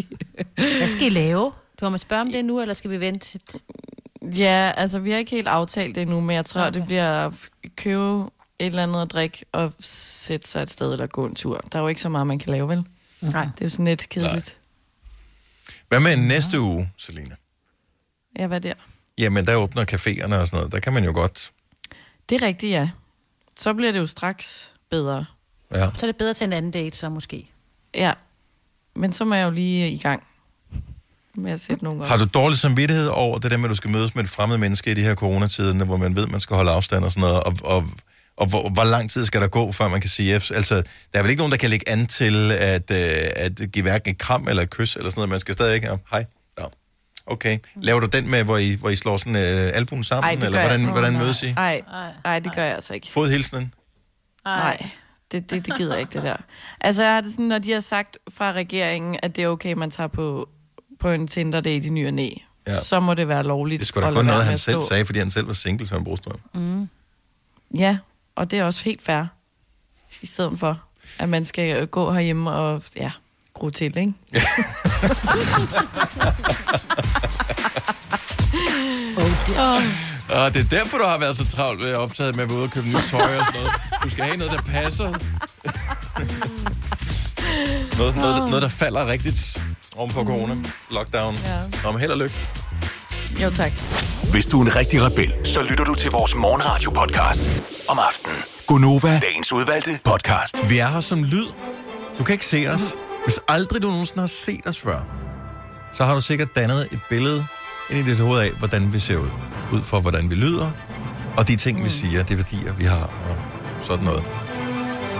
Hvad 0.55 0.87
skal 0.87 1.07
I 1.07 1.09
lave? 1.09 1.51
Du 1.81 1.89
har 1.89 1.97
spørge 1.97 2.21
om 2.21 2.31
det 2.31 2.45
nu, 2.45 2.61
eller 2.61 2.73
skal 2.73 2.91
vi 2.91 2.99
vente? 2.99 3.37
til- 3.39 3.61
Ja, 4.39 4.71
altså 4.77 4.99
vi 4.99 5.11
har 5.11 5.17
ikke 5.17 5.31
helt 5.31 5.47
aftalt 5.47 5.95
det 5.95 6.01
endnu, 6.01 6.19
men 6.19 6.35
jeg 6.35 6.45
tror, 6.45 6.61
okay. 6.61 6.73
det 6.73 6.85
bliver 6.85 7.25
at 7.27 7.33
købe 7.75 8.23
et 8.59 8.65
eller 8.65 8.83
andet 8.83 9.01
at 9.01 9.11
drikke 9.11 9.45
og 9.51 9.73
sætte 9.79 10.47
sig 10.47 10.61
et 10.63 10.69
sted 10.69 10.91
eller 10.93 11.07
gå 11.07 11.25
en 11.25 11.35
tur. 11.35 11.61
Der 11.71 11.77
er 11.79 11.81
jo 11.83 11.87
ikke 11.87 12.01
så 12.01 12.09
meget, 12.09 12.27
man 12.27 12.39
kan 12.39 12.49
lave, 12.51 12.69
vel? 12.69 12.83
Nej. 13.21 13.43
Det 13.43 13.61
er 13.61 13.65
jo 13.65 13.69
sådan 13.69 13.85
lidt 13.85 14.09
kedeligt. 14.09 14.57
Hvad 15.87 15.99
med 15.99 16.15
næste 16.17 16.59
uge, 16.59 16.91
Selina? 16.97 17.35
Ja, 18.39 18.47
hvad 18.47 18.61
der? 18.61 18.73
Jamen, 19.17 19.45
der 19.47 19.55
åbner 19.55 19.85
caféerne 19.85 20.35
og 20.35 20.47
sådan 20.47 20.57
noget. 20.57 20.71
Der 20.71 20.79
kan 20.79 20.93
man 20.93 21.03
jo 21.03 21.11
godt... 21.11 21.51
Det 22.29 22.41
er 22.41 22.47
rigtigt, 22.47 22.71
ja. 22.71 22.89
Så 23.57 23.73
bliver 23.73 23.91
det 23.91 23.99
jo 23.99 24.05
straks 24.05 24.71
bedre. 24.89 25.25
Ja. 25.73 25.89
Så 25.97 26.05
er 26.05 26.05
det 26.05 26.17
bedre 26.17 26.33
til 26.33 26.45
en 26.45 26.53
anden 26.53 26.71
date, 26.71 26.97
så 26.97 27.09
måske. 27.09 27.49
Ja. 27.95 28.13
Men 28.95 29.13
så 29.13 29.25
må 29.25 29.35
jeg 29.35 29.45
jo 29.45 29.49
lige 29.51 29.89
i 29.91 29.97
gang 29.97 30.23
med 31.35 31.51
at 31.51 31.59
sætte 31.59 31.83
nogle 31.83 32.01
op. 32.01 32.07
Har 32.07 32.17
du 32.17 32.25
dårlig 32.25 32.57
samvittighed 32.57 33.07
over 33.07 33.39
det 33.39 33.51
der 33.51 33.57
med, 33.57 33.65
at 33.65 33.69
du 33.69 33.75
skal 33.75 33.91
mødes 33.91 34.15
med 34.15 34.23
et 34.23 34.29
fremmed 34.29 34.57
menneske 34.57 34.91
i 34.91 34.93
de 34.93 35.03
her 35.03 35.15
coronatider, 35.15 35.85
hvor 35.85 35.97
man 35.97 36.15
ved, 36.15 36.27
man 36.27 36.39
skal 36.39 36.55
holde 36.55 36.71
afstand 36.71 37.03
og 37.03 37.11
sådan 37.11 37.21
noget, 37.21 37.43
og, 37.43 37.53
og, 37.63 37.87
og 38.37 38.47
hvor, 38.47 38.69
hvor 38.69 38.83
lang 38.83 39.09
tid 39.11 39.25
skal 39.25 39.41
der 39.41 39.47
gå, 39.47 39.71
før 39.71 39.87
man 39.87 40.01
kan 40.01 40.09
sige? 40.09 40.33
Altså, 40.33 40.75
der 41.13 41.19
er 41.19 41.21
vel 41.21 41.29
ikke 41.29 41.39
nogen, 41.39 41.51
der 41.51 41.57
kan 41.57 41.69
lægge 41.69 41.89
an 41.89 42.07
til 42.07 42.51
at, 42.51 42.91
øh, 42.91 43.31
at 43.35 43.61
give 43.71 43.83
hverken 43.83 44.11
et 44.11 44.17
kram 44.17 44.47
eller 44.47 44.63
et 44.63 44.69
kys 44.69 44.95
eller 44.95 45.09
sådan 45.09 45.19
noget. 45.19 45.29
Man 45.29 45.39
skal 45.39 45.53
stadig 45.53 45.75
ikke 45.75 45.87
hej, 46.11 46.25
ja. 46.59 46.65
Okay. 47.25 47.57
Laver 47.75 47.99
du 47.99 48.07
den 48.07 48.31
med, 48.31 48.43
hvor 48.43 48.57
I, 48.57 48.73
hvor 48.73 48.89
I 48.89 48.95
slår 48.95 49.17
sådan 49.17 49.35
øh, 49.35 49.75
albuen 49.75 50.03
sammen, 50.03 50.23
Ej, 50.23 50.45
eller 50.45 50.59
hvordan, 50.59 50.81
jeg 50.81 50.91
hvordan 50.91 51.15
altså. 51.15 51.23
mødes 51.23 51.43
I? 51.43 51.53
Ej, 51.57 51.81
ej, 52.25 52.39
det 52.39 52.55
gør 52.55 52.63
jeg 52.63 52.75
altså 52.75 52.93
ikke. 52.93 53.11
Fodhilsenen? 53.11 53.73
Nej, 54.45 54.89
det, 55.31 55.49
det, 55.49 55.65
det 55.65 55.77
gider 55.77 55.93
jeg 55.93 56.01
ikke, 56.01 56.13
det 56.13 56.23
der. 56.23 56.37
Altså, 56.81 57.03
jeg 57.03 57.11
har 57.13 57.21
det 57.21 57.31
sådan, 57.31 57.45
når 57.45 57.59
de 57.59 57.71
har 57.71 57.79
sagt 57.79 58.17
fra 58.29 58.51
regeringen, 58.51 59.19
at 59.23 59.35
det 59.35 59.43
er 59.43 59.47
okay, 59.47 59.73
man 59.73 59.91
tager 59.91 60.07
på, 60.07 60.49
på 61.01 61.09
en 61.09 61.27
Tinder-date 61.27 61.87
i 61.87 61.89
ny 61.89 62.07
og 62.07 62.13
næ, 62.13 62.29
Ja. 62.67 62.77
så 62.77 62.99
må 62.99 63.13
det 63.13 63.27
være 63.27 63.43
lovligt. 63.43 63.79
Det 63.79 63.87
skulle 63.87 64.07
da 64.07 64.13
kun 64.13 64.25
noget, 64.25 64.45
han 64.45 64.57
selv 64.57 64.81
sagde, 64.81 65.05
fordi 65.05 65.19
han 65.19 65.31
selv 65.31 65.47
var 65.47 65.53
single, 65.53 65.87
Søren 65.87 66.03
Brostrøm. 66.03 66.39
Mm. 66.53 66.89
Ja, 67.77 67.97
og 68.35 68.51
det 68.51 68.59
er 68.59 68.63
også 68.63 68.83
helt 68.83 69.01
fair. 69.03 69.23
I 70.21 70.25
stedet 70.25 70.59
for, 70.59 70.81
at 71.19 71.29
man 71.29 71.45
skal 71.45 71.87
gå 71.87 72.13
herhjemme 72.13 72.51
og 72.51 72.83
ja, 72.95 73.11
gro 73.53 73.69
til, 73.69 73.97
ikke? 73.97 74.13
oh, 79.57 79.83
Og 80.43 80.53
det 80.53 80.65
er 80.65 80.69
derfor, 80.79 80.97
du 80.97 81.03
har 81.03 81.17
været 81.17 81.37
så 81.37 81.45
travlt 81.45 81.81
ved 81.81 81.89
at 81.89 81.97
optaget 81.97 82.35
med 82.35 82.43
at 82.43 82.49
være 82.49 82.57
ude 82.57 82.65
og 82.65 82.71
købe 82.71 82.87
nyt 82.87 82.95
tøj 83.09 83.37
og 83.37 83.45
sådan 83.45 83.61
noget. 83.61 83.71
Du 84.03 84.09
skal 84.09 84.23
have 84.23 84.37
noget, 84.37 84.53
der 84.53 84.61
passer. 84.61 85.07
noget, 87.97 88.15
noget, 88.15 88.49
noget, 88.49 88.61
der 88.61 88.69
falder 88.69 89.07
rigtigt 89.07 89.61
oven 89.95 90.11
på 90.11 90.23
corona. 90.23 90.55
Lockdown. 90.91 91.35
Ja. 91.83 91.91
Men 91.91 91.99
held 91.99 92.11
og 92.11 92.17
lykke. 92.17 92.35
Jo, 93.41 93.49
tak. 93.49 93.71
Hvis 94.31 94.47
du 94.47 94.61
er 94.61 94.65
en 94.65 94.75
rigtig 94.75 95.01
rebel, 95.03 95.33
så 95.43 95.61
lytter 95.61 95.83
du 95.83 95.95
til 95.95 96.11
vores 96.11 96.35
morgenradio-podcast 96.35 97.49
om 97.89 97.99
aftenen. 97.99 98.37
Gonova, 98.67 99.19
dagens 99.19 99.53
udvalgte 99.53 99.91
podcast. 100.03 100.69
Vi 100.69 100.77
er 100.77 100.87
her 100.87 101.01
som 101.01 101.23
lyd. 101.23 101.47
Du 102.17 102.23
kan 102.23 102.33
ikke 102.33 102.45
se 102.45 102.67
os. 102.67 102.81
Hvis 103.23 103.39
aldrig 103.47 103.81
du 103.81 103.87
nogensinde 103.87 104.21
har 104.21 104.27
set 104.27 104.61
os 104.65 104.79
før, 104.79 104.99
så 105.93 106.05
har 106.05 106.15
du 106.15 106.21
sikkert 106.21 106.55
dannet 106.55 106.87
et 106.91 106.99
billede 107.09 107.45
ind 107.89 108.07
i 108.07 108.11
dit 108.11 108.19
hoved 108.19 108.39
af, 108.39 108.51
hvordan 108.51 108.93
vi 108.93 108.99
ser 108.99 109.17
ud. 109.17 109.29
Ud 109.73 109.81
fra, 109.81 109.99
hvordan 109.99 110.29
vi 110.29 110.35
lyder, 110.35 110.71
og 111.37 111.47
de 111.47 111.55
ting, 111.55 111.83
vi 111.83 111.89
siger, 111.89 112.23
det 112.23 112.37
værdier, 112.37 112.73
vi 112.73 112.83
har, 112.83 113.03
og 113.29 113.35
sådan 113.81 114.05
noget. 114.05 114.23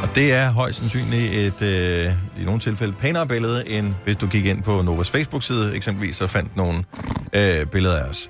Og 0.02 0.16
det 0.16 0.34
er 0.34 0.52
højst 0.52 0.80
sandsynligt 0.80 1.34
et, 1.34 1.62
øh, 1.62 2.14
i 2.42 2.46
nogle 2.46 2.60
tilfælde, 2.60 2.94
pænere 2.94 3.28
billede, 3.28 3.70
end 3.70 3.94
hvis 4.04 4.16
du 4.16 4.28
gik 4.28 4.46
ind 4.46 4.64
på 4.64 4.82
Novas 4.82 5.10
Facebook-side, 5.10 5.76
eksempelvis, 5.76 6.22
og 6.22 6.30
fandt 6.30 6.56
nogle 6.56 6.84
øh, 7.34 7.66
billeder 7.66 7.98
af 7.98 8.10
os. 8.10 8.30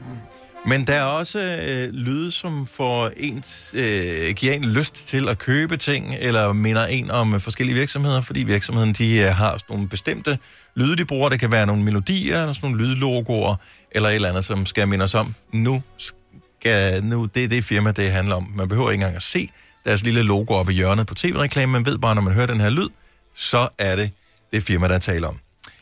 Men 0.66 0.88
der 0.88 0.94
er 0.94 1.04
også 1.04 1.40
øh, 1.40 1.94
lyde, 1.94 2.32
som 2.32 2.68
får 2.68 3.12
en, 3.18 3.44
øh, 3.74 4.34
giver 4.36 4.54
en 4.54 4.66
lyst 4.66 5.08
til 5.08 5.30
at 5.30 5.38
købe 5.38 5.78
ting, 5.78 6.16
eller 6.20 6.54
minder 6.54 6.86
en 6.86 7.12
om 7.12 7.40
forskellige 7.40 7.76
virksomheder, 7.76 8.22
fordi 8.22 8.44
virksomheden 8.44 8.94
de, 8.94 9.18
øh, 9.18 9.28
har 9.28 9.52
sådan 9.52 9.66
nogle 9.70 9.90
bestemte 9.90 10.38
lyde, 10.76 10.98
de 10.98 11.06
bruger. 11.06 11.30
Det 11.30 11.40
kan 11.40 11.52
være 11.52 11.66
nogle 11.66 11.84
melodier, 11.84 12.42
eller 12.42 12.54
sådan 12.54 12.72
nogle 12.72 12.88
lydlogoer, 12.88 13.56
eller 13.92 14.10
et 14.10 14.16
eller 14.16 14.30
andet, 14.30 14.46
som 14.46 14.66
skal 14.66 14.88
minde 14.88 15.04
os 15.04 15.16
om, 15.16 15.36
nu 15.54 15.84
skal, 15.98 17.04
nu, 17.04 17.26
det 17.26 17.44
er 17.44 17.48
det 17.48 17.64
firma, 17.64 17.92
det 17.92 18.12
handler 18.12 18.36
om. 18.36 18.52
Man 18.56 18.68
behøver 18.68 18.92
ikke 18.92 19.02
engang 19.02 19.16
at 19.16 19.24
se 19.24 19.50
deres 19.86 20.04
lille 20.04 20.24
logo 20.24 20.54
oppe 20.54 20.72
i 20.72 20.76
hjørnet 20.76 21.08
på 21.08 21.16
tv-reklamen. 21.16 21.72
Man 21.72 21.86
ved 21.86 21.98
bare, 21.98 22.16
når 22.16 22.22
man 22.22 22.34
hører 22.34 22.48
den 22.48 22.62
her 22.62 22.70
lyd, 22.70 22.90
så 23.36 23.68
er 23.78 23.96
det 23.96 24.12
det 24.54 24.64
firma, 24.64 24.88
der 24.88 25.00
taler 25.00 25.28
om. 25.28 25.40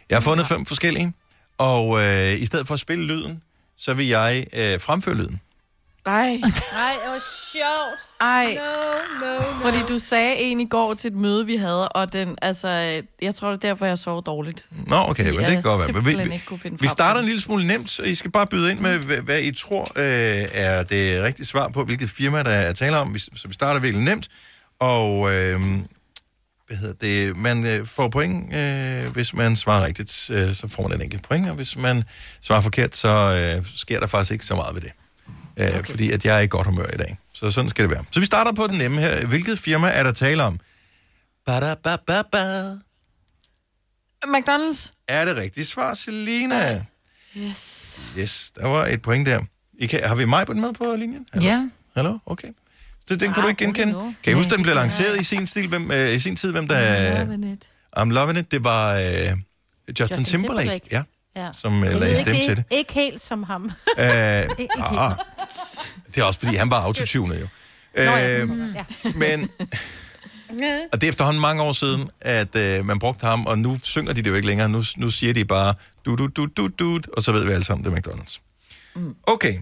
Jeg 0.10 0.16
har 0.16 0.22
fundet 0.22 0.47
fem 0.47 0.66
forskellige, 0.66 1.14
og 1.58 2.02
øh, 2.04 2.41
i 2.41 2.45
stedet 2.45 2.68
for 2.68 2.74
at 2.74 2.80
spille 2.80 3.06
lyden, 3.06 3.41
så 3.78 3.93
vil 3.93 4.08
jeg 4.08 4.45
øh, 4.54 4.80
fremføre 4.80 5.16
lyden. 5.16 5.41
Ej. 6.06 6.30
Nej, 6.74 6.93
det 7.04 7.12
var 7.12 7.24
sjovt. 7.52 8.00
Ej. 8.22 8.54
No, 8.54 9.28
no, 9.28 9.36
no. 9.36 9.41
Fordi 9.64 9.78
du 9.89 10.00
sagde 10.00 10.36
en 10.36 10.60
i 10.60 10.66
går 10.66 10.93
til 10.93 11.08
et 11.08 11.14
møde, 11.14 11.45
vi 11.45 11.56
havde, 11.56 11.89
og 11.89 12.14
den, 12.14 12.38
altså, 12.41 12.68
jeg 13.22 13.36
tror, 13.36 13.47
det 13.47 13.56
er 13.64 13.68
derfor, 13.70 13.86
jeg 13.86 14.00
sov 14.00 14.24
dårligt. 14.26 14.66
Nå, 14.88 14.95
okay, 14.95 15.24
men 15.30 15.34
det 15.39 15.45
kan 15.47 15.62
godt 15.62 15.80
være. 15.80 16.02
Men 16.02 16.06
vi, 16.06 16.16
vi, 16.30 16.34
ikke 16.34 16.45
kunne 16.45 16.60
finde 16.60 16.80
vi 16.80 16.88
frem 16.88 16.93
starter 16.93 17.20
en 17.20 17.26
lille 17.26 17.41
smule 17.41 17.68
nemt, 17.68 17.89
så 17.89 18.02
I 18.04 18.16
skal 18.16 18.32
bare 18.32 18.47
byde 18.47 18.72
ind 18.72 18.80
med, 18.80 18.97
hvad, 18.97 19.18
hvad 19.18 19.39
I 19.41 19.52
tror 19.56 19.84
øh, 19.95 20.45
er 20.54 20.84
det 20.84 21.24
rigtige 21.24 21.45
svar 21.45 21.68
på, 21.68 21.84
hvilket 21.84 22.10
firma, 22.10 22.43
der 22.43 22.52
er 22.52 22.74
tale 22.74 22.97
om. 22.97 23.14
Vi- 23.14 23.20
Så 23.20 23.47
vi 23.47 23.54
starter 23.54 23.80
virkelig 23.80 24.06
nemt. 24.06 24.28
Og 24.80 25.36
øh, 25.36 25.60
hvad 26.68 26.78
hedder 26.78 26.93
det? 27.02 27.38
Man 27.38 27.66
øh, 27.66 27.86
får 27.88 28.10
point, 28.10 28.56
øh, 28.56 29.12
hvis 29.14 29.34
man 29.34 29.56
svarer 29.56 29.86
rigtigt, 29.86 30.30
øh, 30.34 30.56
så 30.56 30.68
får 30.68 30.84
man 30.88 30.97
en 30.97 31.02
enkelt 31.02 31.24
point, 31.24 31.50
og 31.50 31.56
hvis 31.56 31.78
man 31.78 32.04
svarer 32.41 32.62
forkert, 32.62 32.95
så 32.95 33.10
øh, 33.58 33.66
sker 33.76 34.00
der 34.00 34.08
faktisk 34.08 34.32
ikke 34.32 34.45
så 34.45 34.56
meget 34.56 34.76
ved 34.76 34.82
det. 34.82 34.91
Øh, 35.60 35.68
okay. 35.68 35.84
Fordi 35.84 36.12
at 36.12 36.26
jeg 36.26 36.38
er 36.38 36.39
i 36.39 36.47
godt 36.47 36.68
humør 36.68 36.86
i 36.93 36.97
dag. 36.97 37.18
Så 37.34 37.51
sådan 37.51 37.70
skal 37.70 37.84
det 37.84 37.91
være. 37.91 38.03
Så 38.12 38.20
vi 38.20 38.26
starter 38.26 38.51
på 38.51 38.68
den 38.68 38.78
nemme 38.78 39.01
her. 39.01 39.26
Hvilket 39.26 39.60
firma 39.60 39.89
er 39.89 40.03
der 40.03 40.12
tale 40.12 40.43
om? 40.43 40.60
Ba-da-ba-ba-ba. 41.45 42.74
McDonald's. 44.26 44.91
Er 45.07 45.26
det 45.26 45.36
rigtigt 45.36 45.68
svar, 45.68 45.93
Selina? 45.93 46.86
Yes. 47.38 48.01
Yes, 48.18 48.51
der 48.51 48.68
var 48.68 48.86
et 48.86 49.01
point 49.01 49.28
der. 49.28 49.41
I 49.80 49.88
kan, 49.88 50.03
har 50.03 50.16
vi 50.16 50.26
mig 50.26 50.45
på 50.47 50.53
den 50.53 50.62
med 50.62 50.74
på 50.74 50.95
linjen? 50.97 51.26
Hallo? 51.34 51.47
Ja. 51.47 51.70
Hallo? 51.95 52.18
Okay. 52.26 52.47
Så 53.07 53.16
den 53.16 53.34
kan 53.34 53.43
du 53.43 53.49
ikke 53.49 53.66
genkende? 53.66 54.16
Kan 54.24 54.34
I 54.34 54.36
huske, 54.36 54.49
den 54.49 54.64
blev 54.64 54.76
lanceret 54.76 55.22
i 55.22 55.24
sin, 55.24 55.47
stil, 55.47 55.68
hvem, 55.68 55.91
øh, 55.91 56.16
i 56.16 56.20
sin 56.20 56.36
tid? 56.36 56.51
Hvem 56.51 56.68
der... 56.68 57.20
Loving 57.26 57.53
it. 57.53 57.70
I'm 57.97 58.10
loving 58.10 58.39
it. 58.39 58.51
Det 58.51 58.64
var 58.64 58.93
øh, 58.93 59.03
Justin, 59.03 59.38
Justin 59.99 60.26
Timberlake, 60.26 60.82
ja, 60.91 61.03
Ja. 61.36 61.49
som 61.53 61.84
øh, 61.84 61.89
Jeg 61.89 61.99
lagde 61.99 62.15
stemme 62.15 62.39
ikke, 62.39 62.49
til 62.49 62.57
det. 62.57 62.65
Ikke 62.71 62.93
helt 62.93 63.21
som 63.21 63.43
ham. 63.43 63.63
Øh, 63.99 64.43
Ikke 64.59 64.73
ah, 64.80 65.15
det 66.07 66.17
er 66.17 66.23
også, 66.23 66.39
fordi 66.39 66.55
han 66.55 66.71
var 66.71 66.82
autotunet 66.84 67.41
jo. 67.41 67.47
Nå, 67.95 68.01
ja. 68.03 68.39
Øh, 68.39 68.49
men, 69.15 69.49
og 70.91 71.01
det 71.01 71.03
er 71.03 71.09
efterhånden 71.09 71.41
mange 71.41 71.63
år 71.63 71.73
siden, 71.73 72.09
at 72.21 72.55
øh, 72.55 72.86
man 72.86 72.99
brugte 72.99 73.25
ham, 73.25 73.45
og 73.45 73.59
nu 73.59 73.80
synger 73.84 74.13
de 74.13 74.21
det 74.23 74.30
jo 74.30 74.36
ikke 74.36 74.47
længere. 74.47 74.69
Nu, 74.69 74.84
nu 74.97 75.11
siger 75.11 75.34
de 75.34 75.45
bare, 75.45 75.73
du, 76.05 76.15
du, 76.15 76.27
du, 76.27 76.45
du, 76.45 76.67
du, 76.67 76.99
og 77.17 77.23
så 77.23 77.32
ved 77.32 77.45
vi 77.45 77.51
alle 77.51 77.63
sammen, 77.63 77.86
det 77.86 77.93
er 77.93 77.97
McDonald's. 78.09 78.39
Okay, 79.27 79.61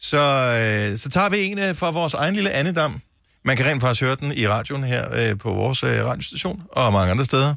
så, 0.00 0.18
øh, 0.20 0.98
så 0.98 1.08
tager 1.08 1.28
vi 1.28 1.44
en 1.44 1.58
øh, 1.58 1.76
fra 1.76 1.90
vores 1.90 2.14
egen 2.14 2.34
lille 2.34 2.50
andedam. 2.50 3.00
Man 3.44 3.56
kan 3.56 3.66
rent 3.66 3.80
faktisk 3.80 4.02
høre 4.02 4.16
den 4.16 4.32
i 4.32 4.48
radioen 4.48 4.84
her 4.84 5.14
øh, 5.14 5.38
på 5.38 5.52
vores 5.52 5.82
øh, 5.84 6.04
radiostation, 6.04 6.62
og 6.72 6.92
mange 6.92 7.10
andre 7.10 7.24
steder. 7.24 7.54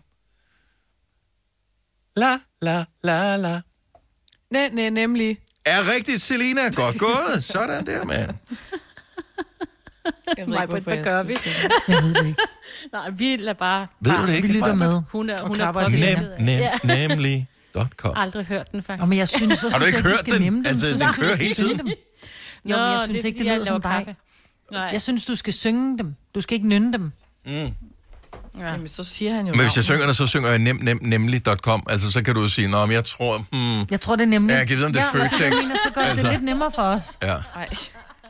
La, 2.17 2.39
la, 2.61 2.85
la, 3.03 3.35
la. 3.37 3.61
Nej, 4.51 4.69
nej, 4.73 4.89
nemlig. 4.89 5.37
Er 5.65 5.93
rigtigt, 5.95 6.21
Selina. 6.21 6.61
Godt 6.69 6.97
gået. 6.99 7.43
Sådan 7.43 7.85
der, 7.85 8.03
mand. 8.05 8.31
Jeg 10.37 10.47
ved 10.47 10.53
ikke, 10.53 10.65
hvorfor 10.65 10.79
hvad 10.79 10.95
jeg 10.95 11.03
gør 11.05 11.23
vi? 11.23 11.33
Jeg 11.87 12.03
ved 12.03 12.13
det 12.13 12.27
ikke. 12.27 12.41
Nej, 12.93 13.09
vi 13.09 13.35
lader 13.35 13.53
bare... 13.53 13.87
Ved 13.99 14.11
du 14.11 14.21
det 14.27 14.35
ikke? 14.35 14.47
Vi 14.47 14.53
lytter 14.53 14.73
med. 14.73 15.01
Hun 15.11 15.29
er, 15.29 15.37
Og 15.37 15.47
hun 15.47 15.61
er 15.61 15.71
påvirket 15.71 16.05
af- 16.05 16.39
Nem, 16.41 16.47
Ja. 16.59 16.71
nemlig.com. 17.07 18.13
Aldrig 18.15 18.45
hørt 18.45 18.71
den, 18.71 18.83
faktisk. 18.83 19.01
Og 19.01 19.07
men 19.09 19.17
jeg 19.17 19.27
synes, 19.27 19.59
så 19.59 19.69
Har 19.69 19.79
du 19.79 19.85
ikke 19.85 20.01
hørt 20.03 20.25
den? 20.25 20.41
nemme 20.41 20.57
dem. 20.59 20.65
Altså, 20.65 20.87
den 20.87 20.99
kører 21.13 21.35
hele 21.35 21.53
tiden. 21.53 21.79
dem. 21.79 21.87
Jo, 21.87 21.93
Nå, 22.63 22.75
men 22.77 22.79
jeg 22.79 22.99
det 22.99 23.01
synes 23.05 23.21
er, 23.23 23.27
ikke, 23.27 23.39
det 23.39 23.45
lyder 23.53 23.65
som 23.65 23.81
dig. 23.81 23.91
kaffe. 23.91 24.15
Nej. 24.71 24.81
Jeg 24.91 25.01
synes, 25.01 25.25
du 25.25 25.35
skal 25.35 25.53
synge 25.53 25.97
dem. 25.97 26.15
Du 26.35 26.41
skal 26.41 26.55
ikke 26.55 26.67
nynne 26.67 26.93
dem. 26.93 27.11
Mm. 27.45 27.73
Ja. 28.59 28.67
Jamen, 28.71 28.87
så 28.87 29.03
siger 29.03 29.33
han 29.35 29.47
jo 29.47 29.53
Men 29.53 29.61
hvis 29.61 29.75
jeg 29.75 29.83
synger 29.83 30.07
det, 30.07 30.15
så 30.15 30.27
synger 30.27 30.49
jeg 30.49 30.59
nem, 30.59 30.79
nem, 30.81 30.99
nemlig.com. 31.01 31.83
Altså, 31.89 32.11
så 32.11 32.23
kan 32.23 32.35
du 32.35 32.47
sige, 32.49 32.67
nå, 32.67 32.85
men 32.85 32.93
jeg 32.93 33.05
tror, 33.05 33.37
hmm, 33.51 33.87
Jeg 33.91 34.01
tror, 34.01 34.15
det 34.15 34.23
er 34.23 34.27
nemlig. 34.27 34.53
Ja, 34.53 34.57
jeg 34.59 34.67
kan 34.67 34.77
vide, 34.77 34.85
om 34.85 34.93
det 34.93 35.01
er 35.01 35.05
ja, 35.05 35.23
Føtex. 35.23 35.39
mener, 35.39 35.75
så 35.85 35.91
gør 35.95 36.01
det 36.01 36.09
Altså. 36.09 36.25
det 36.25 36.33
lidt 36.33 36.43
nemmere 36.43 36.71
for 36.75 36.81
os. 36.81 37.01
ja. 37.23 37.35
Ej. 37.55 37.67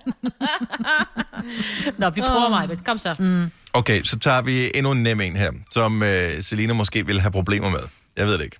Nå, 1.97 2.09
vi 2.09 2.21
prøver 2.21 2.49
mig, 2.49 2.67
men 2.69 2.77
kom 2.85 2.97
så. 2.97 3.15
Mm. 3.19 3.51
Okay, 3.73 4.03
så 4.03 4.19
tager 4.19 4.41
vi 4.41 4.71
endnu 4.75 4.91
en 4.91 5.03
nem 5.03 5.21
en 5.21 5.35
her, 5.35 5.51
som 5.71 6.03
øh, 6.03 6.43
Selina 6.43 6.73
måske 6.73 7.05
vil 7.05 7.19
have 7.21 7.31
problemer 7.31 7.69
med. 7.69 7.79
Jeg 8.17 8.25
ved 8.27 8.33
det 8.37 8.43
ikke. 8.43 8.57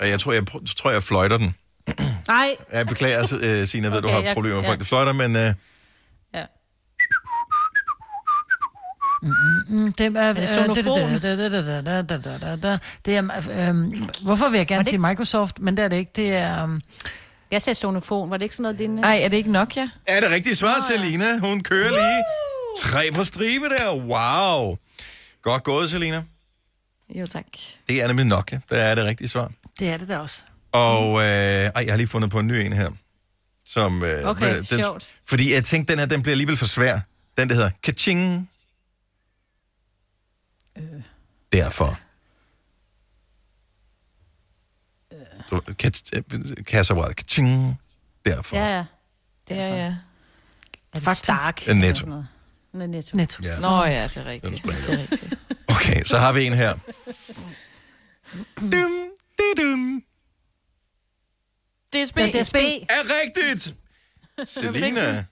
Og 0.00 0.08
jeg 0.08 0.20
tror, 0.20 0.32
jeg, 0.32 0.42
tror, 0.76 0.90
jeg 0.90 1.02
fløjter 1.02 1.38
den. 1.38 1.54
Nej. 2.28 2.48
Jeg 2.72 2.86
beklager, 2.86 3.34
øh, 3.42 3.66
Signe, 3.66 3.84
jeg 3.86 3.92
ved, 3.92 3.98
okay, 3.98 4.08
du 4.08 4.14
har 4.14 4.22
jeg- 4.22 4.34
problemer 4.34 4.56
med 4.56 4.62
ja. 4.64 4.68
folk, 4.70 4.78
der 4.78 4.84
fløjter, 4.84 5.12
men 5.12 5.36
øh, 5.36 5.54
er, 13.16 13.68
øhm, 13.68 14.08
hvorfor 14.22 14.48
vil 14.48 14.56
jeg 14.58 14.66
gerne 14.66 14.84
sige 14.84 14.98
Microsoft, 14.98 15.58
men 15.58 15.76
det 15.76 15.84
er 15.84 15.88
det 15.88 15.96
ikke. 15.96 16.12
Det 16.16 16.32
er, 16.36 16.64
um, 16.64 16.80
Jeg 17.50 17.62
sagde 17.62 17.74
sonofon. 17.74 18.30
Var 18.30 18.36
det 18.36 18.42
ikke 18.42 18.54
sådan 18.54 18.62
noget, 18.62 18.78
din... 18.78 19.04
Ej, 19.04 19.20
er 19.22 19.28
det 19.28 19.36
ikke 19.36 19.52
Nokia? 19.52 19.88
er 20.06 20.20
det 20.20 20.30
rigtigt 20.30 20.58
svar, 20.58 20.74
Selina? 20.90 21.38
Hun 21.38 21.62
kører 21.62 21.90
lige 21.90 22.22
tre 22.78 23.10
på 23.14 23.24
stribe 23.24 23.64
der. 23.68 23.94
Wow. 23.94 24.76
Godt 25.42 25.62
gået, 25.64 25.90
Selina. 25.90 26.22
Jo, 27.14 27.26
tak. 27.26 27.44
Det 27.88 28.02
er 28.02 28.06
nemlig 28.06 28.26
Nokia, 28.26 28.60
der 28.70 28.76
er 28.76 28.94
det 28.94 29.04
rigtige 29.04 29.28
svar. 29.28 29.50
det 29.78 29.88
er 29.90 29.96
det 29.96 30.08
da 30.08 30.18
også. 30.18 30.42
Og 30.72 31.12
øh, 31.20 31.24
ej, 31.24 31.72
jeg 31.76 31.92
har 31.92 31.96
lige 31.96 32.06
fundet 32.06 32.30
på 32.30 32.38
en 32.38 32.46
ny 32.46 32.52
en 32.52 32.72
her. 32.72 32.90
Som, 33.66 34.02
øh, 34.04 34.24
Okay, 34.24 34.56
den, 34.56 34.64
sjovt. 34.64 35.14
Fordi 35.26 35.54
jeg 35.54 35.64
tænkte, 35.64 35.92
den 35.92 35.98
her 35.98 36.06
den 36.06 36.22
bliver 36.22 36.32
alligevel 36.32 36.56
for 36.56 36.66
svær. 36.66 37.00
Den, 37.38 37.48
der 37.48 37.54
hedder 37.54 37.70
Kaching. 37.82 38.50
Øh. 40.78 40.82
Derfor. 41.52 42.00
Du, 45.50 45.60
kan. 45.60 45.92
Kaching. 47.14 47.80
Derfor. 48.24 48.56
Ja, 48.56 48.66
ja. 48.66 48.84
Ja, 49.50 49.74
ja. 49.76 49.86
Er 49.86 49.94
det 50.94 51.02
Fakta. 51.02 51.14
Stark? 51.14 51.68
En 51.68 51.76
netto. 51.76 52.06
Noget 52.72 52.90
netto. 52.90 53.16
Netto. 53.16 53.42
Ja. 53.42 53.60
Nå 53.60 53.84
ja, 53.84 54.04
det 54.04 54.16
er 54.16 54.24
rigtigt. 54.24 54.62
Det 54.62 54.88
er 54.88 54.98
rigtigt. 54.98 55.34
Okay, 55.68 56.04
så 56.04 56.18
har 56.18 56.32
vi 56.32 56.46
en 56.46 56.52
her. 56.52 56.74
dum, 58.60 58.92
di, 59.38 59.62
dum. 59.62 60.02
DSB. 61.92 62.16
Ja, 62.16 62.42
DSB. 62.42 62.54
Er 62.54 63.02
rigtigt! 63.22 63.74
Selina. 64.44 65.24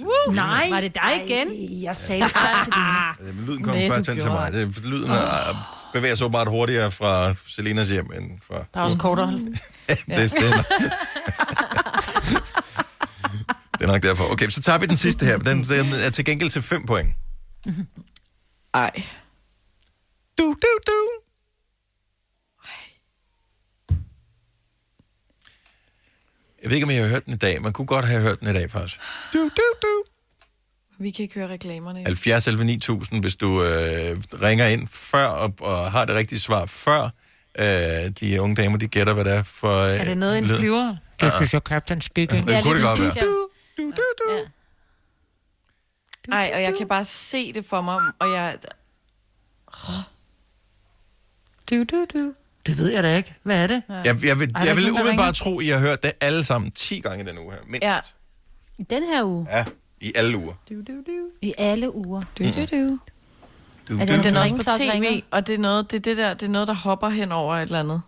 Woo! 0.00 0.32
Nej. 0.34 0.70
Var 0.70 0.80
det 0.80 0.94
dig 0.94 1.22
igen? 1.26 1.48
Ej, 1.48 1.82
jeg 1.82 1.96
sagde 1.96 2.22
det 2.22 2.30
før 2.30 2.64
til 2.64 2.72
dine. 2.72 2.84
Øh, 3.30 3.46
Lyden 3.48 3.62
kom 3.62 3.74
Nej, 3.74 3.84
du 3.86 3.90
først 3.92 4.06
hen 4.06 4.20
til 4.20 4.30
mig. 4.30 4.52
Det, 4.52 4.84
lyden 4.84 5.10
er, 5.10 5.90
bevæger 5.92 6.14
sig 6.14 6.24
åbenbart 6.24 6.48
hurtigere 6.48 6.90
fra 6.90 7.34
Selinas 7.48 7.88
hjem 7.88 8.10
end 8.16 8.40
fra... 8.42 8.54
Der 8.74 8.80
er 8.80 8.84
også 8.84 8.98
kortere. 8.98 9.30
det, 9.32 9.58
det, 10.06 10.16
er, 10.16 10.28
det 13.78 13.82
er 13.82 13.86
nok 13.86 14.02
derfor. 14.02 14.32
Okay, 14.32 14.48
så 14.48 14.62
tager 14.62 14.78
vi 14.78 14.86
den 14.86 14.96
sidste 14.96 15.26
her. 15.26 15.38
Den, 15.38 15.64
den 15.64 15.86
er 15.92 16.10
til 16.10 16.24
gengæld 16.24 16.50
til 16.50 16.62
5 16.62 16.86
point. 16.86 17.08
Ej. 18.74 19.02
Du, 20.38 20.44
du, 20.62 20.68
du. 20.86 21.08
Jeg 26.64 26.70
ved 26.70 26.76
ikke, 26.76 26.84
om 26.84 26.90
jeg 26.90 27.02
har 27.02 27.08
hørt 27.10 27.24
den 27.24 27.34
i 27.34 27.36
dag. 27.36 27.62
Man 27.62 27.72
kunne 27.72 27.86
godt 27.86 28.04
have 28.04 28.22
hørt 28.22 28.40
den 28.40 28.48
i 28.48 28.52
dag, 28.52 28.70
faktisk. 28.70 29.00
Du, 29.32 29.38
du, 29.38 29.62
du. 29.82 30.04
Vi 30.98 31.10
kan 31.10 31.22
ikke 31.22 31.34
høre 31.34 31.48
reklamerne. 31.48 32.02
70 32.06 32.46
11 32.48 32.64
9000, 32.64 33.20
hvis 33.22 33.36
du 33.36 33.62
øh, 33.62 33.68
ringer 34.42 34.66
ind 34.66 34.88
før 34.88 35.26
og, 35.26 35.54
og 35.60 35.92
har 35.92 36.04
det 36.04 36.14
rigtige 36.14 36.40
svar 36.40 36.66
før. 36.66 37.02
Øh, 37.58 38.10
de 38.20 38.40
unge 38.40 38.56
damer, 38.56 38.78
de 38.78 38.88
gætter, 38.88 39.14
hvad 39.14 39.24
det 39.24 39.32
er 39.32 39.42
for... 39.42 39.82
Øh, 39.84 40.00
Er 40.00 40.04
det 40.04 40.18
noget, 40.18 40.38
en 40.38 40.44
lyd. 40.44 40.56
flyver? 40.56 40.96
Det 41.20 41.32
synes 41.36 41.52
jeg, 41.52 41.60
Captain 41.64 42.00
Speaking. 42.00 42.46
Det 42.46 42.62
kunne 42.62 42.74
det 42.74 42.84
godt 42.84 43.00
være. 43.00 43.12
Ja. 43.16 43.20
Du, 43.20 43.50
du, 43.78 44.02
du. 44.18 44.32
Ja. 46.28 46.32
Ej, 46.32 46.50
og 46.54 46.62
jeg 46.62 46.74
kan 46.78 46.88
bare 46.88 47.04
se 47.04 47.52
det 47.52 47.64
for 47.66 47.80
mig, 47.80 48.00
og 48.18 48.30
jeg... 48.32 48.56
Du, 51.70 51.84
du, 51.84 52.06
du. 52.14 52.34
Det 52.66 52.78
ved 52.78 52.92
jeg 52.92 53.02
da 53.02 53.16
ikke. 53.16 53.34
Hvad 53.42 53.62
er 53.62 53.66
det? 53.66 53.82
Jeg, 53.88 54.04
jeg 54.04 54.38
vil, 54.40 54.52
Ej, 54.54 54.62
jeg 54.66 54.76
vil 54.76 54.84
ikke 54.84 54.94
nogen, 54.94 55.00
umiddelbart 55.00 55.34
tro, 55.34 55.58
at 55.58 55.64
I 55.64 55.68
har 55.68 55.80
hørt 55.80 56.02
det 56.02 56.12
alle 56.20 56.44
sammen 56.44 56.70
10 56.70 57.00
gange 57.00 57.24
i 57.24 57.28
den 57.28 57.38
uge 57.38 57.52
her. 57.52 57.58
Mindst. 57.66 57.84
Ja. 57.86 57.94
I 58.78 58.82
den 58.82 59.02
her 59.02 59.24
uge. 59.24 59.46
Ja, 59.50 59.64
i 60.00 60.12
alle 60.14 60.36
uger. 60.38 60.54
I 61.40 61.54
alle 61.58 61.94
uger. 61.94 62.22
Du, 62.38 62.44
du, 62.44 62.64
du. 62.76 62.98
Du, 63.88 63.98
Er 64.00 64.06
du, 64.06 64.12
det, 64.12 64.24
den 64.24 64.32
du. 64.34 64.38
er 64.38 64.42
også 64.42 64.56
på 64.56 64.62
tv, 64.62 64.90
ringer. 64.92 65.20
og 65.30 65.46
det 65.46 65.54
er 65.54 65.58
noget, 65.58 65.90
det 65.90 65.96
er 65.96 66.00
det 66.00 66.16
der, 66.16 66.34
det 66.34 66.46
er 66.46 66.50
noget, 66.50 66.68
der 66.68 66.74
hopper 66.74 67.08
hen 67.08 67.32
over 67.32 67.54
et 67.56 67.62
eller 67.62 67.80
andet. 67.80 68.02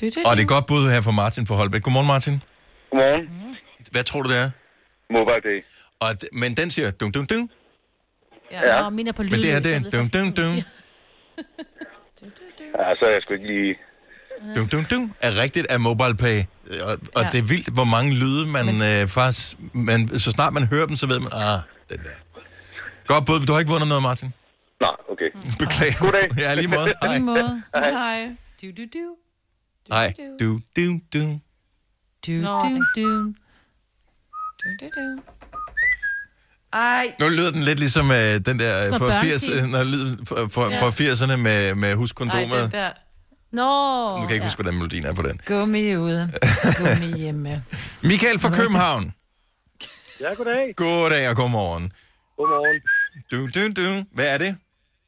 Du, 0.00 0.06
du, 0.06 0.20
Og 0.26 0.36
det 0.36 0.42
er 0.42 0.46
godt 0.46 0.66
bud 0.66 0.90
her 0.90 1.00
fra 1.00 1.10
Martin 1.10 1.46
for 1.46 1.54
Holbæk. 1.54 1.82
Godmorgen, 1.82 2.06
Martin. 2.06 2.42
Godmorgen. 2.90 3.54
Hvad 3.92 4.04
tror 4.04 4.22
du, 4.22 4.28
det 4.30 4.38
er? 4.38 4.50
Mobile 5.12 5.40
Day. 5.44 5.64
Og, 6.00 6.14
men 6.32 6.54
den 6.56 6.70
siger 6.70 6.90
dum 6.90 7.12
dum 7.12 7.26
dum. 7.26 7.50
Ja. 8.50 8.80
Nå, 8.80 8.90
min 8.90 9.06
er 9.08 9.12
på 9.12 9.22
lyd. 9.22 9.30
Men 9.30 9.40
det 9.40 9.50
her, 9.50 9.60
det 9.60 9.74
er 9.74 9.80
dum 9.90 10.08
dum 10.08 10.32
dum. 10.32 10.62
Ja, 12.78 12.94
så 12.98 13.04
er 13.08 13.12
jeg 13.12 13.22
sgu 13.22 13.32
ikke 13.34 13.46
lige... 13.46 13.74
Dum 14.56 14.68
dum 14.68 14.84
dum 14.84 15.12
er 15.20 15.38
rigtigt 15.42 15.66
af 15.70 15.80
mobile 15.80 16.16
pay. 16.16 16.38
Og, 16.88 16.92
og 17.14 17.22
Ja. 17.22 17.28
det 17.32 17.38
er 17.38 17.42
vildt, 17.42 17.68
hvor 17.74 17.84
mange 17.84 18.14
lyde 18.14 18.44
man 18.56 18.66
øh, 18.90 19.08
faktisk... 19.08 19.56
Man, 19.74 20.08
så 20.18 20.30
snart 20.30 20.52
man 20.52 20.66
hører 20.66 20.86
dem, 20.86 20.96
så 20.96 21.06
ved 21.06 21.18
man, 21.20 21.28
ah, 21.32 21.58
den 21.90 21.98
der. 21.98 22.16
Godt 23.06 23.26
bud. 23.26 23.40
Du 23.46 23.52
har 23.52 23.58
ikke 23.60 23.70
vundet 23.72 23.88
noget, 23.88 24.02
Martin. 24.02 24.34
Nej, 24.80 24.90
okay. 25.12 25.30
Beklager. 25.58 25.98
Goddag. 25.98 26.28
Ja, 26.38 26.54
lige 26.54 26.68
måde. 26.68 26.94
Hej. 27.02 27.12
Lige 27.14 27.24
måde. 27.24 27.62
Hej. 27.76 27.90
Hej. 27.90 28.36
Du, 28.62 28.66
du, 28.76 28.82
du. 28.94 29.04
Hej. 29.90 30.14
Du, 30.40 30.60
du, 30.76 30.82
du. 31.14 31.40
Du, 32.26 32.32
du, 32.32 32.82
du. 32.96 33.32
du, 34.60 34.68
du, 34.80 34.86
du. 34.96 35.22
Ej. 36.72 37.12
Nu 37.20 37.28
lyder 37.28 37.50
den 37.50 37.62
lidt 37.62 37.78
ligesom 37.78 38.10
øh, 38.10 38.40
den 38.46 38.58
der 38.58 38.90
Fra 38.90 38.98
for, 38.98 39.10
80, 39.22 39.46
børnefilm. 39.48 39.66
øh, 39.66 39.72
når 39.72 39.84
lyd, 39.84 40.16
for, 40.26 40.48
for, 40.50 40.70
Ja. 40.70 40.82
for 40.82 40.90
80'erne 40.90 41.36
med, 41.36 41.74
med 41.74 41.88
Ej, 41.88 41.94
huskondomet. 41.94 42.62
den 42.62 42.70
der. 42.70 42.90
Nå. 43.52 44.10
Nu 44.10 44.20
kan 44.20 44.28
jeg 44.28 44.34
ikke 44.34 44.46
huske, 44.46 44.62
hvordan 44.62 44.78
melodien 44.78 45.04
er 45.06 45.12
på 45.14 45.22
den. 45.22 45.40
Gummi 45.46 45.96
ude. 45.96 46.32
Gummi 46.78 47.18
hjemme. 47.18 47.64
Michael 48.02 48.38
fra 48.40 48.50
København. 48.50 49.14
Ja, 50.20 50.34
goddag. 50.34 50.74
Goddag 50.76 51.28
og 51.28 51.36
godmorgen. 51.36 51.92
Godmorgen. 52.36 52.80
Du, 53.32 53.38
du, 53.46 53.82
du. 53.82 54.04
Hvad 54.14 54.26
er 54.34 54.38
det? 54.38 54.56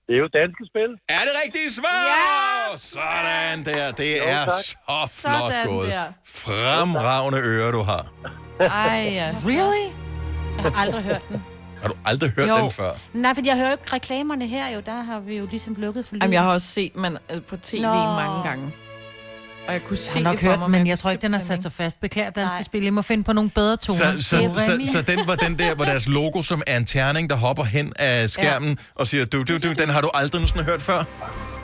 Det 0.07 0.15
er 0.15 0.19
jo 0.19 0.29
danske 0.37 0.65
spil. 0.71 0.91
Er 1.09 1.19
det 1.19 1.33
rigtigt 1.47 1.75
svar? 1.75 2.05
Ja! 2.07 2.77
Sådan 2.79 3.65
der. 3.65 3.91
Det 3.93 4.17
Jo, 4.17 4.23
er 4.25 4.45
tak. 4.45 4.49
så 4.49 5.09
flot 5.21 5.53
Sådan 5.53 5.67
gået. 5.67 5.89
der. 5.91 6.05
Fremragende 6.27 7.41
ører, 7.41 7.71
du 7.73 7.83
har. 7.83 8.07
Ej, 8.61 9.11
ja. 9.13 9.35
Really? 9.47 9.93
Jeg 10.57 10.63
har 10.73 10.81
aldrig 10.81 11.03
hørt 11.03 11.23
den. 11.29 11.43
Har 11.85 11.89
du 11.91 11.97
aldrig 12.05 12.31
hørt 12.31 12.49
Jo. 12.49 12.57
den 12.57 12.71
før? 12.71 12.91
Nej, 13.15 13.35
for 13.35 13.43
jeg 13.45 13.57
hører 13.57 13.67
jo 13.69 13.73
ikke 13.73 13.93
reklamerne 13.93 14.47
her 14.47 14.69
jo. 14.75 14.81
Der 14.87 15.03
har 15.03 15.21
vi 15.21 15.37
jo 15.37 15.47
ligesom 15.51 15.75
lukket 15.79 16.07
for 16.07 16.15
lyden. 16.15 16.23
Jamen, 16.23 16.33
jeg 16.35 16.43
har 16.43 16.51
også 16.51 16.67
set 16.67 16.97
man 16.97 17.19
øh, 17.31 17.43
på 17.43 17.57
tv 17.57 17.81
Nå. 17.83 17.95
mange 17.95 18.43
gange. 18.49 18.73
Og 19.67 19.73
jeg 19.73 19.83
kunne 19.85 19.91
Jeg 19.91 19.99
se 19.99 20.19
har 20.19 20.25
nok 20.25 20.33
det 20.33 20.41
hørt 20.49 20.59
mig, 20.59 20.65
den, 20.67 20.73
men 20.73 20.81
jeg 20.81 20.87
jeg 20.89 20.99
tror 20.99 21.11
ikke, 21.11 21.23
den 21.23 21.33
har 21.33 21.41
sat 21.41 21.63
sig 21.63 21.73
fast. 21.73 22.01
Beklager 22.01 22.31
danske 22.31 22.57
Nej. 22.57 22.63
spil. 22.63 22.85
I 22.87 22.91
må 22.91 23.03
finde 23.03 23.25
på 23.25 23.33
nogle 23.33 23.51
bedre 23.51 23.77
toner. 23.77 23.99
Så, 23.99 24.29
så, 24.29 24.37
Det 24.37 24.51
så, 24.87 24.93
så 24.93 25.03
den 25.03 25.19
var 25.29 25.35
den 25.35 25.59
der, 25.59 25.75
hvor 25.75 25.85
deres 25.85 26.09
logo 26.09 26.43
som 26.43 26.63
er 26.67 26.77
en 26.77 26.85
terning, 26.85 27.31
der 27.31 27.37
hopper 27.37 27.65
hen 27.65 27.93
af 27.97 28.31
skærmen 28.31 28.69
ja. 28.69 28.75
og 28.95 29.07
siger, 29.07 29.25
du, 29.25 29.43
du, 29.43 29.59
du, 29.59 29.73
den 29.73 29.89
har 29.89 30.01
du 30.01 30.09
aldrig 30.15 30.41
nogensinde 30.41 30.65
hørt 30.65 30.83
før? 30.83 31.05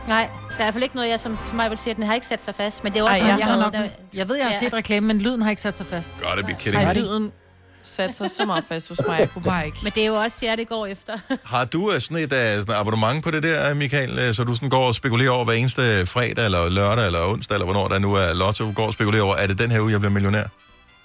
Nej, 0.09 0.29
der 0.29 0.29
er 0.49 0.53
i 0.53 0.57
hvert 0.57 0.75
fald 0.75 0.83
ikke 0.83 0.95
noget, 0.97 1.09
jeg 1.09 1.21
som, 1.21 1.39
som 1.49 1.57
mig 1.57 1.71
vil 1.71 1.79
sige, 1.79 1.91
at 1.91 1.97
den 1.97 2.07
har 2.07 2.15
ikke 2.15 2.27
sat 2.27 2.45
sig 2.45 2.55
fast. 2.55 2.85
Men 2.85 2.93
det 2.93 2.99
er 2.99 3.03
jo 3.03 3.07
Ej, 3.07 3.13
også 3.13 3.25
jeg, 3.27 3.33
noget, 3.33 3.41
jeg, 3.47 3.55
har 3.55 3.63
nok, 3.63 3.73
der, 3.73 3.89
jeg 4.15 4.29
ved, 4.29 4.37
jeg 4.37 4.47
har 4.47 4.53
Ja. 4.53 4.59
set 4.59 4.75
reklame, 4.75 5.07
men 5.07 5.19
lyden 5.21 5.43
har 5.43 5.51
ikke 5.51 5.63
sat 5.63 5.77
sig 5.77 5.87
fast. 5.87 6.13
God 6.23 6.37
to 6.41 6.47
be 6.47 6.53
kidding 6.61 6.83
Ej, 6.85 6.95
lyden 6.95 7.33
satte 7.82 8.15
sig 8.15 8.31
så 8.31 8.44
meget 8.44 8.65
fast 8.69 8.89
hos 8.89 9.01
mig, 9.07 9.19
jeg 9.19 9.31
kunne 9.31 9.43
bare 9.43 9.66
ikke. 9.66 9.78
Men 9.82 9.93
det 9.94 10.02
er 10.02 10.07
jo 10.07 10.15
også 10.15 10.47
jer, 10.47 10.57
det 10.57 10.69
går 10.69 10.86
efter. 10.86 11.19
Har 11.55 11.65
du 11.65 11.93
øh, 11.93 12.01
sådan 12.01 12.16
et 12.16 12.32
uh, 12.32 12.62
sådan 12.62 12.74
abonnement 12.74 13.24
på 13.24 13.31
det 13.31 13.43
der, 13.43 13.74
Michael, 13.74 14.19
øh, 14.19 14.35
så 14.35 14.44
du 14.44 14.55
sådan 14.55 14.69
går 14.69 14.86
og 14.86 14.94
spekulerer 14.94 15.31
over 15.31 15.44
hver 15.44 15.55
eneste 15.55 16.07
fredag, 16.07 16.44
eller 16.44 16.70
lørdag, 16.70 17.07
eller 17.07 17.27
onsdag, 17.27 17.55
eller 17.55 17.65
hvornår 17.65 17.89
der 17.89 17.98
nu 17.98 18.15
er 18.15 18.35
lotto, 18.35 18.73
går 18.74 18.86
og 18.86 18.93
spekulerer 18.93 19.23
over, 19.23 19.36
er 19.36 19.47
det 19.47 19.59
den 19.59 19.70
her 19.70 19.81
uge, 19.81 19.93
jeg 19.93 20.01
bliver 20.01 20.12
millionær? 20.12 20.44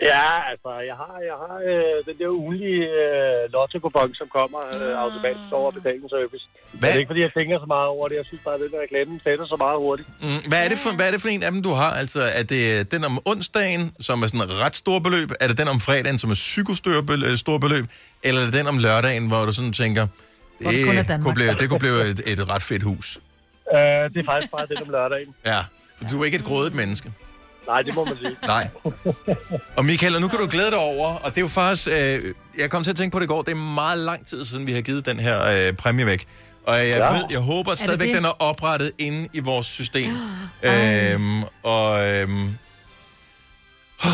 Ja, 0.01 0.51
altså, 0.51 0.69
jeg 0.89 0.95
har, 1.01 1.15
jeg 1.29 1.37
har 1.43 1.55
øh, 1.71 1.97
den 2.09 2.15
der 2.21 2.29
ugenlige 2.41 2.83
øh, 3.03 3.51
lotto 3.53 3.77
som 4.21 4.27
kommer 4.37 4.61
øh, 4.75 4.93
automatisk 5.03 5.51
over 5.51 5.71
betalingsservice. 5.71 6.45
Hvad? 6.71 6.89
Det 6.89 6.95
er 6.95 6.99
ikke, 6.99 7.09
fordi 7.09 7.21
jeg 7.27 7.33
tænker 7.37 7.59
så 7.59 7.69
meget 7.75 7.87
over 7.95 8.07
det. 8.07 8.15
Jeg 8.15 8.25
synes 8.25 8.41
bare, 8.45 8.55
at 8.55 8.61
den 8.63 8.71
der 8.71 8.81
reklame 8.85 9.19
sætter 9.23 9.45
så 9.45 9.57
meget 9.65 9.77
hurtigt. 9.85 10.07
Mm, 10.21 10.41
hvad, 10.49 10.59
er 10.65 10.69
det 10.73 10.79
for, 10.83 10.91
hvad 10.97 11.07
er 11.07 11.13
det 11.15 11.21
for 11.21 11.29
en 11.35 11.43
af 11.43 11.51
dem, 11.51 11.61
du 11.63 11.73
har? 11.81 11.91
Altså, 12.01 12.21
er 12.39 12.43
det 12.53 12.91
den 12.93 13.03
om 13.09 13.15
onsdagen, 13.25 13.83
som 14.07 14.23
er 14.23 14.27
sådan 14.27 14.45
et 14.49 14.53
ret 14.63 14.75
stor 14.75 14.99
beløb? 14.99 15.29
Er 15.43 15.47
det 15.47 15.57
den 15.61 15.67
om 15.67 15.79
fredagen, 15.87 16.17
som 16.23 16.29
er 16.35 16.39
psykostør 16.45 17.01
beløb, 17.01 17.37
stor 17.37 17.57
beløb? 17.57 17.85
Eller 18.23 18.41
er 18.41 18.45
det 18.45 18.53
den 18.59 18.67
om 18.67 18.77
lørdagen, 18.77 19.27
hvor 19.27 19.45
du 19.45 19.51
sådan 19.51 19.73
tænker, 19.73 20.07
det 20.59 20.85
kun 20.87 20.95
det, 20.95 21.21
kunne 21.23 21.33
blive, 21.39 21.53
det 21.61 21.69
kunne 21.69 21.83
blive 21.85 21.99
et, 22.11 22.19
et 22.31 22.51
ret 22.51 22.63
fedt 22.63 22.83
hus? 22.83 23.19
Øh, 23.75 23.79
det 24.13 24.19
er 24.23 24.27
faktisk 24.31 24.51
bare 24.51 24.65
den 24.71 24.77
om 24.85 24.89
lørdagen. 24.89 25.35
Ja, 25.45 25.59
for 25.97 26.05
du 26.11 26.21
er 26.21 26.25
ikke 26.25 26.37
et 26.37 26.43
grådigt 26.43 26.75
menneske. 26.75 27.11
Nej, 27.67 27.81
det 27.81 27.95
må 27.95 28.05
man 28.05 28.17
sige. 28.17 28.35
Nej. 28.47 28.67
Og 29.75 29.85
Michael, 29.85 30.15
og 30.15 30.21
nu 30.21 30.27
kan 30.27 30.39
du 30.39 30.47
glæde 30.51 30.69
dig 30.71 30.77
over, 30.77 31.07
og 31.07 31.29
det 31.29 31.37
er 31.37 31.41
jo 31.41 31.47
faktisk, 31.47 31.87
øh, 31.87 32.33
jeg 32.57 32.69
kom 32.69 32.83
til 32.83 32.89
at 32.91 32.97
tænke 32.97 33.13
på 33.13 33.19
det 33.19 33.25
i 33.25 33.27
går, 33.27 33.41
det 33.41 33.51
er 33.51 33.55
meget 33.55 33.97
lang 33.97 34.27
tid 34.27 34.45
siden, 34.45 34.67
vi 34.67 34.73
har 34.73 34.81
givet 34.81 35.05
den 35.05 35.19
her 35.19 35.67
øh, 35.67 35.73
præmie 35.73 36.05
væk. 36.05 36.27
Og 36.65 36.77
jeg, 36.77 36.85
Ja. 36.87 37.13
ved, 37.13 37.23
jeg 37.31 37.39
håber 37.39 37.71
det 37.71 37.79
stadigvæk, 37.79 38.07
det? 38.07 38.15
den 38.15 38.25
er 38.25 38.41
oprettet 38.43 38.91
inde 38.97 39.27
i 39.33 39.39
vores 39.39 39.67
system. 39.67 40.11
øhm, 40.63 41.43
og, 41.63 42.07
øhm, 42.11 42.49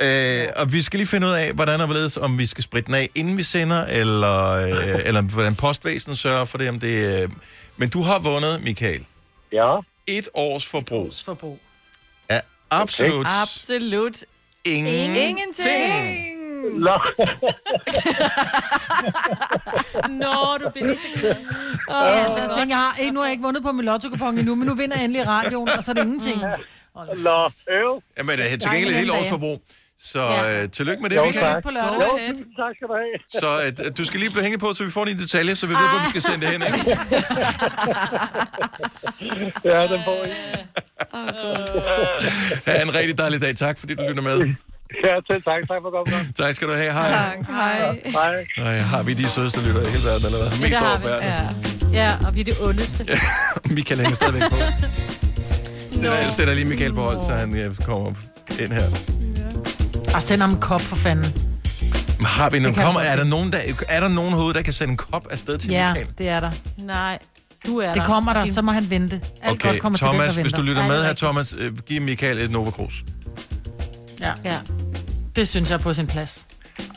øh, 0.00 0.46
og 0.56 0.72
vi 0.72 0.82
skal 0.82 0.98
lige 0.98 1.06
finde 1.06 1.26
ud 1.26 1.32
af, 1.32 1.52
hvordan 1.52 1.80
og 1.80 1.86
hvorledes, 1.86 2.16
om 2.16 2.38
vi 2.38 2.46
skal 2.46 2.64
spritte 2.64 2.86
den 2.86 2.94
af, 2.94 3.08
inden 3.14 3.36
vi 3.36 3.42
sender, 3.42 3.84
eller, 3.84 4.50
øh, 4.50 5.00
eller 5.08 5.22
hvordan 5.22 5.54
postvæsenet 5.54 6.18
sørger 6.18 6.44
for 6.44 6.58
det. 6.58 6.68
Om 6.68 6.80
det 6.80 7.22
øh. 7.22 7.28
Men 7.76 7.88
du 7.88 8.02
har 8.02 8.18
vundet, 8.18 8.64
Michael. 8.64 9.04
Ja. 9.52 9.76
Et 10.06 10.28
års 10.34 10.66
forbrug 10.66 11.12
Forbrug. 11.24 11.58
Absolut 12.70 13.26
Absolut 13.42 14.24
ingen 14.64 15.16
ingenting. 15.16 16.36
Nå. 16.78 16.90
Nå, 20.22 20.58
du 20.58 20.70
bliver 20.70 20.86
lige 20.86 20.98
så 20.98 21.20
glad. 21.20 21.36
Oh, 21.88 22.06
ja, 22.06 22.26
så 22.26 22.40
jeg 22.40 22.50
tænker, 22.58 22.76
jeg 22.76 22.92
ikke, 23.00 23.12
nu 23.12 23.20
har 23.20 23.26
jeg 23.26 23.32
ikke 23.32 23.42
vundet 23.42 23.62
på 23.62 23.72
min 23.72 23.84
lotto 23.84 24.08
endnu, 24.08 24.54
men 24.54 24.66
nu 24.68 24.74
vinder 24.74 24.96
jeg 24.96 25.04
endelig 25.04 25.26
radioen, 25.26 25.68
og 25.68 25.84
så 25.84 25.90
er 25.90 25.94
det 25.94 26.02
ingenting. 26.02 26.40
Nå, 27.16 27.50
øv. 27.70 28.02
Jamen, 28.18 28.38
det 28.38 28.52
er 28.52 28.58
til 28.58 28.70
gengæld 28.70 28.90
et 28.90 28.96
helt 28.96 29.10
års 29.10 29.28
forbrug. 29.28 29.62
Så 30.00 30.20
Ja. 30.22 30.62
øh, 30.62 30.70
tillykke 30.70 31.02
med 31.02 31.10
det, 31.10 31.16
Jo, 31.16 31.24
Michael. 31.24 31.54
tak. 31.54 31.62
På 31.62 31.70
lørdag. 31.70 32.00
Jo, 32.00 32.18
tak 32.60 32.72
skal 32.76 32.86
du 32.88 32.94
have. 33.02 33.40
Så 33.40 33.48
at, 33.68 33.80
at 33.86 33.98
du 33.98 34.04
skal 34.04 34.20
lige 34.20 34.30
blive 34.30 34.42
hængt 34.44 34.60
på, 34.60 34.74
så 34.74 34.84
vi 34.84 34.90
får 34.90 35.04
din 35.04 35.18
detalje, 35.18 35.56
så 35.56 35.66
vi 35.66 35.72
ved, 35.74 35.88
hvor 35.92 35.98
vi 35.98 36.08
skal 36.08 36.22
sende 36.22 36.40
det 36.46 36.48
hen. 36.48 36.62
Ikke? 36.62 36.98
Ja, 39.64 39.82
den 39.82 40.00
får 40.04 40.24
I. 40.26 40.30
Ha' 42.66 42.82
en 42.82 42.94
rigtig 42.94 43.18
dejlig 43.18 43.40
dag. 43.40 43.56
Tak, 43.56 43.78
fordi 43.78 43.94
du 43.94 44.02
lytter 44.08 44.22
med. 44.22 44.38
Ja, 45.04 45.14
selv 45.30 45.42
tak. 45.42 45.68
Tak 45.68 45.80
for 45.82 45.90
godt. 45.90 46.36
Tak 46.36 46.54
skal 46.54 46.68
du 46.68 46.72
have. 46.72 46.92
Hej. 46.92 47.08
Tak, 47.10 47.46
hej. 47.46 48.00
Hej. 48.04 48.46
Nej, 48.58 48.78
har 48.78 49.02
vi 49.02 49.14
de 49.14 49.28
sødeste 49.30 49.60
lytter 49.66 49.80
i 49.80 49.84
hele 49.94 50.04
verden, 50.10 50.26
eller 50.26 50.38
hvad? 50.38 50.50
Mest 50.60 50.62
det 50.62 50.76
har 50.76 50.90
over 50.90 50.98
vi. 50.98 51.04
verden. 51.04 51.92
Ja, 51.94 52.10
og 52.26 52.34
vi 52.34 52.40
er 52.40 52.44
det 52.44 52.54
ondeste. 52.68 53.02
Michael 53.76 54.00
hænger 54.00 54.14
stadigvæk 54.14 54.42
på. 54.50 54.56
Jeg 56.02 56.24
sætter 56.32 56.54
lige 56.54 56.64
Michael 56.64 56.92
på 56.94 57.00
hold, 57.02 57.24
så 57.28 57.34
han 57.34 57.56
øh, 57.58 57.76
kommer 57.76 58.10
ind 58.60 58.72
her. 58.72 58.88
Og 60.16 60.22
send 60.22 60.40
ham 60.40 60.50
en 60.50 60.60
kop 60.60 60.80
for 60.80 60.96
fanden. 60.96 61.24
Har 62.24 62.50
vi 62.50 62.58
nogen, 62.58 62.74
kan 62.74 62.84
kommer, 62.84 63.00
er, 63.00 63.16
der 63.16 63.24
nogen, 63.24 63.52
der, 63.52 63.58
er 63.88 64.00
der 64.00 64.08
nogen 64.08 64.32
hoved, 64.32 64.54
der 64.54 64.62
kan 64.62 64.72
sende 64.72 64.90
en 64.90 64.96
kop 64.96 65.26
afsted 65.30 65.58
til 65.58 65.70
Ja, 65.70 65.88
Michael? 65.88 66.08
det 66.18 66.28
er 66.28 66.40
der. 66.40 66.50
Nej, 66.78 67.18
du 67.66 67.78
er 67.78 67.86
Det 67.86 67.96
der. 67.96 68.04
kommer 68.04 68.32
der, 68.32 68.52
så 68.52 68.62
må 68.62 68.72
han 68.72 68.90
vente. 68.90 69.20
Alt 69.42 69.52
Okay, 69.52 69.68
godt 69.68 69.80
kommer 69.80 69.98
til 69.98 70.06
den, 70.06 70.14
Thomas, 70.14 70.34
der 70.34 70.42
hvis 70.42 70.52
du 70.52 70.56
venter. 70.60 70.72
lytter 70.74 70.86
med 70.88 70.98
er 71.00 71.06
her. 71.06 71.12
Thomas, 71.14 71.54
øh, 71.58 71.78
giv 71.78 72.02
Michael 72.02 72.38
et 72.38 72.50
Nova 72.50 72.70
Cruz. 72.70 72.92
Ja, 74.20 74.32
Ja. 74.44 74.56
det 75.36 75.48
synes 75.48 75.68
jeg 75.70 75.74
er 75.74 75.78
på 75.78 75.94
sin 75.94 76.06
plads. 76.06 76.44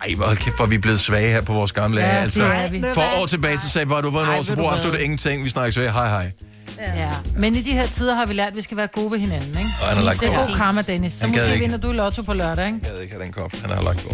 Ej, 0.02 0.14
hvor 0.16 0.26
kæft, 0.36 0.56
hvor 0.56 0.66
er 0.66 0.70
vi 0.70 0.78
blevet 0.78 1.00
svage 1.00 1.32
her 1.32 1.42
på 1.42 1.54
vores 1.54 1.72
gamle 1.72 2.02
Ja, 2.02 2.08
ja, 2.08 2.16
det 2.16 2.22
altså. 2.24 2.44
er 2.46 2.70
vi. 2.70 2.84
For 2.94 3.22
år 3.22 3.26
tilbage, 3.26 3.58
så 3.58 3.70
sagde 3.70 3.86
vi, 3.86 3.90
hvor 3.90 4.02
du 4.02 4.10
var 4.10 4.24
en 4.24 4.30
Ej, 4.30 4.38
år, 4.38 4.42
så 4.42 4.50
ved 4.50 4.56
du 4.56 4.62
bruger 4.62 4.76
hvad? 4.76 4.84
du 4.84 4.92
det 4.92 5.00
ingenting. 5.00 5.44
Vi 5.44 5.50
snakker 5.50 5.72
svage. 5.72 5.92
Hej, 5.92 6.10
hej. 6.10 6.32
Ja. 6.80 7.12
Men 7.38 7.56
i 7.56 7.62
de 7.62 7.72
her 7.72 7.88
tider 7.88 8.16
har 8.16 8.26
vi 8.26 8.34
lært, 8.34 8.48
at 8.48 8.56
vi 8.56 8.62
skal 8.62 8.78
være 8.78 8.88
gode 8.88 9.12
ved 9.12 9.20
hinanden, 9.20 9.58
ikke? 9.58 9.70
Og 9.82 9.88
han 9.88 9.98
har 9.98 10.04
lagt 10.04 10.20
det 10.20 10.28
er 10.34 10.48
god 10.48 10.56
karma, 10.56 10.82
Dennis. 10.82 11.14
Så 11.14 11.20
Han 11.22 11.30
måske 11.30 11.46
ikke. 11.48 11.60
vinder 11.60 11.78
du 11.78 11.92
i 11.92 11.94
lotto 11.96 12.22
på 12.22 12.34
lørdag, 12.34 12.66
ikke? 12.66 12.80
Jeg 12.84 12.94
ved 12.94 13.02
ikke 13.02 13.14
have 13.14 13.24
den 13.26 13.32
kop, 13.34 13.52
han 13.62 13.70
har 13.72 13.82
lagt 13.82 14.00
på. 14.04 14.10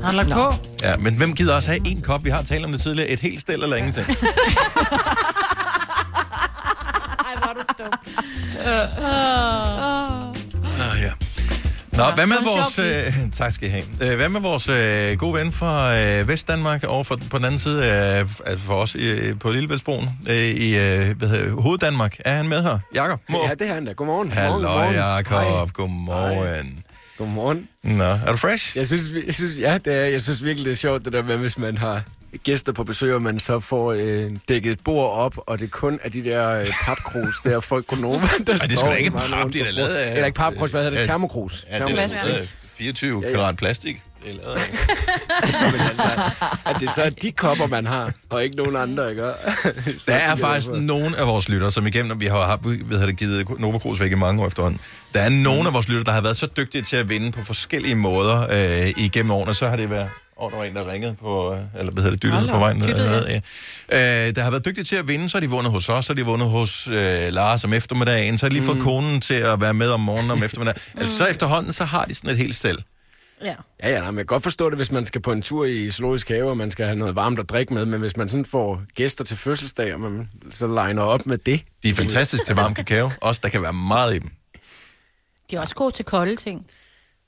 Har 0.00 0.06
han 0.06 0.16
lagt 0.16 0.30
på? 0.30 0.52
Ja, 0.82 0.96
men 0.96 1.14
hvem 1.14 1.34
gider 1.34 1.54
også 1.54 1.70
have 1.70 1.80
en 1.88 2.00
kop? 2.02 2.24
Vi 2.24 2.30
har 2.30 2.42
talt 2.42 2.64
om 2.64 2.72
det 2.72 2.80
tidligere. 2.80 3.08
Et 3.08 3.20
helt 3.20 3.40
stel 3.40 3.62
eller 3.62 3.76
ingenting. 3.76 4.06
Ej, 7.28 7.34
hvor 7.38 7.48
er 7.48 7.54
du 7.54 7.60
dum. 7.78 7.92
Ah, 8.60 8.66
ja. 8.66 10.07
Nå, 11.98 12.04
hvad 12.14 12.26
med 12.26 12.36
vores... 12.44 12.78
Øh, 12.78 13.12
tak 13.38 13.52
skal 13.52 13.68
I 13.68 13.70
have. 13.70 13.84
Øh, 14.00 14.16
hvad 14.16 14.28
med 14.28 14.40
vores 14.40 14.68
øh, 14.68 15.18
gode 15.18 15.34
ven 15.34 15.52
fra 15.52 15.98
øh, 15.98 16.28
Vestdanmark 16.28 16.84
over 16.84 17.04
for, 17.04 17.18
på 17.30 17.38
den 17.38 17.44
anden 17.44 17.60
side 17.60 17.86
af, 17.86 18.18
altså 18.46 18.66
for 18.66 18.74
os 18.74 18.96
øh, 18.98 19.38
på 19.38 19.50
Lillebæltsbroen 19.50 20.08
øh, 20.28 20.36
i 20.36 20.76
øh, 20.76 21.16
hvad 21.18 21.28
hedder, 21.28 21.50
Hoveddanmark? 21.50 22.16
Er 22.24 22.34
han 22.34 22.48
med 22.48 22.62
her? 22.62 22.78
Jakob? 22.94 23.20
Må. 23.28 23.38
Ja, 23.48 23.54
det 23.54 23.68
er 23.68 23.74
han 23.74 23.84
da. 23.84 23.92
Godmorgen. 23.92 24.32
Hallo, 24.32 24.54
Godmorgen, 24.54 24.94
Jakob. 24.94 25.32
Hej. 25.32 25.66
Godmorgen. 25.72 26.84
Godmorgen. 27.18 27.68
Nå, 27.82 28.04
er 28.04 28.30
du 28.30 28.36
fresh? 28.36 28.76
Jeg 28.76 28.86
synes, 28.86 29.02
jeg 29.26 29.34
synes, 29.34 29.58
ja, 29.58 29.78
det 29.84 30.02
er, 30.02 30.06
jeg 30.06 30.22
synes 30.22 30.44
virkelig, 30.44 30.66
det 30.66 30.72
er 30.72 30.76
sjovt, 30.76 31.04
det 31.04 31.12
der 31.12 31.22
med, 31.22 31.36
hvis 31.36 31.58
man 31.58 31.78
har 31.78 32.02
gæster 32.44 32.72
på 32.72 32.84
besøg, 32.84 33.14
og 33.14 33.22
man 33.22 33.40
så 33.40 33.60
får 33.60 33.92
øh, 33.92 34.30
dækket 34.48 34.72
et 34.72 34.80
bord 34.84 35.12
op, 35.12 35.34
og 35.36 35.58
det 35.58 35.70
kun 35.70 35.98
er 36.02 36.08
de 36.08 36.24
der 36.24 36.50
øh, 36.50 36.66
papkrus, 36.84 37.40
der 37.44 37.60
folk 37.60 37.86
kunne 37.86 38.00
nå, 38.00 38.12
der 38.12 38.18
Ej, 38.18 38.38
det 38.38 38.52
er 38.52 38.76
sgu 38.76 38.86
da 38.86 38.92
ikke 38.92 39.10
pap, 39.10 39.52
det 39.52 39.60
er 39.60 39.70
lavet 39.70 39.88
af... 39.88 40.12
Eller 40.12 40.26
ikke 40.26 40.36
papkrus, 40.36 40.70
hvad 40.70 40.84
hedder 40.84 40.98
det? 40.98 41.06
Ja, 41.06 41.12
Termokrus. 41.12 41.66
Ja, 41.70 41.74
det 41.74 41.82
er 41.82 41.86
da 41.86 42.08
Termokrus. 42.08 42.24
lavet 42.24 42.38
af 42.38 42.48
24 42.78 43.22
karat 43.34 43.56
plastik. 43.56 44.02
Det 44.22 44.30
er 44.30 44.36
lavet 44.42 44.54
af. 44.56 45.72
Men 45.72 45.80
altså, 45.80 46.32
at 46.66 46.76
det 46.80 46.90
så 46.94 47.02
er 47.02 47.10
de 47.10 47.32
kopper, 47.32 47.66
man 47.66 47.86
har, 47.86 48.12
og 48.30 48.44
ikke 48.44 48.56
nogen 48.56 48.76
andre, 48.76 49.10
ikke? 49.10 49.22
Der 50.06 50.14
er 50.14 50.36
faktisk 50.36 50.70
nogle 50.70 51.16
af 51.16 51.26
vores 51.26 51.48
lyttere, 51.48 51.70
som 51.70 51.86
igennem, 51.86 52.20
vi 52.20 52.26
har 52.26 52.46
haft, 52.46 52.60
ved 52.64 53.06
det, 53.06 53.16
givet 53.16 53.60
Nova 53.60 53.78
Cruz 53.78 54.00
væk 54.00 54.12
i 54.12 54.14
mange 54.14 54.42
år 54.42 54.46
efterhånden. 54.46 54.80
Der 55.14 55.20
er 55.20 55.28
nogle 55.28 55.66
af 55.66 55.74
vores 55.74 55.88
lyttere, 55.88 56.04
der 56.04 56.12
har 56.12 56.20
været 56.20 56.36
så 56.36 56.48
dygtige 56.56 56.82
til 56.82 56.96
at 56.96 57.08
vinde 57.08 57.32
på 57.32 57.44
forskellige 57.44 57.94
måder 57.94 58.46
øh, 58.84 58.92
igennem 58.96 59.30
årene. 59.30 59.54
Så 59.54 59.68
har 59.68 59.76
det 59.76 59.90
været... 59.90 60.08
Oh, 60.40 60.50
der 60.50 60.56
var 60.58 60.64
en, 60.64 60.74
der 60.76 60.92
ringede 60.92 61.16
på, 61.20 61.52
øh, 61.54 61.60
eller 61.78 61.92
hvad 61.92 62.02
hedder 62.02 62.16
det, 62.16 62.22
dyttede 62.22 62.48
på 62.48 62.58
vejen. 62.58 62.80
dyttede, 62.80 63.06
ned, 63.10 63.26
ja. 63.90 64.26
øh, 64.28 64.34
der 64.36 64.42
har 64.42 64.50
været 64.50 64.64
dygtige 64.64 64.84
til 64.84 64.96
at 64.96 65.08
vinde, 65.08 65.28
så 65.28 65.36
har 65.36 65.40
de 65.40 65.50
vundet 65.50 65.72
hos 65.72 65.88
os, 65.88 66.04
så 66.06 66.12
har 66.12 66.14
de 66.14 66.24
vundet 66.24 66.48
hos 66.48 66.86
øh, 66.88 66.94
Lars 67.32 67.64
om 67.64 67.72
eftermiddagen, 67.72 68.38
så 68.38 68.46
har 68.46 68.48
de 68.48 68.54
lige 68.54 68.64
fået 68.64 68.78
Mm. 68.78 68.84
konen 68.84 69.20
til 69.20 69.34
at 69.34 69.60
være 69.60 69.74
med 69.74 69.90
om 69.90 70.00
morgenen 70.00 70.30
om 70.30 70.42
eftermiddagen. 70.42 70.80
Altså, 70.98 71.16
så 71.16 71.26
efterhånden, 71.26 71.72
så 71.72 71.84
har 71.84 72.04
de 72.04 72.14
sådan 72.14 72.30
et 72.30 72.36
helt 72.36 72.54
stel. 72.56 72.84
Ja. 73.44 73.54
Ja, 73.82 73.90
ja, 73.90 73.98
nej, 74.00 74.10
men 74.10 74.18
jeg 74.18 74.26
kan 74.26 74.34
godt 74.34 74.42
forstå 74.42 74.70
det, 74.70 74.78
hvis 74.78 74.92
man 74.92 75.04
skal 75.06 75.20
på 75.20 75.32
en 75.32 75.42
tur 75.42 75.64
i 75.64 75.90
zoologisk 75.90 76.28
have, 76.28 76.50
og 76.50 76.56
man 76.56 76.70
skal 76.70 76.86
have 76.86 76.98
noget 76.98 77.14
varmt 77.16 77.38
at 77.38 77.48
drikke 77.50 77.74
med, 77.74 77.84
men 77.86 78.00
hvis 78.00 78.16
man 78.16 78.28
sådan 78.28 78.44
får 78.44 78.82
gæster 78.94 79.24
til 79.24 79.36
fødselsdag, 79.36 79.94
og 79.94 80.00
man 80.00 80.28
så 80.50 80.66
legner 80.66 81.02
op 81.02 81.26
med 81.26 81.38
det. 81.38 81.60
De 81.82 81.90
er 81.90 81.94
fantastiske 81.94 82.46
til 82.46 82.54
varm 82.54 82.74
kakao. 82.74 83.10
Også, 83.20 83.40
der 83.44 83.48
kan 83.48 83.62
være 83.62 83.72
meget 83.72 84.14
i 84.14 84.18
dem. 84.18 84.30
De 85.50 85.56
er 85.56 85.60
også 85.60 85.74
gode 85.74 85.94
til 85.94 86.04
kolde 86.04 86.36
ting. 86.36 86.66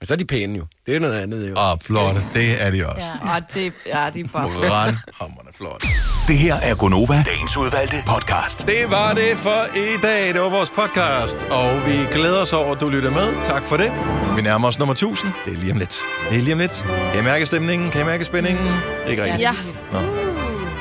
Men 0.01 0.06
så 0.06 0.14
er 0.14 0.18
de 0.18 0.24
pæne 0.24 0.59
jo. 0.59 0.64
Det 0.86 0.97
er 0.97 1.01
noget 1.01 1.20
andet 1.22 1.51
jo. 1.51 1.55
Og 1.56 1.78
flotte, 1.82 2.20
det 2.35 2.62
er 2.62 2.70
de 2.70 2.86
også. 2.86 3.06
Ja, 3.06 3.35
og 3.35 3.43
det, 3.55 3.72
ja, 3.86 4.10
de 4.14 4.20
er 4.20 4.28
bare... 4.32 4.44
Brandhamrende 4.44 5.52
flot. 5.55 5.85
Det 6.28 6.39
her 6.39 6.55
er 6.55 6.74
Gonova, 6.74 7.22
dagens 7.27 7.56
udvalgte 7.56 7.97
podcast. 8.06 8.66
Det 8.66 8.90
var 8.90 9.12
det 9.14 9.39
for 9.39 9.64
i 9.77 10.01
dag. 10.02 10.35
Det 10.35 10.40
var 10.40 10.48
vores 10.48 10.70
podcast, 10.70 11.39
og 11.51 11.86
vi 11.86 12.06
glæder 12.12 12.43
os 12.43 12.52
over, 12.52 12.74
at 12.74 12.81
du 12.81 12.89
lytter 12.89 13.10
med. 13.10 13.44
Tak 13.44 13.64
for 13.64 13.77
det. 13.77 13.93
Vi 14.36 14.43
nærmer 14.43 14.68
os 14.68 14.78
nummer 14.78 14.93
1000. 14.93 15.32
Det 15.44 15.52
er 15.52 15.56
lige 15.59 15.72
om 15.72 15.78
lidt. 15.78 15.98
Det 16.31 16.39
er 16.39 16.43
lige 16.43 16.52
om 16.52 16.59
lidt. 16.59 16.85
Kan 17.12 17.20
I 17.20 17.24
mærke 17.24 17.47
stemningen? 17.47 17.90
Kan 17.90 18.01
I 18.01 18.05
mærke 18.05 18.24
spændingen? 18.24 18.66
Ikke 19.09 19.22
rigtigt. 19.22 19.40
Ja. 19.40 19.52
Nå. 19.93 20.01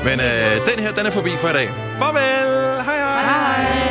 Men 0.03 0.19
øh, 0.19 0.55
den 0.75 0.83
her, 0.83 0.91
den 0.97 1.05
er 1.05 1.11
forbi 1.11 1.31
for 1.41 1.47
i 1.49 1.53
dag. 1.53 1.69
Farvel! 1.99 3.88